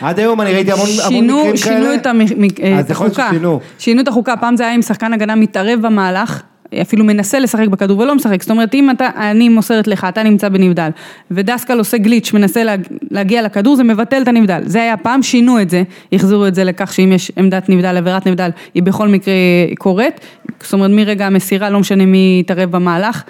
עד 0.00 0.18
היום 0.18 0.40
אני 0.40 0.52
ראיתי 0.54 0.72
המון, 0.72 0.86
המון 1.04 1.10
שינו, 1.20 1.38
מקרים 1.38 1.56
שינו 1.56 1.74
כאלה. 1.84 1.94
את 1.94 2.06
המ- 2.06 2.18
מ- 2.18 2.62
אה, 2.62 2.78
אז 2.78 2.84
את 2.84 2.90
יכול 2.90 3.06
להיות 3.06 3.18
החוקה, 3.18 3.30
ששינו. 3.32 3.60
שינו 3.78 4.00
את 4.00 4.08
החוקה, 4.08 4.34
פעם 4.36 4.56
זה 4.56 4.64
היה 4.66 4.74
אם 4.74 4.82
שחקן 4.82 5.12
הגנה 5.12 5.34
מתערב 5.34 5.78
במהלך, 5.82 6.42
אפילו 6.80 7.04
מנסה 7.04 7.38
לשחק 7.38 7.68
בכדור 7.68 7.98
ולא 7.98 8.14
משחק, 8.14 8.42
זאת 8.42 8.50
אומרת 8.50 8.74
אם 8.74 8.90
אתה, 8.90 9.08
אני 9.16 9.48
מוסרת 9.48 9.86
לך, 9.86 10.06
אתה 10.08 10.22
נמצא 10.22 10.48
בנבדל, 10.48 10.88
ודסקל 11.30 11.78
עושה 11.78 11.98
גליץ', 11.98 12.32
מנסה 12.32 12.64
לה, 12.64 12.74
להגיע 13.10 13.42
לכדור, 13.42 13.76
זה 13.76 13.84
מבטל 13.84 14.22
את 14.22 14.28
הנבדל, 14.28 14.60
זה 14.64 14.82
היה 14.82 14.96
פעם, 14.96 15.22
שינו 15.22 15.60
את 15.60 15.70
זה, 15.70 15.82
החזירו 16.12 16.46
את 16.46 16.54
זה 16.54 16.64
לכך 16.64 16.92
שאם 16.92 17.12
יש 17.12 17.32
עמדת 17.36 17.68
נבדל, 17.68 17.96
עבירת 17.96 18.26
נבדל, 18.26 18.50
היא 18.74 18.82
בכל 18.82 19.08
מקרה 19.08 19.34
קורית, 19.78 20.20
זאת 20.62 20.72
אומרת 20.72 20.90
מרגע 20.90 21.26
המסירה, 21.26 21.70
לא 21.70 21.80
משנה 21.80 22.06
מי 22.06 22.38
יתערב 22.40 22.70
במהלך. 22.70 23.22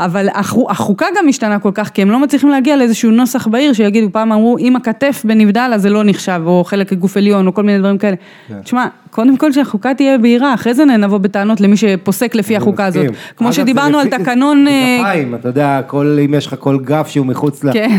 אה, 0.00 0.04
אבל 0.04 0.28
החו- 0.34 0.70
החוקה 0.70 1.06
גם 1.18 1.28
השתנה 1.28 1.58
כל 1.58 1.70
כך, 1.74 1.88
כי 1.88 2.02
הם 2.02 2.10
לא 2.10 2.20
מצליחים 2.22 2.48
להגיע 2.48 2.76
לאיזשהו 2.76 3.10
נוסח 3.10 3.46
בעיר 3.46 3.72
שיגידו, 3.72 4.08
פעם 4.12 4.32
אמרו, 4.32 4.58
אם 4.58 4.76
הכתף 4.76 5.22
בנבדל 5.24 5.70
אז 5.74 5.82
זה 5.82 5.90
לא 5.90 6.02
נחשב, 6.04 6.40
או 6.46 6.64
חלק 6.64 6.92
גוף 6.92 7.16
עליון, 7.16 7.46
או 7.46 7.54
כל 7.54 7.62
מיני 7.62 7.78
דברים 7.78 7.98
כאלה. 7.98 8.16
תשמע, 8.64 8.86
קודם 9.10 9.36
כל 9.36 9.52
שהחוקה 9.52 9.94
תהיה 9.94 10.18
בהירה, 10.18 10.54
אחרי 10.54 10.74
זה 10.74 10.84
נבוא 10.84 11.18
בטענות 11.18 11.60
למי 11.60 11.76
שפוסק 11.76 12.34
לפי 12.34 12.56
החוקה 12.56 12.84
הזאת. 12.86 13.06
כמו 13.36 13.52
שדיברנו 13.52 13.98
על 13.98 14.08
תקנון... 14.08 14.68
אה, 14.68 14.98
גפיים, 15.00 15.34
אתה 15.34 15.48
יודע, 15.48 15.80
כל, 15.86 16.18
אם 16.24 16.34
יש 16.34 16.46
לך 16.46 16.54
כל 16.58 16.78
גף 16.84 17.08
שהוא 17.08 17.26
מחוץ 17.26 17.64
ל... 17.64 17.72
כן. 17.72 17.98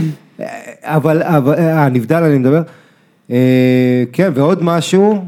אבל, 0.84 1.21
אבל, 1.23 1.53
אה, 1.53 1.89
נבדל 1.89 2.23
אני 2.23 2.38
מדבר. 2.38 2.61
אה, 3.31 3.38
כן, 4.13 4.31
ועוד 4.35 4.63
משהו, 4.63 5.26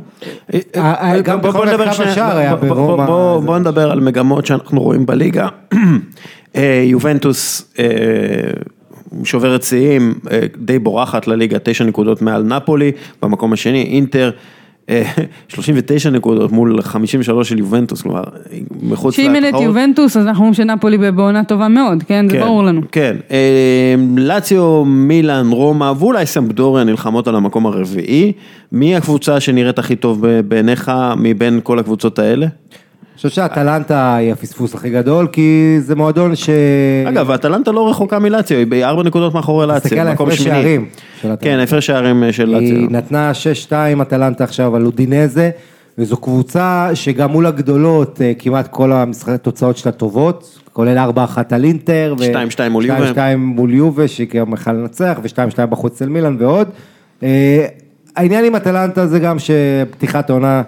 אה, 0.54 0.60
אה, 0.76 1.22
גם 1.22 1.42
בכל 1.42 1.68
שנייה, 1.94 2.12
השער 2.12 2.38
היה 2.38 2.56
ברומא. 2.56 3.06
בוא- 3.06 3.40
זה- 3.42 3.46
בוא 3.46 3.60
נדבר 3.60 3.92
על 3.92 4.00
מגמות 4.00 4.46
שאנחנו 4.46 4.82
רואים 4.82 5.06
בליגה. 5.06 5.48
אה, 6.56 6.84
יובנטוס 6.86 7.72
אה, 7.80 7.86
שוברת 9.24 9.64
שיאים, 9.64 10.14
אה, 10.32 10.40
די 10.58 10.80
בורחת 10.80 11.28
לליגה, 11.28 11.58
תשע 11.64 11.84
נקודות 11.84 12.22
מעל 12.22 12.44
נפולי, 12.44 12.92
במקום 13.22 13.54
השני 13.54 13.84
אינטר. 13.84 14.32
אה, 14.90 15.04
39 15.48 16.10
נקודות 16.10 16.52
מול 16.52 16.82
53 16.82 17.50
של 17.50 17.60
יובנטוס, 17.60 18.02
כלומר, 18.02 18.24
מחוץ 18.82 19.16
שאם 19.16 19.36
אין 19.36 19.44
את 19.44 19.48
לתחרות. 19.48 19.64
יובנטוס, 19.64 20.18
אז 20.18 20.28
אנחנו 20.28 20.40
אומרים 20.40 20.54
שנפולי 20.54 20.98
בעונה 20.98 21.44
טובה 21.44 21.68
מאוד, 21.68 22.04
כן? 22.04 22.26
זה 22.30 22.36
כן, 22.36 22.44
ברור 22.44 22.64
לנו. 22.64 22.82
כן, 22.92 23.16
לאציו, 24.18 24.86
מילאן, 24.86 25.50
רומא 25.52 25.94
ואולי 26.00 26.26
סמפדוריה 26.26 26.84
נלחמות 26.84 27.28
על 27.28 27.36
המקום 27.36 27.66
הרביעי. 27.66 28.32
מי 28.72 28.96
הקבוצה 28.96 29.40
שנראית 29.40 29.80
הכי 29.80 29.96
טוב 29.96 30.26
בעיניך 30.48 30.92
מבין 31.18 31.60
כל 31.64 31.80
הקבוצות 31.80 32.20
האלה? 32.20 32.48
חושב 33.22 33.42
שאטלנטה 33.42 34.16
היא 34.16 34.32
הפספוס 34.32 34.76
הכי 34.76 34.90
גדול, 34.90 35.28
כי 35.28 35.78
זה 35.80 35.96
מועדון 35.96 36.36
ש... 36.36 36.50
אגב, 37.08 37.32
אטלנטה 37.32 37.72
לא 37.72 37.90
רחוקה 37.90 38.20
מלאציו, 38.20 38.58
היא 38.58 38.68
בארבע 38.68 39.04
נקודות 39.04 39.34
מאחורי 39.34 39.68
לאציו, 39.68 39.82
תסתכל 39.82 40.00
על 40.00 40.14
מקום 40.14 40.28
הפרש 40.28 40.40
שמיני. 40.40 40.56
שערים 40.56 40.86
של 41.22 41.28
אטלנטה. 41.28 41.44
כן, 41.44 41.60
הפרש 41.60 41.86
שערים 41.86 42.24
אה, 42.24 42.34
של 42.34 42.50
לאציו. 42.50 42.76
היא 42.76 42.88
נתנה 42.90 43.32
6-2 43.70 44.02
אטלנטה 44.02 44.44
עכשיו 44.44 44.76
על 44.76 44.86
אודינזה, 44.86 45.50
וזו 45.98 46.18
קבוצה 46.18 46.90
שגם 46.94 47.32
מול 47.32 47.46
הגדולות 47.46 48.22
אה, 48.22 48.32
כמעט 48.40 48.68
כל 48.68 48.92
התוצאות 49.28 49.78
שלה 49.78 49.92
טובות, 49.92 50.60
כולל 50.74 50.98
4-1 51.16 51.38
על 51.52 51.64
אינטר, 51.64 52.16
ו- 52.20 52.24
2-2 52.24 52.70
מול 52.70 52.86
יובה. 52.86 53.12
2-2 53.12 53.38
מול 53.38 53.74
יובה, 53.74 54.08
שהיא 54.08 54.28
גם 54.34 54.54
יכלה 54.54 54.74
לנצח, 54.74 55.20
ו-2-2 55.24 55.66
בחוץ 55.66 55.94
אצל 55.94 56.10
מילאן 56.10 56.36
ועוד. 56.40 56.68
אה, 57.24 57.66
העניין 58.16 58.46
עם 58.46 58.56
אטלנטה 58.56 59.08
זה 59.08 59.20
גם 59.20 59.38
שפתיחת 59.40 60.30
העונה, 60.30 60.62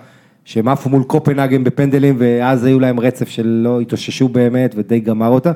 שהם 0.45 0.67
עפו 0.67 0.89
מול 0.89 1.03
קופנהגן 1.03 1.63
בפנדלים, 1.63 2.15
ואז 2.17 2.63
היו 2.63 2.79
להם 2.79 2.99
רצף 2.99 3.29
שלא 3.29 3.81
התאוששו 3.81 4.27
באמת, 4.27 4.75
ודי 4.77 4.99
גמר 4.99 5.27
אותה. 5.29 5.51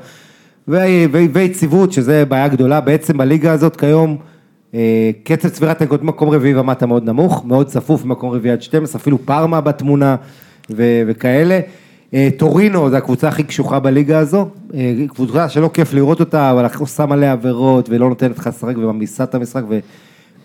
ויציבות, 1.34 1.92
שזה 1.92 2.26
בעיה 2.26 2.48
גדולה, 2.48 2.82
בעצם 2.82 3.18
בליגה 3.18 3.52
הזאת 3.52 3.76
כיום, 3.76 4.18
אה, 4.74 5.12
קצב 5.24 5.50
צבירת 5.50 5.82
הנקודות 5.82 6.04
מקום 6.04 6.30
רביעי 6.30 6.56
ומטה 6.56 6.86
מאוד 6.86 7.06
נמוך, 7.06 7.46
מאוד 7.46 7.68
צפוף 7.68 8.06
מקום 8.06 8.30
רביעי 8.30 8.54
עד 8.54 8.62
12, 8.62 9.02
אפילו 9.02 9.26
פארמה 9.26 9.62
בתמונה 9.62 10.16
ו- 10.72 11.02
וכאלה. 11.08 11.60
אה, 12.14 12.30
טורינו 12.38 12.90
זה 12.90 12.98
הקבוצה 12.98 13.28
הכי 13.28 13.44
קשוחה 13.44 13.80
בליגה 13.80 14.20
הזו, 14.20 14.48
אה, 14.74 14.94
קבוצה 15.08 15.50
שלא 15.50 15.70
כיף 15.74 15.94
לראות 15.94 16.20
אותה, 16.20 16.52
אבל 16.52 16.68
עושה 16.80 17.06
מלא 17.06 17.26
עבירות 17.32 17.90
ולא 17.90 18.10
נותנת 18.10 18.38
לך 18.38 18.48
לשחק 18.48 18.78
וממיסה 18.78 19.24
את 19.24 19.36
המשחק, 19.36 19.64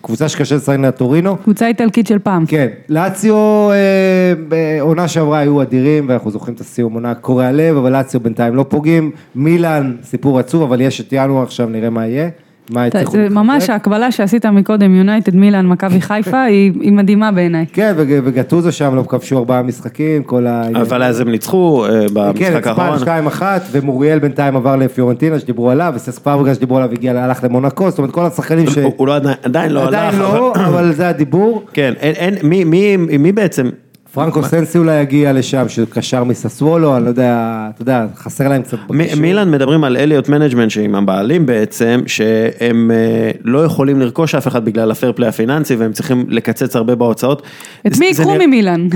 וקבוצה 0.03 0.29
שקשה 0.29 0.55
לשחק 0.55 0.77
לה 0.79 0.91
טורינו. 0.91 1.37
קבוצה 1.37 1.67
איטלקית 1.67 2.07
של 2.07 2.19
פעם. 2.19 2.45
כן, 2.45 2.67
לאציו 2.89 3.35
אה, 3.71 4.33
בעונה 4.47 5.07
שעברה 5.07 5.39
היו 5.39 5.61
אדירים 5.61 6.09
ואנחנו 6.09 6.31
זוכרים 6.31 6.55
את 6.55 6.59
הסיום 6.61 6.93
עונה 6.93 7.15
קורע 7.15 7.51
לב, 7.51 7.77
אבל 7.77 7.91
לאציו 7.91 8.19
בינתיים 8.19 8.55
לא 8.55 8.65
פוגעים, 8.69 9.11
מילאן 9.35 9.95
סיפור 10.03 10.39
עצוב, 10.39 10.61
אבל 10.61 10.81
יש 10.81 11.01
את 11.01 11.07
ינואר 11.11 11.43
עכשיו 11.43 11.69
נראה 11.69 11.89
מה 11.89 12.07
יהיה, 12.07 12.29
מה 12.69 12.87
אתה- 12.87 12.99
זה. 13.11 13.27
ממש 13.31 13.69
ההקבלה 13.69 14.11
שעשית 14.11 14.45
מקודם, 14.45 14.95
יונייטד, 14.95 15.35
מילאן, 15.35 15.67
מכבי 15.67 16.01
חיפה, 16.01 16.41
היא 16.51 16.71
היא 16.81 16.91
מדהימה 16.91 17.31
בעיניי. 17.31 17.65
כן, 17.73 17.93
וג- 17.97 18.19
וגטוזו 18.23 18.71
שם 18.71 18.95
לא 18.95 19.03
כבשו 19.03 19.37
ארבעה 19.37 19.61
משחקים, 19.63 20.23
כל 20.23 20.47
ה... 20.47 20.63
אבל 20.81 21.03
אז 21.03 21.19
הם 21.19 21.29
ניצחו 21.29 21.85
אה, 21.85 21.89
כן, 22.07 22.13
במשחק 22.13 22.55
הצבעה 22.55 22.85
האחרון. 22.85 22.99
שתיים 22.99 23.27
אחת, 23.27 23.61
ומוריאל 23.71 24.19
בינתיים 24.19 24.55
עבר 24.55 24.75
לפיורנטינה 24.75 25.39
שדיברו 25.39 25.69
עליו, 25.69 25.93
וסס 25.95 26.19
פאברגה 26.19 26.55
שדיברו 26.55 26.77
עליו 26.77 26.91
הגיע, 26.91 27.23
הלך 27.23 27.43
למונקו, 27.43 27.89
זאת 27.89 27.97
אומרת 27.99 28.11
כל 28.11 28.25
השחקנים 28.25 28.67
ש... 28.69 28.77
הוא- 28.77 29.07
לא 29.07 29.15
עדיין- 29.15 29.35
עדיין 29.43 29.71
לא 29.71 29.79
הלך. 29.79 29.87
עדיין 29.87 30.21
אבל- 30.21 30.37
לא, 30.37 30.53
אבל 30.55 30.91
זה 30.93 31.07
הדיבור. 31.09 31.63
כן, 31.73 31.93
מי 33.19 33.31
בעצם, 33.31 33.69
פרנקו 34.13 34.43
סנסי 34.43 34.77
אולי 34.77 35.01
יגיע 35.01 35.33
לשם, 35.33 35.69
שקשר 35.69 36.23
מססוולו, 36.23 36.95
אני 36.97 37.03
לא 37.03 37.09
יודע, 37.09 37.37
אתה 37.73 37.81
יודע, 37.81 38.05
חסר 38.15 38.47
להם 38.47 38.61
קצת 38.61 38.77
מ- 38.89 39.21
מילאן 39.21 39.51
מדברים 39.51 39.83
על 39.83 39.97
Elliott 39.97 40.29
Management 40.29 40.71
שעם 40.71 40.95
הבעלים 40.95 41.45
בעצם, 41.45 42.01
שהם 42.07 42.91
אה, 42.93 43.31
לא 43.43 43.65
יכולים 43.65 43.99
לרכוש 43.99 44.35
אף 44.35 44.47
אחד 44.47 44.65
בגלל 44.65 44.91
ה 44.91 44.95
fair 44.95 45.11
play 45.15 45.29
הפיננסי 45.29 45.75
והם 45.75 45.91
צריכים 45.93 46.25
לקצץ 46.29 46.75
הרבה 46.75 46.95
בהוצאות. 46.95 47.41
את 47.87 47.91
מי 47.91 48.13
זה 48.13 48.21
ייקחו 48.21 48.33
נראה- 48.35 48.47
ממילן? 48.47 48.87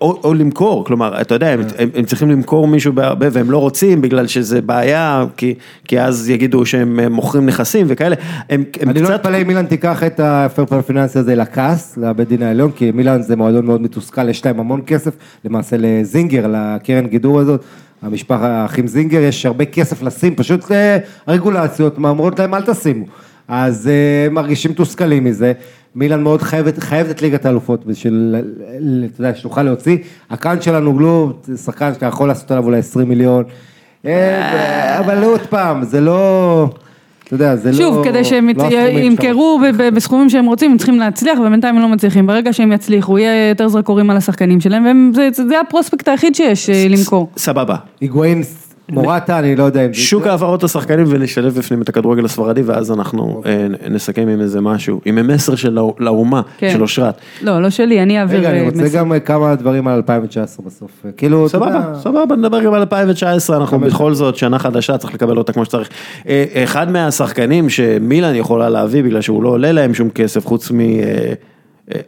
או, 0.00 0.34
למכור, 0.34 0.84
כלומר, 0.84 1.20
אתה 1.20 1.34
יודע, 1.34 1.48
הם, 1.50 1.60
הם, 1.94 2.04
צריכים 2.04 2.30
למכור 2.30 2.66
מישהו 2.66 2.92
בהרבה 2.92 3.26
והם 3.32 3.50
לא 3.50 3.58
רוצים 3.58 4.00
בגלל 4.02 4.26
שזה 4.26 4.62
בעיה, 4.62 5.24
כי, 5.36 5.54
כי 5.84 6.00
אז 6.00 6.30
יגידו 6.30 6.66
שהם 6.66 7.00
אה, 7.00 7.08
מוכרים 7.08 7.46
נכסים 7.46 7.86
וכאלה, 7.88 8.16
אני 8.50 8.64
לא 9.00 9.06
קצת, 9.06 9.14
אתפלא 9.14 9.42
אם 9.42 9.46
מילאן 9.46 9.66
תיקח 9.66 10.02
את 10.04 10.20
ה 10.20 10.26
fair 10.26 10.51
play 10.51 10.76
הפיננסי 10.76 11.18
הזה 11.18 11.34
ל 11.34 11.47
CAS, 11.47 11.98
לבית 12.02 12.28
דין 12.28 12.42
העליון, 12.42 12.70
כי 12.70 12.90
מילאן 12.90 13.22
זה 13.22 13.36
מועדון 13.36 13.66
מאוד 13.66 13.80
מתוסכל, 13.82 14.07
יש 14.28 14.46
להם 14.46 14.60
המון 14.60 14.80
כסף, 14.86 15.16
למעשה 15.44 15.76
לזינגר, 15.78 16.46
לקרן 16.46 17.06
גידור 17.06 17.40
הזאת, 17.40 17.64
המשפחה, 18.02 18.48
האחים 18.48 18.86
זינגר, 18.86 19.20
יש 19.20 19.46
הרבה 19.46 19.64
כסף 19.64 20.02
לשים, 20.02 20.34
פשוט 20.34 20.72
אה, 20.72 20.98
הרגולציות 21.26 21.96
אומרות 21.96 22.38
להם 22.38 22.54
אל 22.54 22.62
תשימו. 22.62 23.06
אז 23.48 23.88
אה, 23.88 24.26
הם 24.26 24.34
מרגישים 24.34 24.70
מתוסכלים 24.70 25.24
מזה, 25.24 25.52
מילאן 25.94 26.22
מאוד 26.22 26.42
חייבת, 26.42 26.78
חייבת 26.78 27.10
את 27.10 27.22
ליגת 27.22 27.46
האלופות 27.46 27.86
בשביל, 27.86 28.36
אתה 29.14 29.20
יודע, 29.20 29.34
שנוכל 29.34 29.62
להוציא, 29.62 29.98
הקאנט 30.30 30.62
שלנו 30.62 30.98
לא, 30.98 31.32
שחקן 31.64 31.94
שאתה 31.94 32.06
יכול 32.06 32.28
לעשות 32.28 32.50
עליו 32.50 32.64
אולי 32.64 32.78
20 32.78 33.08
מיליון, 33.08 33.44
אה, 34.06 34.98
אבל 34.98 35.24
עוד 35.24 35.40
פעם, 35.40 35.84
זה 35.84 36.00
לא, 36.00 36.70
אתה 37.28 37.34
יודע, 37.34 37.56
זה 37.56 37.70
לא... 37.70 37.76
שוב, 37.76 38.04
כדי 38.04 38.24
שהם 38.24 38.48
לא 38.56 38.64
ימכרו 38.88 39.60
ב- 39.62 39.88
בסכומים 39.88 40.30
שהם 40.30 40.46
רוצים, 40.46 40.70
הם 40.70 40.76
צריכים 40.76 40.98
להצליח, 40.98 41.38
ובינתיים 41.38 41.76
הם 41.76 41.82
לא 41.82 41.88
מצליחים. 41.88 42.26
ברגע 42.26 42.52
שהם 42.52 42.72
יצליחו, 42.72 43.18
יהיה 43.18 43.48
יותר 43.48 43.68
זרקורים 43.68 44.10
על 44.10 44.16
השחקנים 44.16 44.60
שלהם, 44.60 45.12
וזה 45.14 45.60
הפרוספקט 45.60 46.08
היחיד 46.08 46.34
שיש 46.34 46.70
אה, 46.70 46.86
למכור. 46.88 47.28
סבבה. 47.36 47.76
היגואין 48.00 48.42
מורטה, 48.92 49.38
אני 49.38 49.56
לא 49.56 49.64
יודע 49.64 49.86
אם 49.86 49.92
זה... 49.94 50.00
שוק 50.00 50.26
העברות 50.26 50.64
השחקנים 50.64 51.04
ולשלב 51.08 51.54
בפנים 51.54 51.82
את 51.82 51.88
הכדורגל 51.88 52.24
הספרדי 52.24 52.62
ואז 52.62 52.92
אנחנו 52.92 53.42
אה, 53.46 53.66
נסכם 53.90 54.28
עם 54.28 54.40
איזה 54.40 54.60
משהו, 54.60 55.00
עם 55.04 55.18
המסר 55.18 55.54
של 55.54 55.78
האו- 55.78 55.94
לאומה, 55.98 56.42
כן. 56.58 56.70
של 56.72 56.82
אושרת. 56.82 57.20
לא, 57.42 57.62
לא 57.62 57.70
שלי, 57.70 58.02
אני 58.02 58.20
אעביר 58.20 58.38
רגע, 58.38 58.50
אני 58.50 58.60
אה, 58.60 58.64
רוצה. 58.64 58.88
גם 58.92 59.12
כמה 59.24 59.54
דברים 59.54 59.88
על 59.88 59.94
2019 59.94 60.66
בסוף. 60.66 61.06
כאילו, 61.16 61.46
אתה 61.46 61.52
סבבה, 61.52 61.66
יודע, 61.66 61.98
סבבה, 62.02 62.36
נדבר 62.36 62.64
גם 62.64 62.74
על 62.74 62.80
2019, 62.80 63.56
אנחנו 63.56 63.78
בכל 63.80 64.14
זאת 64.14 64.36
שנה 64.36 64.58
חדשה, 64.58 64.98
צריך 64.98 65.14
לקבל 65.14 65.38
אותה 65.38 65.52
כמו 65.52 65.64
שצריך. 65.64 65.88
אה, 66.28 66.44
אחד 66.64 66.90
מהשחקנים 66.90 67.70
שמילן 67.70 68.34
יכולה 68.34 68.68
להביא 68.68 69.02
בגלל 69.02 69.20
שהוא 69.20 69.42
לא 69.42 69.48
עולה 69.48 69.72
להם 69.72 69.94
שום 69.94 70.10
כסף 70.10 70.46
חוץ 70.46 70.70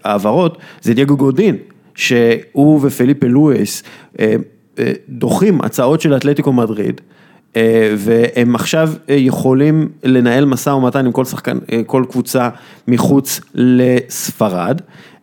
מהעברות, 0.04 0.58
זה 0.82 0.94
דייגו 0.94 1.16
גודין, 1.16 1.56
שהוא 1.94 2.80
ופליפה 2.82 3.26
לואיס 3.26 3.82
אה, 4.20 4.24
אה, 4.24 4.34
דוחים 5.08 5.60
הצעות 5.60 6.00
של 6.00 6.16
אתלטיקו 6.16 6.52
מדריד. 6.52 7.00
אה, 7.56 7.94
והם 7.96 8.54
עכשיו 8.54 8.92
אה, 9.08 9.14
יכולים 9.14 9.88
לנהל 10.04 10.44
משא 10.44 10.70
ומתן 10.70 11.06
עם 11.06 11.12
כל 11.12 11.24
שחקן, 11.24 11.58
אה, 11.72 11.80
כל 11.86 12.04
קבוצה 12.10 12.48
מחוץ 12.88 13.40
לספרד, 13.54 14.80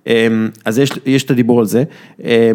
אה, 0.07 0.28
אז 0.65 0.80
יש, 0.80 0.91
יש 1.06 1.24
את 1.24 1.32
הדיבור 1.32 1.60
על 1.60 1.65
זה. 1.65 1.84
אה, 2.24 2.52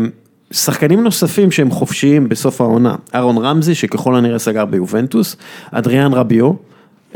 שחקנים 0.51 1.03
נוספים 1.03 1.51
שהם 1.51 1.71
חופשיים 1.71 2.29
בסוף 2.29 2.61
העונה, 2.61 2.95
אהרון 3.15 3.39
רמזי 3.39 3.75
שככל 3.75 4.17
הנראה 4.17 4.39
סגר 4.39 4.65
ביובנטוס, 4.65 5.37
אדריאן 5.71 6.13
רביו, 6.13 6.53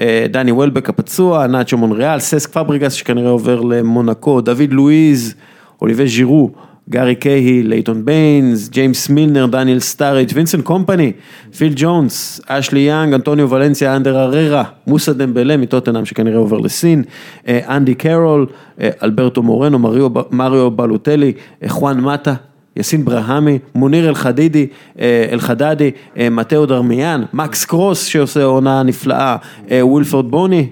אה, 0.00 0.26
דני 0.30 0.52
וולבק 0.52 0.88
הפצוע, 0.88 1.46
נאצ'ו 1.46 1.76
מונריאל, 1.76 2.20
ססק 2.20 2.50
פבריגס 2.50 2.92
שכנראה 2.92 3.30
עובר 3.30 3.60
למונקו, 3.60 4.40
דוד 4.40 4.70
לואיז, 4.70 5.34
אוליבייה 5.82 6.08
ז'ירו, 6.08 6.50
גארי 6.90 7.14
קייהיל, 7.14 7.62
לייטון 7.62 8.04
ביינס, 8.04 8.68
ג'יימס 8.68 9.08
מילנר, 9.08 9.46
דניאל 9.46 9.80
סטארידג', 9.80 10.30
וינסנט 10.34 10.64
קומפני, 10.64 11.12
פיל 11.56 11.72
ג'ונס, 11.76 12.40
אשלי 12.46 12.80
יאנג, 12.80 13.14
אנטוניו 13.14 13.50
ולנסיה, 13.50 13.96
אנדר 13.96 14.22
הררה, 14.22 14.64
מוסא 14.86 15.12
דמבלה 15.12 15.56
מטוטנאם 15.56 16.04
שכנראה 16.04 16.38
עובר 16.38 16.58
לסין, 16.58 17.02
אה, 17.48 17.76
אנדי 17.76 17.94
קרול, 17.94 18.46
אה, 18.80 18.90
אלברטו 19.02 19.42
מורנו, 19.42 19.78
מריו, 19.78 20.08
מריו 20.30 20.70
בלוטלי, 20.70 21.32
אה, 21.62 21.68
חואן 21.68 22.00
מטה. 22.00 22.34
יאסין 22.76 23.04
ברהמי, 23.04 23.58
מוניר 23.74 24.08
אל-חדידי, 24.08 24.66
אה, 25.00 25.26
אל-חדדי, 25.32 25.90
אה, 26.18 26.30
מתאו 26.30 26.66
דרמיאן, 26.66 27.22
מקס 27.32 27.64
קרוזה 27.64 28.04
שעושה 28.04 28.44
עונה 28.44 28.82
נפלאה, 28.82 29.36
אה, 29.70 29.86
ווילפרד 29.86 30.30
בוני 30.30 30.68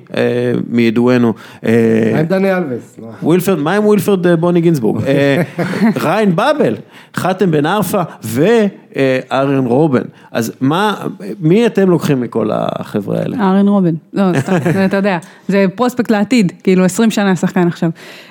מידוענו, 0.69 1.33
מה 1.63 2.19
עם 2.21 2.27
דני 2.27 2.57
אלווס? 2.57 2.97
מה? 2.99 3.09
ווילפרד, 3.23 3.59
מה 3.59 3.73
עם 3.75 3.87
ווילפרד 3.87 4.27
בוני 4.41 4.61
גינזבורג? 4.61 5.03
ריאן 6.05 6.37
באבל, 6.37 6.77
חתם 7.17 7.51
בן 7.51 7.67
ערפה 7.67 8.03
וארן 8.97 9.66
רובן. 9.66 10.03
אז 10.33 10.53
מה, 10.61 10.95
מי 11.41 11.66
אתם 11.66 11.91
לוקחים 11.91 12.21
מכל 12.21 12.51
החבר'ה 12.53 13.19
האלה? 13.19 13.37
ארן 13.41 13.69
רובן, 13.69 13.95
לא, 14.12 14.23
אתה 14.87 14.97
יודע, 14.97 15.19
זה 15.49 15.66
פרוספקט 15.75 16.11
לעתיד, 16.11 16.53
כאילו 16.62 16.85
20 16.85 17.11
שנה 17.11 17.37
שחקן 17.37 17.66
עכשיו. 17.66 17.91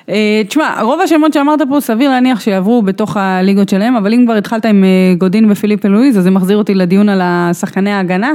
אה, 0.09 0.41
תשמע, 0.47 0.81
רוב 0.81 1.01
השמות 1.01 1.33
שאמרת 1.33 1.61
פה 1.69 1.79
סביר 1.79 2.09
להניח 2.09 2.39
שיעברו 2.39 2.81
בתוך 2.81 3.17
הליגות 3.17 3.69
שלהם, 3.69 3.95
אבל 3.95 4.13
אם 4.13 4.23
כבר 4.25 4.33
התחלת 4.33 4.65
עם 4.65 4.83
אה, 4.83 5.15
גודין 5.17 5.51
ופיליפה 5.51 5.87
לואיז, 5.87 6.17
אז 6.17 6.23
זה 6.23 6.31
מחזיר 6.31 6.57
אותי 6.57 6.73
לדיון 6.73 7.09
על 7.09 7.21
השחקני 7.23 7.91
ההגנה, 7.91 8.31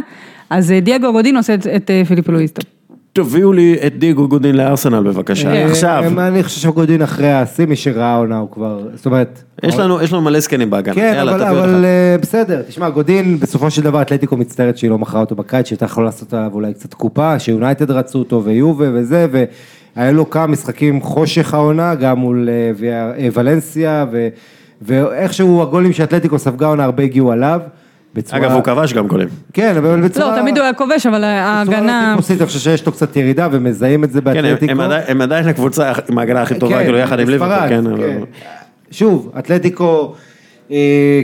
אז 0.50 0.72
אה, 0.72 0.80
דייגו 0.80 1.12
גודין 1.12 1.36
עושה 1.36 1.54
את, 1.54 1.66
את 1.66 1.90
אה, 1.90 2.02
פיליפה 2.04 2.32
לואיז 2.32 2.52
טוב. 2.52 2.77
תביאו 3.22 3.52
לי 3.52 3.76
את 3.86 3.98
דיגו 3.98 4.28
גודין 4.28 4.56
לארסנל 4.56 5.02
בבקשה, 5.02 5.52
אה, 5.52 5.64
עכשיו. 5.64 6.04
אה, 6.18 6.28
אני 6.28 6.42
חושב 6.42 6.60
שגודין 6.60 7.02
אחרי 7.02 7.32
השיא, 7.32 7.66
מי 7.66 7.76
שראה 7.76 8.16
עונה 8.16 8.38
הוא 8.38 8.50
כבר, 8.50 8.80
זאת 8.94 9.06
אומרת... 9.06 9.42
יש 9.62 9.78
לנו, 9.78 10.02
יש 10.02 10.12
לנו 10.12 10.22
מלא 10.22 10.40
זקנים 10.40 10.70
בהגנה, 10.70 10.94
כן, 10.94 11.12
יאללה 11.16 11.34
אבל, 11.34 11.44
תביאו 11.44 11.64
אבל 11.64 11.78
לך. 11.78 11.84
אה, 11.84 12.16
בסדר, 12.22 12.62
תשמע, 12.62 12.88
גודין 12.88 13.38
בסופו 13.38 13.70
של 13.70 13.82
דבר 13.82 14.02
אתלטיקו 14.02 14.36
מצטערת 14.36 14.78
שהיא 14.78 14.90
לא 14.90 14.98
מכרה 14.98 15.20
אותו 15.20 15.34
בקיץ, 15.34 15.68
שהייתה 15.68 15.84
יכולה 15.84 16.06
לעשות 16.06 16.34
עליו 16.34 16.50
אולי 16.54 16.74
קצת 16.74 16.94
קופה, 16.94 17.38
שיונייטד 17.38 17.90
רצו 17.90 18.18
אותו 18.18 18.44
ויובה 18.44 18.86
וזה, 18.92 19.26
והיה 19.96 20.12
לו 20.12 20.30
כמה 20.30 20.46
משחקים 20.46 21.00
חושך 21.00 21.54
העונה, 21.54 21.94
גם 21.94 22.18
מול 22.18 22.48
ולנסיה, 23.32 24.06
ואיכשהו 24.82 25.62
הגולים 25.62 25.92
שאתלטיקו 25.92 26.38
ספגה 26.38 26.66
עונה 26.66 26.84
הרבה 26.84 27.02
הגיעו 27.02 27.32
עליו. 27.32 27.60
בצורה... 28.14 28.40
אגב, 28.42 28.52
הוא 28.52 28.62
כבש 28.62 28.92
גם 28.92 29.06
גולים. 29.06 29.28
כן, 29.52 29.76
אבל 29.76 30.00
בצורה... 30.00 30.36
לא, 30.36 30.40
תמיד 30.40 30.56
הוא 30.58 30.64
היה 30.64 30.72
כובש, 30.74 31.06
אבל 31.06 31.18
בצורה 31.18 31.30
ההגנה... 31.40 32.06
לא 32.10 32.14
טיפוסית, 32.16 32.40
אני 32.40 32.46
חושב 32.46 32.58
שיש 32.58 32.86
לו 32.86 32.92
קצת 32.92 33.16
ירידה 33.16 33.48
ומזהים 33.52 34.04
את 34.04 34.12
זה 34.12 34.20
כן, 34.20 34.24
באתלטיקו. 34.24 34.82
עדיין- 34.82 35.02
הם 35.08 35.20
עדיין 35.20 35.48
הקבוצה 35.48 35.92
עם 36.10 36.18
ההגנה 36.18 36.42
הכי 36.42 36.54
טובה, 36.58 36.82
כאילו 36.82 36.98
יחד 36.98 37.20
עם 37.20 37.28
ליברפול, 37.28 37.68
כן, 37.68 37.86
אבל- 37.86 38.10
שוב, 38.90 39.32
אתלטיקו, 39.38 40.14
אה, 40.70 40.76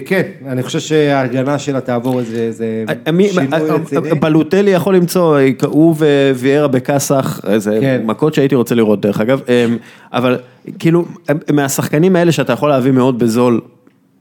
כן, 0.06 0.22
אני 0.48 0.62
חושב 0.62 0.78
שההגנה 0.80 1.58
שלה 1.58 1.80
תעבור 1.80 2.20
איזה 2.20 2.36
איזה 2.36 2.84
אה, 2.88 2.94
שינוי 3.28 3.46
אה, 3.52 3.74
רציני. 3.74 4.14
בלוטלי 4.20 4.70
יכול 4.70 4.96
למצוא, 4.96 5.38
הוא 5.66 5.94
וויארה 6.34 6.68
בקאסח, 6.68 7.40
זה 7.56 7.78
כן. 7.80 8.02
מכות 8.04 8.34
שהייתי 8.34 8.54
רוצה 8.54 8.74
לראות 8.74 9.00
דרך 9.00 9.20
אגב, 9.20 9.40
אה, 9.48 9.66
אבל 10.12 10.38
כאילו 10.78 11.04
מהשחקנים 11.52 12.16
האלה 12.16 12.32
שאתה 12.32 12.52
יכול 12.52 12.68
להביא 12.68 12.92
מאוד 12.92 13.18
בזול 13.18 13.60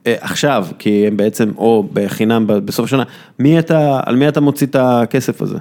עכשיו, 0.06 0.68
כי 0.80 1.08
הם 1.08 1.18
בעצם 1.18 1.52
או 1.58 1.90
בחינם 1.94 2.48
בסוף 2.48 2.86
השנה, 2.86 3.04
מי 3.40 3.60
אתה, 3.60 4.00
על 4.06 4.16
מי 4.16 4.28
אתה 4.28 4.42
מוציא 4.42 4.68
את 4.68 4.76
הכסף 4.80 5.42
הזה? 5.42 5.58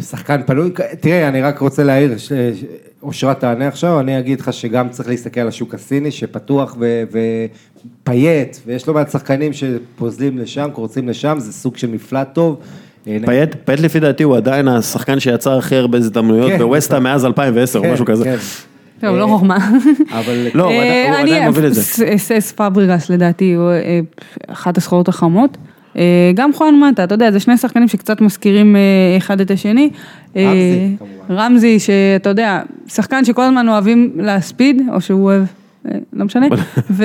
שחקן 0.00 0.40
פנוי, 0.46 0.70
תראה, 1.00 1.28
אני 1.28 1.42
רק 1.42 1.58
רוצה 1.58 1.84
להעיר, 1.84 2.14
אושרת 3.02 3.40
תענה 3.40 3.68
עכשיו, 3.68 4.00
אני 4.00 4.18
אגיד 4.18 4.40
לך 4.40 4.52
שגם 4.52 4.88
צריך 4.88 5.08
להסתכל 5.08 5.40
על 5.40 5.48
השוק 5.48 5.74
הסיני 5.74 6.10
שפתוח 6.10 6.76
ופייט, 8.02 8.56
ויש 8.66 8.88
לא 8.88 8.94
מעט 8.94 9.10
שחקנים 9.10 9.52
שפוזלים 9.52 10.38
לשם, 10.38 10.68
קורצים 10.72 11.08
לשם, 11.08 11.36
זה 11.38 11.52
סוג 11.52 11.76
של 11.76 11.90
מפלט 11.90 12.28
טוב. 12.32 12.60
אה, 13.06 13.16
פייט, 13.26 13.56
פייט 13.64 13.80
לפי 13.80 14.00
דעתי 14.00 14.22
הוא 14.22 14.36
עדיין 14.36 14.68
השחקן 14.68 15.20
שיצר 15.20 15.58
הכי 15.58 15.76
הרבה 15.76 15.98
הזדמנויות 15.98 16.50
כן, 16.50 16.58
בווסטה 16.58 16.94
נכון. 16.94 17.04
מאז 17.04 17.24
2010 17.24 17.78
או 17.78 17.84
כן, 17.84 17.92
משהו 17.92 18.06
כזה. 18.06 18.36
כן. 19.02 19.06
טוב, 19.08 19.16
לא 19.16 19.24
אה, 19.24 19.28
חוכמה. 19.28 19.56
אבל 20.12 20.46
לא, 20.54 20.64
הוא 20.64 20.72
עדיין- 20.72 21.42
אה, 21.42 21.46
מוביל 21.46 21.66
את 21.66 21.74
זה. 21.74 21.82
סס 22.16 22.52
פבריגס 22.56 23.10
לדעתי 23.10 23.54
הוא 23.54 23.70
אה, 23.70 24.00
אחת 24.48 24.76
הסחורות 24.76 25.08
החמות. 25.08 25.56
אה, 25.96 26.02
גם 26.34 26.50
חואן 26.54 26.74
מטה, 26.80 27.04
אתה 27.04 27.14
יודע, 27.14 27.30
זה 27.30 27.40
שני 27.40 27.56
שחקנים 27.56 27.88
שקצת 27.88 28.20
מזכירים 28.20 28.76
אה, 28.76 28.80
אחד 29.16 29.40
את 29.40 29.50
השני. 29.50 29.90
אה, 30.36 30.44
רמזי, 30.44 30.96
כמובן. 30.98 31.34
רמזי, 31.42 31.78
שאתה 31.78 32.28
יודע, 32.28 32.60
שחקן 32.88 33.24
שכל 33.24 33.42
הזמן 33.42 33.68
אוהבים 33.68 34.12
להספיד, 34.16 34.82
או 34.94 35.00
שהוא 35.00 35.24
אוהב, 35.24 35.42
אה, 35.88 35.98
לא 36.12 36.24
משנה. 36.24 36.46
ו... 36.90 37.04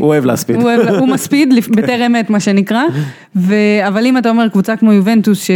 הוא 0.00 0.08
אוהב 0.08 0.24
להספיד. 0.24 0.56
הוא, 0.56 0.64
אוהב, 0.64 0.88
הוא 0.88 1.08
מספיד 1.08 1.52
לפ- 1.52 1.68
בטרם 1.68 2.14
עת 2.14 2.30
מה 2.30 2.40
שנקרא, 2.40 2.82
ו... 3.36 3.54
אבל 3.88 4.06
אם 4.06 4.18
אתה 4.18 4.30
אומר 4.30 4.48
קבוצה 4.48 4.76
כמו 4.76 4.92
יובנטוס, 4.92 5.50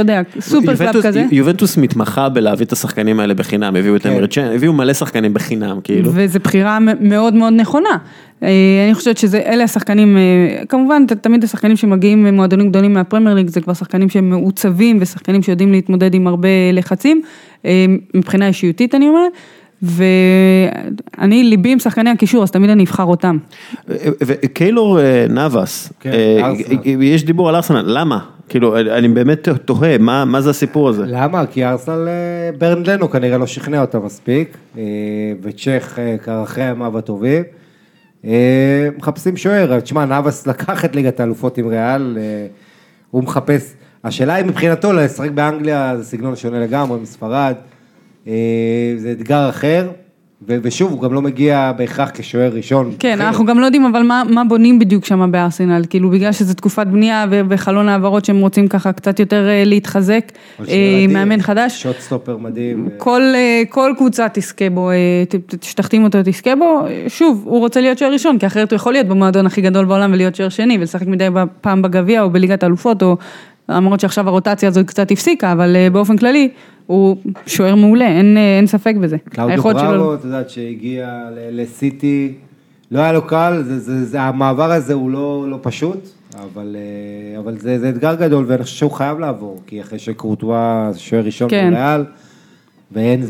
שאתה 0.00 0.12
יודע, 0.12 0.22
super 0.40 0.76
club 0.76 1.02
כזה, 1.02 1.24
יובנטוס 1.30 1.76
מתמחה 1.76 2.28
בלהביא 2.28 2.66
את 2.66 2.72
השחקנים 2.72 3.20
האלה 3.20 3.34
בחינם, 3.34 3.76
הביאו 3.76 3.96
את 3.96 4.02
כן. 4.02 4.10
אמרה 4.10 4.28
צ'אן, 4.28 4.44
הביאו 4.54 4.72
מלא 4.72 4.92
שחקנים 4.92 5.34
בחינם, 5.34 5.78
כאילו. 5.84 6.10
וזו 6.14 6.38
בחירה 6.40 6.78
מאוד 7.00 7.34
מאוד 7.34 7.52
נכונה. 7.52 7.98
אה, 8.42 8.48
אני 8.86 8.94
חושבת 8.94 9.18
שאלה 9.18 9.64
השחקנים, 9.64 10.16
אה, 10.16 10.64
כמובן 10.68 11.06
תמיד 11.06 11.44
השחקנים 11.44 11.76
שמגיעים 11.76 12.24
ממועדונים 12.24 12.68
גדולים 12.68 12.92
מהפרמייר 12.92 13.36
ליג 13.36 13.48
זה 13.48 13.60
כבר 13.60 13.74
שחקנים 13.74 14.08
שהם 14.08 14.30
מעוצבים 14.30 14.98
ושחקנים 15.00 15.42
שיודעים 15.42 15.72
להתמודד 15.72 16.14
עם 16.14 16.26
הרבה 16.26 16.48
לחצים, 16.72 17.22
אה, 17.64 17.86
מבחינה 18.14 18.48
אישיותית 18.48 18.94
אני 18.94 19.08
אומרת, 19.08 19.32
ואני, 19.82 21.44
ליבי 21.44 21.72
עם 21.72 21.78
שחקני 21.78 22.10
הקישור, 22.10 22.42
אז 22.42 22.50
תמיד 22.50 22.70
אני 22.70 22.84
אבחר 22.84 23.04
אותם. 23.04 23.38
וקיילור 24.20 25.00
אה, 25.00 25.26
נאבס, 25.28 25.92
אה. 26.06 26.52
יש 26.84 27.24
דיבור 27.24 27.48
על 27.48 27.54
ארסנל, 27.54 27.84
למה? 27.86 28.18
כאילו, 28.48 28.78
אני 28.78 29.08
באמת 29.08 29.48
תוהה, 29.64 29.98
מה 29.98 30.24
מה 30.24 30.40
זה 30.40 30.50
הסיפור 30.50 30.88
הזה? 30.88 31.04
למה? 31.06 31.46
כי 31.46 31.64
ארסנל, 31.64 32.08
אה, 32.08 32.50
ברנדנו 32.58 33.10
כנראה 33.10 33.38
לא 33.38 33.46
שכנע 33.46 33.80
אותה 33.80 33.98
מספיק, 33.98 34.56
אה, 34.78 34.82
וצ'ך 35.42 35.98
אה, 35.98 36.42
אחרי 36.42 36.64
ימיו 36.64 36.98
הטובים. 36.98 37.42
אה, 38.24 38.88
מחפשים 38.98 39.36
שוער, 39.36 39.80
תשמע, 39.80 40.04
נאבס 40.04 40.46
לקח 40.46 40.84
את 40.84 40.96
ליגת 40.96 41.20
האלופות 41.20 41.58
עם 41.58 41.66
ריאל, 41.66 42.18
אה, 42.20 42.46
הוא 43.10 43.22
מחפש, 43.22 43.74
השאלה 44.04 44.34
היא 44.34 44.44
מבחינתו 44.44 44.92
לשחק 44.92 45.30
באנגליה 45.30 45.96
זה 45.96 46.04
סגנון 46.04 46.36
שונה 46.36 46.60
לגמרי 46.60 47.00
מספרד, 47.00 47.54
אה, 47.56 47.77
זה 48.96 49.12
אתגר 49.12 49.48
אחר, 49.48 49.88
ו- 50.48 50.56
ושוב, 50.62 50.92
הוא 50.92 51.00
גם 51.00 51.12
לא 51.14 51.22
מגיע 51.22 51.72
בהכרח 51.76 52.10
כשוער 52.14 52.50
ראשון. 52.52 52.94
כן, 52.98 53.14
אחר. 53.20 53.28
אנחנו 53.28 53.44
גם 53.44 53.58
לא 53.58 53.64
יודעים 53.64 53.84
אבל 53.84 54.02
מה, 54.02 54.22
מה 54.28 54.44
בונים 54.44 54.78
בדיוק 54.78 55.04
שם 55.04 55.32
בארסנל, 55.32 55.82
כאילו 55.90 56.10
בגלל 56.10 56.32
שזו 56.32 56.54
תקופת 56.54 56.86
בנייה 56.86 57.26
וחלון 57.48 57.88
העברות 57.88 58.24
שהם 58.24 58.40
רוצים 58.40 58.68
ככה 58.68 58.92
קצת 58.92 59.20
יותר 59.20 59.48
אה, 59.48 59.62
להתחזק, 59.66 60.32
אה, 60.68 61.06
מאמן 61.08 61.40
חדש. 61.40 61.82
שוט 61.82 61.96
סטופר 62.00 62.36
מדהים. 62.36 62.88
אה, 62.92 62.98
כל, 62.98 63.22
אה, 63.34 63.62
כל 63.68 63.92
קבוצה 63.96 64.26
תזכה 64.32 64.70
בו, 64.70 64.90
אה, 64.90 64.96
שתחתים 65.62 66.04
אותו 66.04 66.18
תזכה 66.24 66.56
בו, 66.56 66.86
אה, 66.86 67.04
שוב, 67.08 67.42
הוא 67.44 67.58
רוצה 67.58 67.80
להיות 67.80 67.98
שוער 67.98 68.12
ראשון, 68.12 68.38
כי 68.38 68.46
אחרת 68.46 68.72
הוא 68.72 68.76
יכול 68.76 68.92
להיות 68.92 69.06
במועדון 69.06 69.46
הכי 69.46 69.60
גדול 69.60 69.84
בעולם 69.84 70.12
ולהיות 70.12 70.34
שוער 70.34 70.48
שני, 70.48 70.78
ולשחק 70.78 71.06
מדי 71.06 71.28
פעם 71.60 71.82
בגביע 71.82 72.22
או 72.22 72.30
בליגת 72.30 72.62
האלופות, 72.62 73.02
או 73.02 73.16
למרות 73.68 74.00
שעכשיו 74.00 74.28
הרוטציה 74.28 74.68
הזאת 74.68 74.86
קצת 74.86 75.10
הפסיקה, 75.10 75.52
אבל 75.52 75.76
אה, 75.76 75.90
באופן 75.90 76.16
כללי, 76.16 76.48
הוא 76.86 77.16
שוער 77.46 77.74
מעולה, 77.74 78.06
אין, 78.08 78.36
אה, 78.36 78.56
אין 78.56 78.66
ספק 78.66 78.94
בזה. 79.00 79.16
שלו- 79.78 79.88
בראבו, 79.88 80.14
את 80.14 80.24
יודעת, 80.24 80.50
שהגיע 80.50 81.24
לסיטי, 81.50 82.34
לא 82.90 83.00
היה 83.00 83.12
לו 83.12 83.22
קל, 83.26 83.62
זה, 83.66 83.78
זה, 83.78 84.04
זה, 84.04 84.20
המעבר 84.22 84.72
הזה 84.72 84.94
הוא 84.94 85.10
לא, 85.10 85.44
לא 85.50 85.58
פשוט, 85.62 86.08
אבל, 86.34 86.76
אה, 86.78 87.38
אבל 87.40 87.58
זה, 87.58 87.78
זה 87.78 87.88
אתגר 87.88 88.14
גדול, 88.14 88.44
ואני 88.48 88.62
חושב 88.62 88.76
שהוא 88.76 88.90
חייב 88.90 89.18
לעבור, 89.18 89.62
כי 89.66 89.80
אחרי 89.80 89.98
שקורטואה 89.98 90.90
שוער 90.96 91.24
ראשון 91.24 91.50
כן. 91.50 91.70
בריאל, 91.72 92.04
ואין 92.92 93.22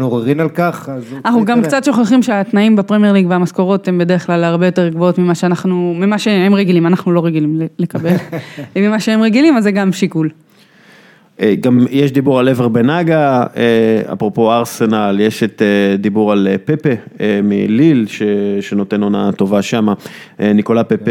עוררין 0.00 0.40
על 0.40 0.48
כך, 0.48 0.88
אז 0.92 1.02
אנחנו 1.24 1.44
גם. 1.44 1.62
קצת 1.62 1.84
שוכחים 1.84 2.22
שהתנאים 2.22 2.76
בפרמייר 2.76 3.12
ליג 3.12 3.26
והמשכורות 3.30 3.88
הם 3.88 3.98
בדרך 3.98 4.26
כלל 4.26 4.44
הרבה 4.44 4.66
יותר 4.66 4.88
גבוהות 4.88 5.18
ממה 5.18 5.34
שאנחנו, 5.34 5.94
ממה 5.96 6.18
שהם 6.18 6.54
רגילים, 6.54 6.86
אנחנו 6.86 7.12
לא 7.12 7.24
רגילים 7.24 7.60
לקבל, 7.78 8.14
ממה 8.76 9.00
שהם 9.00 9.22
רגילים, 9.22 9.56
אז 9.56 9.64
זה 9.64 9.70
גם 9.70 9.92
שיקול. 9.92 10.30
אה, 11.40 11.54
גם 11.60 11.86
יש 11.90 12.12
דיבור 12.12 12.38
על 12.38 12.48
אבר 12.48 12.68
בנגה, 12.68 13.44
אה, 13.56 14.12
אפרופו 14.12 14.52
ארסנל, 14.52 15.16
יש 15.20 15.42
את 15.42 15.62
אה, 15.62 15.96
דיבור 15.96 16.32
על 16.32 16.48
פפה 16.64 16.88
מליל 17.42 18.06
ש- 18.08 18.22
שנותן 18.60 19.02
עונה 19.02 19.32
טובה 19.32 19.60
אה, 20.40 20.52
ניקולה 20.52 20.84
פפה, 20.84 21.10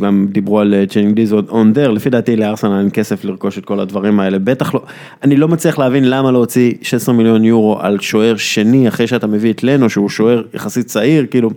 גם 0.00 0.26
דיברו 0.30 0.60
על 0.60 0.74
צ'נגיז 0.88 1.32
אונדר, 1.32 1.90
לפי 1.90 2.10
דעתי 2.10 2.36
לארסנל 2.36 2.78
אין 2.78 2.88
כסף 2.92 3.24
לרכוש 3.24 3.58
את 3.58 3.64
כל 3.64 3.80
הדברים 3.80 4.20
האלה, 4.20 4.38
בטח 4.38 4.74
לא, 4.74 4.82
אני 5.22 5.36
לא 5.36 5.48
מצליח 5.48 5.78
להבין 5.78 6.10
למה 6.10 6.30
להוציא 6.32 6.72
16 6.82 7.14
מיליון 7.14 7.44
יורו 7.44 7.78
על 7.80 8.00
שוער 8.00 8.36
שני 8.36 8.88
אחרי 8.88 9.06
שאתה 9.06 9.26
מביא 9.26 9.52
את 9.52 9.64
לנו 9.64 9.90
שהוא 9.90 10.08
שוער 10.08 10.42
יחסית 10.54 10.86
צעיר, 10.86 11.26
כאילו. 11.30 11.50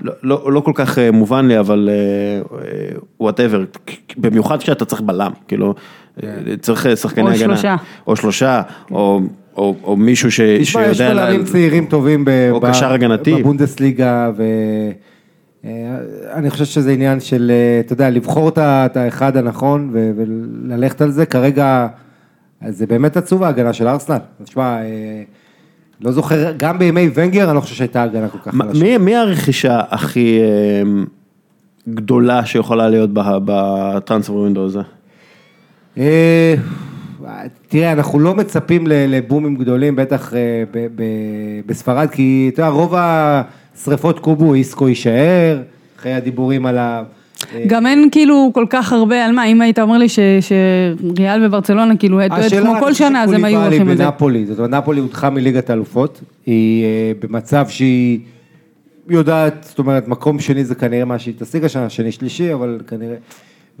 לא, 0.00 0.12
לא, 0.22 0.52
לא 0.52 0.60
כל 0.60 0.72
כך 0.74 0.98
מובן 1.12 1.48
לי, 1.48 1.58
אבל 1.58 1.88
וואטאבר, 3.20 3.64
במיוחד 4.16 4.62
כשאתה 4.62 4.84
צריך 4.84 5.00
בלם, 5.00 5.30
כאילו, 5.48 5.74
צריך 6.60 6.86
אה, 6.86 6.96
שחקני 6.96 7.24
או 7.24 7.28
הגנה. 7.28 7.56
שלושה. 7.56 7.76
או 8.06 8.16
שלושה, 8.16 8.62
או, 8.90 9.20
או, 9.56 9.74
או 9.84 9.96
מישהו 9.96 10.32
ש, 10.32 10.40
תשמע, 10.40 10.82
יש 10.86 10.98
שיודע, 10.98 11.14
בלמים 11.14 11.44
צעירים 11.44 11.86
טובים 11.86 12.24
ב- 12.24 12.48
או 12.50 12.60
ב- 12.60 12.68
קשר 12.70 12.92
הגנתי. 12.92 13.34
בבונדסליגה, 13.34 14.30
ואני 15.64 16.50
חושב 16.50 16.64
שזה 16.64 16.90
עניין 16.92 17.20
של, 17.20 17.52
אה, 17.54 17.80
אתה 17.80 17.92
יודע, 17.92 18.10
לבחור 18.10 18.48
את 18.58 18.96
האחד 18.96 19.36
הנכון 19.36 19.90
ו- 19.92 20.10
וללכת 20.16 21.00
על 21.00 21.10
זה, 21.10 21.26
כרגע 21.26 21.86
זה 22.68 22.86
באמת 22.86 23.16
עצוב 23.16 23.42
ההגנה 23.42 23.72
של 23.72 23.88
ארסנל, 23.88 24.18
תשמע, 24.44 24.78
אה, 24.78 25.22
לא 26.00 26.12
זוכר, 26.12 26.52
גם 26.56 26.78
בימי 26.78 27.10
ונגר 27.14 27.48
אני 27.48 27.56
לא 27.56 27.60
חושב 27.60 27.74
שהייתה 27.74 28.02
הגנה 28.02 28.28
כל 28.28 28.38
כך 28.38 28.54
חלשה. 28.56 28.84
מי, 28.84 28.98
מי 28.98 29.16
הרכישה 29.16 29.80
הכי 29.90 30.38
אה, 30.40 30.82
גדולה 31.94 32.46
שיכולה 32.46 32.88
להיות 32.88 33.10
בטרנספר 33.14 34.34
ווינדו 34.34 34.64
הזה? 34.64 34.80
אה, 35.98 36.54
תראה, 37.68 37.92
אנחנו 37.92 38.18
לא 38.18 38.34
מצפים 38.34 38.84
לבומים 38.86 39.56
גדולים, 39.56 39.96
בטח 39.96 40.34
אה, 40.34 40.64
בספרד, 41.66 42.10
כי 42.10 42.50
אתה 42.54 42.62
יודע, 42.62 42.70
רוב 42.70 42.94
השריפות 42.96 44.18
קובו, 44.18 44.54
איסקו 44.54 44.88
יישאר, 44.88 45.62
אחרי 45.98 46.14
הדיבורים 46.14 46.66
על 46.66 46.78
ה... 46.78 47.02
אה, 47.54 47.64
גם 47.66 47.86
אין 47.86 48.08
כאילו 48.12 48.50
כל 48.54 48.64
כך 48.70 48.92
הרבה 48.92 49.24
על 49.24 49.32
מה, 49.32 49.44
אם 49.44 49.60
היית 49.60 49.78
אומר 49.78 49.98
לי 49.98 50.06
שריאל 50.08 51.46
וברצלונה, 51.46 51.96
כאילו, 51.96 52.26
את 52.26 52.30
יודעת, 52.36 52.62
כמו 52.62 52.74
כל 52.80 52.94
שנה, 52.94 53.22
אז 53.22 53.32
הם 53.32 53.44
היו 53.44 53.62
הולכים 53.62 53.88
על 53.88 53.96
זה. 53.96 54.04
בנפולי, 54.04 54.46
זאת 54.46 54.58
אומרת, 54.58 54.70
נפולי 54.70 55.00
הודחה 55.00 55.30
מליגת 55.30 55.70
האלופות, 55.70 56.20
היא 56.46 56.84
במצב 57.20 57.66
שהיא 57.68 58.18
יודעת, 59.08 59.66
זאת 59.68 59.78
אומרת, 59.78 60.08
מקום 60.08 60.40
שני 60.40 60.64
זה 60.64 60.74
כנראה 60.74 61.04
מה 61.04 61.18
שהיא 61.18 61.34
תשיג 61.38 61.64
השנה, 61.64 61.88
שני 61.90 62.12
שלישי, 62.12 62.54
אבל 62.54 62.80
כנראה... 62.86 63.16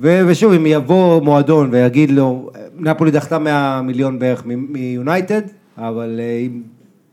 ו- 0.00 0.20
ושוב, 0.26 0.52
אם 0.52 0.66
יבוא 0.66 1.22
מועדון 1.22 1.68
ויגיד 1.72 2.10
לו, 2.10 2.50
נפולי 2.78 3.10
דחתה 3.10 3.38
100 3.38 3.82
מיליון 3.82 4.18
בערך 4.18 4.42
מיונייטד, 4.46 5.42
אבל 5.78 6.20
אה, 6.22 6.38
אם, 6.46 6.62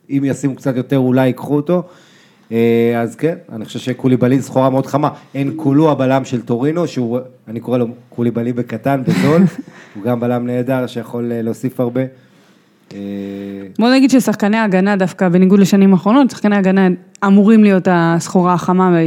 אם 0.10 0.24
ישימו 0.26 0.56
קצת 0.56 0.76
יותר 0.76 0.98
אולי 0.98 1.28
ייקחו 1.28 1.56
אותו. 1.56 1.84
אה, 2.52 3.02
אז 3.02 3.16
כן, 3.16 3.36
אני 3.52 3.66
חושב 3.66 3.80
שקוליבאלי 3.80 4.40
זו 4.40 4.46
סחורה 4.46 4.70
מאוד 4.70 4.86
חמה. 4.86 5.10
אין 5.36 5.54
קולו 5.56 5.92
הבלם 5.92 6.26
של 6.26 6.42
טורינו, 6.42 6.88
שהוא, 6.88 7.20
אני 7.48 7.60
קורא 7.60 7.78
לו 7.78 7.88
קוליבאלי 8.10 8.54
בקטן, 8.54 9.04
בזול, 9.04 9.42
הוא 9.96 10.04
גם 10.04 10.20
בלם 10.20 10.46
נהדר 10.48 10.88
שיכול 10.88 11.32
אה, 11.32 11.42
להוסיף 11.42 11.80
הרבה. 11.80 12.02
אה, 12.94 13.00
בוא 13.80 13.90
נגיד 13.90 14.10
ששחקני 14.10 14.58
הגנה 14.58 14.96
דווקא, 14.96 15.30
בניגוד 15.30 15.60
לשנים 15.60 15.94
האחרונות, 15.94 16.30
שחקני 16.32 16.56
הגנה 16.56 16.88
אמורים 17.26 17.64
להיות 17.64 17.88
הסחורה 17.92 18.54
החמה, 18.54 18.98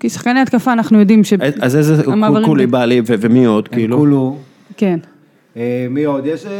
כי 0.00 0.08
שחקני 0.10 0.40
התקפה 0.40 0.72
אנחנו 0.72 1.00
יודעים 1.00 1.24
ש... 1.24 1.32
אז 1.60 1.76
איזה 1.76 2.02
המעברים- 2.12 2.46
קוליבאלי 2.46 3.00
ו- 3.06 3.14
ומי 3.20 3.44
עוד, 3.44 3.68
כאילו? 3.68 3.96
קולו, 3.98 4.36
כן. 4.76 4.98
אה, 5.56 5.86
מי 5.90 6.04
עוד? 6.04 6.26
יש, 6.26 6.46
אה, 6.46 6.50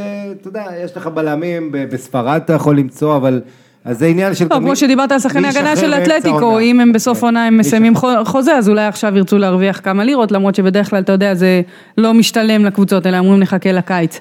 אתה 0.41 0.49
יודע, 0.49 0.65
יש 0.85 0.97
לך 0.97 1.07
בלמים, 1.07 1.73
ב- 1.73 1.85
בספרד 1.93 2.41
אתה 2.45 2.53
יכול 2.53 2.79
למצוא, 2.79 3.17
אבל... 3.17 3.41
אז 3.85 3.99
זה 3.99 4.07
עניין 4.07 4.35
של... 4.35 4.47
לא, 4.51 4.57
כמו 4.57 4.77
שדיברת 4.77 5.13
על 5.13 5.19
שחקני 5.19 5.49
הגנה 5.49 5.77
של 5.77 5.95
אתלטיקו. 5.95 6.61
אם 6.61 6.81
הם 6.81 6.93
בסוף 6.93 7.19
כן. 7.21 7.27
עונה 7.27 7.47
הם 7.47 7.55
מי 7.55 7.61
מסיימים 7.61 7.95
חו- 7.95 8.25
חוזה, 8.25 8.57
אז 8.57 8.69
אולי 8.69 8.85
עכשיו 8.87 9.17
ירצו 9.17 9.39
להרוויח 9.39 9.81
כמה 9.85 10.05
לירות, 10.05 10.33
למרות 10.33 10.55
שבדרך 10.55 10.91
כלל, 10.91 11.01
אתה 11.03 11.13
יודע, 11.13 11.35
זה 11.35 11.61
לא 11.99 12.15
משתלם 12.15 12.65
לקבוצות, 12.65 13.07
אלא 13.07 13.19
אומרים 13.19 13.41
נחכה 13.41 13.73
לקיץ. 13.73 14.21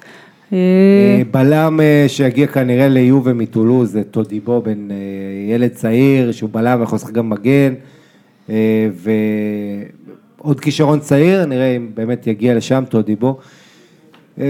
אה, 0.54 0.58
אה, 0.58 1.22
בלם 1.32 1.80
אה, 1.82 2.06
שיגיע 2.08 2.48
כנראה 2.48 2.88
ליובה 2.88 3.34
מטולוז, 3.34 3.92
זה 3.92 4.04
טודיבו, 4.04 4.62
בן 4.62 4.88
ילד 5.50 5.70
צעיר, 5.70 6.32
שהוא 6.32 6.50
בלם 6.54 6.80
ויכול 6.80 6.96
לשחק 6.96 7.12
גם 7.12 7.30
מגן, 7.30 7.74
ועוד 10.40 10.60
כישרון 10.60 11.00
צעיר, 11.00 11.46
נראה 11.46 11.76
אם 11.76 11.90
באמת 11.94 12.28
יגיע 12.28 12.56
לשם 12.56 12.84
טודיבו. 12.90 13.38
אתה 14.36 14.44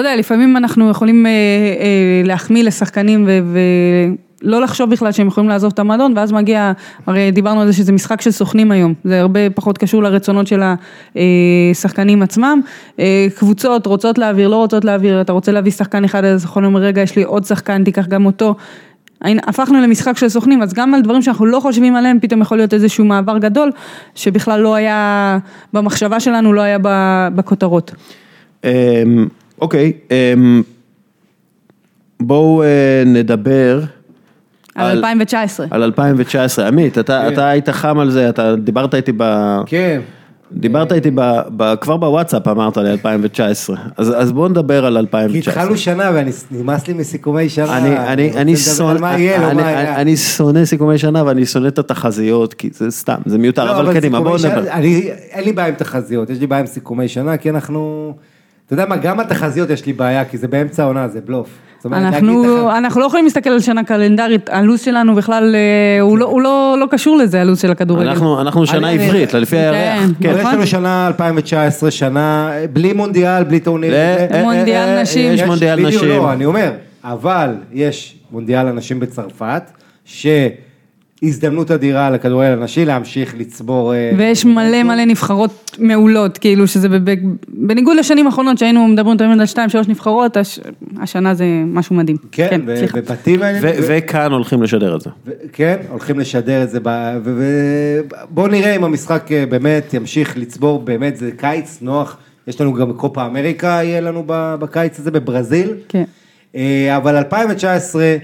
יודע, 0.00 0.16
לפעמים 0.16 0.56
אנחנו 0.56 0.90
יכולים 0.90 1.26
להחמיא 2.24 2.62
לשחקנים 2.62 3.24
ו- 3.28 3.58
ולא 4.42 4.60
לחשוב 4.60 4.90
בכלל 4.90 5.12
שהם 5.12 5.26
יכולים 5.26 5.48
לעזוב 5.48 5.72
את 5.74 5.78
המועדון, 5.78 6.12
ואז 6.16 6.32
מגיע, 6.32 6.72
הרי 7.06 7.30
דיברנו 7.30 7.60
על 7.60 7.66
זה 7.66 7.72
שזה 7.72 7.92
משחק 7.92 8.20
של 8.20 8.30
סוכנים 8.30 8.70
היום, 8.70 8.94
זה 9.04 9.20
הרבה 9.20 9.50
פחות 9.50 9.78
קשור 9.78 10.02
לרצונות 10.02 10.46
של 10.46 10.62
השחקנים 11.72 12.22
עצמם. 12.22 12.60
אה, 12.98 13.26
קבוצות 13.38 13.86
רוצות 13.86 14.18
להעביר, 14.18 14.48
לא 14.48 14.56
רוצות 14.56 14.84
להעביר, 14.84 15.20
אתה 15.20 15.32
רוצה 15.32 15.52
להביא 15.52 15.72
שחקן 15.72 16.04
אחד, 16.04 16.24
אז 16.24 16.44
יכול 16.44 16.64
אומר, 16.64 16.80
רגע, 16.80 17.02
יש 17.02 17.16
לי 17.16 17.22
עוד 17.22 17.44
שחקן, 17.44 17.84
תיקח 17.84 18.06
גם 18.06 18.26
אותו. 18.26 18.54
הפכנו 19.22 19.80
למשחק 19.80 20.16
של 20.16 20.28
סוכנים, 20.28 20.62
אז 20.62 20.74
גם 20.74 20.94
על 20.94 21.02
דברים 21.02 21.22
שאנחנו 21.22 21.46
לא 21.46 21.60
חושבים 21.60 21.96
עליהם, 21.96 22.18
פתאום 22.20 22.42
יכול 22.42 22.56
להיות 22.56 22.74
איזשהו 22.74 23.04
מעבר 23.04 23.38
גדול, 23.38 23.70
שבכלל 24.14 24.60
לא 24.60 24.74
היה, 24.74 25.38
במחשבה 25.72 26.20
שלנו 26.20 26.52
לא 26.52 26.60
היה 26.60 26.78
בכותרות. 27.34 27.94
אמ, 28.64 28.70
אוקיי, 29.60 29.92
אמ, 30.10 30.62
בואו 32.20 32.62
אה, 32.62 33.02
נדבר 33.06 33.80
על 34.78 34.96
2019. 34.96 35.66
על 35.70 35.82
2019. 35.82 36.68
עמית, 36.68 36.98
אתה 36.98 37.28
אתה 37.28 37.48
היית 37.48 37.68
חם 37.68 37.98
על 37.98 38.10
זה, 38.10 38.28
אתה 38.28 38.56
דיברת 38.56 38.94
איתי 38.94 39.12
ב... 39.16 39.56
כן. 39.66 40.00
דיברת 40.52 40.92
איתי 40.92 41.10
ב, 41.14 41.20
ב, 41.56 41.74
כבר 41.80 41.96
בוואטסאפ 41.96 42.48
אמרת 42.48 42.76
לי 42.76 42.90
2019, 42.90 43.76
אז, 43.96 44.12
אז 44.16 44.32
בואו 44.32 44.48
נדבר 44.48 44.86
על 44.86 44.92
כי 44.92 44.98
2019. 44.98 45.52
התחלנו 45.52 45.76
שנה 45.76 46.10
ונמאס 46.50 46.88
לי 46.88 46.94
מסיכומי 46.94 47.48
שנה. 47.48 47.78
אני, 47.78 47.98
אני, 47.98 48.32
אני, 48.36 48.56
שונא, 48.56 48.98
לא 49.00 49.06
אני, 49.06 49.36
אני, 49.36 49.62
היה. 49.62 49.96
אני 49.96 50.16
שונא 50.16 50.64
סיכומי 50.64 50.98
שנה 50.98 51.24
ואני 51.26 51.46
שונא 51.46 51.68
את 51.68 51.78
התחזיות, 51.78 52.54
כי 52.54 52.70
זה 52.72 52.90
סתם, 52.90 53.20
זה 53.26 53.38
מיותר, 53.38 53.64
לא, 53.64 53.80
אבל 53.80 53.94
קדימה, 53.94 54.20
בואו 54.20 54.36
נדבר. 54.36 54.70
אני, 54.70 55.10
אין 55.30 55.44
לי 55.44 55.52
בעיה 55.52 55.68
עם 55.68 55.74
תחזיות, 55.74 56.30
יש 56.30 56.38
לי 56.40 56.46
בעיה 56.46 56.60
עם 56.60 56.66
סיכומי 56.66 57.08
שנה, 57.08 57.36
כי 57.36 57.50
אנחנו, 57.50 58.14
אתה 58.68 58.74
יודע 58.74 58.86
מה, 58.86 58.96
גם 58.96 59.20
התחזיות 59.20 59.70
יש 59.70 59.86
לי 59.86 59.92
בעיה, 59.92 60.24
כי 60.24 60.38
זה 60.38 60.48
באמצע 60.48 60.82
העונה, 60.82 61.08
זה 61.08 61.20
בלוף. 61.20 61.48
אנחנו, 61.92 62.70
אנחנו 62.76 63.00
לא 63.00 63.06
יכולים 63.06 63.24
להסתכל 63.24 63.50
על 63.50 63.60
שנה 63.60 63.84
קלנדרית, 63.84 64.48
הלו"ז 64.50 64.80
שלנו 64.80 65.14
בכלל, 65.14 65.54
אה, 65.54 66.00
הוא, 66.00 66.18
לא, 66.18 66.24
הוא 66.26 66.40
לא, 66.42 66.76
לא 66.80 66.86
קשור 66.90 67.16
לזה, 67.16 67.40
הלו"ז 67.40 67.60
של 67.60 67.70
הכדורגל. 67.70 68.08
אנחנו 68.08 68.40
אנחנו 68.40 68.66
שנה 68.66 68.90
אני- 68.92 69.04
עברית, 69.06 69.34
לפי 69.34 69.56
הירח. 69.56 69.76
כן. 70.20 70.28
כן. 70.28 70.34
יש? 70.40 70.46
לנו 70.46 70.66
שנה 70.66 71.06
2019, 71.06 71.90
שנה 71.90 72.50
בלי 72.72 72.92
מונדיאל, 72.92 73.44
בלי 73.44 73.60
טורניר. 73.60 73.94
אה, 73.94 74.26
אה, 74.32 74.42
מונדיאל 74.42 74.88
אה, 74.88 75.02
נשים. 75.02 75.32
יש 75.32 75.42
מונדיאל 75.42 75.76
בדיוק, 75.84 76.02
נשים. 76.02 76.08
לא, 76.08 76.32
אני 76.32 76.44
אומר, 76.44 76.70
אבל 77.04 77.54
יש 77.72 78.16
מונדיאל 78.32 78.66
הנשים 78.68 79.00
בצרפת, 79.00 79.62
שהזדמנות 81.20 81.70
אדירה 81.70 82.10
לכדורגל 82.10 82.50
הנשי 82.50 82.84
להמשיך 82.84 83.34
לצבור... 83.38 83.94
אה, 83.94 84.10
ויש 84.18 84.44
מלא 84.44 84.82
מלא 84.82 85.04
נבחרות 85.04 85.76
מעולות, 85.78 86.38
כאילו 86.38 86.66
שזה 86.66 86.88
בב- 86.88 87.14
בניגוד 87.48 87.96
לשנים 87.96 88.26
האחרונות 88.26 88.58
שהיינו 88.58 88.88
מדברים 88.88 89.16
תמיד 89.16 89.40
על 89.40 89.46
שתיים 89.46 89.68
שלוש 89.68 89.88
נבחרות, 89.88 90.36
הש, 90.36 90.60
השנה 91.00 91.34
זה 91.34 91.44
משהו 91.66 91.96
מדהים. 91.96 92.16
כן, 92.32 92.60
ו- 92.66 92.76
סליחה. 92.76 92.98
ובתים 92.98 93.42
האלה... 93.42 93.58
ו- 93.62 93.70
וכאן 93.88 94.32
הולכים 94.32 94.62
לשדר 94.62 94.96
את 94.96 95.00
זה. 95.00 95.10
ו- 95.26 95.30
כן, 95.52 95.76
הולכים 95.90 96.18
לשדר 96.18 96.62
את 96.62 96.70
זה, 96.70 96.78
ובואו 97.24 98.46
נראה 98.46 98.76
אם 98.76 98.84
המשחק 98.84 99.32
אה, 99.32 99.44
באמת 99.46 99.94
ימשיך 99.94 100.38
לצבור, 100.38 100.78
באמת 100.82 101.16
זה 101.16 101.30
קיץ 101.36 101.78
נוח, 101.82 102.16
יש 102.48 102.60
לנו 102.60 102.72
גם 102.74 102.92
קופה 102.92 103.26
אמריקה, 103.26 103.66
יהיה 103.82 104.00
לנו 104.00 104.22
ב- 104.26 104.54
בקיץ 104.58 104.98
הזה 104.98 105.10
בברזיל, 105.10 105.70
כן. 105.88 106.04
אה, 106.56 106.96
אבל 106.96 107.16
2019, 107.16 108.16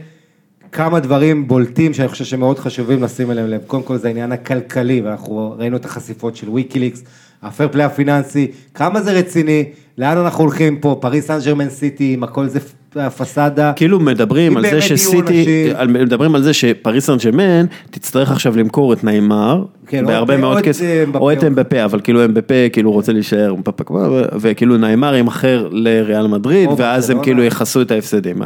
כמה 0.75 1.01
דברים 1.01 1.49
בולטים 1.49 1.95
שאני 1.95 2.09
חושב 2.09 2.25
שמאוד 2.25 2.59
חשובים 2.59 3.03
לשים 3.03 3.31
אליהם 3.31 3.49
לב, 3.51 3.61
קודם 3.67 3.83
כל 3.83 3.97
זה 3.97 4.09
העניין 4.09 4.33
הכלכלי, 4.33 5.01
ואנחנו 5.01 5.55
ראינו 5.59 5.77
את 5.77 5.85
החשיפות 5.85 6.37
של 6.37 6.51
ויקיליקס, 6.51 7.03
ה 7.43 7.48
fair 7.48 7.69
play 7.73 7.87
הפיננסי, 7.87 8.47
כמה 8.75 9.01
זה 9.03 9.13
רציני, 9.13 9.65
לאן 9.99 10.17
אנחנו 10.17 10.45
הולכים 10.45 10.77
פה, 10.79 10.99
פריס 11.01 11.27
סן 11.27 11.39
ג'רמן 11.45 11.69
סיטי, 11.71 12.15
אם 12.15 12.23
הכל 12.25 12.47
זה 12.49 12.61
פ- 12.61 12.99
פסאדה. 13.19 13.73
כאילו 13.77 14.01
מדברים 14.01 14.57
על 14.57 14.63
זה 14.71 14.81
שסיטי, 14.83 15.47
על- 15.75 15.89
מדברים 15.89 16.35
על 16.35 16.43
זה 16.43 16.53
שפריס 16.53 17.07
סן 17.07 17.17
ג'רמן 17.17 17.65
תצטרך 17.91 18.31
עכשיו 18.31 18.57
למכור 18.57 18.93
את 18.93 19.05
נעימר, 19.05 19.65
כן, 19.87 20.07
בהרבה 20.07 20.37
מאוד 20.37 20.61
כסף, 20.63 20.85
אה. 20.85 21.19
או 21.21 21.33
את 21.33 21.45
אמבפה, 21.45 21.85
אבל 21.85 22.01
כאילו 22.01 22.25
אמבפה 22.25 22.55
כאילו 22.73 22.93
רוצה 22.93 23.13
להישאר, 23.13 23.55
וכאילו 24.41 24.77
נעימר 24.77 25.15
ימכר 25.15 25.69
לריאל 25.73 26.27
מדריד, 26.27 26.69
ואז 26.77 26.77
הם 27.11 27.17
ברצלונה. 27.17 27.23
כאילו 27.25 27.45
יכסו 27.45 27.83
את 27.83 27.91
ההפסדים, 27.91 28.37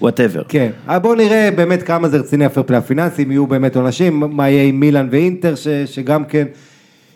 whatever. 0.00 0.42
כן, 0.48 0.70
אבל 0.86 0.98
בואו 0.98 1.14
נראה 1.14 1.50
באמת 1.56 1.82
כמה 1.82 2.08
זה 2.08 2.16
רציני 2.16 2.44
ה 2.44 2.48
fair 2.48 2.66
play 2.66 2.78
הפיננסי, 2.78 3.22
אם 3.22 3.30
יהיו 3.30 3.46
באמת 3.46 3.76
עונשים, 3.76 4.20
מה 4.20 4.48
יהיה 4.48 4.64
עם 4.64 4.80
מילאן 4.80 5.08
ואינטר, 5.10 5.54
ש, 5.54 5.68
שגם 5.68 6.24
כן, 6.24 6.46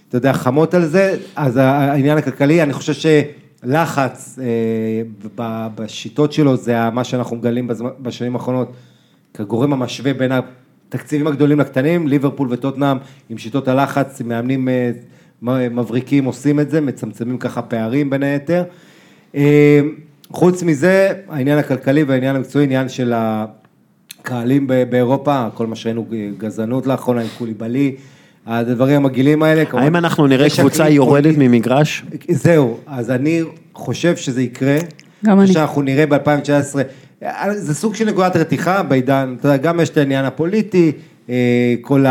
אתה 0.08 0.16
יודע, 0.16 0.32
חמות 0.32 0.74
על 0.74 0.84
זה, 0.84 1.16
אז 1.36 1.56
העניין 1.56 2.18
הכלכלי, 2.18 2.62
אני 2.62 2.72
חושב 2.72 2.92
שלחץ 3.62 4.38
אה, 4.42 5.02
בשיטות 5.74 6.32
שלו, 6.32 6.56
זה 6.56 6.90
מה 6.90 7.04
שאנחנו 7.04 7.36
מגלים 7.36 7.70
בשנים 7.98 8.36
האחרונות, 8.36 8.72
כגורם 9.34 9.72
המשווה 9.72 10.14
בין 10.14 10.32
התקציבים 10.32 11.26
הגדולים 11.26 11.60
לקטנים, 11.60 12.08
ליברפול 12.08 12.48
וטוטנאם 12.50 12.96
עם 13.30 13.38
שיטות 13.38 13.68
הלחץ, 13.68 14.22
מאמנים 14.24 14.68
אה, 14.68 14.90
מבריקים 15.70 16.24
עושים 16.24 16.60
את 16.60 16.70
זה, 16.70 16.80
מצמצמים 16.80 17.38
ככה 17.38 17.62
פערים 17.62 18.10
בין 18.10 18.22
היתר. 18.22 18.64
אה, 19.34 19.80
חוץ 20.32 20.62
מזה, 20.62 21.12
העניין 21.28 21.58
הכלכלי 21.58 22.02
והעניין 22.02 22.36
המקצועי, 22.36 22.64
עניין 22.64 22.88
של 22.88 23.12
הקהלים 23.16 24.66
ב- 24.66 24.82
באירופה, 24.90 25.46
כל 25.54 25.66
מה 25.66 25.76
שראינו 25.76 26.06
גזענות 26.38 26.86
לאחרונה 26.86 27.20
עם 27.20 27.26
קוליבאלי, 27.38 27.94
הדברים 28.46 28.96
המגעילים 28.96 29.42
האלה. 29.42 29.64
כמובן, 29.64 29.84
האם 29.84 29.96
אנחנו 29.96 30.26
נראה 30.26 30.46
קבוצה 30.50 30.88
יורדת. 30.88 31.34
ממגרש? 31.38 32.04
זהו, 32.28 32.78
אז 32.86 33.10
אני 33.10 33.42
חושב 33.74 34.16
שזה 34.16 34.42
יקרה. 34.42 34.76
גם 35.24 35.40
אני. 35.40 35.52
שאנחנו 35.52 35.82
נראה 35.82 36.06
ב-2019, 36.06 36.78
זה 37.52 37.74
סוג 37.74 37.94
של 37.94 38.04
נקודת 38.04 38.36
רתיחה 38.36 38.82
בעידן, 38.82 39.34
אתה 39.40 39.48
יודע, 39.48 39.56
גם 39.56 39.80
יש 39.80 39.88
את 39.90 39.96
העניין 39.96 40.24
הפוליטי, 40.24 40.92
אה, 41.30 41.74
כל 41.80 42.04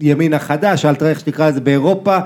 הימין 0.00 0.34
החדש, 0.34 0.84
אל 0.84 0.94
תראה 0.94 1.10
איך 1.10 1.20
שתקרא 1.20 1.48
לזה 1.48 1.60
באירופה, 1.60 2.16
אה, 2.16 2.20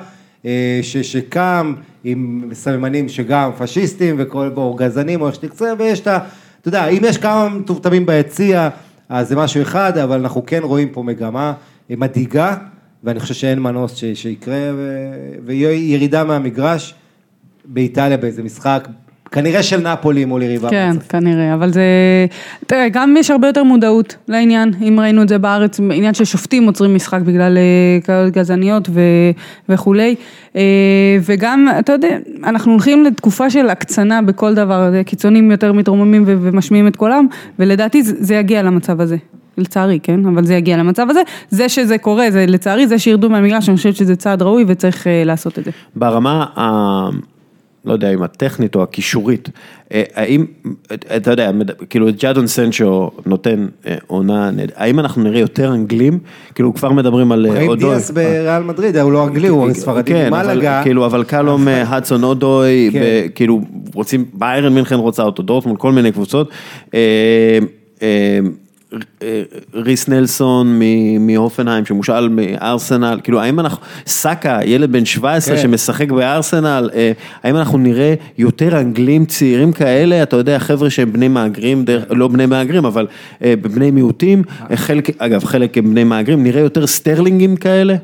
ש- 0.83 0.97
שקם 0.97 1.75
עם 2.05 2.51
סממנים 2.53 3.09
שגם 3.09 3.51
פשיסטים 3.59 4.15
וכל, 4.19 4.51
או 4.57 4.75
גזענים 4.75 5.21
או 5.21 5.27
איך 5.27 5.35
שתקצר, 5.35 5.75
ויש 5.79 6.01
את 6.01 6.07
ה... 6.07 6.19
אתה 6.61 6.69
יודע, 6.69 6.87
אם 6.89 7.03
יש 7.05 7.19
כמה 7.19 7.49
מטומטמים 7.49 8.07
ביציע, 8.07 8.69
אז 9.09 9.29
זה 9.29 9.37
משהו 9.37 9.63
אחד, 9.63 9.99
אבל 9.99 10.19
אנחנו 10.21 10.47
כן 10.47 10.61
רואים 10.63 10.89
פה 10.89 11.03
מגמה 11.03 11.53
אה, 11.91 11.97
מדאיגה, 11.99 12.57
ואני 13.05 13.21
חושב 13.21 13.35
שאין 13.35 13.59
מנוס 13.61 13.95
ש- 13.95 14.05
שיקרה, 14.05 14.71
ו- 14.75 15.35
ויהיה 15.45 15.73
ירידה 15.93 16.25
מהמגרש. 16.25 16.95
באיטליה 17.65 18.17
באיזה 18.17 18.43
משחק, 18.43 18.89
כנראה 19.33 19.63
של 19.63 19.93
נפולי 19.93 20.25
מול 20.25 20.43
יריבה. 20.43 20.71
כן, 20.71 20.93
בצפון. 20.97 21.21
כנראה, 21.21 21.55
אבל 21.55 21.73
זה, 21.73 21.83
תראה, 22.67 22.89
גם 22.89 23.17
יש 23.19 23.31
הרבה 23.31 23.47
יותר 23.47 23.65
מודעות 23.65 24.17
לעניין, 24.29 24.73
אם 24.81 25.01
ראינו 25.01 25.23
את 25.23 25.29
זה 25.29 25.39
בארץ, 25.39 25.81
עניין 25.81 26.15
ששופטים 26.15 26.67
עוצרים 26.67 26.95
משחק 26.95 27.21
בגלל 27.21 27.59
אה, 27.59 28.01
כאלה 28.05 28.31
גזעניות 28.31 28.89
ו, 28.91 29.01
וכולי, 29.69 30.15
אה, 30.57 30.63
וגם, 31.23 31.69
אתה 31.79 31.93
יודע, 31.93 32.17
אנחנו 32.45 32.73
הולכים 32.73 33.05
לתקופה 33.05 33.51
של 33.51 33.69
הקצנה 33.69 34.23
בכל 34.23 34.55
דבר, 34.55 35.03
קיצונים 35.03 35.51
יותר 35.51 35.73
מתרוממים 35.73 36.25
ו- 36.27 36.37
ומשמיעים 36.41 36.87
את 36.87 36.97
קולם, 36.97 37.27
ולדעתי 37.59 38.03
זה, 38.03 38.15
זה 38.19 38.35
יגיע 38.35 38.63
למצב 38.63 39.01
הזה. 39.01 39.17
לצערי, 39.59 39.99
כן, 40.03 40.27
אבל 40.27 40.45
זה 40.45 40.55
יגיע 40.55 40.77
למצב 40.77 41.07
הזה. 41.11 41.21
זה 41.51 41.69
שזה 41.69 41.99
קורה, 41.99 42.31
זה 42.31 42.45
לצערי, 42.49 42.87
זה 42.87 42.99
שירדו 42.99 43.31
מהמגרש, 43.31 43.69
אני 43.69 43.77
חושבת 43.77 43.97
שזה 43.97 44.17
צעד 44.17 44.43
ראוי 44.43 44.65
וצריך 44.67 45.07
אה, 45.07 45.23
לעשות 45.25 45.59
את 45.59 45.65
זה. 45.65 45.71
ברמה 45.97 46.47
ה... 46.57 47.09
לא 47.85 47.93
יודע 47.93 48.15
אם 48.15 48.23
הטכנית 48.23 48.75
או 48.75 48.83
הכישורית, 48.83 49.49
אה, 49.93 50.03
האם, 50.15 50.45
אתה 51.17 51.31
יודע, 51.31 51.51
כאילו 51.91 52.07
ג'אדון 52.19 52.47
סנצ'ו 52.47 53.11
נותן 53.27 53.67
אה, 53.87 53.95
עונה, 54.07 54.51
האם 54.77 55.01
אנחנו 55.01 55.23
נראה 55.23 55.41
יותר 55.41 55.75
אנגלים? 55.75 56.19
כאילו 56.55 56.75
כבר 56.75 56.93
מדברים 56.93 57.33
על 57.33 57.47
אה, 57.47 57.53
חיים 57.53 57.69
אודוי. 57.69 57.91
דיאס 57.91 58.11
בריאל 58.11 58.63
מדריד, 58.63 58.97
הוא 58.97 59.13
לא 59.13 59.25
אנגלי, 59.25 59.49
הוא 59.49 59.73
ספרדי 59.73 60.13
כן, 60.13 60.29
ממלגה. 60.31 60.81
כאילו, 60.85 61.07
אבל 61.07 61.25
קלום 61.25 61.69
אה, 61.69 61.97
הדסון 61.97 62.23
אודוי, 62.23 62.91
כן. 62.93 63.01
וכאילו 63.03 63.61
רוצים, 63.95 64.25
ביירן 64.35 64.75
מינכן 64.75 64.97
רוצה 64.97 65.23
אותו, 65.23 65.43
דורטמונד, 65.43 65.79
כל 65.79 65.93
מיני 65.93 66.13
קבוצות. 66.13 66.51
ריס 69.75 70.09
נלסון 70.09 70.79
מ- 70.79 71.27
מהופנהיים 71.27 71.85
שמושאל 71.87 72.29
מארסנל, 72.29 73.21
כאילו 73.25 73.41
האם 73.41 73.61
אנחנו, 73.61 73.83
סאקה, 74.07 74.59
ילד 74.65 74.93
בן 74.93 75.05
17 75.05 75.57
כן. 75.57 75.63
שמשחק 75.63 76.11
בארסנל, 76.11 76.91
אה, 76.95 77.13
האם 77.43 77.57
אנחנו 77.57 77.79
נראה 77.79 78.15
יותר 78.39 78.81
אנגלים 78.81 79.25
צעירים 79.25 79.73
כאלה, 79.73 80.23
אתה 80.23 80.37
יודע, 80.37 80.59
חבר'ה 80.59 80.91
שהם 80.91 81.13
בני 81.13 81.29
מהגרים, 81.29 81.85
דרך- 81.85 82.05
לא 82.11 82.29
בני 82.29 82.47
מהגרים, 82.47 82.85
אבל 82.85 83.07
אה, 83.45 83.55
בני 83.63 83.91
מיעוטים, 83.91 84.43
אה, 84.71 84.77
חלק, 84.77 85.11
אגב, 85.23 85.45
חלק 85.45 85.79
הם 85.79 85.91
בני 85.91 86.05
מהגרים, 86.05 86.43
נראה 86.43 86.61
יותר 86.63 86.87
סטרלינגים 86.87 87.57
כאלה? 87.57 87.95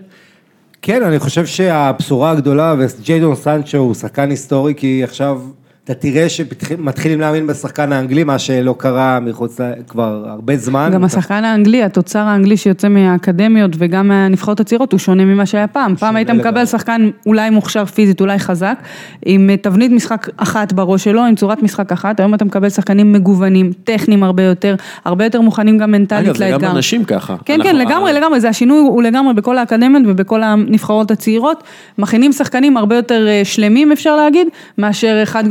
כן, 0.83 1.03
אני 1.03 1.19
חושב 1.19 1.47
שהבשורה 1.47 2.31
הגדולה, 2.31 2.75
וג'יידון 2.79 3.35
סנצ'ו 3.35 3.79
הוא 3.79 3.95
שחקן 3.95 4.31
היסטורי, 4.31 4.75
כי 4.77 5.01
עכשיו 5.05 5.41
אתה 5.87 5.95
תראה 5.95 6.29
שמתחילים 6.29 7.21
להאמין 7.21 7.47
בשחקן 7.47 7.93
האנגלי, 7.93 8.25
מה 8.25 8.39
שלא 8.39 8.75
קרה 8.79 9.21
מחוץ, 9.21 9.59
כבר 9.89 10.25
הרבה 10.29 10.57
זמן. 10.57 10.91
גם 10.95 11.05
השחקן 11.05 11.45
האנגלי, 11.45 11.83
התוצר 11.83 12.19
האנגלי 12.19 12.57
שיוצא 12.57 12.89
מהאקדמיות 12.89 13.71
וגם 13.79 14.09
מהנבחרות 14.09 14.61
הצעירות 14.61 14.93
הוא 14.93 14.99
שונה 14.99 15.25
ממה 15.25 15.47
שהיה 15.47 15.67
פעם. 15.67 15.97
פעם 15.97 16.17
היית. 16.17 16.31
מקבל 16.31 16.67
שחקן 16.67 17.11
אולי 17.27 17.51
מוכשר 17.51 17.85
פיזית, 17.85 18.21
אולי 18.21 18.39
חזק, 18.39 18.79
עם 19.27 19.51
אה, 19.51 19.57
תבנית 19.57 19.93
משחק 19.93 20.29
אחת 20.37 20.73
בראש 20.73 21.05
שלו, 21.05 21.25
עם 21.25 21.35
צורת 21.35 21.63
משחק 21.63 21.93
אחת, 21.93 22.21
היום 22.21 22.35
אתה 22.35 22.45
מקבל 22.45 22.69
שחקנים 22.69 23.13
מגוונים, 23.13 23.73
טכניים 23.85 24.23
הרבה 24.23 24.43
יותר, 24.43 24.75
הרבה 25.05 25.25
יותר 25.25 25.41
מוכנים 25.41 25.79
גם 25.79 25.91
מנטלית 25.91 26.27
אגב, 26.29 26.37
זה 26.37 26.51
לאתגר. 26.51 26.69
גם 26.69 26.77
אנשים 26.77 27.05
ככה. 27.05 27.37
כן, 27.45 27.55
אנחנו- 27.55 27.71
כן, 27.71 27.77
לגמרי, 27.77 28.13
לגמרי, 28.13 28.41
זה 28.41 28.49
השינוי 28.49 28.79
הוא 28.79 29.03
לגמרי 29.03 29.35
בכל 29.35 29.59
האקדמיות 29.59 30.03
ובכל 30.07 30.43
הנבחרות 30.43 31.11
הצעירות, 31.11 31.63
מכינים 31.99 32.33
שחקנים 32.33 32.77
הרבה 32.77 32.97
יותר 32.97 33.27
אה, 33.29 33.41
שלמים 33.45 33.93
אפשר 33.93 34.17
להגיד, 34.17 34.49
מאשר 34.79 35.21
אחד 35.23 35.45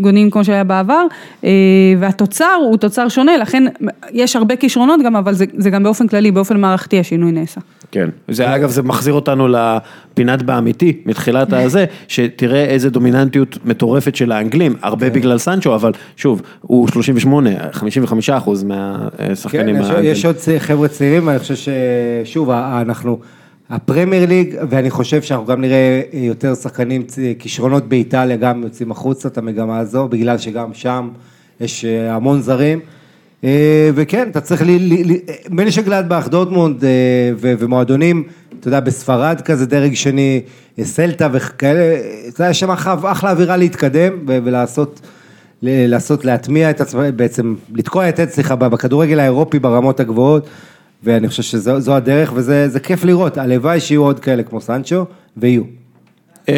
גונים 0.00 0.30
כמו 0.30 0.44
שהיה 0.44 0.64
בעבר, 0.64 1.06
אה, 1.44 1.50
והתוצר 1.98 2.58
הוא 2.62 2.76
תוצר 2.76 3.08
שונה, 3.08 3.36
לכן 3.36 3.64
יש 4.12 4.36
הרבה 4.36 4.56
כישרונות 4.56 5.00
גם, 5.04 5.16
אבל 5.16 5.34
זה, 5.34 5.44
זה 5.56 5.70
גם 5.70 5.82
באופן 5.82 6.08
כללי, 6.08 6.30
באופן 6.30 6.60
מערכתי 6.60 7.00
השינוי 7.00 7.32
נעשה. 7.32 7.60
כן, 7.92 8.08
זה 8.28 8.54
אגב 8.54 8.70
זה 8.70 8.82
מחזיר 8.82 9.14
אותנו 9.14 9.48
לפינת 9.48 10.42
באמיתי 10.42 10.96
מתחילת 11.06 11.52
הזה, 11.52 11.84
שתראה 12.08 12.64
איזה 12.64 12.90
דומיננטיות 12.90 13.58
מטורפת 13.64 14.16
של 14.16 14.32
האנגלים, 14.32 14.74
הרבה 14.82 15.10
בגלל 15.10 15.38
סנצ'ו, 15.38 15.74
אבל 15.74 15.92
שוב, 16.16 16.42
הוא 16.60 16.88
38, 16.88 17.50
55 17.72 18.30
אחוז 18.30 18.62
כן, 18.62 18.68
מהשחקנים 18.68 19.76
האנגלים. 19.76 20.04
יש 20.04 20.24
עוד 20.24 20.36
חבר'ה 20.58 20.88
צעירים, 20.88 21.26
ואני 21.26 21.38
חושב 21.38 21.54
ששוב, 22.24 22.50
אנחנו, 22.50 23.18
הפרמייר 23.70 24.26
ליג, 24.28 24.56
ואני 24.70 24.90
חושב 24.90 25.22
שאנחנו 25.22 25.46
גם 25.46 25.60
נראה 25.60 26.00
יותר 26.12 26.54
שחקנים, 26.54 27.02
כישרונות 27.38 27.88
באיטליה, 27.88 28.36
גם 28.36 28.62
יוצאים 28.62 28.90
החוצה 28.90 29.28
את 29.28 29.38
המגמה 29.38 29.78
הזו, 29.78 30.08
בגלל 30.08 30.38
שגם 30.38 30.74
שם 30.74 31.08
יש 31.60 31.84
אה, 31.84 32.14
המון 32.14 32.40
זרים. 32.42 32.80
אה, 33.44 33.90
וכן, 33.94 34.28
אתה 34.30 34.40
צריך, 34.40 34.62
ל- 34.62 34.66
ל- 34.66 35.12
ל- 35.12 35.16
מנשה 35.50 35.82
גלדבך, 35.82 36.28
דורטמונד 36.28 36.84
אה, 36.84 36.90
ומועדונים 37.38 38.24
אתה 38.60 38.68
יודע, 38.68 38.80
בספרד 38.80 39.40
כזה 39.40 39.66
דרג 39.66 39.94
שני, 39.94 40.40
סלטה 40.82 41.28
וכאלה, 41.32 41.96
אתה 42.28 42.42
יודע, 42.42 42.50
יש 42.50 42.60
שם 42.60 42.70
אחלה 42.70 43.30
אווירה 43.30 43.56
להתקדם 43.56 44.12
ולעשות, 44.26 45.00
לעשות, 45.62 46.24
להטמיע 46.24 46.70
את 46.70 46.80
עצמם, 46.80 47.16
בעצם 47.16 47.54
לתקוע 47.74 48.08
את 48.08 48.20
סליחה, 48.30 48.56
בכדורגל 48.56 49.20
האירופי 49.20 49.58
ברמות 49.58 50.00
הגבוהות, 50.00 50.48
ואני 51.02 51.28
חושב 51.28 51.42
שזו 51.42 51.94
הדרך, 51.94 52.32
וזה 52.34 52.68
זה 52.68 52.80
כיף 52.80 53.04
לראות, 53.04 53.38
הלוואי 53.38 53.80
שיהיו 53.80 54.02
עוד 54.02 54.20
כאלה 54.20 54.42
כמו 54.42 54.60
סנצ'ו, 54.60 55.04
ויהיו. 55.36 55.62
אמ, 56.48 56.54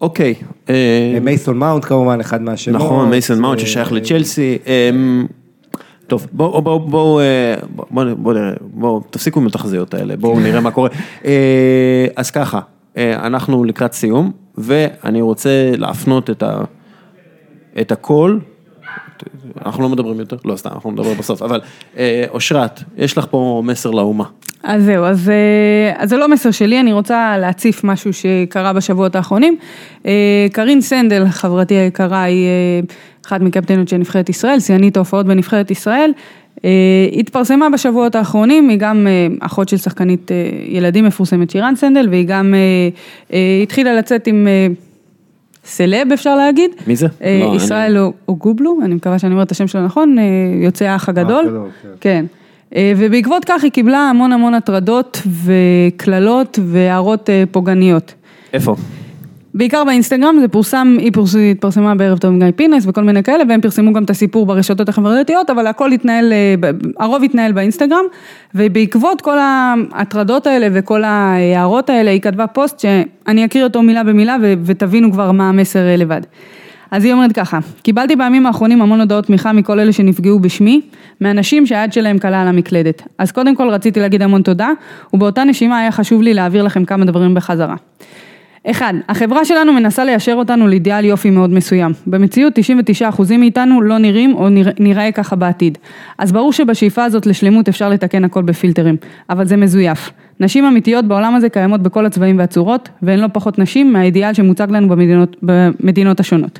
אוקיי. 0.00 0.34
אמ, 0.68 0.74
מייסון 1.22 1.58
מאונט 1.58 1.84
כמובן, 1.84 2.20
אחד 2.20 2.42
מהשמות. 2.42 2.82
נכון, 2.82 3.10
מייסון 3.10 3.38
מאונט 3.38 3.60
אה, 3.60 3.66
ששייך 3.66 3.92
לצ'לסי. 3.92 4.58
אמ, 4.66 5.26
טוב, 6.06 6.26
בואו 6.32 6.62
בואו 6.62 6.80
בואו 6.80 7.20
אה, 7.20 7.54
בואו 7.90 8.16
בואו 8.16 8.34
נראה, 8.34 8.52
בואו 8.60 9.02
תפסיקו 9.10 9.40
עם 9.40 9.46
התחזיות 9.46 9.94
האלה, 9.94 10.16
בואו 10.16 10.40
נראה 10.40 10.60
מה 10.60 10.70
קורה. 10.70 10.88
אה, 11.24 12.06
אז 12.16 12.30
ככה, 12.30 12.60
אה, 12.96 13.26
אנחנו 13.26 13.64
לקראת 13.64 13.92
סיום, 13.92 14.32
ואני 14.58 15.20
רוצה 15.20 15.70
להפנות. 15.76 16.30
את 17.80 17.92
הכל, 17.92 18.38
אנחנו 19.66 19.82
לא 19.82 19.88
מדברים 19.88 20.20
יותר, 20.20 20.36
לא 20.44 20.56
סתם, 20.56 20.70
אנחנו 20.72 20.90
נדבר 20.90 21.14
בסוף, 21.14 21.42
אבל 21.42 21.60
אה, 21.96 22.24
אושרת, 22.30 22.80
יש 22.96 23.18
לך 23.18 23.26
פה 23.30 23.62
מסר 23.64 23.90
לאומה. 23.90 24.24
אז 24.62 24.84
זהו, 24.84 25.04
אז, 25.04 25.30
אה, 25.30 26.02
אז 26.02 26.10
זה 26.10 26.16
לא 26.16 26.28
מסר 26.28 26.50
שלי, 26.50 26.80
אני 26.80 26.92
רוצה 26.92 27.38
להציף 27.38 27.84
משהו 27.84 28.12
שקרה 28.12 28.72
בשבועות 28.72 29.16
האחרונים. 29.16 29.56
אה, 30.06 30.46
קרין 30.52 30.80
סנדל, 30.80 31.28
חברתי 31.28 31.74
היקרה, 31.74 32.22
היא 32.22 32.48
אחת 33.26 33.40
מקפטנות 33.40 33.88
של 33.88 33.96
נבחרת 33.96 34.28
ישראל, 34.28 34.60
שיאנית 34.60 34.96
ההופעות 34.96 35.26
בנבחרת 35.26 35.70
ישראל. 35.70 36.12
התפרסמה 37.12 37.70
בשבועות 37.70 38.14
האחרונים, 38.14 38.68
היא 38.68 38.78
גם 38.78 39.06
אחות 39.40 39.68
של 39.68 39.76
שחקנית 39.76 40.30
ילדים 40.68 41.04
מפורסמת 41.04 41.50
שירן 41.50 41.76
סנדל, 41.76 42.08
והיא 42.10 42.26
גם 42.26 42.54
התחילה 43.62 43.94
לצאת 43.94 44.26
עם... 44.26 44.46
סלב 45.64 46.12
אפשר 46.12 46.36
להגיד. 46.36 46.70
מי 46.86 46.96
זה? 46.96 47.06
אה, 47.22 47.40
לא, 47.42 47.56
ישראל 47.56 47.96
אוגובלו, 48.28 48.78
אני 48.82 48.94
מקווה 48.94 49.18
שאני 49.18 49.32
אומרת 49.32 49.46
את 49.46 49.52
השם 49.52 49.66
שלו 49.66 49.84
נכון, 49.84 50.18
אה, 50.18 50.24
יוצא 50.64 50.84
האח 50.84 51.08
הגדול. 51.08 51.44
הגדול, 51.46 51.68
כן. 52.00 52.24
אה, 52.76 52.92
ובעקבות 52.96 53.44
כך 53.44 53.64
היא 53.64 53.72
קיבלה 53.72 53.98
המון 53.98 54.32
המון 54.32 54.54
הטרדות 54.54 55.22
וקללות 55.44 56.58
והערות 56.66 57.30
אה, 57.30 57.44
פוגעניות. 57.50 58.14
איפה? 58.52 58.76
בעיקר 59.54 59.84
באינסטגרם, 59.84 60.36
זה 60.40 60.48
פורסם, 60.48 60.96
היא 60.98 61.12
פורס, 61.12 61.36
התפרסמה 61.50 61.94
בערב 61.94 62.18
טוב 62.18 62.30
עם 62.30 62.38
גיא 62.38 62.50
פינס 62.56 62.84
וכל 62.86 63.04
מיני 63.04 63.22
כאלה, 63.22 63.44
והם 63.48 63.60
פרסמו 63.60 63.92
גם 63.92 64.04
את 64.04 64.10
הסיפור 64.10 64.46
ברשתות 64.46 64.88
החברתיות, 64.88 65.50
אבל 65.50 65.66
הכל 65.66 65.92
התנהל, 65.92 66.32
אה, 66.32 66.70
הרוב 66.98 67.24
התנהל 67.24 67.52
באינסטגרם, 67.52 68.04
ובעקבות 68.54 69.20
כל 69.20 69.38
ההטרדות 69.38 70.46
האלה 70.46 70.68
וכל 70.72 71.04
ההערות 71.04 71.90
האלה, 71.90 72.10
היא 72.10 72.20
כתבה 72.20 72.46
פוסט 72.46 72.78
שאני 72.78 73.44
אקריא 73.44 73.64
אותו 73.64 73.82
מילה 73.82 74.04
במילה 74.04 74.36
ו- 74.42 74.54
ותבינו 74.64 75.12
כבר 75.12 75.32
מה 75.32 75.48
המסר 75.48 75.88
אה, 75.88 75.96
לבד. 75.96 76.20
אז 76.90 77.04
היא 77.04 77.12
אומרת 77.12 77.32
ככה, 77.32 77.58
קיבלתי 77.82 78.16
בימים 78.16 78.46
האחרונים 78.46 78.82
המון 78.82 79.00
הודעות 79.00 79.26
תמיכה 79.26 79.52
מכל 79.52 79.80
אלה 79.80 79.92
שנפגעו 79.92 80.38
בשמי, 80.38 80.80
מאנשים 81.20 81.66
שהיד 81.66 81.92
שלהם 81.92 82.18
קלה 82.18 82.42
על 82.42 82.48
המקלדת. 82.48 83.02
אז 83.18 83.32
קודם 83.32 83.56
כל 83.56 83.68
רציתי 83.68 84.00
להגיד 84.00 84.22
המון 84.22 84.42
תודה, 84.42 84.70
ובאותה 85.12 85.44
נשימה 85.44 85.78
היה 85.78 85.92
חשוב 85.92 86.22
לי 86.22 86.34
להעביר 86.34 86.62
לכם 86.62 86.84
כמה 86.84 87.04
דברים 87.04 87.34
בחזרה. 87.34 87.74
אחד, 88.66 88.94
החברה 89.08 89.44
שלנו 89.44 89.72
מנסה 89.72 90.04
ליישר 90.04 90.34
אותנו 90.34 90.68
לאידיאל 90.68 91.04
יופי 91.04 91.30
מאוד 91.30 91.50
מסוים. 91.50 91.92
במציאות 92.06 92.58
99% 92.58 93.36
מאיתנו 93.38 93.80
לא 93.80 93.98
נראים 93.98 94.34
או 94.34 94.48
נרא, 94.48 94.70
נראה 94.78 95.12
ככה 95.12 95.36
בעתיד. 95.36 95.78
אז 96.18 96.32
ברור 96.32 96.52
שבשאיפה 96.52 97.04
הזאת 97.04 97.26
לשלמות 97.26 97.68
אפשר 97.68 97.88
לתקן 97.88 98.24
הכל 98.24 98.42
בפילטרים, 98.42 98.96
אבל 99.30 99.46
זה 99.46 99.56
מזויף. 99.56 100.10
נשים 100.40 100.64
אמיתיות 100.64 101.04
בעולם 101.04 101.34
הזה 101.34 101.48
קיימות 101.48 101.80
בכל 101.82 102.06
הצבעים 102.06 102.38
והצורות, 102.38 102.88
והן 103.02 103.18
לא 103.18 103.26
פחות 103.32 103.58
נשים 103.58 103.92
מהאידיאל 103.92 104.34
שמוצג 104.34 104.70
לנו 104.70 104.88
במדינות, 104.88 105.36
במדינות 105.42 106.20
השונות. 106.20 106.58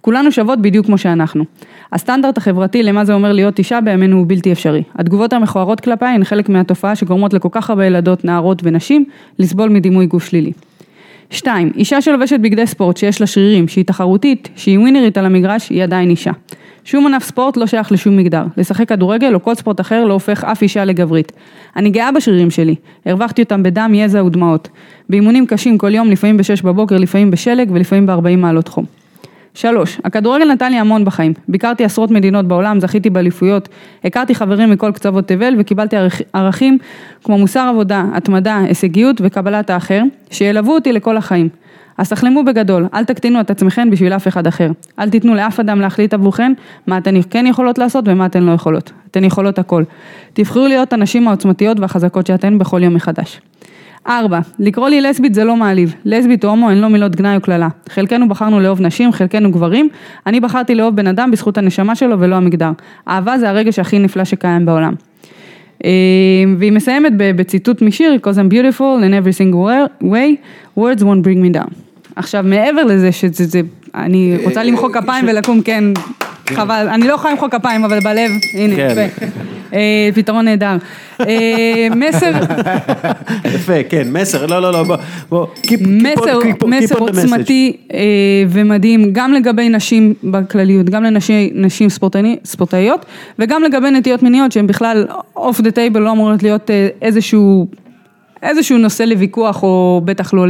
כולנו 0.00 0.32
שוות 0.32 0.60
בדיוק 0.62 0.86
כמו 0.86 0.98
שאנחנו. 0.98 1.44
הסטנדרט 1.92 2.38
החברתי 2.38 2.82
למה 2.82 3.04
זה 3.04 3.14
אומר 3.14 3.32
להיות 3.32 3.58
אישה 3.58 3.80
בימינו 3.80 4.16
הוא 4.16 4.26
בלתי 4.28 4.52
אפשרי. 4.52 4.82
התגובות 4.94 5.32
המכוערות 5.32 5.80
כלפיי 5.80 6.14
הן 6.14 6.24
חלק 6.24 6.48
מהתופעה 6.48 6.96
שגורמות 6.96 7.34
לכל 7.34 7.48
כך 7.52 7.70
הרבה 7.70 7.86
ילדות, 7.86 8.24
נערות 8.24 8.60
ונשים 8.64 9.04
לסבול 9.38 9.68
מדימוי 9.68 10.06
גוף 10.06 10.24
שלילי. 10.24 10.52
שתיים, 11.30 11.72
אישה 11.76 12.00
שלובשת 12.00 12.40
בגדי 12.40 12.66
ספורט 12.66 12.96
שיש 12.96 13.20
לה 13.20 13.26
שרירים, 13.26 13.68
שהיא 13.68 13.84
תחרותית, 13.84 14.48
שהיא 14.56 14.78
ווינרית 14.78 15.18
על 15.18 15.26
המגרש, 15.26 15.68
היא 15.68 15.82
עדיין 15.82 16.10
אישה. 16.10 16.30
שום 16.84 17.06
ענף 17.06 17.24
ספורט 17.24 17.56
לא 17.56 17.66
שייך 17.66 17.92
לשום 17.92 18.16
מגדר. 18.16 18.44
לשחק 18.56 18.88
כדורגל 18.88 19.34
או 19.34 19.42
כל 19.42 19.54
ספורט 19.54 19.80
אחר 19.80 20.04
לא 20.04 20.12
הופך 20.12 20.44
אף 20.44 20.62
אישה 20.62 20.84
לגברית. 20.84 21.32
אני 21.76 21.90
גאה 21.90 22.12
בשרירים 22.12 22.50
שלי, 22.50 22.74
הרווחתי 23.06 23.42
אותם 23.42 23.62
בדם, 23.62 23.92
יזע 23.94 24.24
ודמעות. 24.24 24.68
באימונים 25.08 25.46
קשים 25.46 25.78
כל 25.78 25.94
יום, 25.94 26.10
לפעמים 26.10 26.36
בשש 26.36 26.62
בבוקר, 26.62 26.96
לפעמים 26.96 27.30
בשלג 27.30 27.70
ולפעמים 27.72 28.06
ב-40 28.06 28.36
מעלות 28.36 28.68
חום. 28.68 28.84
שלוש, 29.56 30.00
הכדורגל 30.04 30.52
נתן 30.52 30.72
לי 30.72 30.78
המון 30.78 31.04
בחיים. 31.04 31.32
ביקרתי 31.48 31.84
עשרות 31.84 32.10
מדינות 32.10 32.48
בעולם, 32.48 32.80
זכיתי 32.80 33.10
באליפויות, 33.10 33.68
הכרתי 34.04 34.34
חברים 34.34 34.70
מכל 34.70 34.92
קצוות 34.92 35.28
תבל 35.28 35.54
וקיבלתי 35.58 35.96
ערכ- 35.96 36.22
ערכים 36.32 36.78
כמו 37.24 37.38
מוסר 37.38 37.66
עבודה, 37.70 38.04
התמדה, 38.14 38.58
הישגיות 38.58 39.16
וקבלת 39.20 39.70
האחר, 39.70 40.02
שילוו 40.30 40.72
אותי 40.72 40.92
לכל 40.92 41.16
החיים. 41.16 41.48
אז 41.98 42.08
תחלמו 42.08 42.44
בגדול, 42.44 42.86
אל 42.94 43.04
תקטינו 43.04 43.40
את 43.40 43.50
עצמכם 43.50 43.90
בשביל 43.90 44.12
אף 44.12 44.28
אחד 44.28 44.46
אחר. 44.46 44.70
אל 44.98 45.10
תיתנו 45.10 45.34
לאף 45.34 45.60
אדם 45.60 45.80
להחליט 45.80 46.14
עבורכן 46.14 46.52
מה 46.86 46.98
אתן 46.98 47.14
כן 47.30 47.46
יכולות 47.46 47.78
לעשות 47.78 48.04
ומה 48.08 48.26
אתן 48.26 48.42
לא 48.42 48.52
יכולות. 48.52 48.92
אתן 49.10 49.24
יכולות 49.24 49.58
הכל. 49.58 49.82
תבחרו 50.32 50.66
להיות 50.66 50.92
הנשים 50.92 51.28
העוצמתיות 51.28 51.80
והחזקות 51.80 52.26
שאתן 52.26 52.58
בכל 52.58 52.82
יום 52.82 52.94
מחדש. 52.94 53.40
ארבע, 54.08 54.40
לקרוא 54.58 54.88
לי 54.88 55.00
לסבית 55.00 55.34
זה 55.34 55.44
לא 55.44 55.56
מעליב, 55.56 55.94
לסבית 56.04 56.44
או 56.44 56.50
הומו 56.50 56.70
הן 56.70 56.78
לא 56.78 56.88
מילות 56.88 57.16
גנאי 57.16 57.36
או 57.36 57.40
קללה. 57.40 57.68
חלקנו 57.88 58.28
בחרנו 58.28 58.60
לאהוב 58.60 58.80
נשים, 58.80 59.12
חלקנו 59.12 59.50
גברים, 59.50 59.88
אני 60.26 60.40
בחרתי 60.40 60.74
לאהוב 60.74 60.96
בן 60.96 61.06
אדם 61.06 61.30
בזכות 61.30 61.58
הנשמה 61.58 61.96
שלו 61.96 62.20
ולא 62.20 62.34
המגדר. 62.36 62.70
אהבה 63.08 63.38
זה 63.38 63.48
הרגש 63.48 63.78
הכי 63.78 63.98
נפלא 63.98 64.24
שקיים 64.24 64.66
בעולם. 64.66 64.94
אה, 65.84 65.90
והיא 66.58 66.72
מסיימת 66.72 67.12
בציטוט 67.16 67.82
משיר, 67.82 68.16
because 68.22 68.36
I'm 68.36 68.52
beautiful 68.52 68.80
in 68.80 69.12
every 69.24 69.38
single 69.38 69.68
way, 70.02 70.36
words 70.78 71.02
won't 71.02 71.22
bring 71.24 71.42
me 71.42 71.58
down. 71.58 71.74
עכשיו 72.16 72.44
מעבר 72.46 72.84
לזה 72.84 73.12
שזה, 73.12 73.44
זה, 73.44 73.60
אני 73.94 74.36
רוצה 74.44 74.62
למחוא 74.62 74.88
כפיים 74.92 75.24
ולקום, 75.28 75.62
כן, 75.62 75.84
חבל, 76.54 76.88
אני 76.88 77.08
לא 77.08 77.12
יכולה 77.12 77.32
למחוא 77.32 77.48
כפיים 77.48 77.84
אבל 77.84 78.00
בלב, 78.00 78.30
הנה, 78.54 78.76
כן. 78.76 78.88
יפה. 78.90 79.26
אה, 79.72 80.08
פתרון 80.14 80.44
נהדר. 80.44 80.76
אה, 81.20 81.88
מסר, 81.96 82.32
יפה, 83.54 83.82
כן, 83.88 84.12
מסר, 84.12 84.46
לא, 84.46 84.62
לא, 84.62 84.72
לא, 84.72 84.84
בוא, 85.28 85.46
מסר. 86.66 86.98
עוצמתי 86.98 87.76
אה, 87.92 87.98
ומדהים, 88.48 89.08
גם 89.12 89.32
לגבי 89.32 89.68
נשים 89.68 90.14
בכלליות, 90.24 90.90
גם 90.90 91.04
לנשים 91.04 91.88
ספורטאיות, 92.44 93.06
וגם 93.38 93.62
לגבי 93.62 93.90
נטיות 93.90 94.22
מיניות 94.22 94.52
שהן 94.52 94.66
בכלל 94.66 95.06
off 95.36 95.60
the 95.60 95.70
table 95.70 96.00
לא 96.00 96.12
אמורות 96.12 96.42
להיות 96.42 96.70
איזשהו, 97.02 97.66
איזשהו 98.42 98.78
נושא 98.78 99.02
לוויכוח 99.02 99.62
או 99.62 100.00
בטח 100.04 100.34
לא 100.34 100.44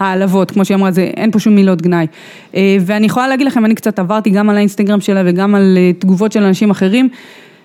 להעלבות, 0.00 0.50
כמו 0.50 0.64
שהיא 0.64 0.76
אמרה, 0.76 0.90
זה, 0.90 1.02
אין 1.02 1.30
פה 1.30 1.38
שום 1.38 1.54
מילות 1.54 1.82
גנאי. 1.82 2.06
אה, 2.54 2.76
ואני 2.80 3.06
יכולה 3.06 3.28
להגיד 3.28 3.46
לכם, 3.46 3.64
אני 3.64 3.74
קצת 3.74 3.98
עברתי 3.98 4.30
גם 4.30 4.50
על 4.50 4.56
האינסטגרם 4.56 5.00
שלה 5.00 5.22
וגם 5.24 5.54
על 5.54 5.78
אה, 5.78 5.92
תגובות 5.98 6.32
של 6.32 6.42
אנשים 6.42 6.70
אחרים. 6.70 7.08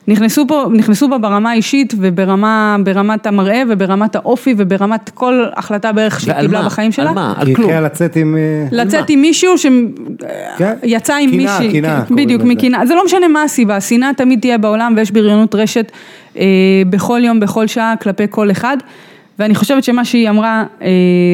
נכנסו 0.07 0.47
פה, 0.47 0.65
נכנסו 0.73 1.09
בה 1.09 1.17
ברמה 1.17 1.51
האישית 1.51 1.93
וברמה, 1.97 2.77
ברמת 2.83 3.27
המראה 3.27 3.63
וברמת 3.69 4.15
האופי 4.15 4.53
וברמת 4.57 5.09
כל 5.13 5.43
החלטה 5.55 5.91
בערך 5.91 6.19
שהיא 6.19 6.33
קיבלה 6.33 6.61
מה? 6.61 6.65
בחיים 6.65 6.91
שלה. 6.91 7.09
על 7.09 7.15
מה? 7.15 7.33
היא 7.37 7.49
על 7.49 7.55
כלום. 7.55 7.69
התחילה 7.69 7.81
לצאת 7.81 8.15
עם... 8.15 8.37
אה, 8.37 8.67
לצאת 8.71 9.09
עם 9.09 9.21
מישהו 9.21 9.53
כן. 10.57 10.73
שיצא 10.83 11.15
עם 11.15 11.31
קנאה, 11.31 11.59
מישהי, 11.59 11.81
קנאה 11.81 12.01
כן, 12.01 12.07
קוראים 12.07 12.25
בדיוק. 12.25 12.41
מקנאה, 12.43 12.85
זה 12.85 12.95
לא 12.95 13.05
משנה 13.05 13.27
מה 13.27 13.43
הסיבה, 13.43 13.81
שנאה 13.81 14.13
תמיד 14.17 14.39
תהיה 14.39 14.57
בעולם 14.57 14.93
ויש 14.97 15.11
בריונות 15.11 15.55
רשת 15.55 15.91
אה, 16.37 16.43
בכל 16.89 17.21
יום, 17.23 17.39
בכל 17.39 17.67
שעה, 17.67 17.93
כלפי 18.01 18.23
כל 18.29 18.51
אחד. 18.51 18.77
ואני 19.39 19.55
חושבת 19.55 19.83
שמה 19.83 20.05
שהיא 20.05 20.29
אמרה, 20.29 20.65
אה, 20.81 20.87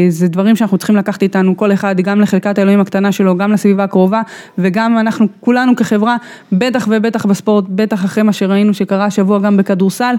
זה 0.10 0.28
דברים 0.28 0.56
שאנחנו 0.56 0.78
צריכים 0.78 0.96
לקחת 0.96 1.24
איתנו, 1.24 1.58
כל 1.58 1.74
אחד, 1.74 2.02
גם 2.02 2.22
לחלקת 2.22 2.58
האלוהים 2.58 2.80
הקטנה 2.80 3.12
שלו, 3.12 3.38
גם 3.38 3.52
לסביבה 3.52 3.84
הקרובה, 3.84 4.22
וגם 4.58 4.98
אנחנו 4.98 5.28
כולנו 5.40 5.76
כחברה, 5.76 6.18
בטח 6.52 6.88
ובטח 6.92 7.26
בספורט, 7.26 7.66
בטח 7.70 8.06
אחרי 8.06 8.24
מה 8.24 8.34
שראינו 8.34 8.74
שקרה 8.74 9.06
השבוע 9.06 9.40
גם 9.40 9.58
בכדורסל, 9.58 10.16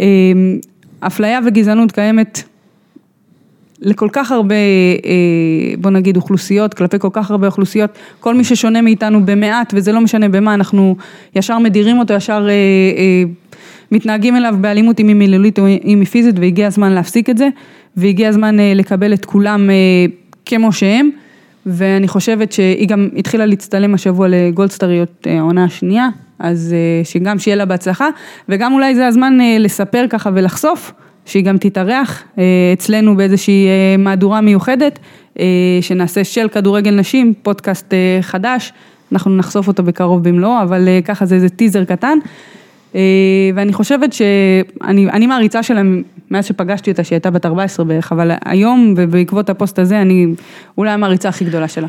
אה, 0.00 0.06
אפליה 1.00 1.40
וגזענות 1.46 1.92
קיימת 1.92 2.42
לכל 3.80 4.08
כך 4.12 4.32
הרבה, 4.32 4.54
אה, 5.04 5.74
בוא 5.78 5.90
נגיד, 5.90 6.16
אוכלוסיות, 6.16 6.74
כלפי 6.74 6.98
כל 6.98 7.08
כך 7.12 7.30
הרבה 7.30 7.46
אוכלוסיות, 7.46 7.90
כל 8.20 8.34
מי 8.34 8.44
ששונה 8.44 8.82
מאיתנו 8.82 9.26
במעט, 9.26 9.74
וזה 9.76 9.92
לא 9.92 10.00
משנה 10.00 10.28
במה, 10.28 10.54
אנחנו 10.54 10.96
ישר 11.34 11.58
מדירים 11.58 11.98
אותו, 11.98 12.14
ישר 12.14 12.46
אה, 12.48 12.52
אה, 12.52 13.22
מתנהגים 13.92 14.36
אליו 14.36 14.54
באלימות, 14.60 15.00
אם 15.00 15.08
היא 15.08 15.16
מילולית 15.16 15.58
או 15.58 15.66
אם 15.66 16.00
היא 16.00 16.06
פיזית, 16.06 16.38
והגיע 16.38 16.66
הזמן 16.66 16.92
להפסיק 16.92 17.30
את 17.30 17.38
זה, 17.38 17.48
והגיע 17.96 18.28
הזמן 18.28 18.60
אה, 18.60 18.72
לקבל 18.74 19.14
את 19.14 19.24
כולם 19.24 19.70
אה, 19.70 19.74
כמו 20.46 20.72
שהם, 20.72 21.10
ואני 21.66 22.08
חושבת 22.08 22.52
שהיא 22.52 22.88
גם 22.88 23.08
התחילה 23.16 23.46
להצטלם 23.46 23.94
השבוע 23.94 24.28
לגולדסטריות 24.30 25.26
אה, 25.26 25.38
העונה 25.38 25.64
השנייה, 25.64 26.08
אז 26.38 26.74
שגם 27.04 27.38
שיהיה 27.38 27.56
לה 27.56 27.64
בהצלחה, 27.64 28.08
וגם 28.48 28.72
אולי 28.72 28.94
זה 28.94 29.06
הזמן 29.06 29.38
לספר 29.58 30.06
ככה 30.10 30.30
ולחשוף. 30.34 30.92
שהיא 31.28 31.44
גם 31.44 31.58
תתארח 31.58 32.24
אצלנו 32.72 33.16
באיזושהי 33.16 33.66
מהדורה 33.98 34.40
מיוחדת, 34.40 34.98
שנעשה 35.80 36.24
של 36.24 36.48
כדורגל 36.48 36.90
נשים, 36.90 37.34
פודקאסט 37.42 37.94
חדש, 38.20 38.72
אנחנו 39.12 39.36
נחשוף 39.36 39.68
אותו 39.68 39.82
בקרוב 39.82 40.28
במלואו, 40.28 40.62
אבל 40.62 40.88
ככה 41.04 41.26
זה 41.26 41.34
איזה 41.34 41.48
טיזר 41.48 41.84
קטן. 41.84 42.18
אה, 42.96 43.00
ואני 43.54 43.72
חושבת 43.72 44.12
שאני 44.12 45.10
אני 45.10 45.26
מעריצה 45.26 45.62
שלהם 45.62 46.02
מאז 46.30 46.46
שפגשתי 46.46 46.90
אותה, 46.90 47.04
שהיא 47.04 47.16
הייתה 47.16 47.30
בת 47.30 47.46
14 47.46 47.84
בערך, 47.84 48.12
אבל 48.12 48.30
היום 48.44 48.94
ובעקבות 48.96 49.50
הפוסט 49.50 49.78
הזה, 49.78 50.02
אני 50.02 50.26
אולי 50.78 50.90
המעריצה 50.90 51.28
הכי 51.28 51.44
גדולה 51.44 51.68
שלה. 51.68 51.88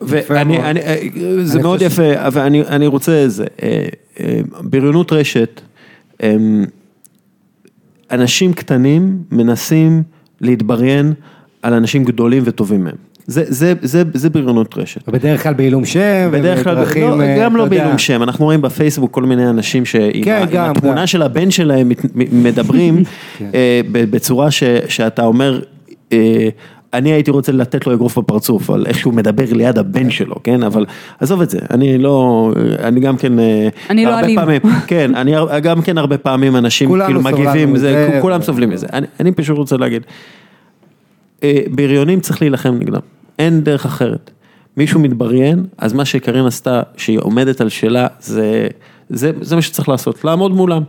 ואני, 0.00 0.56
מאוד. 0.56 0.64
אני, 0.64 0.80
אה, 0.80 0.96
זה 1.42 1.54
אני 1.54 1.62
מאוד 1.62 1.78
חושב 1.78 1.92
יפה, 1.92 2.26
אבל 2.26 2.42
אני, 2.42 2.62
אני 2.62 2.86
רוצה 2.86 3.28
זה, 3.28 3.44
אה, 3.62 3.86
בריונות 4.60 5.12
רשת, 5.12 5.60
אנשים 8.10 8.52
קטנים 8.52 9.22
מנסים 9.30 10.02
להתבריין 10.40 11.12
על 11.62 11.74
אנשים 11.74 12.04
גדולים 12.04 12.42
וטובים 12.46 12.84
מהם. 12.84 13.09
זה, 13.26 13.44
זה, 13.48 13.72
זה, 13.82 14.02
זה 14.14 14.30
בריונות 14.30 14.78
רשת. 14.78 15.08
בדרך 15.08 15.42
כלל 15.42 15.54
בעילום 15.54 15.84
שם, 15.84 16.28
בדרך 16.32 16.64
כלל, 16.64 16.74
ובדרכים, 16.78 17.02
לא, 17.10 17.22
אה, 17.22 17.36
גם 17.40 17.56
לא. 17.56 17.64
בעילום 17.64 17.98
שם, 17.98 18.22
אנחנו 18.22 18.44
רואים 18.44 18.62
בפייסבוק 18.62 19.10
כל 19.10 19.22
מיני 19.22 19.48
אנשים 19.48 19.84
שעם 19.84 20.22
כן, 20.24 20.32
ה- 20.32 20.42
עם 20.42 20.48
גם, 20.52 20.70
התמונה 20.70 21.00
גם. 21.00 21.06
של 21.06 21.22
הבן 21.22 21.50
שלהם 21.50 21.90
מדברים 22.14 22.96
כן. 23.38 23.50
אה, 23.54 23.80
ב- 23.92 24.10
בצורה 24.10 24.50
ש- 24.50 24.62
שאתה 24.88 25.24
אומר, 25.24 25.60
אה, 26.12 26.48
אני 26.94 27.12
הייתי 27.12 27.30
רוצה 27.30 27.52
לתת 27.52 27.86
לו 27.86 27.94
אגרוף 27.94 28.18
בפרצוף 28.18 28.70
על 28.70 28.86
איך 28.86 28.98
שהוא 28.98 29.14
מדבר 29.14 29.44
ליד 29.52 29.78
הבן 29.78 30.10
שלו, 30.10 30.34
כן, 30.44 30.62
אבל 30.62 30.86
עזוב 31.20 31.40
את 31.42 31.50
זה, 31.50 31.58
אני 31.70 31.98
לא, 31.98 32.50
אני 32.82 33.00
גם 33.00 33.16
כן, 33.16 33.38
אה, 33.38 33.68
אני 33.90 34.04
לא 34.04 34.10
הרבה 34.10 34.22
אלים. 34.24 34.36
פעמים, 34.40 34.60
כן, 34.86 35.14
אני 35.14 35.32
גם 35.62 35.82
כן 35.82 35.98
הרבה 35.98 36.18
פעמים 36.18 36.56
אנשים 36.56 36.88
כאילו 37.06 37.20
מגיבים, 37.22 37.76
זה, 37.76 38.06
מזה. 38.08 38.18
כולם 38.22 38.42
סובלים 38.42 38.70
מזה, 38.70 38.86
אני- 38.92 39.06
אני 39.20 39.32
פשוט 39.32 39.56
רוצה 39.58 39.76
להגיד, 39.76 40.02
אה, 40.02 40.39
בריונים 41.70 42.20
צריך 42.20 42.42
להילחם 42.42 42.74
נגדם, 42.74 43.00
אין 43.38 43.60
דרך 43.60 43.86
אחרת. 43.86 44.30
מישהו 44.76 45.00
מתבריין, 45.00 45.64
אז 45.78 45.92
מה 45.92 46.04
שקרין 46.04 46.46
עשתה, 46.46 46.82
שהיא 46.96 47.18
עומדת 47.18 47.60
על 47.60 47.68
שלה, 47.68 48.06
זה, 48.20 48.68
זה, 49.08 49.32
זה 49.40 49.56
מה 49.56 49.62
שצריך 49.62 49.88
לעשות, 49.88 50.24
לעמוד 50.24 50.52
מולם. 50.52 50.82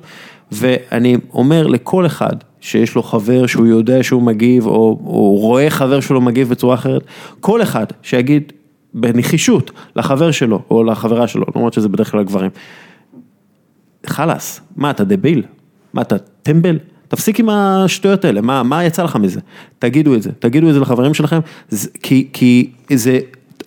ואני 0.51 1.17
אומר 1.33 1.67
לכל 1.67 2.05
אחד 2.05 2.35
שיש 2.59 2.95
לו 2.95 3.03
חבר 3.03 3.47
שהוא 3.47 3.67
יודע 3.67 4.03
שהוא 4.03 4.21
מגיב, 4.21 4.67
או, 4.67 4.99
או 5.05 5.35
רואה 5.35 5.69
חבר 5.69 5.99
שלו 5.99 6.21
מגיב 6.21 6.49
בצורה 6.49 6.75
אחרת, 6.75 7.03
כל 7.39 7.61
אחד 7.61 7.85
שיגיד 8.01 8.53
בנחישות 8.93 9.71
לחבר 9.95 10.31
שלו, 10.31 10.61
או 10.69 10.83
לחברה 10.83 11.27
שלו, 11.27 11.45
למרות 11.55 11.73
שזה 11.73 11.89
בדרך 11.89 12.11
כלל 12.11 12.23
גברים, 12.23 12.49
חלאס, 14.05 14.61
מה 14.75 14.89
אתה 14.89 15.03
דביל? 15.03 15.43
מה 15.93 16.01
אתה 16.01 16.17
טמבל? 16.17 16.79
תפסיק 17.11 17.39
עם 17.39 17.49
השטויות 17.49 18.25
האלה, 18.25 18.41
מה, 18.41 18.63
מה 18.63 18.83
יצא 18.83 19.03
לך 19.03 19.15
מזה? 19.15 19.39
תגידו 19.79 20.15
את 20.15 20.21
זה, 20.21 20.31
תגידו 20.39 20.69
את 20.69 20.73
זה 20.73 20.79
לחברים 20.79 21.13
שלכם, 21.13 21.39
זה, 21.69 21.89
כי, 22.03 22.27
כי 22.33 22.71
זה 22.93 23.19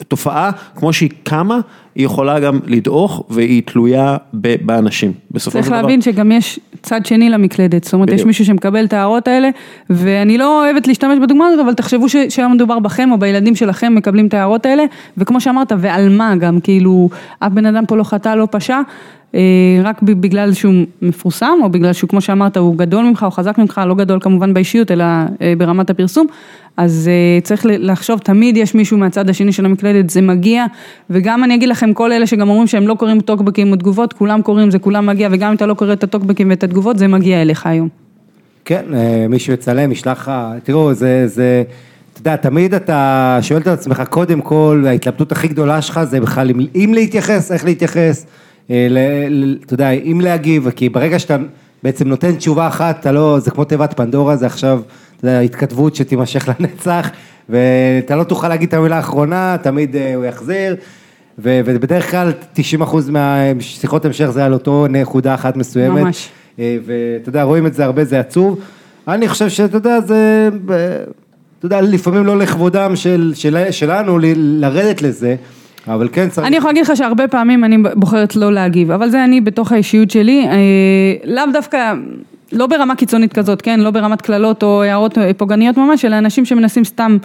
תופעה, 0.08 0.50
כמו 0.76 0.92
שהיא 0.92 1.10
קמה, 1.22 1.60
היא 1.94 2.04
יכולה 2.04 2.40
גם 2.40 2.60
לדעוך 2.66 3.24
והיא 3.30 3.62
תלויה 3.64 4.16
באנשים, 4.32 5.12
בסופו 5.30 5.58
של 5.58 5.62
צריך 5.62 5.68
דבר. 5.72 5.82
להבין 5.82 6.02
שגם 6.02 6.32
יש 6.32 6.60
צד 6.82 7.06
שני 7.06 7.30
למקלדת, 7.30 7.84
זאת 7.84 7.92
אומרת 7.92 8.08
יש 8.08 8.14
בדיוק. 8.14 8.26
מישהו 8.26 8.44
שמקבל 8.44 8.84
את 8.84 8.92
ההערות 8.92 9.28
האלה, 9.28 9.48
ואני 9.90 10.38
לא 10.38 10.62
אוהבת 10.64 10.86
להשתמש 10.86 11.18
בדוגמה 11.22 11.46
הזאת, 11.46 11.64
אבל 11.64 11.74
תחשבו 11.74 12.08
ש- 12.08 12.16
שהיה 12.28 12.48
מדובר 12.48 12.78
בכם 12.78 13.08
או 13.12 13.18
בילדים 13.18 13.56
שלכם 13.56 13.94
מקבלים 13.94 14.26
את 14.26 14.34
ההערות 14.34 14.66
האלה, 14.66 14.84
וכמו 15.18 15.40
שאמרת, 15.40 15.72
ועל 15.78 16.08
מה 16.08 16.36
גם, 16.36 16.60
כאילו, 16.60 17.08
אף 17.38 17.52
בן 17.52 17.66
אדם 17.66 17.86
פה 17.86 17.96
לא 17.96 18.04
חטא, 18.04 18.34
לא 18.34 18.48
פשע, 18.50 18.80
אה, 19.34 19.40
רק 19.84 20.02
בגלל 20.02 20.52
שהוא 20.52 20.74
מפורסם, 21.02 21.58
או 21.62 21.68
בגלל 21.68 21.92
שהוא, 21.92 22.08
כמו 22.10 22.20
שאמרת, 22.20 22.56
הוא 22.56 22.76
גדול 22.76 23.04
ממך, 23.04 23.22
או 23.22 23.30
חזק 23.30 23.58
ממך, 23.58 23.80
לא 23.86 23.94
גדול 23.94 24.18
כמובן 24.20 24.54
באישיות, 24.54 24.90
אלא 24.90 25.04
אה, 25.40 25.52
ברמת 25.58 25.90
הפרסום, 25.90 26.26
אז 26.76 27.10
אה, 27.12 27.40
צריך 27.40 27.66
לחשוב, 27.68 28.18
תמיד 28.18 28.56
יש 28.56 28.74
מישהו 28.74 28.98
מהצד 28.98 29.30
השני 29.30 29.52
של 29.52 29.64
המקלדת, 29.64 30.10
זה 30.10 30.20
מגיע, 30.20 30.64
וגם 31.10 31.44
אני 31.44 31.54
אגיד 31.54 31.68
לכם, 31.68 31.94
כל 31.94 32.12
אלה 32.12 32.26
שגם 32.26 32.48
אומרים 32.48 32.66
שהם 32.66 32.88
לא 32.88 32.94
קוראים 32.94 33.20
טוקבקים 33.20 33.72
ותגובות, 33.72 34.12
כולם 34.12 34.42
קוראים, 34.42 34.70
זה 34.70 34.78
כולם 34.78 35.06
מגיע, 35.06 35.28
וגם 35.32 35.48
אם 35.48 35.56
אתה 35.56 35.66
לא 35.66 35.74
קורא 35.74 35.92
את 35.92 36.04
הטוקבקים 36.04 36.50
ואת 36.50 36.64
התגובות, 36.64 36.98
זה 36.98 37.08
מגיע 37.08 37.42
אליך 37.42 37.66
היום. 37.66 37.88
כן, 38.64 38.84
אה, 38.94 39.26
מישהו 39.28 39.52
יצלם, 39.52 39.92
ישלח 39.92 40.18
לך, 40.18 40.32
תראו, 40.62 40.94
זה, 40.94 41.26
זה, 41.26 41.62
אתה 42.12 42.20
יודע, 42.20 42.36
תמיד 42.36 42.74
אתה 42.74 43.38
שואל 43.42 43.60
את 43.60 43.66
עצמך, 43.66 44.02
קודם 44.10 44.40
כל, 44.40 44.84
ההתלבטות 44.86 45.32
הכי 45.32 45.48
גדולה 45.48 45.82
שלך 45.82 46.00
זה 46.04 46.20
בכלל 46.20 46.50
אם, 46.50 46.66
אם 46.74 46.90
להתייחס, 46.94 47.52
איך 47.52 47.64
להתייחס, 47.64 48.26
אה, 48.70 48.86
אתה 49.66 49.74
יודע, 49.74 49.90
אם 49.90 50.20
להגיב, 50.22 50.70
כי 50.70 50.88
ברגע 50.88 51.18
שאתה 51.18 51.36
בעצם 51.82 52.08
נותן 52.08 52.34
תשובה 52.34 52.66
אחת, 52.66 53.00
אתה 53.00 53.12
לא, 53.12 53.38
זה 53.40 53.50
כמו 53.50 53.64
תיבת 53.64 53.94
פנדורה, 53.96 54.36
זה 54.36 54.46
עכשיו, 54.46 54.80
יודע, 55.28 55.40
התכתבות 55.40 55.94
שתימשך 55.94 56.48
לנצח, 56.48 57.10
ואתה 57.48 58.16
לא 58.16 58.24
תוכל 58.24 58.48
להגיד 58.48 58.68
את 58.68 58.74
המילה 58.74 58.96
האחרונה, 58.96 59.56
תמיד 59.62 59.96
אה, 59.96 60.14
הוא 60.14 60.24
יחזיר. 60.24 60.76
ו- 61.38 61.60
ובדרך 61.64 62.10
כלל 62.10 62.32
90% 62.80 62.96
מהשיחות 63.10 64.04
המשך 64.04 64.26
זה 64.30 64.44
על 64.44 64.52
אותו 64.52 64.86
נקודה 64.90 65.34
אחת 65.34 65.56
מסוימת. 65.56 66.02
ממש. 66.02 66.28
אה, 66.58 66.76
ואתה 66.86 67.28
יודע, 67.28 67.42
רואים 67.42 67.66
את 67.66 67.74
זה 67.74 67.84
הרבה, 67.84 68.04
זה 68.04 68.20
עצוב. 68.20 68.60
אני 69.08 69.28
חושב 69.28 69.48
שאתה 69.48 69.76
יודע, 69.76 70.00
זה, 70.00 70.48
ב- 70.64 71.02
אתה 71.58 71.66
יודע, 71.66 71.80
לפעמים 71.80 72.24
לא 72.24 72.38
לכבודם 72.38 72.96
של, 72.96 73.32
של, 73.34 73.70
שלנו 73.70 74.18
ל- 74.18 74.24
לרדת 74.36 75.02
לזה, 75.02 75.36
אבל 75.88 76.08
כן 76.12 76.28
צריך... 76.28 76.46
אני 76.46 76.56
יכולה 76.56 76.72
להגיד 76.72 76.86
לך 76.90 76.96
שהרבה 76.96 77.28
פעמים 77.28 77.64
אני 77.64 77.76
בוחרת 77.94 78.36
לא 78.36 78.52
להגיב, 78.52 78.90
אבל 78.90 79.10
זה 79.10 79.24
אני 79.24 79.40
בתוך 79.40 79.72
האישיות 79.72 80.10
שלי, 80.10 80.46
אה, 80.48 80.54
לאו 81.34 81.44
דווקא, 81.52 81.92
לא 82.54 82.66
ברמה 82.66 82.96
קיצונית 82.96 83.32
כזאת, 83.32 83.62
כן? 83.62 83.80
לא 83.80 83.90
ברמת 83.90 84.22
קללות 84.22 84.62
או 84.62 84.82
הערות 84.82 85.18
אה, 85.18 85.34
פוגעניות 85.36 85.76
ממש, 85.76 86.04
אלא 86.04 86.18
אנשים 86.18 86.44
שמנסים 86.44 86.84
סתם 86.84 87.16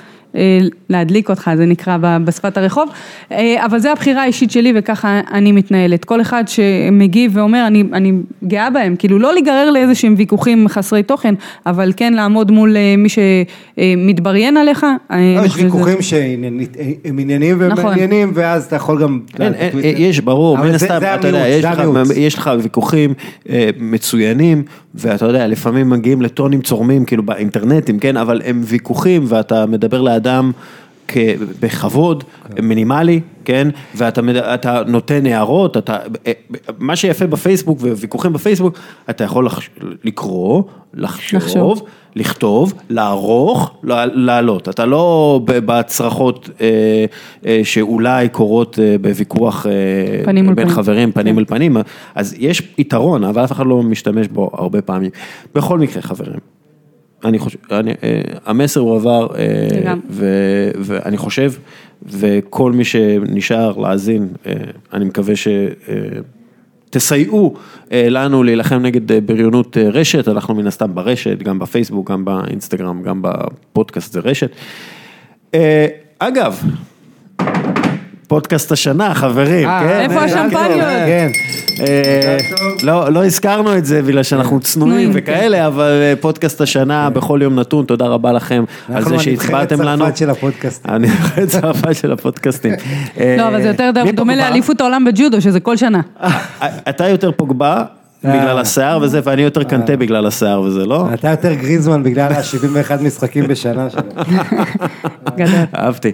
להדליק 0.89 1.29
אותך, 1.29 1.51
זה 1.57 1.65
נקרא 1.65 1.97
בשפת 2.23 2.57
הרחוב, 2.57 2.89
אה, 3.31 3.65
אבל 3.65 3.79
זה 3.79 3.91
הבחירה 3.91 4.21
האישית 4.21 4.51
שלי 4.51 4.73
וככה 4.75 5.21
אני 5.31 5.51
מתנהלת. 5.51 6.05
כל 6.05 6.21
אחד 6.21 6.43
שמגיב 6.47 7.31
ואומר, 7.35 7.67
אני, 7.67 7.83
אני 7.93 8.13
גאה 8.43 8.69
בהם, 8.69 8.95
כאילו 8.95 9.19
לא 9.19 9.33
להיגרר 9.33 9.71
לאיזה 9.71 9.95
שהם 9.95 10.15
ויכוחים 10.17 10.67
חסרי 10.67 11.03
תוכן, 11.03 11.33
אבל 11.65 11.91
כן 11.97 12.13
לעמוד 12.13 12.51
מול 12.51 12.77
אה, 12.77 12.95
מי 12.97 13.09
שמתבריין 13.09 14.57
עליך. 14.57 14.85
אה, 15.11 15.35
לא, 15.37 15.45
יש 15.45 15.57
ויכוחים 15.57 16.01
שהם 16.01 16.59
עניינים 17.17 17.63
נכון. 17.63 17.85
ומעניינים, 17.85 18.31
ואז 18.33 18.65
אתה 18.65 18.75
יכול 18.75 19.01
גם... 19.01 19.19
אין, 19.39 19.53
אין, 19.53 19.71
יש, 19.97 20.19
ברור, 20.19 20.57
מן 20.57 20.75
הסתם, 20.75 20.99
אתה 21.19 21.27
יודע, 21.27 21.47
יש 21.47 21.65
לך, 21.65 21.79
המיעוט. 21.79 22.07
יש 22.15 22.37
לך 22.37 22.51
ויכוחים 22.63 23.13
אה, 23.49 23.69
מצוינים, 23.79 24.63
ואתה 24.95 25.25
יודע, 25.25 25.47
לפעמים 25.47 25.89
מגיעים 25.89 26.21
לטונים 26.21 26.61
צורמים, 26.61 27.05
כאילו 27.05 27.23
באינטרנטים, 27.23 27.99
כן, 27.99 28.17
אבל 28.17 28.41
הם 28.45 28.61
ויכוחים, 28.65 29.23
ואתה 29.27 29.65
מדבר 29.65 30.01
לאדם 30.19 30.51
כ- 31.07 31.17
בכבוד, 31.59 32.23
מינימלי, 32.61 33.21
כן, 33.45 33.67
ואתה 33.95 34.21
מד- 34.21 34.35
אתה 34.35 34.81
נותן 34.87 35.25
הערות, 35.25 35.77
אתה, 35.77 35.97
אה, 36.27 36.31
מה 36.79 36.95
שיפה 36.95 37.27
בפייסבוק, 37.27 37.79
וויכוחים 37.81 38.33
בפייסבוק, 38.33 38.77
אתה 39.09 39.23
יכול 39.23 39.45
לחש- 39.45 39.69
לקרוא, 40.03 40.63
לחשוב, 40.93 41.39
לחשוב. 41.41 41.81
לכתוב, 42.15 42.73
לערוך, 42.89 43.71
לעלות. 44.13 44.69
אתה 44.69 44.85
לא 44.85 45.41
ב- 45.45 45.59
בצרחות 45.65 46.49
אה, 46.61 47.05
אה, 47.45 47.61
שאולי 47.63 48.29
קורות 48.29 48.79
אה, 48.79 48.95
בוויכוח 49.01 49.65
אה, 49.65 49.71
פנים 50.25 50.45
בין 50.45 50.55
פנים. 50.55 50.69
חברים, 50.69 51.11
פנים 51.11 51.33
כן. 51.35 51.39
אל 51.39 51.45
פנים, 51.45 51.77
אז 52.15 52.35
יש 52.39 52.61
יתרון, 52.77 53.23
אבל 53.23 53.43
אף 53.43 53.51
אחד 53.51 53.65
לא 53.65 53.83
משתמש 53.83 54.27
בו 54.27 54.49
הרבה 54.53 54.81
פעמים. 54.81 55.11
בכל 55.55 55.79
מקרה, 55.79 56.01
חברים, 56.01 56.39
אני 57.25 57.39
חושב, 57.39 57.57
אני, 57.71 57.91
אה, 58.03 58.21
המסר 58.45 58.79
הועבר, 58.79 59.27
אה, 59.35 59.67
לגמרי. 59.81 60.01
ו- 60.09 60.71
ואני 60.79 61.17
חושב, 61.17 61.53
וכל 62.05 62.71
מי 62.71 62.83
שנשאר 62.85 63.77
להאזין, 63.77 64.27
אה, 64.45 64.53
אני 64.93 65.05
מקווה 65.05 65.35
ש... 65.35 65.47
אה, 65.47 65.93
תסייעו 66.91 67.53
אה, 67.91 68.07
לנו 68.09 68.43
להילחם 68.43 68.75
נגד 68.75 69.11
אה, 69.11 69.21
בריונות 69.21 69.77
אה, 69.77 69.89
רשת, 69.89 70.27
אנחנו 70.27 70.55
מן 70.55 70.67
הסתם 70.67 70.95
ברשת, 70.95 71.37
גם 71.43 71.59
בפייסבוק, 71.59 72.11
גם 72.11 72.25
באינסטגרם, 72.25 73.03
גם 73.03 73.21
בפודקאסט 73.21 74.13
זה 74.13 74.19
רשת. 74.19 74.51
אה, 75.53 75.87
אגב, 76.19 76.63
פודקאסט 78.27 78.71
השנה, 78.71 79.13
חברים, 79.13 79.67
אה, 79.69 79.79
כן? 79.83 79.99
איפה 79.99 80.19
אה, 80.19 80.23
השמפניות? 80.23 80.81
כן. 81.07 81.29
אה, 81.81 82.37
לא, 82.83 83.11
לא 83.11 83.25
הזכרנו 83.25 83.77
את 83.77 83.85
זה 83.85 84.01
בגלל 84.01 84.23
שאנחנו 84.23 84.59
צנועים 84.59 84.89
צנועים, 84.89 85.11
וכאלה, 85.13 85.67
אבל 85.67 85.99
אה, 86.01 86.13
פודקאסט 86.21 86.61
השנה 86.61 87.09
בכל 87.09 87.39
יום 87.43 87.59
נתון, 87.59 87.85
תודה 87.85 88.05
רבה 88.05 88.31
לכם 88.31 88.63
על 88.87 88.95
אנחנו 88.95 89.09
זה 89.09 89.15
הנבחרת 89.15 89.39
שהצבעתם 89.39 89.81
לנו. 89.81 90.05
צרפת 90.05 90.17
של 90.17 90.29
הפודקאסטים. 90.29 90.91
הנבחרת 90.93 91.47
צרפת 91.47 91.95
של 91.95 92.11
הפודקאסטים. 92.11 92.73
לא, 93.37 93.47
אבל 93.47 93.61
זה 93.61 93.67
יותר 93.67 93.91
דומה? 94.15 94.35
לאליפות 94.35 94.81
העולם 94.81 95.05
בג'ודו, 95.05 95.41
שזה 95.41 95.59
כל 95.59 95.77
שנה. 95.77 96.01
אתה 96.89 97.07
יותר 97.07 97.31
פוגבה 97.31 97.83
בגלל 98.23 98.55
אה. 98.55 98.61
השיער 98.61 98.99
וזה, 99.01 99.19
ואני 99.23 99.41
יותר 99.41 99.63
קנטה 99.63 99.97
בגלל 99.97 100.25
השיער 100.25 100.61
וזה, 100.61 100.85
לא? 100.85 101.07
אתה 101.13 101.27
יותר 101.29 101.53
גריזמן 101.53 102.03
בגלל 102.03 102.33
ה-71 102.33 103.01
משחקים 103.01 103.47
בשנה 103.47 103.89
שלו. 103.89 104.01
גדול. 105.35 105.55
אהבתי. 105.75 106.11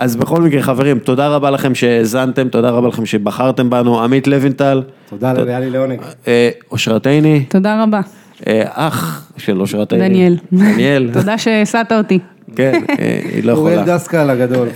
אז 0.00 0.16
בכל 0.16 0.42
מקרה, 0.42 0.62
חברים, 0.62 0.98
תודה 0.98 1.28
רבה 1.28 1.50
לכם 1.50 1.74
שהאזנתם, 1.74 2.48
תודה 2.48 2.70
רבה 2.70 2.88
לכם 2.88 3.06
שבחרתם 3.06 3.70
בנו, 3.70 4.02
עמית 4.02 4.26
לוינטל, 4.26 4.82
תודה, 5.10 5.32
היה 5.46 5.60
לי 5.60 5.70
לעונג. 5.70 6.00
אה, 6.28 6.50
אושרת 6.70 7.06
עיני, 7.06 7.44
תודה 7.48 7.82
רבה. 7.82 8.00
אה, 8.46 8.62
אח 8.66 9.28
של 9.36 9.60
אושרת 9.60 9.92
העיר. 9.92 10.04
דניאל. 10.04 10.36
דניאל. 10.52 11.10
תודה 11.18 11.38
שהסעת 11.38 11.92
אותי. 11.92 12.18
כן, 12.56 12.80
אה, 13.00 13.20
היא 13.32 13.44
לא 13.44 13.52
יכולה. 13.52 13.70
אוריאל 13.70 13.94
דסקל 13.94 14.30
הגדול. 14.30 14.68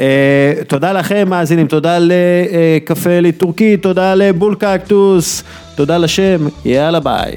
תודה 0.68 0.92
לכם 0.92 1.28
מאזינים, 1.28 1.66
תודה 1.66 1.98
לקפה 2.00 3.10
אלי 3.10 3.32
טורקי, 3.32 3.76
תודה 3.76 4.14
לבול 4.14 4.54
קקטוס, 4.54 5.44
תודה 5.74 5.98
לשם, 5.98 6.46
יאללה 6.64 7.00
ביי. 7.00 7.34